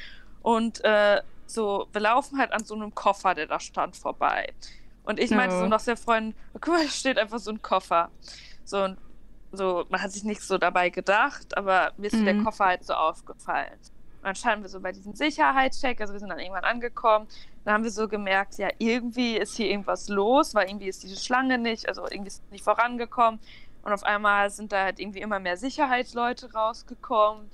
Und 0.42 0.82
äh, 0.84 1.20
so, 1.46 1.86
wir 1.92 2.00
laufen 2.00 2.38
halt 2.38 2.52
an 2.52 2.64
so 2.64 2.74
einem 2.74 2.94
Koffer, 2.94 3.34
der 3.34 3.46
da 3.46 3.60
stand, 3.60 3.96
vorbei. 3.96 4.52
Und 5.04 5.20
ich 5.20 5.30
meinte 5.30 5.54
Oh. 5.56 5.60
so 5.60 5.66
noch 5.66 5.82
der 5.82 5.96
Freundin, 5.96 6.34
guck 6.54 6.68
mal, 6.68 6.82
da 6.84 6.90
steht 6.90 7.18
einfach 7.18 7.38
so 7.38 7.50
ein 7.50 7.62
Koffer. 7.62 8.10
So, 8.64 8.82
und 8.82 8.98
so, 9.52 9.86
man 9.88 10.02
hat 10.02 10.10
sich 10.10 10.24
nichts 10.24 10.48
so 10.48 10.58
dabei 10.58 10.90
gedacht, 10.90 11.56
aber 11.56 11.92
mir 11.96 12.08
ist 12.08 12.16
so 12.18 12.24
der 12.24 12.34
Mhm. 12.34 12.44
Koffer 12.44 12.64
halt 12.66 12.84
so 12.84 12.94
aufgefallen. 12.94 13.70
Und 13.72 14.24
dann 14.24 14.34
standen 14.34 14.64
wir 14.64 14.68
so 14.68 14.80
bei 14.80 14.90
diesem 14.90 15.14
Sicherheitscheck, 15.14 16.00
also 16.00 16.12
wir 16.12 16.18
sind 16.20 16.30
dann 16.30 16.40
irgendwann 16.40 16.64
angekommen. 16.64 17.28
Dann 17.64 17.74
haben 17.74 17.84
wir 17.84 17.92
so 17.92 18.08
gemerkt, 18.08 18.58
ja, 18.58 18.68
irgendwie 18.78 19.36
ist 19.36 19.56
hier 19.56 19.68
irgendwas 19.70 20.08
los, 20.08 20.54
weil 20.54 20.68
irgendwie 20.68 20.88
ist 20.88 21.02
diese 21.04 21.16
Schlange 21.22 21.58
nicht, 21.58 21.88
also 21.88 22.04
irgendwie 22.10 22.28
ist 22.28 22.42
es 22.44 22.50
nicht 22.50 22.64
vorangekommen. 22.64 23.38
Und 23.84 23.92
auf 23.92 24.02
einmal 24.02 24.50
sind 24.50 24.72
da 24.72 24.82
halt 24.82 24.98
irgendwie 24.98 25.20
immer 25.20 25.38
mehr 25.38 25.56
Sicherheitsleute 25.56 26.52
rausgekommen. 26.52 27.48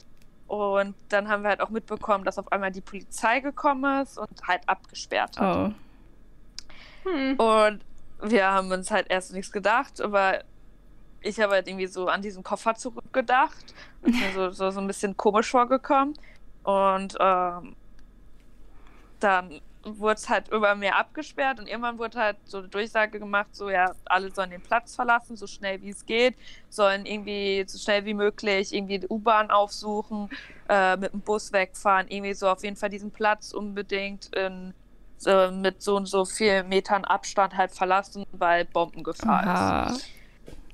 Und 0.46 0.94
dann 1.08 1.28
haben 1.28 1.42
wir 1.42 1.50
halt 1.50 1.60
auch 1.60 1.70
mitbekommen, 1.70 2.24
dass 2.24 2.38
auf 2.38 2.50
einmal 2.52 2.70
die 2.70 2.80
Polizei 2.80 3.40
gekommen 3.40 4.02
ist 4.02 4.18
und 4.18 4.46
halt 4.46 4.68
abgesperrt 4.68 5.38
hat. 5.38 5.56
Oh. 5.56 7.10
Hm. 7.10 7.36
Und 7.36 7.84
wir 8.22 8.50
haben 8.50 8.70
uns 8.70 8.90
halt 8.90 9.06
erst 9.10 9.32
nichts 9.32 9.50
gedacht, 9.50 10.00
aber 10.00 10.44
ich 11.20 11.40
habe 11.40 11.54
halt 11.54 11.68
irgendwie 11.68 11.86
so 11.86 12.08
an 12.08 12.22
diesen 12.22 12.42
Koffer 12.42 12.74
zurückgedacht 12.74 13.74
und 14.02 14.14
mir 14.18 14.32
so, 14.32 14.50
so, 14.50 14.70
so 14.70 14.80
ein 14.80 14.86
bisschen 14.86 15.16
komisch 15.16 15.50
vorgekommen. 15.50 16.14
Und 16.64 17.16
ähm, 17.20 17.76
dann 19.20 19.60
wurde 19.84 20.14
es 20.14 20.28
halt 20.28 20.48
immer 20.50 20.74
mehr 20.74 20.96
abgesperrt 20.96 21.58
und 21.60 21.66
irgendwann 21.68 21.98
wurde 21.98 22.18
halt 22.18 22.38
so 22.44 22.58
eine 22.58 22.68
Durchsage 22.68 23.18
gemacht, 23.18 23.48
so 23.54 23.70
ja, 23.70 23.94
alle 24.06 24.30
sollen 24.32 24.50
den 24.50 24.62
Platz 24.62 24.94
verlassen, 24.94 25.36
so 25.36 25.46
schnell 25.46 25.80
wie 25.82 25.90
es 25.90 26.06
geht, 26.06 26.36
sollen 26.68 27.06
irgendwie 27.06 27.64
so 27.66 27.78
schnell 27.78 28.04
wie 28.04 28.14
möglich 28.14 28.72
irgendwie 28.72 29.00
die 29.00 29.08
U-Bahn 29.08 29.50
aufsuchen, 29.50 30.28
äh, 30.68 30.96
mit 30.96 31.12
dem 31.12 31.22
Bus 31.22 31.52
wegfahren, 31.52 32.06
irgendwie 32.08 32.34
so 32.34 32.48
auf 32.48 32.62
jeden 32.62 32.76
Fall 32.76 32.90
diesen 32.90 33.12
Platz 33.12 33.52
unbedingt 33.52 34.26
in, 34.34 34.74
so, 35.16 35.50
mit 35.52 35.82
so 35.82 35.96
und 35.96 36.06
so 36.06 36.24
vielen 36.24 36.68
Metern 36.68 37.04
Abstand 37.04 37.56
halt 37.56 37.72
verlassen, 37.72 38.24
weil 38.32 38.64
Bombengefahr 38.66 39.46
Aha. 39.46 39.52
ist. 39.52 40.08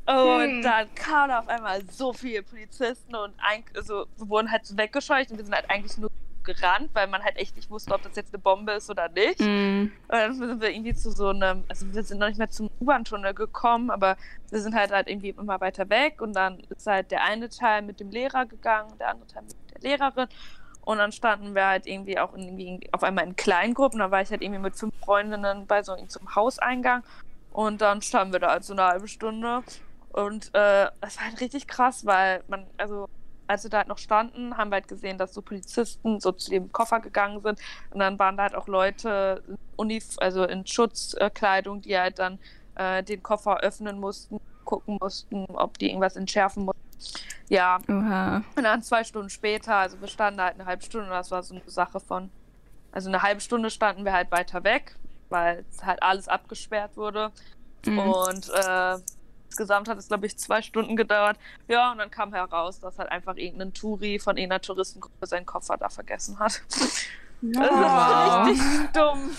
Und 0.06 0.56
Hm. 0.56 0.64
dann 0.64 0.92
kamen 0.94 1.32
auf 1.32 1.48
einmal 1.48 1.84
so 1.86 2.14
viele 2.14 2.42
Polizisten 2.42 3.14
und 3.14 3.34
ein, 3.38 3.64
also, 3.74 4.06
wir 4.16 4.28
wurden 4.28 4.50
halt 4.50 4.64
so 4.66 4.76
weggescheucht 4.76 5.30
und 5.30 5.38
wir 5.38 5.44
sind 5.44 5.54
halt 5.54 5.68
eigentlich 5.68 5.98
nur 5.98 6.08
gerannt, 6.54 6.90
weil 6.94 7.06
man 7.06 7.22
halt 7.22 7.36
echt 7.36 7.56
nicht 7.56 7.70
wusste, 7.70 7.94
ob 7.94 8.02
das 8.02 8.16
jetzt 8.16 8.32
eine 8.34 8.42
Bombe 8.42 8.72
ist 8.72 8.90
oder 8.90 9.08
nicht. 9.08 9.40
Mm. 9.40 9.82
Und 9.82 9.92
dann 10.08 10.34
sind 10.34 10.60
wir 10.60 10.70
irgendwie 10.70 10.94
zu 10.94 11.10
so 11.10 11.28
einem, 11.28 11.64
also 11.68 11.92
wir 11.92 12.02
sind 12.02 12.18
noch 12.18 12.28
nicht 12.28 12.38
mehr 12.38 12.50
zum 12.50 12.70
U-Bahn-Tunnel 12.80 13.34
gekommen, 13.34 13.90
aber 13.90 14.16
wir 14.50 14.60
sind 14.60 14.74
halt 14.74 14.90
halt 14.90 15.08
irgendwie 15.08 15.30
immer 15.30 15.60
weiter 15.60 15.88
weg. 15.90 16.20
Und 16.20 16.34
dann 16.34 16.60
ist 16.70 16.86
halt 16.86 17.10
der 17.10 17.24
eine 17.24 17.48
Teil 17.48 17.82
mit 17.82 18.00
dem 18.00 18.10
Lehrer 18.10 18.46
gegangen, 18.46 18.92
der 18.98 19.10
andere 19.10 19.26
Teil 19.26 19.42
mit 19.42 19.54
der 19.74 19.90
Lehrerin. 19.90 20.28
Und 20.82 20.98
dann 20.98 21.12
standen 21.12 21.54
wir 21.54 21.66
halt 21.66 21.86
irgendwie 21.86 22.18
auch 22.18 22.32
in, 22.34 22.58
irgendwie 22.58 22.92
auf 22.92 23.02
einmal 23.02 23.24
in 23.24 23.36
Kleingruppen, 23.36 23.98
da 23.98 24.10
war 24.10 24.22
ich 24.22 24.30
halt 24.30 24.40
irgendwie 24.40 24.60
mit 24.60 24.74
fünf 24.74 24.94
Freundinnen 25.04 25.66
bei 25.66 25.82
so 25.82 25.94
zum 26.06 26.34
Hauseingang. 26.34 27.02
Und 27.52 27.80
dann 27.82 28.00
standen 28.00 28.32
wir 28.32 28.40
da 28.40 28.52
halt 28.52 28.64
so 28.64 28.72
eine 28.72 28.84
halbe 28.84 29.08
Stunde. 29.08 29.62
Und 30.12 30.46
äh, 30.54 30.88
das 31.00 31.18
war 31.18 31.26
halt 31.26 31.40
richtig 31.40 31.68
krass, 31.68 32.06
weil 32.06 32.42
man, 32.48 32.66
also 32.78 33.08
als 33.48 33.64
wir 33.64 33.70
da 33.70 33.78
halt 33.78 33.88
noch 33.88 33.98
standen, 33.98 34.56
haben 34.56 34.70
wir 34.70 34.76
halt 34.76 34.88
gesehen, 34.88 35.18
dass 35.18 35.34
so 35.34 35.42
Polizisten 35.42 36.20
so 36.20 36.32
zu 36.32 36.50
dem 36.50 36.70
Koffer 36.70 37.00
gegangen 37.00 37.42
sind 37.42 37.58
und 37.90 37.98
dann 37.98 38.18
waren 38.18 38.36
da 38.36 38.44
halt 38.44 38.54
auch 38.54 38.68
Leute 38.68 39.42
in 39.48 39.58
Unif 39.76 40.16
also 40.18 40.44
in 40.44 40.66
Schutzkleidung, 40.66 41.82
die 41.82 41.98
halt 41.98 42.18
dann 42.18 42.38
äh, 42.76 43.02
den 43.02 43.22
Koffer 43.22 43.60
öffnen 43.60 43.98
mussten, 43.98 44.40
gucken 44.64 44.98
mussten, 45.00 45.46
ob 45.46 45.78
die 45.78 45.88
irgendwas 45.88 46.16
entschärfen 46.16 46.64
mussten. 46.64 46.78
Ja, 47.48 47.78
Oha. 47.88 48.42
und 48.56 48.62
dann 48.62 48.82
zwei 48.82 49.02
Stunden 49.02 49.30
später, 49.30 49.76
also 49.76 50.00
wir 50.00 50.08
standen 50.08 50.40
halt 50.40 50.54
eine 50.54 50.66
halbe 50.66 50.84
Stunde 50.84 51.06
und 51.06 51.12
das 51.12 51.30
war 51.30 51.42
so 51.42 51.54
eine 51.54 51.62
Sache 51.66 51.98
von, 51.98 52.30
also 52.92 53.08
eine 53.08 53.22
halbe 53.22 53.40
Stunde 53.40 53.70
standen 53.70 54.04
wir 54.04 54.12
halt 54.12 54.30
weiter 54.30 54.62
weg 54.64 54.96
weil 55.30 55.64
halt 55.82 56.02
alles 56.02 56.28
abgesperrt 56.28 56.96
wurde. 56.96 57.30
Mhm. 57.86 57.98
Und 57.98 58.48
äh, 58.50 58.98
insgesamt 59.58 59.88
hat 59.88 59.98
es, 59.98 60.06
glaube 60.06 60.26
ich, 60.26 60.38
zwei 60.38 60.62
Stunden 60.62 60.94
gedauert. 60.94 61.36
Ja, 61.66 61.90
und 61.90 61.98
dann 61.98 62.12
kam 62.12 62.32
heraus, 62.32 62.78
dass 62.78 62.98
halt 62.98 63.10
einfach 63.10 63.36
irgendein 63.36 63.74
Touri 63.74 64.20
von 64.20 64.36
irgendeiner 64.36 64.60
Touristengruppe 64.60 65.26
seinen 65.26 65.46
Koffer 65.46 65.76
da 65.76 65.88
vergessen 65.88 66.38
hat. 66.38 66.62
Ja. 67.40 68.46
Das 68.46 68.56
ist 68.56 68.64
richtig 68.64 68.92
dumm. 68.92 69.30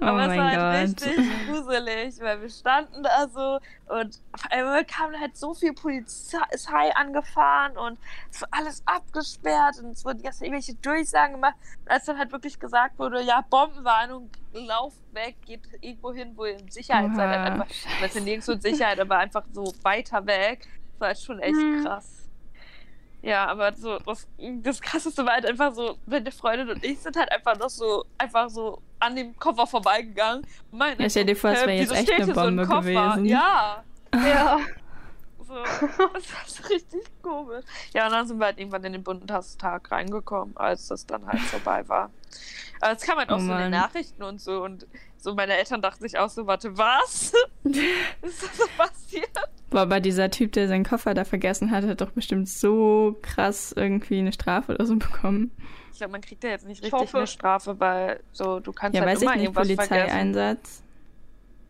Oh 0.00 0.04
Aber 0.04 0.22
es 0.22 0.36
war 0.36 0.50
halt 0.50 0.98
Gott. 0.98 1.06
richtig 1.06 1.46
gruselig, 1.46 2.20
weil 2.20 2.40
wir 2.40 2.50
standen 2.50 3.02
da 3.02 3.28
so 3.28 3.60
und 3.86 4.20
auf 4.32 4.50
einmal 4.50 4.84
kam 4.84 5.12
halt 5.18 5.36
so 5.36 5.54
viel 5.54 5.72
Polizei 5.72 6.94
angefahren 6.94 7.76
und 7.76 7.98
es 8.30 8.42
war 8.42 8.48
alles 8.50 8.82
abgesperrt 8.86 9.78
und 9.82 9.90
es 9.90 10.04
wurden 10.04 10.20
erst 10.24 10.42
irgendwelche 10.42 10.74
Durchsagen 10.74 11.34
gemacht. 11.34 11.54
Und 11.84 11.90
als 11.90 12.06
dann 12.06 12.18
halt 12.18 12.32
wirklich 12.32 12.58
gesagt 12.58 12.98
wurde, 12.98 13.22
ja, 13.22 13.44
Bombenwarnung, 13.48 14.30
lauf 14.52 14.94
weg, 15.12 15.36
geht 15.46 15.60
irgendwo 15.80 16.12
hin, 16.12 16.32
wo 16.34 16.46
ihr 16.46 16.58
in 16.58 16.70
Sicherheit 16.70 17.06
Oha. 17.06 17.14
seid. 17.14 17.28
Halt 17.28 17.52
einfach, 17.52 17.66
weil 18.00 18.08
es 18.08 18.14
nirgendwo 18.14 18.52
in 18.52 18.60
Sicherheit, 18.60 19.00
aber 19.00 19.18
einfach 19.18 19.44
so 19.52 19.72
weiter 19.82 20.26
weg. 20.26 20.66
Das 20.92 21.00
war 21.00 21.08
halt 21.08 21.18
schon 21.20 21.38
echt 21.40 21.56
hm. 21.56 21.84
krass. 21.84 22.23
Ja, 23.24 23.46
aber 23.46 23.72
so, 23.72 23.98
das, 24.00 24.28
das 24.38 24.82
krasseste 24.82 25.24
war 25.24 25.32
halt 25.32 25.46
einfach 25.46 25.72
so, 25.72 25.96
meine 26.04 26.30
Freundin 26.30 26.68
und 26.68 26.84
ich 26.84 26.98
sind 27.00 27.16
halt 27.16 27.32
einfach 27.32 27.58
noch 27.58 27.70
so, 27.70 28.04
einfach 28.18 28.50
so 28.50 28.82
an 29.00 29.16
dem 29.16 29.34
Koffer 29.38 29.66
vorbeigegangen. 29.66 30.46
Meine, 30.70 31.02
ja, 31.02 31.08
stell 31.08 31.24
dir 31.24 31.34
vor, 31.34 31.50
es 31.50 31.60
wäre 31.60 31.72
jetzt 31.72 31.92
echt 31.92 32.12
eine 32.12 32.34
Bombe 32.34 32.66
so 32.66 32.74
ein 32.74 32.80
gewesen. 32.82 33.24
Ja. 33.24 33.82
Ja. 34.12 34.60
So, 35.38 35.54
das 36.12 36.58
ist 36.58 36.68
richtig 36.68 37.00
komisch. 37.22 37.64
Ja, 37.94 38.06
und 38.06 38.12
dann 38.12 38.26
sind 38.26 38.38
wir 38.38 38.44
halt 38.44 38.58
irgendwann 38.58 38.84
in 38.84 38.92
den 38.92 39.02
bunten 39.02 39.26
Tag 39.26 39.90
reingekommen, 39.90 40.54
als 40.58 40.88
das 40.88 41.06
dann 41.06 41.26
halt 41.26 41.40
vorbei 41.40 41.88
war. 41.88 42.10
Aber 42.82 42.92
es 42.92 43.02
kam 43.02 43.16
halt 43.16 43.30
auch 43.30 43.36
oh, 43.36 43.40
so 43.40 43.52
in 43.52 43.58
den 43.58 43.70
Nachrichten 43.70 44.22
und 44.22 44.38
so 44.38 44.62
und 44.62 44.86
so 45.16 45.34
meine 45.34 45.56
Eltern 45.56 45.80
dachten 45.80 46.02
sich 46.02 46.18
auch 46.18 46.28
so, 46.28 46.46
warte, 46.46 46.76
was? 46.76 47.32
ist 47.64 48.42
das 48.42 48.56
so 48.58 48.66
passiert? 48.76 49.30
Boah, 49.70 49.82
aber 49.82 50.00
dieser 50.00 50.30
Typ, 50.30 50.52
der 50.52 50.68
seinen 50.68 50.84
Koffer 50.84 51.14
da 51.14 51.24
vergessen 51.24 51.70
hat, 51.70 51.84
hat 51.84 52.00
doch 52.00 52.10
bestimmt 52.10 52.48
so 52.48 53.18
krass 53.22 53.72
irgendwie 53.76 54.18
eine 54.18 54.32
Strafe 54.32 54.74
oder 54.74 54.86
so 54.86 54.96
bekommen. 54.98 55.50
Ich 55.92 55.98
glaube, 55.98 56.12
man 56.12 56.20
kriegt 56.20 56.42
ja 56.44 56.50
jetzt 56.50 56.66
nicht 56.66 56.82
richtig 56.82 57.14
eine 57.14 57.26
Strafe, 57.26 57.78
weil 57.78 58.20
so 58.32 58.60
du 58.60 58.72
kannst 58.72 58.96
ja, 58.96 59.02
halt 59.02 59.12
weiß 59.12 59.22
immer 59.22 59.32
ich 59.32 59.36
nicht, 59.36 59.44
irgendwas 59.44 59.68
Polizeieinsatz. 59.68 60.58
Vergessen. 60.58 60.84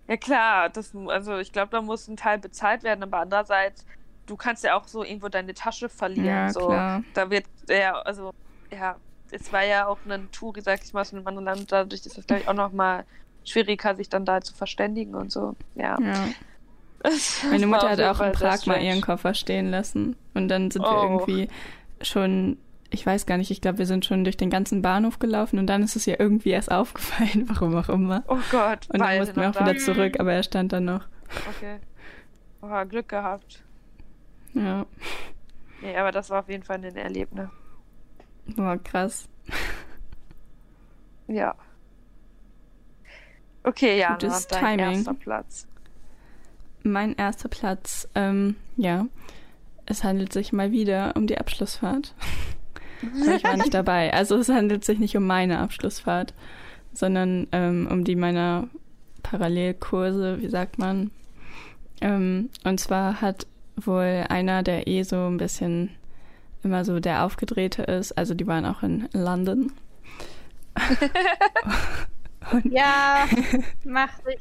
Ja 0.07 0.16
klar, 0.16 0.68
das, 0.68 0.95
also 1.09 1.38
ich 1.38 1.53
glaube, 1.53 1.70
da 1.70 1.80
muss 1.80 2.09
ein 2.09 2.16
Teil 2.16 2.38
bezahlt 2.38 2.82
werden, 2.82 3.03
aber 3.03 3.20
andererseits, 3.20 3.86
du 4.26 4.36
kannst 4.36 4.64
ja 4.64 4.76
auch 4.76 4.86
so 4.86 5.03
irgendwo 5.03 5.28
deine 5.28 5.55
Tasche 5.55 5.88
verlieren. 5.88 6.26
Ja, 6.26 6.51
so. 6.51 6.66
klar. 6.66 7.03
Da 7.14 7.30
wird 7.30 7.47
ja, 7.68 7.92
also 8.01 8.32
ja, 8.70 8.97
es 9.30 9.53
war 9.53 9.64
ja 9.64 9.86
auch 9.86 9.99
ein 10.09 10.30
Touri, 10.30 10.61
sag 10.61 10.84
ich 10.84 10.92
mal, 10.92 11.01
aus 11.01 11.12
einem 11.12 11.26
anderen 11.26 11.47
Land, 11.47 11.72
dadurch 11.72 12.05
ist 12.05 12.18
das, 12.18 12.26
glaube 12.26 12.42
ich, 12.42 12.49
auch 12.49 12.55
nochmal 12.55 13.05
schwieriger, 13.45 13.95
sich 13.95 14.09
dann 14.09 14.24
da 14.24 14.40
zu 14.40 14.55
verständigen 14.55 15.14
und 15.14 15.32
so. 15.32 15.55
Ja. 15.74 15.99
ja. 16.01 16.28
Meine 17.50 17.66
Mutter 17.66 17.90
hat 17.90 18.00
auch 18.00 18.20
in 18.20 18.32
Prag 18.32 18.66
mal 18.66 18.82
ihren 18.82 19.00
Koffer 19.00 19.34
stehen 19.34 19.70
lassen. 19.70 20.16
Und 20.32 20.48
dann 20.48 20.70
sind 20.70 20.82
oh. 20.82 20.90
wir 20.90 21.02
irgendwie 21.02 21.48
schon, 22.00 22.59
ich 22.90 23.05
weiß 23.05 23.26
gar 23.26 23.36
nicht, 23.36 23.50
ich 23.50 23.61
glaube, 23.61 23.78
wir 23.78 23.86
sind 23.86 24.05
schon 24.05 24.24
durch 24.24 24.36
den 24.36 24.50
ganzen 24.50 24.82
Bahnhof 24.82 25.18
gelaufen 25.18 25.59
und 25.59 25.66
dann 25.66 25.82
ist 25.82 25.96
es 25.96 26.07
ja 26.07 26.16
irgendwie 26.18 26.50
erst 26.50 26.70
aufgefallen, 26.70 27.44
warum 27.48 27.76
auch 27.76 27.88
immer. 27.88 28.24
Oh 28.28 28.38
Gott. 28.50 28.88
Und 28.90 29.00
dann 29.00 29.18
mussten 29.18 29.40
wir 29.40 29.50
auch 29.50 29.55
da? 29.55 29.66
wieder 29.66 29.78
zurück, 29.78 30.18
aber 30.18 30.32
er 30.32 30.42
stand 30.42 30.72
dann 30.72 30.86
noch. 30.86 31.07
Okay. 31.57 31.78
Oh, 32.62 32.84
Glück 32.86 33.09
gehabt. 33.09 33.62
Ja. 34.55 34.86
Nee, 35.82 35.96
aber 35.96 36.12
das 36.12 36.30
war 36.30 36.40
auf 36.40 36.48
jeden 36.48 36.62
Fall 36.62 36.76
ein 36.76 36.96
Erlebnis. 36.96 37.50
Boah, 38.46 38.78
krass. 38.82 39.28
Ja. 41.26 41.55
Okay, 43.62 43.98
ja, 43.98 44.12
Gutes 44.12 44.46
dein 44.46 44.78
Timing. 44.78 44.96
erster 44.96 45.14
Platz. 45.14 45.66
Mein 46.85 47.16
erster 47.16 47.49
Platz, 47.49 48.09
ähm, 48.14 48.57
ja. 48.76 49.07
Es 49.87 50.05
handelt 50.05 50.32
sich 50.32 50.53
mal 50.53 50.70
wieder 50.70 51.14
um 51.16 51.26
die 51.26 51.39
Abschlussfahrt. 51.39 52.14
ich 53.37 53.43
war 53.43 53.57
nicht 53.57 53.74
dabei. 53.74 54.12
Also 54.12 54.37
es 54.37 54.49
handelt 54.49 54.85
sich 54.85 54.99
nicht 54.99 55.16
um 55.16 55.26
meine 55.26 55.59
Abschlussfahrt, 55.59 56.35
sondern 56.93 57.49
ähm, 57.53 57.89
um 57.91 58.05
die 58.05 58.16
meiner 58.16 58.68
Parallelkurse, 59.22 60.41
wie 60.41 60.49
sagt 60.49 60.78
man. 60.78 61.11
Ähm, 62.01 62.51
und 62.64 62.78
zwar 62.80 63.22
hat 63.22 63.47
wohl 63.76 64.26
einer, 64.28 64.62
der 64.62 64.87
eh 64.87 65.03
so 65.05 65.26
ein 65.26 65.39
bisschen 65.39 65.91
immer 66.62 66.85
so 66.85 67.01
der 67.01 67.24
Aufgedrehte 67.24 67.82
ist, 67.82 68.12
also 68.12 68.35
die 68.35 68.47
waren 68.47 68.66
auch 68.66 68.82
in 68.82 69.09
London. 69.12 69.72
ja, 72.64 73.26
mach 73.85 74.11
dich. 74.20 74.41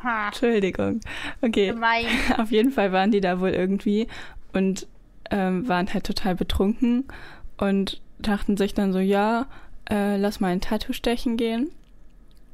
Hm. 0.00 0.26
Entschuldigung. 0.26 1.00
Okay. 1.40 1.68
Gemein. 1.68 2.06
Auf 2.36 2.50
jeden 2.50 2.70
Fall 2.70 2.92
waren 2.92 3.10
die 3.10 3.20
da 3.20 3.40
wohl 3.40 3.50
irgendwie 3.50 4.08
und 4.52 4.86
ähm, 5.30 5.68
waren 5.68 5.92
halt 5.92 6.04
total 6.04 6.34
betrunken 6.34 7.04
und 7.58 8.00
dachten 8.18 8.56
sich 8.56 8.74
dann 8.74 8.92
so, 8.92 8.98
ja, 8.98 9.46
äh, 9.90 10.16
lass 10.16 10.40
mal 10.40 10.48
ein 10.48 10.60
Tattoo 10.60 10.92
stechen 10.92 11.36
gehen. 11.36 11.70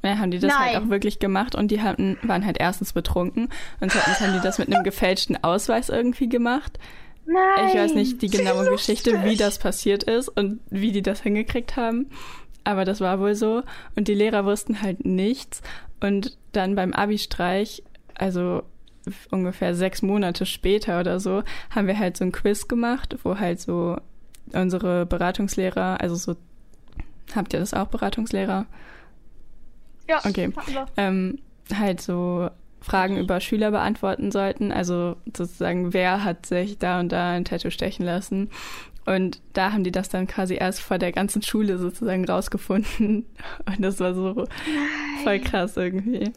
Ja, 0.03 0.19
haben 0.19 0.29
die 0.29 0.37
das 0.37 0.51
halt 0.51 0.59
Nein. 0.59 0.75
halt 0.75 0.85
auch 0.85 0.89
wirklich 0.89 1.17
gemacht 1.17 1.55
und 1.55 1.71
die 1.71 1.81
hatten, 1.81 2.17
waren 2.21 2.45
halt 2.45 2.57
erstens 2.59 2.93
betrunken 2.93 3.49
und 3.79 3.91
zweitens 3.91 4.19
haben 4.21 4.33
die 4.33 4.41
das 4.41 4.59
mit 4.59 4.71
einem 4.71 4.83
gefälschten 4.83 5.43
Ausweis 5.43 5.89
irgendwie 5.89 6.29
gemacht. 6.29 6.77
Nein. 7.25 7.69
Ich 7.69 7.73
weiß 7.73 7.95
nicht 7.95 8.21
die 8.21 8.29
genaue 8.29 8.69
Geschichte, 8.69 9.23
wie 9.23 9.35
das 9.35 9.57
passiert 9.57 10.03
ist 10.03 10.29
und 10.29 10.59
wie 10.69 10.91
die 10.91 11.01
das 11.01 11.21
hingekriegt 11.21 11.75
haben. 11.75 12.11
Aber 12.63 12.85
das 12.85 13.01
war 13.01 13.19
wohl 13.19 13.35
so. 13.35 13.63
Und 13.95 14.07
die 14.07 14.13
Lehrer 14.13 14.45
wussten 14.45 14.81
halt 14.81 15.05
nichts. 15.05 15.61
Und 15.99 16.37
dann 16.51 16.75
beim 16.75 16.93
Abi-Streich, 16.93 17.83
also 18.15 18.63
ungefähr 19.31 19.75
sechs 19.75 20.01
Monate 20.01 20.45
später 20.45 20.99
oder 20.99 21.19
so, 21.19 21.43
haben 21.69 21.87
wir 21.87 21.97
halt 21.97 22.17
so 22.17 22.25
ein 22.25 22.31
Quiz 22.31 22.67
gemacht, 22.67 23.17
wo 23.23 23.37
halt 23.37 23.59
so 23.59 23.97
unsere 24.53 25.05
Beratungslehrer, 25.05 26.01
also 26.01 26.15
so, 26.15 26.35
habt 27.35 27.53
ihr 27.53 27.59
das 27.59 27.73
auch, 27.73 27.87
Beratungslehrer? 27.87 28.65
Ja, 30.09 30.19
okay. 30.25 30.51
Ähm, 30.97 31.39
halt 31.73 32.01
so 32.01 32.49
Fragen 32.81 33.17
über 33.17 33.39
Schüler 33.39 33.71
beantworten 33.71 34.31
sollten. 34.31 34.71
Also 34.71 35.15
sozusagen, 35.25 35.93
wer 35.93 36.23
hat 36.23 36.45
sich 36.45 36.77
da 36.77 36.99
und 36.99 37.11
da 37.11 37.31
ein 37.31 37.45
Tattoo 37.45 37.71
stechen 37.71 38.05
lassen. 38.05 38.51
Und 39.05 39.41
da 39.53 39.71
haben 39.71 39.83
die 39.83 39.91
das 39.91 40.09
dann 40.09 40.27
quasi 40.27 40.55
erst 40.55 40.81
vor 40.81 40.97
der 40.97 41.11
ganzen 41.11 41.41
Schule 41.41 41.77
sozusagen 41.77 42.25
rausgefunden. 42.25 43.25
Und 43.65 43.81
das 43.81 43.99
war 43.99 44.13
so 44.13 44.33
Nein. 44.33 44.47
voll 45.23 45.39
krass 45.39 45.77
irgendwie. 45.77 46.33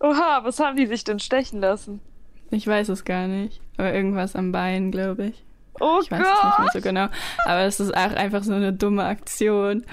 Oha, 0.00 0.40
was 0.42 0.58
haben 0.58 0.76
die 0.76 0.86
sich 0.86 1.04
denn 1.04 1.20
stechen 1.20 1.60
lassen? 1.60 2.00
Ich 2.50 2.66
weiß 2.66 2.88
es 2.88 3.04
gar 3.04 3.28
nicht. 3.28 3.60
Aber 3.76 3.92
irgendwas 3.92 4.34
am 4.34 4.50
Bein, 4.50 4.90
glaube 4.90 5.26
ich. 5.26 5.44
Oh 5.78 6.00
ich 6.02 6.10
weiß 6.10 6.22
Gott. 6.22 6.36
es 6.36 6.44
nicht 6.44 6.58
mehr 6.58 6.68
so 6.72 6.80
genau. 6.80 7.08
Aber 7.44 7.60
es 7.60 7.80
ist 7.80 7.96
auch 7.96 8.12
einfach 8.12 8.42
so 8.42 8.52
eine 8.52 8.72
dumme 8.72 9.04
Aktion. 9.04 9.84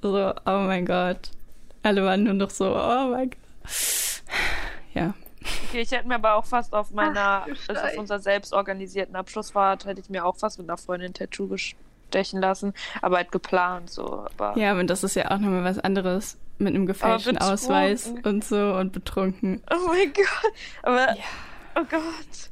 So, 0.00 0.32
oh 0.46 0.58
mein 0.66 0.86
Gott. 0.86 1.30
Alle 1.82 2.04
waren 2.04 2.24
nur 2.24 2.34
noch 2.34 2.50
so, 2.50 2.74
oh 2.74 3.10
mein 3.10 3.30
Gott. 3.30 3.38
Ja. 4.94 5.14
Okay, 5.68 5.80
ich 5.80 5.90
hätte 5.90 6.08
mir 6.08 6.16
aber 6.16 6.34
auch 6.34 6.44
fast 6.44 6.74
auf 6.74 6.90
meiner, 6.90 7.44
Ach, 7.44 7.68
also 7.68 7.80
auf 7.82 7.98
unserer 7.98 8.18
selbst 8.18 8.52
organisierten 8.52 9.16
Abschlussfahrt, 9.16 9.86
hätte 9.86 10.00
ich 10.00 10.08
mir 10.08 10.24
auch 10.24 10.36
fast 10.36 10.58
mit 10.58 10.68
einer 10.68 10.78
Freundin 10.78 11.10
ein 11.10 11.14
Tattoo 11.14 11.56
stechen 11.56 12.40
lassen, 12.40 12.72
aber 13.02 13.16
halt 13.16 13.32
geplant 13.32 13.90
so. 13.90 14.26
Aber 14.36 14.56
ja, 14.56 14.78
und 14.78 14.88
das 14.88 15.04
ist 15.04 15.14
ja 15.14 15.30
auch 15.30 15.38
nochmal 15.38 15.64
was 15.64 15.78
anderes 15.78 16.38
mit 16.58 16.74
einem 16.74 16.86
gefälschten 16.86 17.38
Ausweis 17.38 18.12
und 18.24 18.44
so 18.44 18.74
und 18.74 18.92
betrunken. 18.92 19.62
Oh 19.70 19.86
mein 19.86 20.12
Gott. 20.12 20.52
Aber, 20.82 21.16
ja. 21.16 21.24
oh 21.76 21.84
Gott. 21.88 22.50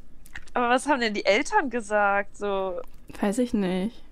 Aber 0.54 0.70
was 0.70 0.86
haben 0.86 1.00
denn 1.00 1.14
die 1.14 1.26
Eltern 1.26 1.70
gesagt? 1.70 2.36
So. 2.36 2.80
Weiß 3.20 3.38
ich 3.38 3.52
nicht. 3.52 4.02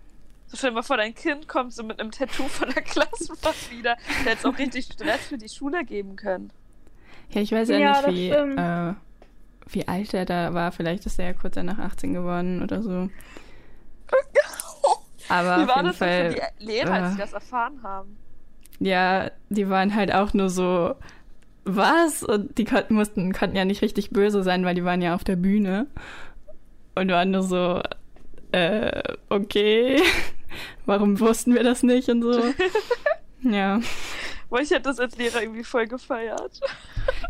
So 0.46 0.56
stell 0.56 0.70
dir 0.70 0.74
mal 0.74 0.82
vor, 0.82 0.96
dein 0.96 1.14
Kind 1.14 1.48
kommt 1.48 1.72
so 1.72 1.82
mit 1.82 2.00
einem 2.00 2.10
Tattoo 2.10 2.48
von 2.48 2.70
der 2.70 2.82
Klassenfahrt 2.82 3.70
wieder. 3.70 3.96
Der 4.24 4.32
hätte 4.32 4.48
auch 4.48 4.58
richtig 4.58 4.86
Stress 4.86 5.28
für 5.28 5.38
die 5.38 5.48
Schule 5.48 5.84
geben 5.84 6.16
können. 6.16 6.52
Ja, 7.30 7.40
ich 7.40 7.52
weiß 7.52 7.68
ja, 7.68 7.78
ja 7.78 8.06
nicht, 8.06 8.14
wie, 8.14 8.30
äh, 8.30 8.94
wie 9.68 9.88
alt 9.88 10.14
er 10.14 10.24
da 10.24 10.54
war. 10.54 10.72
Vielleicht 10.72 11.06
ist 11.06 11.18
er 11.18 11.26
ja 11.26 11.32
kurz 11.32 11.56
nach 11.56 11.78
18 11.78 12.12
geworden 12.12 12.62
oder 12.62 12.82
so. 12.82 13.08
Aber 15.28 15.62
wie 15.62 15.68
war 15.68 15.82
das 15.82 15.96
Fall, 15.96 16.32
für 16.32 16.40
die 16.58 16.64
Lehrer, 16.64 16.92
als 16.92 17.14
sie 17.14 17.18
äh, 17.18 17.22
das 17.22 17.32
erfahren 17.32 17.82
haben? 17.82 18.16
Ja, 18.78 19.30
die 19.48 19.68
waren 19.68 19.94
halt 19.94 20.12
auch 20.12 20.34
nur 20.34 20.50
so, 20.50 20.94
was? 21.64 22.22
Und 22.22 22.58
die 22.58 22.64
konnten, 22.64 22.94
mussten, 22.94 23.32
konnten 23.32 23.56
ja 23.56 23.64
nicht 23.64 23.82
richtig 23.82 24.10
böse 24.10 24.42
sein, 24.42 24.64
weil 24.64 24.74
die 24.74 24.84
waren 24.84 25.02
ja 25.02 25.14
auf 25.14 25.24
der 25.24 25.36
Bühne. 25.36 25.86
Und 26.94 27.10
waren 27.10 27.30
nur 27.30 27.42
so, 27.42 27.80
äh, 28.52 29.02
okay, 29.30 30.00
warum 30.86 31.18
wussten 31.20 31.54
wir 31.54 31.64
das 31.64 31.82
nicht 31.82 32.08
und 32.08 32.22
so. 32.22 32.42
ja. 33.48 33.80
Weil 34.50 34.62
ich 34.62 34.70
hätte 34.70 34.82
das 34.82 35.00
als 35.00 35.16
Lehrer 35.16 35.42
irgendwie 35.42 35.64
voll 35.64 35.86
gefeiert. 35.86 36.60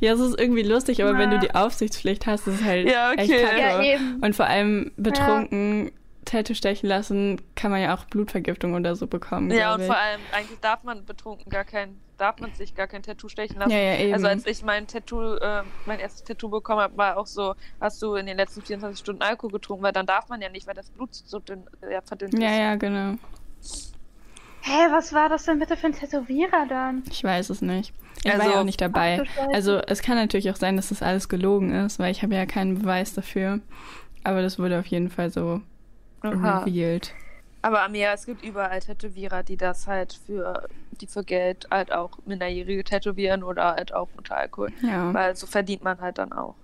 Ja, 0.01 0.13
es 0.13 0.21
ist 0.21 0.39
irgendwie 0.39 0.63
lustig, 0.63 1.03
aber 1.03 1.15
ja. 1.15 1.19
wenn 1.19 1.31
du 1.31 1.41
die 1.41 1.53
Aufsichtspflicht 1.53 2.27
hast, 2.27 2.47
ist 2.47 2.61
es 2.61 2.65
halt 2.65 2.89
ja, 2.89 3.11
okay. 3.11 3.23
echt 3.23 3.51
kacke. 3.51 3.93
Ja, 3.93 3.99
und 4.21 4.37
vor 4.37 4.47
allem 4.47 4.93
betrunken, 4.97 5.91
Tattoo 6.25 6.55
stechen 6.55 6.89
lassen, 6.89 7.41
kann 7.55 7.71
man 7.71 7.81
ja 7.83 7.95
auch 7.95 8.05
Blutvergiftung 8.05 8.75
oder 8.75 8.97
so 8.97 9.07
bekommen. 9.07 9.51
Ja, 9.51 9.75
und 9.75 9.81
ich. 9.81 9.87
vor 9.87 9.97
allem, 9.97 10.21
eigentlich 10.33 10.61
darf 10.61 10.83
man 10.83 11.05
betrunken 11.05 11.51
gar 11.51 11.65
kein, 11.65 11.99
darf 12.19 12.39
man 12.41 12.53
sich 12.53 12.75
gar 12.75 12.87
kein 12.87 13.03
Tattoo 13.03 13.29
stechen 13.29 13.59
lassen. 13.59 13.73
Ja, 13.73 13.79
ja, 13.79 13.97
eben. 13.99 14.15
Also 14.15 14.27
als 14.27 14.47
ich 14.47 14.63
mein 14.63 14.87
Tattoo, 14.87 15.35
äh, 15.37 15.63
mein 15.87 15.99
erstes 16.01 16.25
Tattoo 16.25 16.49
bekommen 16.49 16.81
habe, 16.81 16.97
war 16.97 17.17
auch 17.17 17.27
so, 17.27 17.55
hast 17.81 18.01
du 18.03 18.15
in 18.15 18.27
den 18.27 18.37
letzten 18.37 18.63
24 18.63 18.99
Stunden 18.99 19.23
Alkohol 19.23 19.53
getrunken, 19.53 19.83
weil 19.83 19.93
dann 19.93 20.07
darf 20.07 20.29
man 20.29 20.41
ja 20.41 20.49
nicht, 20.49 20.67
weil 20.67 20.75
das 20.75 20.91
Blut 20.91 21.15
so 21.15 21.39
dünn, 21.39 21.65
ja, 21.91 22.01
verdünnt 22.03 22.39
Ja, 22.39 22.51
ist. 22.51 22.59
ja, 22.59 22.77
genau. 22.77 23.19
Hä, 24.67 24.87
was 24.91 25.13
war 25.13 25.29
das 25.29 25.45
denn 25.45 25.59
bitte 25.59 25.77
für 25.77 25.89
ein 25.89 25.93
Tätowierer 25.93 26.65
dann? 26.69 27.03
Ich 27.11 27.23
weiß 27.23 27.51
es 27.51 27.61
nicht. 27.61 27.93
Ich 28.25 28.33
war 28.33 28.41
Also- 28.41 28.53
ja 28.53 28.61
auch 28.61 28.65
nicht 28.65 28.81
dabei. 28.81 29.23
Also 29.53 29.77
es 29.77 30.01
kann 30.01 30.17
natürlich 30.17 30.51
auch 30.51 30.57
sein, 30.57 30.77
dass 30.77 30.89
das 30.89 31.03
alles 31.03 31.29
gelogen 31.29 31.75
ist, 31.75 31.99
weil 31.99 32.11
ich 32.11 32.23
habe 32.23 32.35
ja 32.35 32.47
keinen 32.47 32.79
Beweis 32.81 33.13
dafür. 33.13 33.61
Aber 34.23 34.41
das 34.41 34.59
wurde 34.59 34.79
auf 34.79 34.87
jeden 34.87 35.11
Fall 35.11 35.29
so 35.31 35.61
Aha. 36.23 36.61
revealed. 36.61 37.13
Aber 37.61 37.83
Amira, 37.83 38.13
es 38.15 38.25
gibt 38.25 38.43
überall 38.43 38.81
Tätowierer, 38.81 39.43
die 39.43 39.59
das 39.59 39.87
halt 39.87 40.19
für, 40.27 40.67
die 41.01 41.07
für 41.07 41.25
Geld 41.25 41.67
halt 41.71 41.93
auch 41.93 42.13
Minderjährige 42.25 42.85
tätowieren 42.85 43.43
oder 43.43 43.75
halt 43.75 43.93
auch 43.93 44.09
unter 44.17 44.39
Alkohol. 44.39 44.71
Ja. 44.83 45.13
Weil 45.13 45.37
so 45.37 45.47
verdient 45.47 45.85
man 45.85 46.01
halt 46.01 46.17
dann 46.17 46.33
auch. 46.33 46.55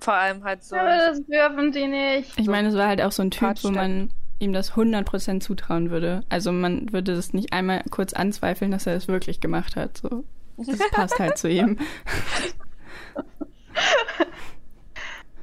Vor 0.00 0.14
allem 0.14 0.42
halt 0.42 0.64
so. 0.64 0.76
Aber 0.76 0.96
das 0.96 1.20
dürfen 1.26 1.70
die 1.72 1.86
nicht. 1.86 2.38
Ich 2.38 2.46
meine, 2.48 2.68
es 2.68 2.74
war 2.76 2.88
halt 2.88 3.02
auch 3.02 3.12
so 3.12 3.22
ein 3.22 3.30
Typ, 3.30 3.62
wo 3.62 3.70
man 3.70 4.10
ihm 4.42 4.52
das 4.52 4.72
100% 4.74 5.40
zutrauen 5.40 5.90
würde. 5.90 6.22
Also 6.28 6.52
man 6.52 6.92
würde 6.92 7.14
das 7.14 7.32
nicht 7.32 7.52
einmal 7.52 7.82
kurz 7.90 8.12
anzweifeln, 8.12 8.70
dass 8.70 8.86
er 8.86 8.94
es 8.96 9.08
wirklich 9.08 9.40
gemacht 9.40 9.76
hat. 9.76 9.98
So. 9.98 10.24
Das 10.58 10.78
passt 10.90 11.18
halt 11.18 11.38
zu 11.38 11.48
ihm. 11.48 11.78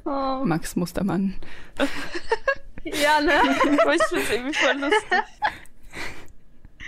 Oh. 0.04 0.44
Max 0.44 0.76
Mustermann. 0.76 1.34
Ja, 2.84 3.20
ne? 3.20 3.32
Aber 3.82 3.94
ich 3.94 4.02
finde 4.04 4.24
es 4.24 4.30
irgendwie 4.30 4.54
voll 4.54 4.80
lustig. 4.80 5.18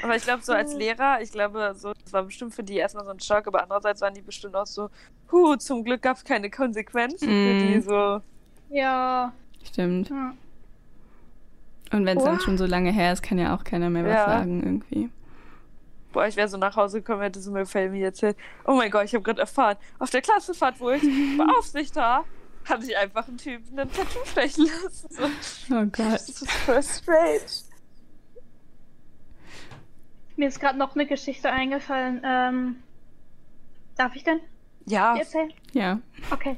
Aber 0.03 0.17
ich 0.17 0.23
glaube, 0.25 0.43
so 0.43 0.53
als 0.53 0.75
Lehrer, 0.75 1.21
ich 1.21 1.31
glaube, 1.31 1.75
so, 1.77 1.93
das 1.93 2.13
war 2.13 2.23
bestimmt 2.25 2.55
für 2.55 2.63
die 2.65 2.77
erstmal 2.77 3.05
so 3.05 3.11
ein 3.11 3.21
Schock, 3.21 3.47
aber 3.47 3.63
andererseits 3.63 4.01
waren 4.01 4.15
die 4.15 4.23
bestimmt 4.23 4.57
auch 4.57 4.67
so, 4.67 4.89
huh, 5.31 5.57
zum 5.57 5.85
Glück 5.85 6.03
gab 6.03 6.17
es 6.17 6.25
keine 6.25 6.51
Konsequenzen 6.51 7.29
für 7.29 7.55
Mm. 7.55 7.73
die, 7.73 7.81
so. 7.83 8.21
Ja. 8.71 9.33
Stimmt. 9.65 10.09
Hm. 10.09 10.33
Und 11.93 12.07
wenn 12.07 12.19
es 12.19 12.25
dann 12.25 12.41
schon 12.41 12.57
so 12.59 12.67
lange 12.67 12.91
her 12.91 13.13
ist, 13.13 13.23
kann 13.23 13.39
ja 13.39 13.55
auch 13.55 13.65
keiner 13.65 13.91
mehr 13.91 14.05
was 14.05 14.15
Ja. 14.15 14.27
sagen 14.27 14.63
irgendwie. 14.63 15.11
Boah, 16.13 16.27
ich 16.27 16.37
wäre 16.37 16.49
so 16.49 16.59
nach 16.59 16.77
Hause 16.77 17.01
gekommen, 17.01 17.23
hätte 17.23 17.41
so 17.41 17.51
mir 17.53 17.65
Family 17.65 18.03
erzählt, 18.03 18.37
oh 18.67 18.73
mein 18.75 18.91
Gott, 18.91 19.05
ich 19.05 19.15
habe 19.15 19.23
gerade 19.23 19.41
erfahren, 19.41 19.77
auf 19.99 20.11
der 20.11 20.21
Klassenfahrt, 20.21 20.79
wo 20.81 20.91
ich 20.91 21.03
Beaufsicht 21.39 21.97
war, 21.97 22.25
hatte 22.65 22.85
ich 22.87 22.97
einfach 22.97 23.29
einen 23.29 23.39
Typen 23.39 23.79
ein 23.79 23.91
Tattoo 23.91 24.25
stechen 24.27 24.67
lassen. 24.83 25.09
So. 25.11 25.23
Oh 25.75 25.85
Gott. 25.87 26.13
Das 26.13 26.29
ist 26.29 26.51
voll 26.51 26.83
strange. 26.83 27.41
Mir 30.37 30.49
ist 30.49 30.61
gerade 30.61 30.79
noch 30.79 30.95
eine 30.95 31.07
Geschichte 31.07 31.51
eingefallen. 31.51 32.21
Ähm, 32.25 32.77
darf 33.97 34.15
ich 34.17 34.25
denn 34.25 34.41
Ja, 34.87 35.17
erzählen? 35.17 35.53
Ja. 35.73 35.99
Okay. 36.31 36.57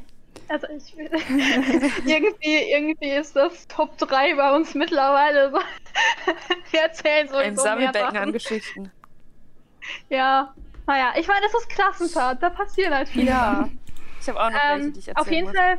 Also 0.49 0.67
ich 0.69 0.97
irgendwie, 2.07 2.71
irgendwie 2.73 3.11
ist 3.11 3.35
das 3.37 3.67
Top 3.69 3.97
3 3.99 4.35
bei 4.35 4.55
uns 4.55 4.75
mittlerweile 4.75 5.51
so. 5.51 5.59
Wir 6.71 6.81
erzählen 6.81 7.29
so 7.29 7.37
ein 7.37 7.57
Sammelbecken 7.57 8.17
an 8.17 8.33
Geschichten. 8.33 8.91
Ja. 10.09 10.55
Naja, 10.87 11.13
ich 11.19 11.29
meine, 11.29 11.43
das 11.43 11.53
ist 11.61 11.69
Klassenfahrt, 11.69 12.43
da 12.43 12.49
passieren 12.49 12.95
halt 12.95 13.07
viele 13.07 13.27
Ja. 13.27 13.69
Ich 14.19 14.29
habe 14.31 14.41
auch 14.41 14.51
noch 14.51 14.59
welche, 14.59 14.85
Ähm, 14.87 14.93
die 14.95 14.99
ich 15.01 15.09
erzählen 15.09 15.17
auf 15.27 15.31
jeden 15.31 15.47
muss. 15.49 15.57
Fall 15.57 15.79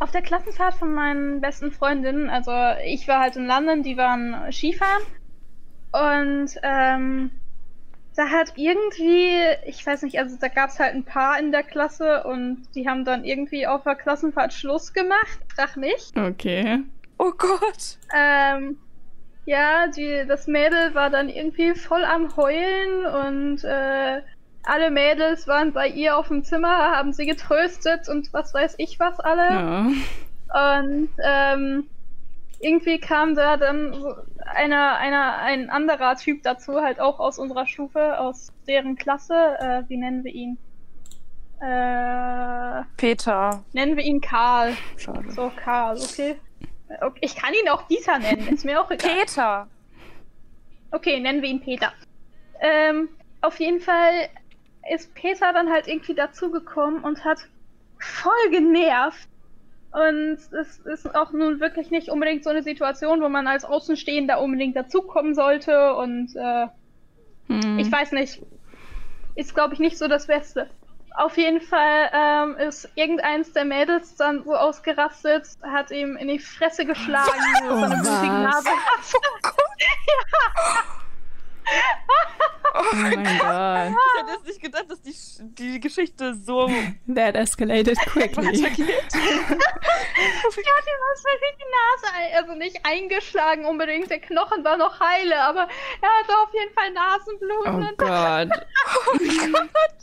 auf 0.00 0.10
der 0.10 0.22
Klassenfahrt 0.22 0.74
von 0.74 0.94
meinen 0.94 1.40
besten 1.42 1.70
Freundinnen, 1.70 2.30
also 2.30 2.50
ich 2.84 3.06
war 3.08 3.20
halt 3.20 3.36
in 3.36 3.46
London, 3.46 3.82
die 3.82 3.98
waren 3.98 4.50
Skifahren 4.52 5.02
und 5.92 6.50
ähm, 6.62 7.30
da 8.18 8.30
hat 8.30 8.54
irgendwie, 8.56 9.38
ich 9.64 9.86
weiß 9.86 10.02
nicht, 10.02 10.18
also 10.18 10.36
da 10.40 10.48
gab 10.48 10.70
es 10.70 10.80
halt 10.80 10.92
ein 10.92 11.04
paar 11.04 11.38
in 11.38 11.52
der 11.52 11.62
Klasse 11.62 12.24
und 12.24 12.66
die 12.74 12.88
haben 12.88 13.04
dann 13.04 13.22
irgendwie 13.22 13.68
auf 13.68 13.84
der 13.84 13.94
Klassenfahrt 13.94 14.52
Schluss 14.52 14.92
gemacht, 14.92 15.38
frag 15.54 15.76
nicht. 15.76 16.18
Okay. 16.18 16.80
Oh 17.18 17.30
Gott. 17.30 17.98
Ähm, 18.12 18.76
ja, 19.46 19.86
die, 19.86 20.24
das 20.26 20.48
Mädel 20.48 20.96
war 20.96 21.10
dann 21.10 21.28
irgendwie 21.28 21.76
voll 21.76 22.02
am 22.02 22.36
Heulen 22.36 23.06
und 23.06 23.62
äh, 23.62 24.20
alle 24.64 24.90
Mädels 24.90 25.46
waren 25.46 25.72
bei 25.72 25.86
ihr 25.86 26.18
auf 26.18 26.26
dem 26.26 26.42
Zimmer, 26.42 26.90
haben 26.96 27.12
sie 27.12 27.24
getröstet 27.24 28.08
und 28.08 28.32
was 28.32 28.52
weiß 28.52 28.74
ich 28.78 28.98
was 28.98 29.20
alle. 29.20 29.48
Ja. 29.48 30.80
Und 30.80 31.08
ähm, 31.22 31.88
irgendwie 32.60 32.98
kam 32.98 33.34
da 33.34 33.56
dann 33.56 33.94
so 33.94 34.14
einer, 34.44 34.96
einer, 34.96 35.38
ein 35.38 35.70
anderer 35.70 36.16
Typ 36.16 36.42
dazu, 36.42 36.80
halt 36.80 37.00
auch 37.00 37.20
aus 37.20 37.38
unserer 37.38 37.66
Stufe, 37.66 38.18
aus 38.18 38.52
deren 38.66 38.96
Klasse. 38.96 39.56
Äh, 39.60 39.82
wie 39.88 39.96
nennen 39.96 40.24
wir 40.24 40.32
ihn? 40.32 40.58
Äh, 41.60 42.84
Peter. 42.96 43.64
nennen 43.72 43.96
wir 43.96 44.04
ihn 44.04 44.20
Karl. 44.20 44.76
Schade. 44.96 45.30
So, 45.30 45.50
Karl, 45.56 45.96
okay. 45.96 46.36
okay. 47.00 47.18
Ich 47.20 47.34
kann 47.36 47.52
ihn 47.52 47.68
auch 47.68 47.82
Dieter 47.88 48.18
nennen, 48.18 48.46
ist 48.48 48.64
mir 48.64 48.80
auch 48.80 48.90
egal. 48.90 49.10
Peter. 49.10 49.68
Okay, 50.90 51.20
nennen 51.20 51.42
wir 51.42 51.48
ihn 51.48 51.60
Peter. 51.60 51.92
Ähm, 52.60 53.08
auf 53.40 53.58
jeden 53.60 53.80
Fall 53.80 54.28
ist 54.92 55.14
Peter 55.14 55.52
dann 55.52 55.70
halt 55.70 55.86
irgendwie 55.86 56.14
dazugekommen 56.14 57.02
und 57.02 57.24
hat 57.24 57.38
voll 57.98 58.50
genervt. 58.50 59.28
Und 59.90 60.38
es 60.52 60.78
ist 60.84 61.14
auch 61.14 61.32
nun 61.32 61.60
wirklich 61.60 61.90
nicht 61.90 62.10
unbedingt 62.10 62.44
so 62.44 62.50
eine 62.50 62.62
Situation, 62.62 63.20
wo 63.22 63.28
man 63.28 63.46
als 63.46 63.64
Außenstehender 63.64 64.40
unbedingt 64.40 64.76
dazukommen 64.76 65.34
sollte. 65.34 65.94
Und 65.94 66.34
äh, 66.36 66.66
Hm. 67.48 67.78
ich 67.78 67.90
weiß 67.90 68.12
nicht, 68.12 68.42
ist 69.34 69.54
glaube 69.54 69.72
ich 69.72 69.80
nicht 69.80 69.96
so 69.96 70.06
das 70.06 70.26
Beste. 70.26 70.68
Auf 71.16 71.36
jeden 71.38 71.60
Fall 71.62 72.10
ähm, 72.12 72.56
ist 72.68 72.88
irgendeins 72.94 73.52
der 73.54 73.64
Mädels 73.64 74.14
dann 74.16 74.44
so 74.44 74.54
ausgerastet, 74.54 75.46
hat 75.62 75.90
ihm 75.90 76.16
in 76.16 76.28
die 76.28 76.38
Fresse 76.38 76.84
geschlagen, 76.84 77.30
so 77.66 77.70
Oh, 77.70 77.76
eine 77.76 77.94
blutige 77.96 78.10
was? 78.10 78.64
Nase 78.64 78.68
hat. 78.68 79.14
Oh 82.74 82.94
mein 82.94 83.24
Gott. 83.24 83.92
Ich 83.92 84.20
hätte 84.20 84.30
jetzt 84.32 84.46
nicht 84.46 84.60
gedacht, 84.62 84.84
dass 84.90 85.00
die, 85.02 85.14
die 85.54 85.80
Geschichte 85.80 86.34
so 86.34 86.68
That 87.14 87.34
escalated 87.34 87.98
quickly. 88.06 88.46
weitergeht. 88.46 89.08
Ja, 90.18 90.74
dem 90.82 91.00
hast 91.12 91.24
wirklich 91.24 91.56
die 91.58 91.70
Nase, 91.70 92.36
also 92.36 92.54
nicht 92.54 92.80
eingeschlagen 92.84 93.64
unbedingt, 93.66 94.10
der 94.10 94.18
Knochen 94.18 94.64
war 94.64 94.76
noch 94.76 94.98
heile, 94.98 95.40
aber 95.40 95.60
er 96.00 96.08
hatte 96.20 96.32
auf 96.42 96.52
jeden 96.52 96.72
Fall 96.74 96.90
Nasenbluten. 96.92 97.84
Oh 97.84 97.96
Gott. 97.96 98.66
Oh 99.06 99.18
Gott. 99.72 99.98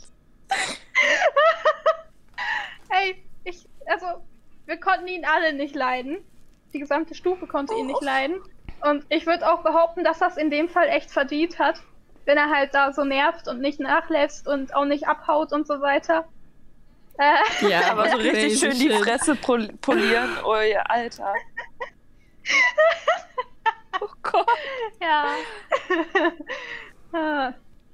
hey, 2.88 3.22
ich, 3.44 3.68
also, 3.86 4.06
wir 4.66 4.78
konnten 4.78 5.08
ihn 5.08 5.24
alle 5.24 5.52
nicht 5.52 5.74
leiden. 5.74 6.18
Die 6.72 6.78
gesamte 6.78 7.14
Stufe 7.14 7.46
konnte 7.46 7.74
ihn 7.74 7.86
nicht 7.86 8.02
leiden. 8.02 8.40
Und 8.82 9.04
ich 9.08 9.26
würde 9.26 9.50
auch 9.52 9.62
behaupten, 9.62 10.04
dass 10.04 10.18
das 10.18 10.36
in 10.36 10.50
dem 10.50 10.68
Fall 10.68 10.88
echt 10.88 11.10
verdient 11.10 11.58
hat, 11.58 11.80
wenn 12.24 12.36
er 12.36 12.50
halt 12.50 12.74
da 12.74 12.92
so 12.92 13.04
nervt 13.04 13.48
und 13.48 13.60
nicht 13.60 13.80
nachlässt 13.80 14.46
und 14.48 14.74
auch 14.74 14.84
nicht 14.84 15.08
abhaut 15.08 15.52
und 15.52 15.66
so 15.66 15.80
weiter. 15.80 16.26
Äh, 17.18 17.68
Ja, 17.68 17.90
Aber 17.92 18.08
so 18.10 18.16
richtig 18.18 18.58
schön 18.58 18.78
die. 18.78 18.90
Fresse 18.90 19.34
pol 19.36 19.68
polieren. 19.80 20.30
Oh 20.44 20.56
ja, 20.56 20.82
Alter. 20.82 21.32
Oh 24.00 24.08
Gott. 24.22 24.46
ja. 25.00 25.24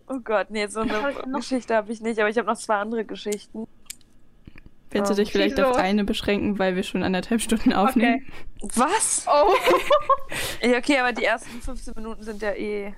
Oh 0.08 0.18
Gott, 0.24 0.50
nee, 0.50 0.66
so 0.66 0.80
hab 0.80 0.90
eine 1.04 1.30
noch? 1.30 1.38
Geschichte 1.38 1.76
habe 1.76 1.92
ich 1.92 2.00
nicht, 2.00 2.18
aber 2.18 2.28
ich 2.28 2.36
habe 2.36 2.48
noch 2.48 2.56
zwei 2.58 2.74
andere 2.76 3.04
Geschichten. 3.04 3.68
Willst 4.92 5.10
du 5.10 5.14
Oh, 5.14 5.16
dich 5.16 5.32
vielleicht 5.32 5.60
auf 5.60 5.76
eine 5.76 6.04
beschränken, 6.04 6.58
weil 6.58 6.76
wir 6.76 6.82
schon 6.82 7.02
anderthalb 7.02 7.40
Stunden 7.40 7.72
aufnehmen? 7.72 8.26
Was? 8.60 9.26
oh. 9.28 9.54
Okay, 10.62 10.98
aber 10.98 11.12
die 11.12 11.24
ersten 11.24 11.60
15 11.60 11.94
Minuten 11.94 12.22
sind 12.22 12.40
ja 12.42 12.52
eh. 12.52 12.94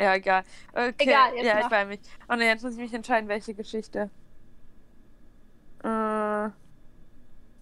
Ja, 0.00 0.14
egal. 0.14 0.42
Okay. 0.72 0.92
Egal, 0.98 1.34
jetzt 1.36 1.46
ja, 1.46 1.60
ich 1.60 1.70
weiß 1.70 1.86
mich. 1.88 2.00
Oh 2.28 2.34
ne, 2.34 2.46
jetzt 2.46 2.64
muss 2.64 2.72
ich 2.74 2.80
mich 2.80 2.94
entscheiden, 2.94 3.28
welche 3.28 3.54
Geschichte. 3.54 4.10
Äh. 5.84 6.48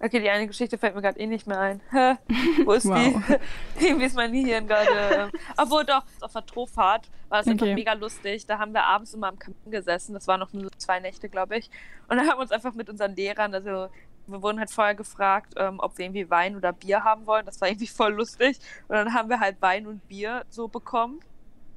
Okay, 0.05 0.19
die 0.21 0.29
eine 0.29 0.49
Geschichte 0.49 0.77
fällt 0.79 0.97
mir 0.97 1.01
gerade 1.03 1.21
eh 1.21 1.27
nicht 1.29 1.47
mehr 1.47 1.61
ein. 1.61 1.81
Hä? 1.91 2.17
Wo 2.65 2.73
ist 2.73 2.87
Wow. 2.87 2.97
die? 3.79 3.87
Irgendwie 3.87 4.07
ist 4.07 4.17
mein 4.17 4.33
Gehirn 4.33 4.67
gerade. 4.67 4.91
Ähm, 4.91 5.31
obwohl 5.57 5.85
doch, 5.85 6.03
auf 6.21 6.33
der 6.33 6.45
Trophahrt 6.45 7.09
war 7.29 7.41
es 7.41 7.47
einfach 7.47 7.67
Okay. 7.67 7.75
mega 7.75 7.93
lustig. 7.93 8.45
Da 8.47 8.59
haben 8.59 8.75
wir 8.75 8.85
abends 8.85 9.15
immer 9.15 9.29
am 9.29 9.39
Kamin 9.39 9.71
gesessen. 9.71 10.13
Das 10.15 10.27
waren 10.27 10.41
noch 10.41 10.53
nur 10.53 10.71
zwei 10.77 10.99
Nächte, 10.99 11.29
glaube 11.29 11.57
ich. 11.57 11.71
Und 12.09 12.17
dann 12.17 12.27
haben 12.29 12.39
wir 12.39 12.43
uns 12.43 12.51
einfach 12.51 12.75
mit 12.75 12.91
unseren 12.91 13.15
Lehrern, 13.15 13.55
also 13.55 13.89
wir 14.27 14.43
wurden 14.43 14.59
halt 14.59 14.71
vorher 14.71 14.95
gefragt, 14.95 15.55
ähm, 15.57 15.79
ob 15.81 15.99
wir 15.99 16.05
irgendwie 16.05 16.29
Wein 16.31 16.57
oder 16.57 16.73
Bier 16.73 17.05
haben 17.05 17.27
wollen. 17.27 17.47
Das 17.47 17.61
war 17.61 17.69
irgendwie 17.69 17.87
voll 17.89 18.13
lustig. 18.13 18.59
Und 18.89 18.97
dann 18.97 19.15
haben 19.15 19.29
wir 19.29 19.39
halt 19.41 19.61
Wein 19.63 19.87
und 19.87 20.07
Bier 20.09 20.45
so 20.49 20.69
bekommen. 20.69 21.21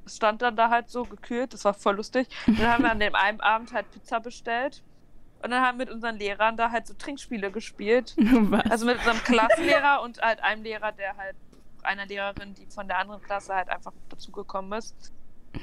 Das 0.04 0.16
stand 0.16 0.42
dann 0.42 0.54
da 0.56 0.70
halt 0.70 0.88
so 0.90 1.04
gekühlt. 1.04 1.52
Das 1.54 1.64
war 1.64 1.74
voll 1.74 1.96
lustig. 1.96 2.28
Und 2.46 2.58
dann 2.60 2.68
haben 2.72 2.82
wir 2.84 2.90
an 2.90 3.00
dem 3.00 3.14
einen 3.14 3.40
Abend 3.40 3.72
halt 3.72 3.90
Pizza 3.90 4.20
bestellt. 4.20 4.82
Und 5.42 5.50
dann 5.50 5.62
haben 5.62 5.78
wir 5.78 5.86
mit 5.86 5.94
unseren 5.94 6.16
Lehrern 6.16 6.56
da 6.56 6.70
halt 6.70 6.86
so 6.86 6.94
Trinkspiele 6.94 7.50
gespielt. 7.50 8.14
Was? 8.18 8.70
Also 8.70 8.86
mit 8.86 8.98
unserem 8.98 9.18
Klassenlehrer 9.18 10.02
und 10.02 10.20
halt 10.20 10.42
einem 10.42 10.62
Lehrer, 10.62 10.92
der 10.92 11.16
halt 11.16 11.36
einer 11.82 12.06
Lehrerin, 12.06 12.54
die 12.54 12.66
von 12.66 12.88
der 12.88 12.98
anderen 12.98 13.22
Klasse 13.22 13.54
halt 13.54 13.68
einfach 13.68 13.92
dazugekommen 14.08 14.78
ist. 14.78 15.12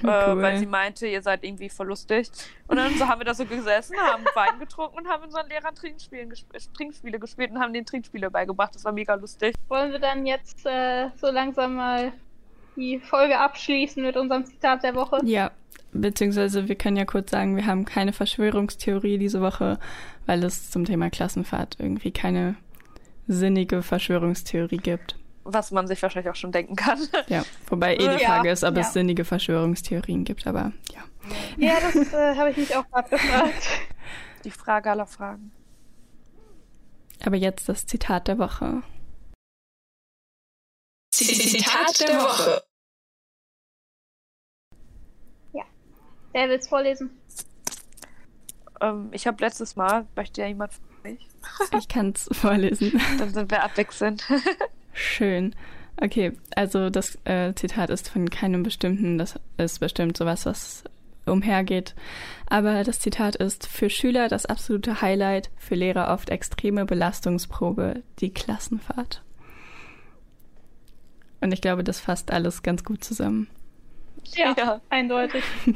Äh, 0.01 0.05
weil 0.05 0.57
sie 0.57 0.65
meinte, 0.65 1.05
ihr 1.05 1.21
seid 1.21 1.43
irgendwie 1.43 1.69
voll 1.69 1.87
lustig. 1.87 2.27
Und 2.67 2.77
dann 2.77 2.95
so 2.97 3.07
haben 3.07 3.19
wir 3.19 3.25
da 3.25 3.33
so 3.33 3.45
gesessen, 3.45 3.95
haben 3.97 4.25
Wein 4.33 4.57
getrunken 4.59 4.97
und 4.97 5.07
haben 5.07 5.23
unseren 5.23 5.47
Lehrern 5.47 5.75
Trinkspielen 5.75 6.29
gesp 6.29 6.47
Trinkspiele 6.75 7.19
gespielt 7.19 7.51
und 7.51 7.59
haben 7.59 7.73
den 7.73 7.85
Trinkspiele 7.85 8.31
beigebracht. 8.31 8.73
Das 8.73 8.83
war 8.85 8.91
mega 8.91 9.13
lustig. 9.13 9.55
Wollen 9.67 9.91
wir 9.91 9.99
dann 9.99 10.25
jetzt 10.25 10.65
äh, 10.65 11.09
so 11.15 11.29
langsam 11.29 11.75
mal 11.75 12.11
die 12.75 12.99
Folge 12.99 13.39
abschließen 13.39 14.03
mit 14.03 14.17
unserem 14.17 14.45
Zitat 14.45 14.83
der 14.83 14.95
Woche? 14.95 15.19
Ja, 15.23 15.51
beziehungsweise 15.91 16.67
wir 16.67 16.75
können 16.75 16.97
ja 16.97 17.05
kurz 17.05 17.31
sagen, 17.31 17.55
wir 17.55 17.65
haben 17.65 17.85
keine 17.85 18.13
Verschwörungstheorie 18.13 19.17
diese 19.17 19.41
Woche, 19.41 19.79
weil 20.25 20.43
es 20.43 20.71
zum 20.71 20.85
Thema 20.85 21.09
Klassenfahrt 21.09 21.77
irgendwie 21.79 22.11
keine 22.11 22.55
sinnige 23.27 23.81
Verschwörungstheorie 23.83 24.77
gibt. 24.77 25.15
Was 25.45 25.71
man 25.71 25.87
sich 25.87 26.01
wahrscheinlich 26.01 26.31
auch 26.31 26.35
schon 26.35 26.51
denken 26.51 26.75
kann. 26.75 26.99
Ja, 27.27 27.43
wobei 27.67 27.95
eh 27.95 27.97
die 27.97 28.21
Ja, 28.23 28.29
Frage 28.29 28.49
ist, 28.51 28.63
ob 28.63 28.75
ja. 28.75 28.81
es 28.81 28.93
sinnige 28.93 29.25
Verschwörungstheorien 29.25 30.23
gibt, 30.23 30.47
aber 30.47 30.71
ja. 30.91 31.01
Ja, 31.57 31.73
das 31.81 32.13
äh, 32.13 32.35
habe 32.35 32.51
ich 32.51 32.57
mich 32.57 32.75
auch 32.75 32.89
gerade 32.89 33.09
gefragt. 33.09 33.67
Die 34.43 34.51
Frage 34.51 34.91
aller 34.91 35.05
Fragen. 35.05 35.51
Aber 37.25 37.37
jetzt 37.37 37.69
das 37.69 37.85
Zitat 37.85 38.27
der 38.27 38.37
Woche. 38.37 38.83
Zitat 41.13 41.99
der 41.99 42.21
Woche. 42.21 42.63
Wer 46.31 46.49
will's 46.49 46.67
vorlesen? 46.67 47.11
Ähm, 48.81 49.09
ich 49.11 49.27
habe 49.27 49.43
letztes 49.43 49.75
Mal, 49.75 50.07
möchte 50.15 50.41
ja 50.41 50.47
jemand 50.47 50.73
von 50.73 51.11
euch, 51.11 51.27
Ich 51.77 51.87
kann 51.87 52.13
es 52.15 52.27
vorlesen. 52.31 52.99
dann 53.19 53.31
sind 53.31 53.51
wir 53.51 53.63
abwechselnd. 53.63 54.23
Schön. 54.93 55.55
Okay, 56.01 56.33
also 56.55 56.89
das 56.89 57.19
äh, 57.25 57.53
Zitat 57.53 57.91
ist 57.91 58.09
von 58.09 58.31
keinem 58.31 58.63
bestimmten, 58.63 59.19
das 59.19 59.39
ist 59.57 59.79
bestimmt 59.79 60.17
sowas, 60.17 60.47
was 60.47 60.83
umhergeht. 61.27 61.93
Aber 62.47 62.83
das 62.83 62.99
Zitat 62.99 63.35
ist 63.35 63.67
für 63.67 63.91
Schüler 63.91 64.27
das 64.27 64.47
absolute 64.47 65.01
Highlight, 65.01 65.51
für 65.57 65.75
Lehrer 65.75 66.11
oft 66.11 66.31
extreme 66.31 66.85
Belastungsprobe, 66.85 68.01
die 68.19 68.33
Klassenfahrt. 68.33 69.21
Und 71.43 71.51
ich 71.53 71.61
glaube, 71.61 71.83
das 71.83 71.99
fasst 71.99 72.31
alles 72.31 72.63
ganz 72.63 72.83
gut 72.83 73.03
zusammen. 73.03 73.47
Ja, 74.35 74.53
Ja. 74.57 74.81
eindeutig. 74.89 75.43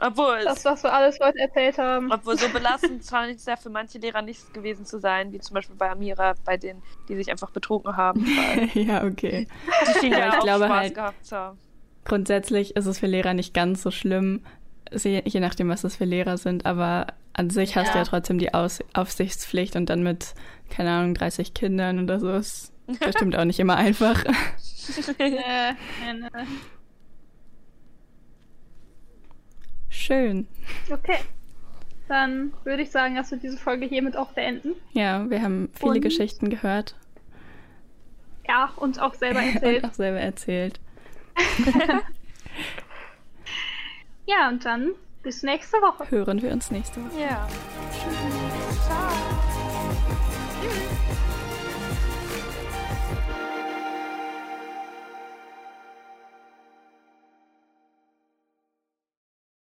Obwohl, 0.00 0.38
Das, 0.44 0.64
was 0.64 0.84
wir 0.84 0.92
alles 0.92 1.18
heute 1.20 1.38
erzählt 1.40 1.76
haben. 1.78 2.12
obwohl 2.12 2.38
so 2.38 2.48
belastend 2.52 3.04
scheint 3.04 3.36
es 3.36 3.46
ja 3.46 3.56
für 3.56 3.68
manche 3.70 3.98
Lehrer 3.98 4.22
nicht 4.22 4.54
gewesen 4.54 4.86
zu 4.86 5.00
sein, 5.00 5.32
wie 5.32 5.40
zum 5.40 5.54
Beispiel 5.54 5.74
bei 5.74 5.90
Amira, 5.90 6.34
bei 6.44 6.56
denen, 6.56 6.82
die 7.08 7.16
sich 7.16 7.30
einfach 7.32 7.50
betrunken 7.50 7.96
haben. 7.96 8.24
Ja, 8.74 9.02
okay. 9.04 9.48
die 9.88 9.98
schien 9.98 10.14
Aber 10.14 10.22
ja 10.22 10.28
ich 10.28 10.34
auch 10.38 10.44
glaube 10.44 10.64
Spaß 10.66 10.76
halt- 10.78 10.94
gehabt 10.94 11.26
zu 11.26 11.36
haben. 11.36 11.58
Grundsätzlich 12.04 12.76
ist 12.76 12.86
es 12.86 13.00
für 13.00 13.06
Lehrer 13.08 13.34
nicht 13.34 13.52
ganz 13.52 13.82
so 13.82 13.90
schlimm, 13.90 14.42
je 14.92 15.20
je 15.24 15.40
nachdem, 15.40 15.68
was 15.68 15.82
das 15.82 15.96
für 15.96 16.04
Lehrer 16.04 16.38
sind, 16.38 16.64
aber 16.64 17.08
an 17.32 17.50
sich 17.50 17.74
hast 17.76 17.88
du 17.88 17.98
Ja. 17.98 18.04
ja 18.04 18.08
trotzdem 18.08 18.38
die 18.38 18.54
Aus 18.54 18.78
Aufsichtspflicht 18.94 19.74
und 19.74 19.90
dann 19.90 20.02
mit, 20.04 20.34
keine 20.70 20.90
Ahnung, 20.92 21.14
30 21.14 21.54
Kindern 21.54 21.98
oder 22.02 22.20
so 22.20 22.30
ist 22.30 22.72
bestimmt 23.00 23.36
auch 23.36 23.44
nicht 23.44 23.60
immer 23.60 23.76
einfach. 23.76 24.24
Schön. 29.88 30.46
Okay. 30.90 31.18
Dann 32.08 32.52
würde 32.64 32.82
ich 32.82 32.90
sagen, 32.90 33.14
dass 33.16 33.30
wir 33.30 33.38
diese 33.38 33.58
Folge 33.58 33.86
hiermit 33.86 34.16
auch 34.16 34.32
beenden. 34.32 34.72
Ja, 34.92 35.28
wir 35.28 35.42
haben 35.42 35.70
viele 35.74 35.92
Und- 35.92 36.00
Geschichten 36.00 36.48
gehört 36.50 36.94
Ja, 38.48 38.70
und 38.76 39.00
auch 39.00 39.14
selber 39.14 39.40
und 39.44 39.54
erzählt. 39.54 39.84
auch 39.84 39.92
selber 39.92 40.20
erzählt. 40.20 40.80
ja, 44.26 44.48
und 44.48 44.64
dann 44.64 44.90
bis 45.22 45.42
nächste 45.42 45.76
Woche. 45.78 46.10
Hören 46.10 46.40
wir 46.42 46.50
uns 46.52 46.70
nächste 46.70 47.04
Woche. 47.04 47.20
Ja. 47.20 47.46
Tschüss. 47.92 49.37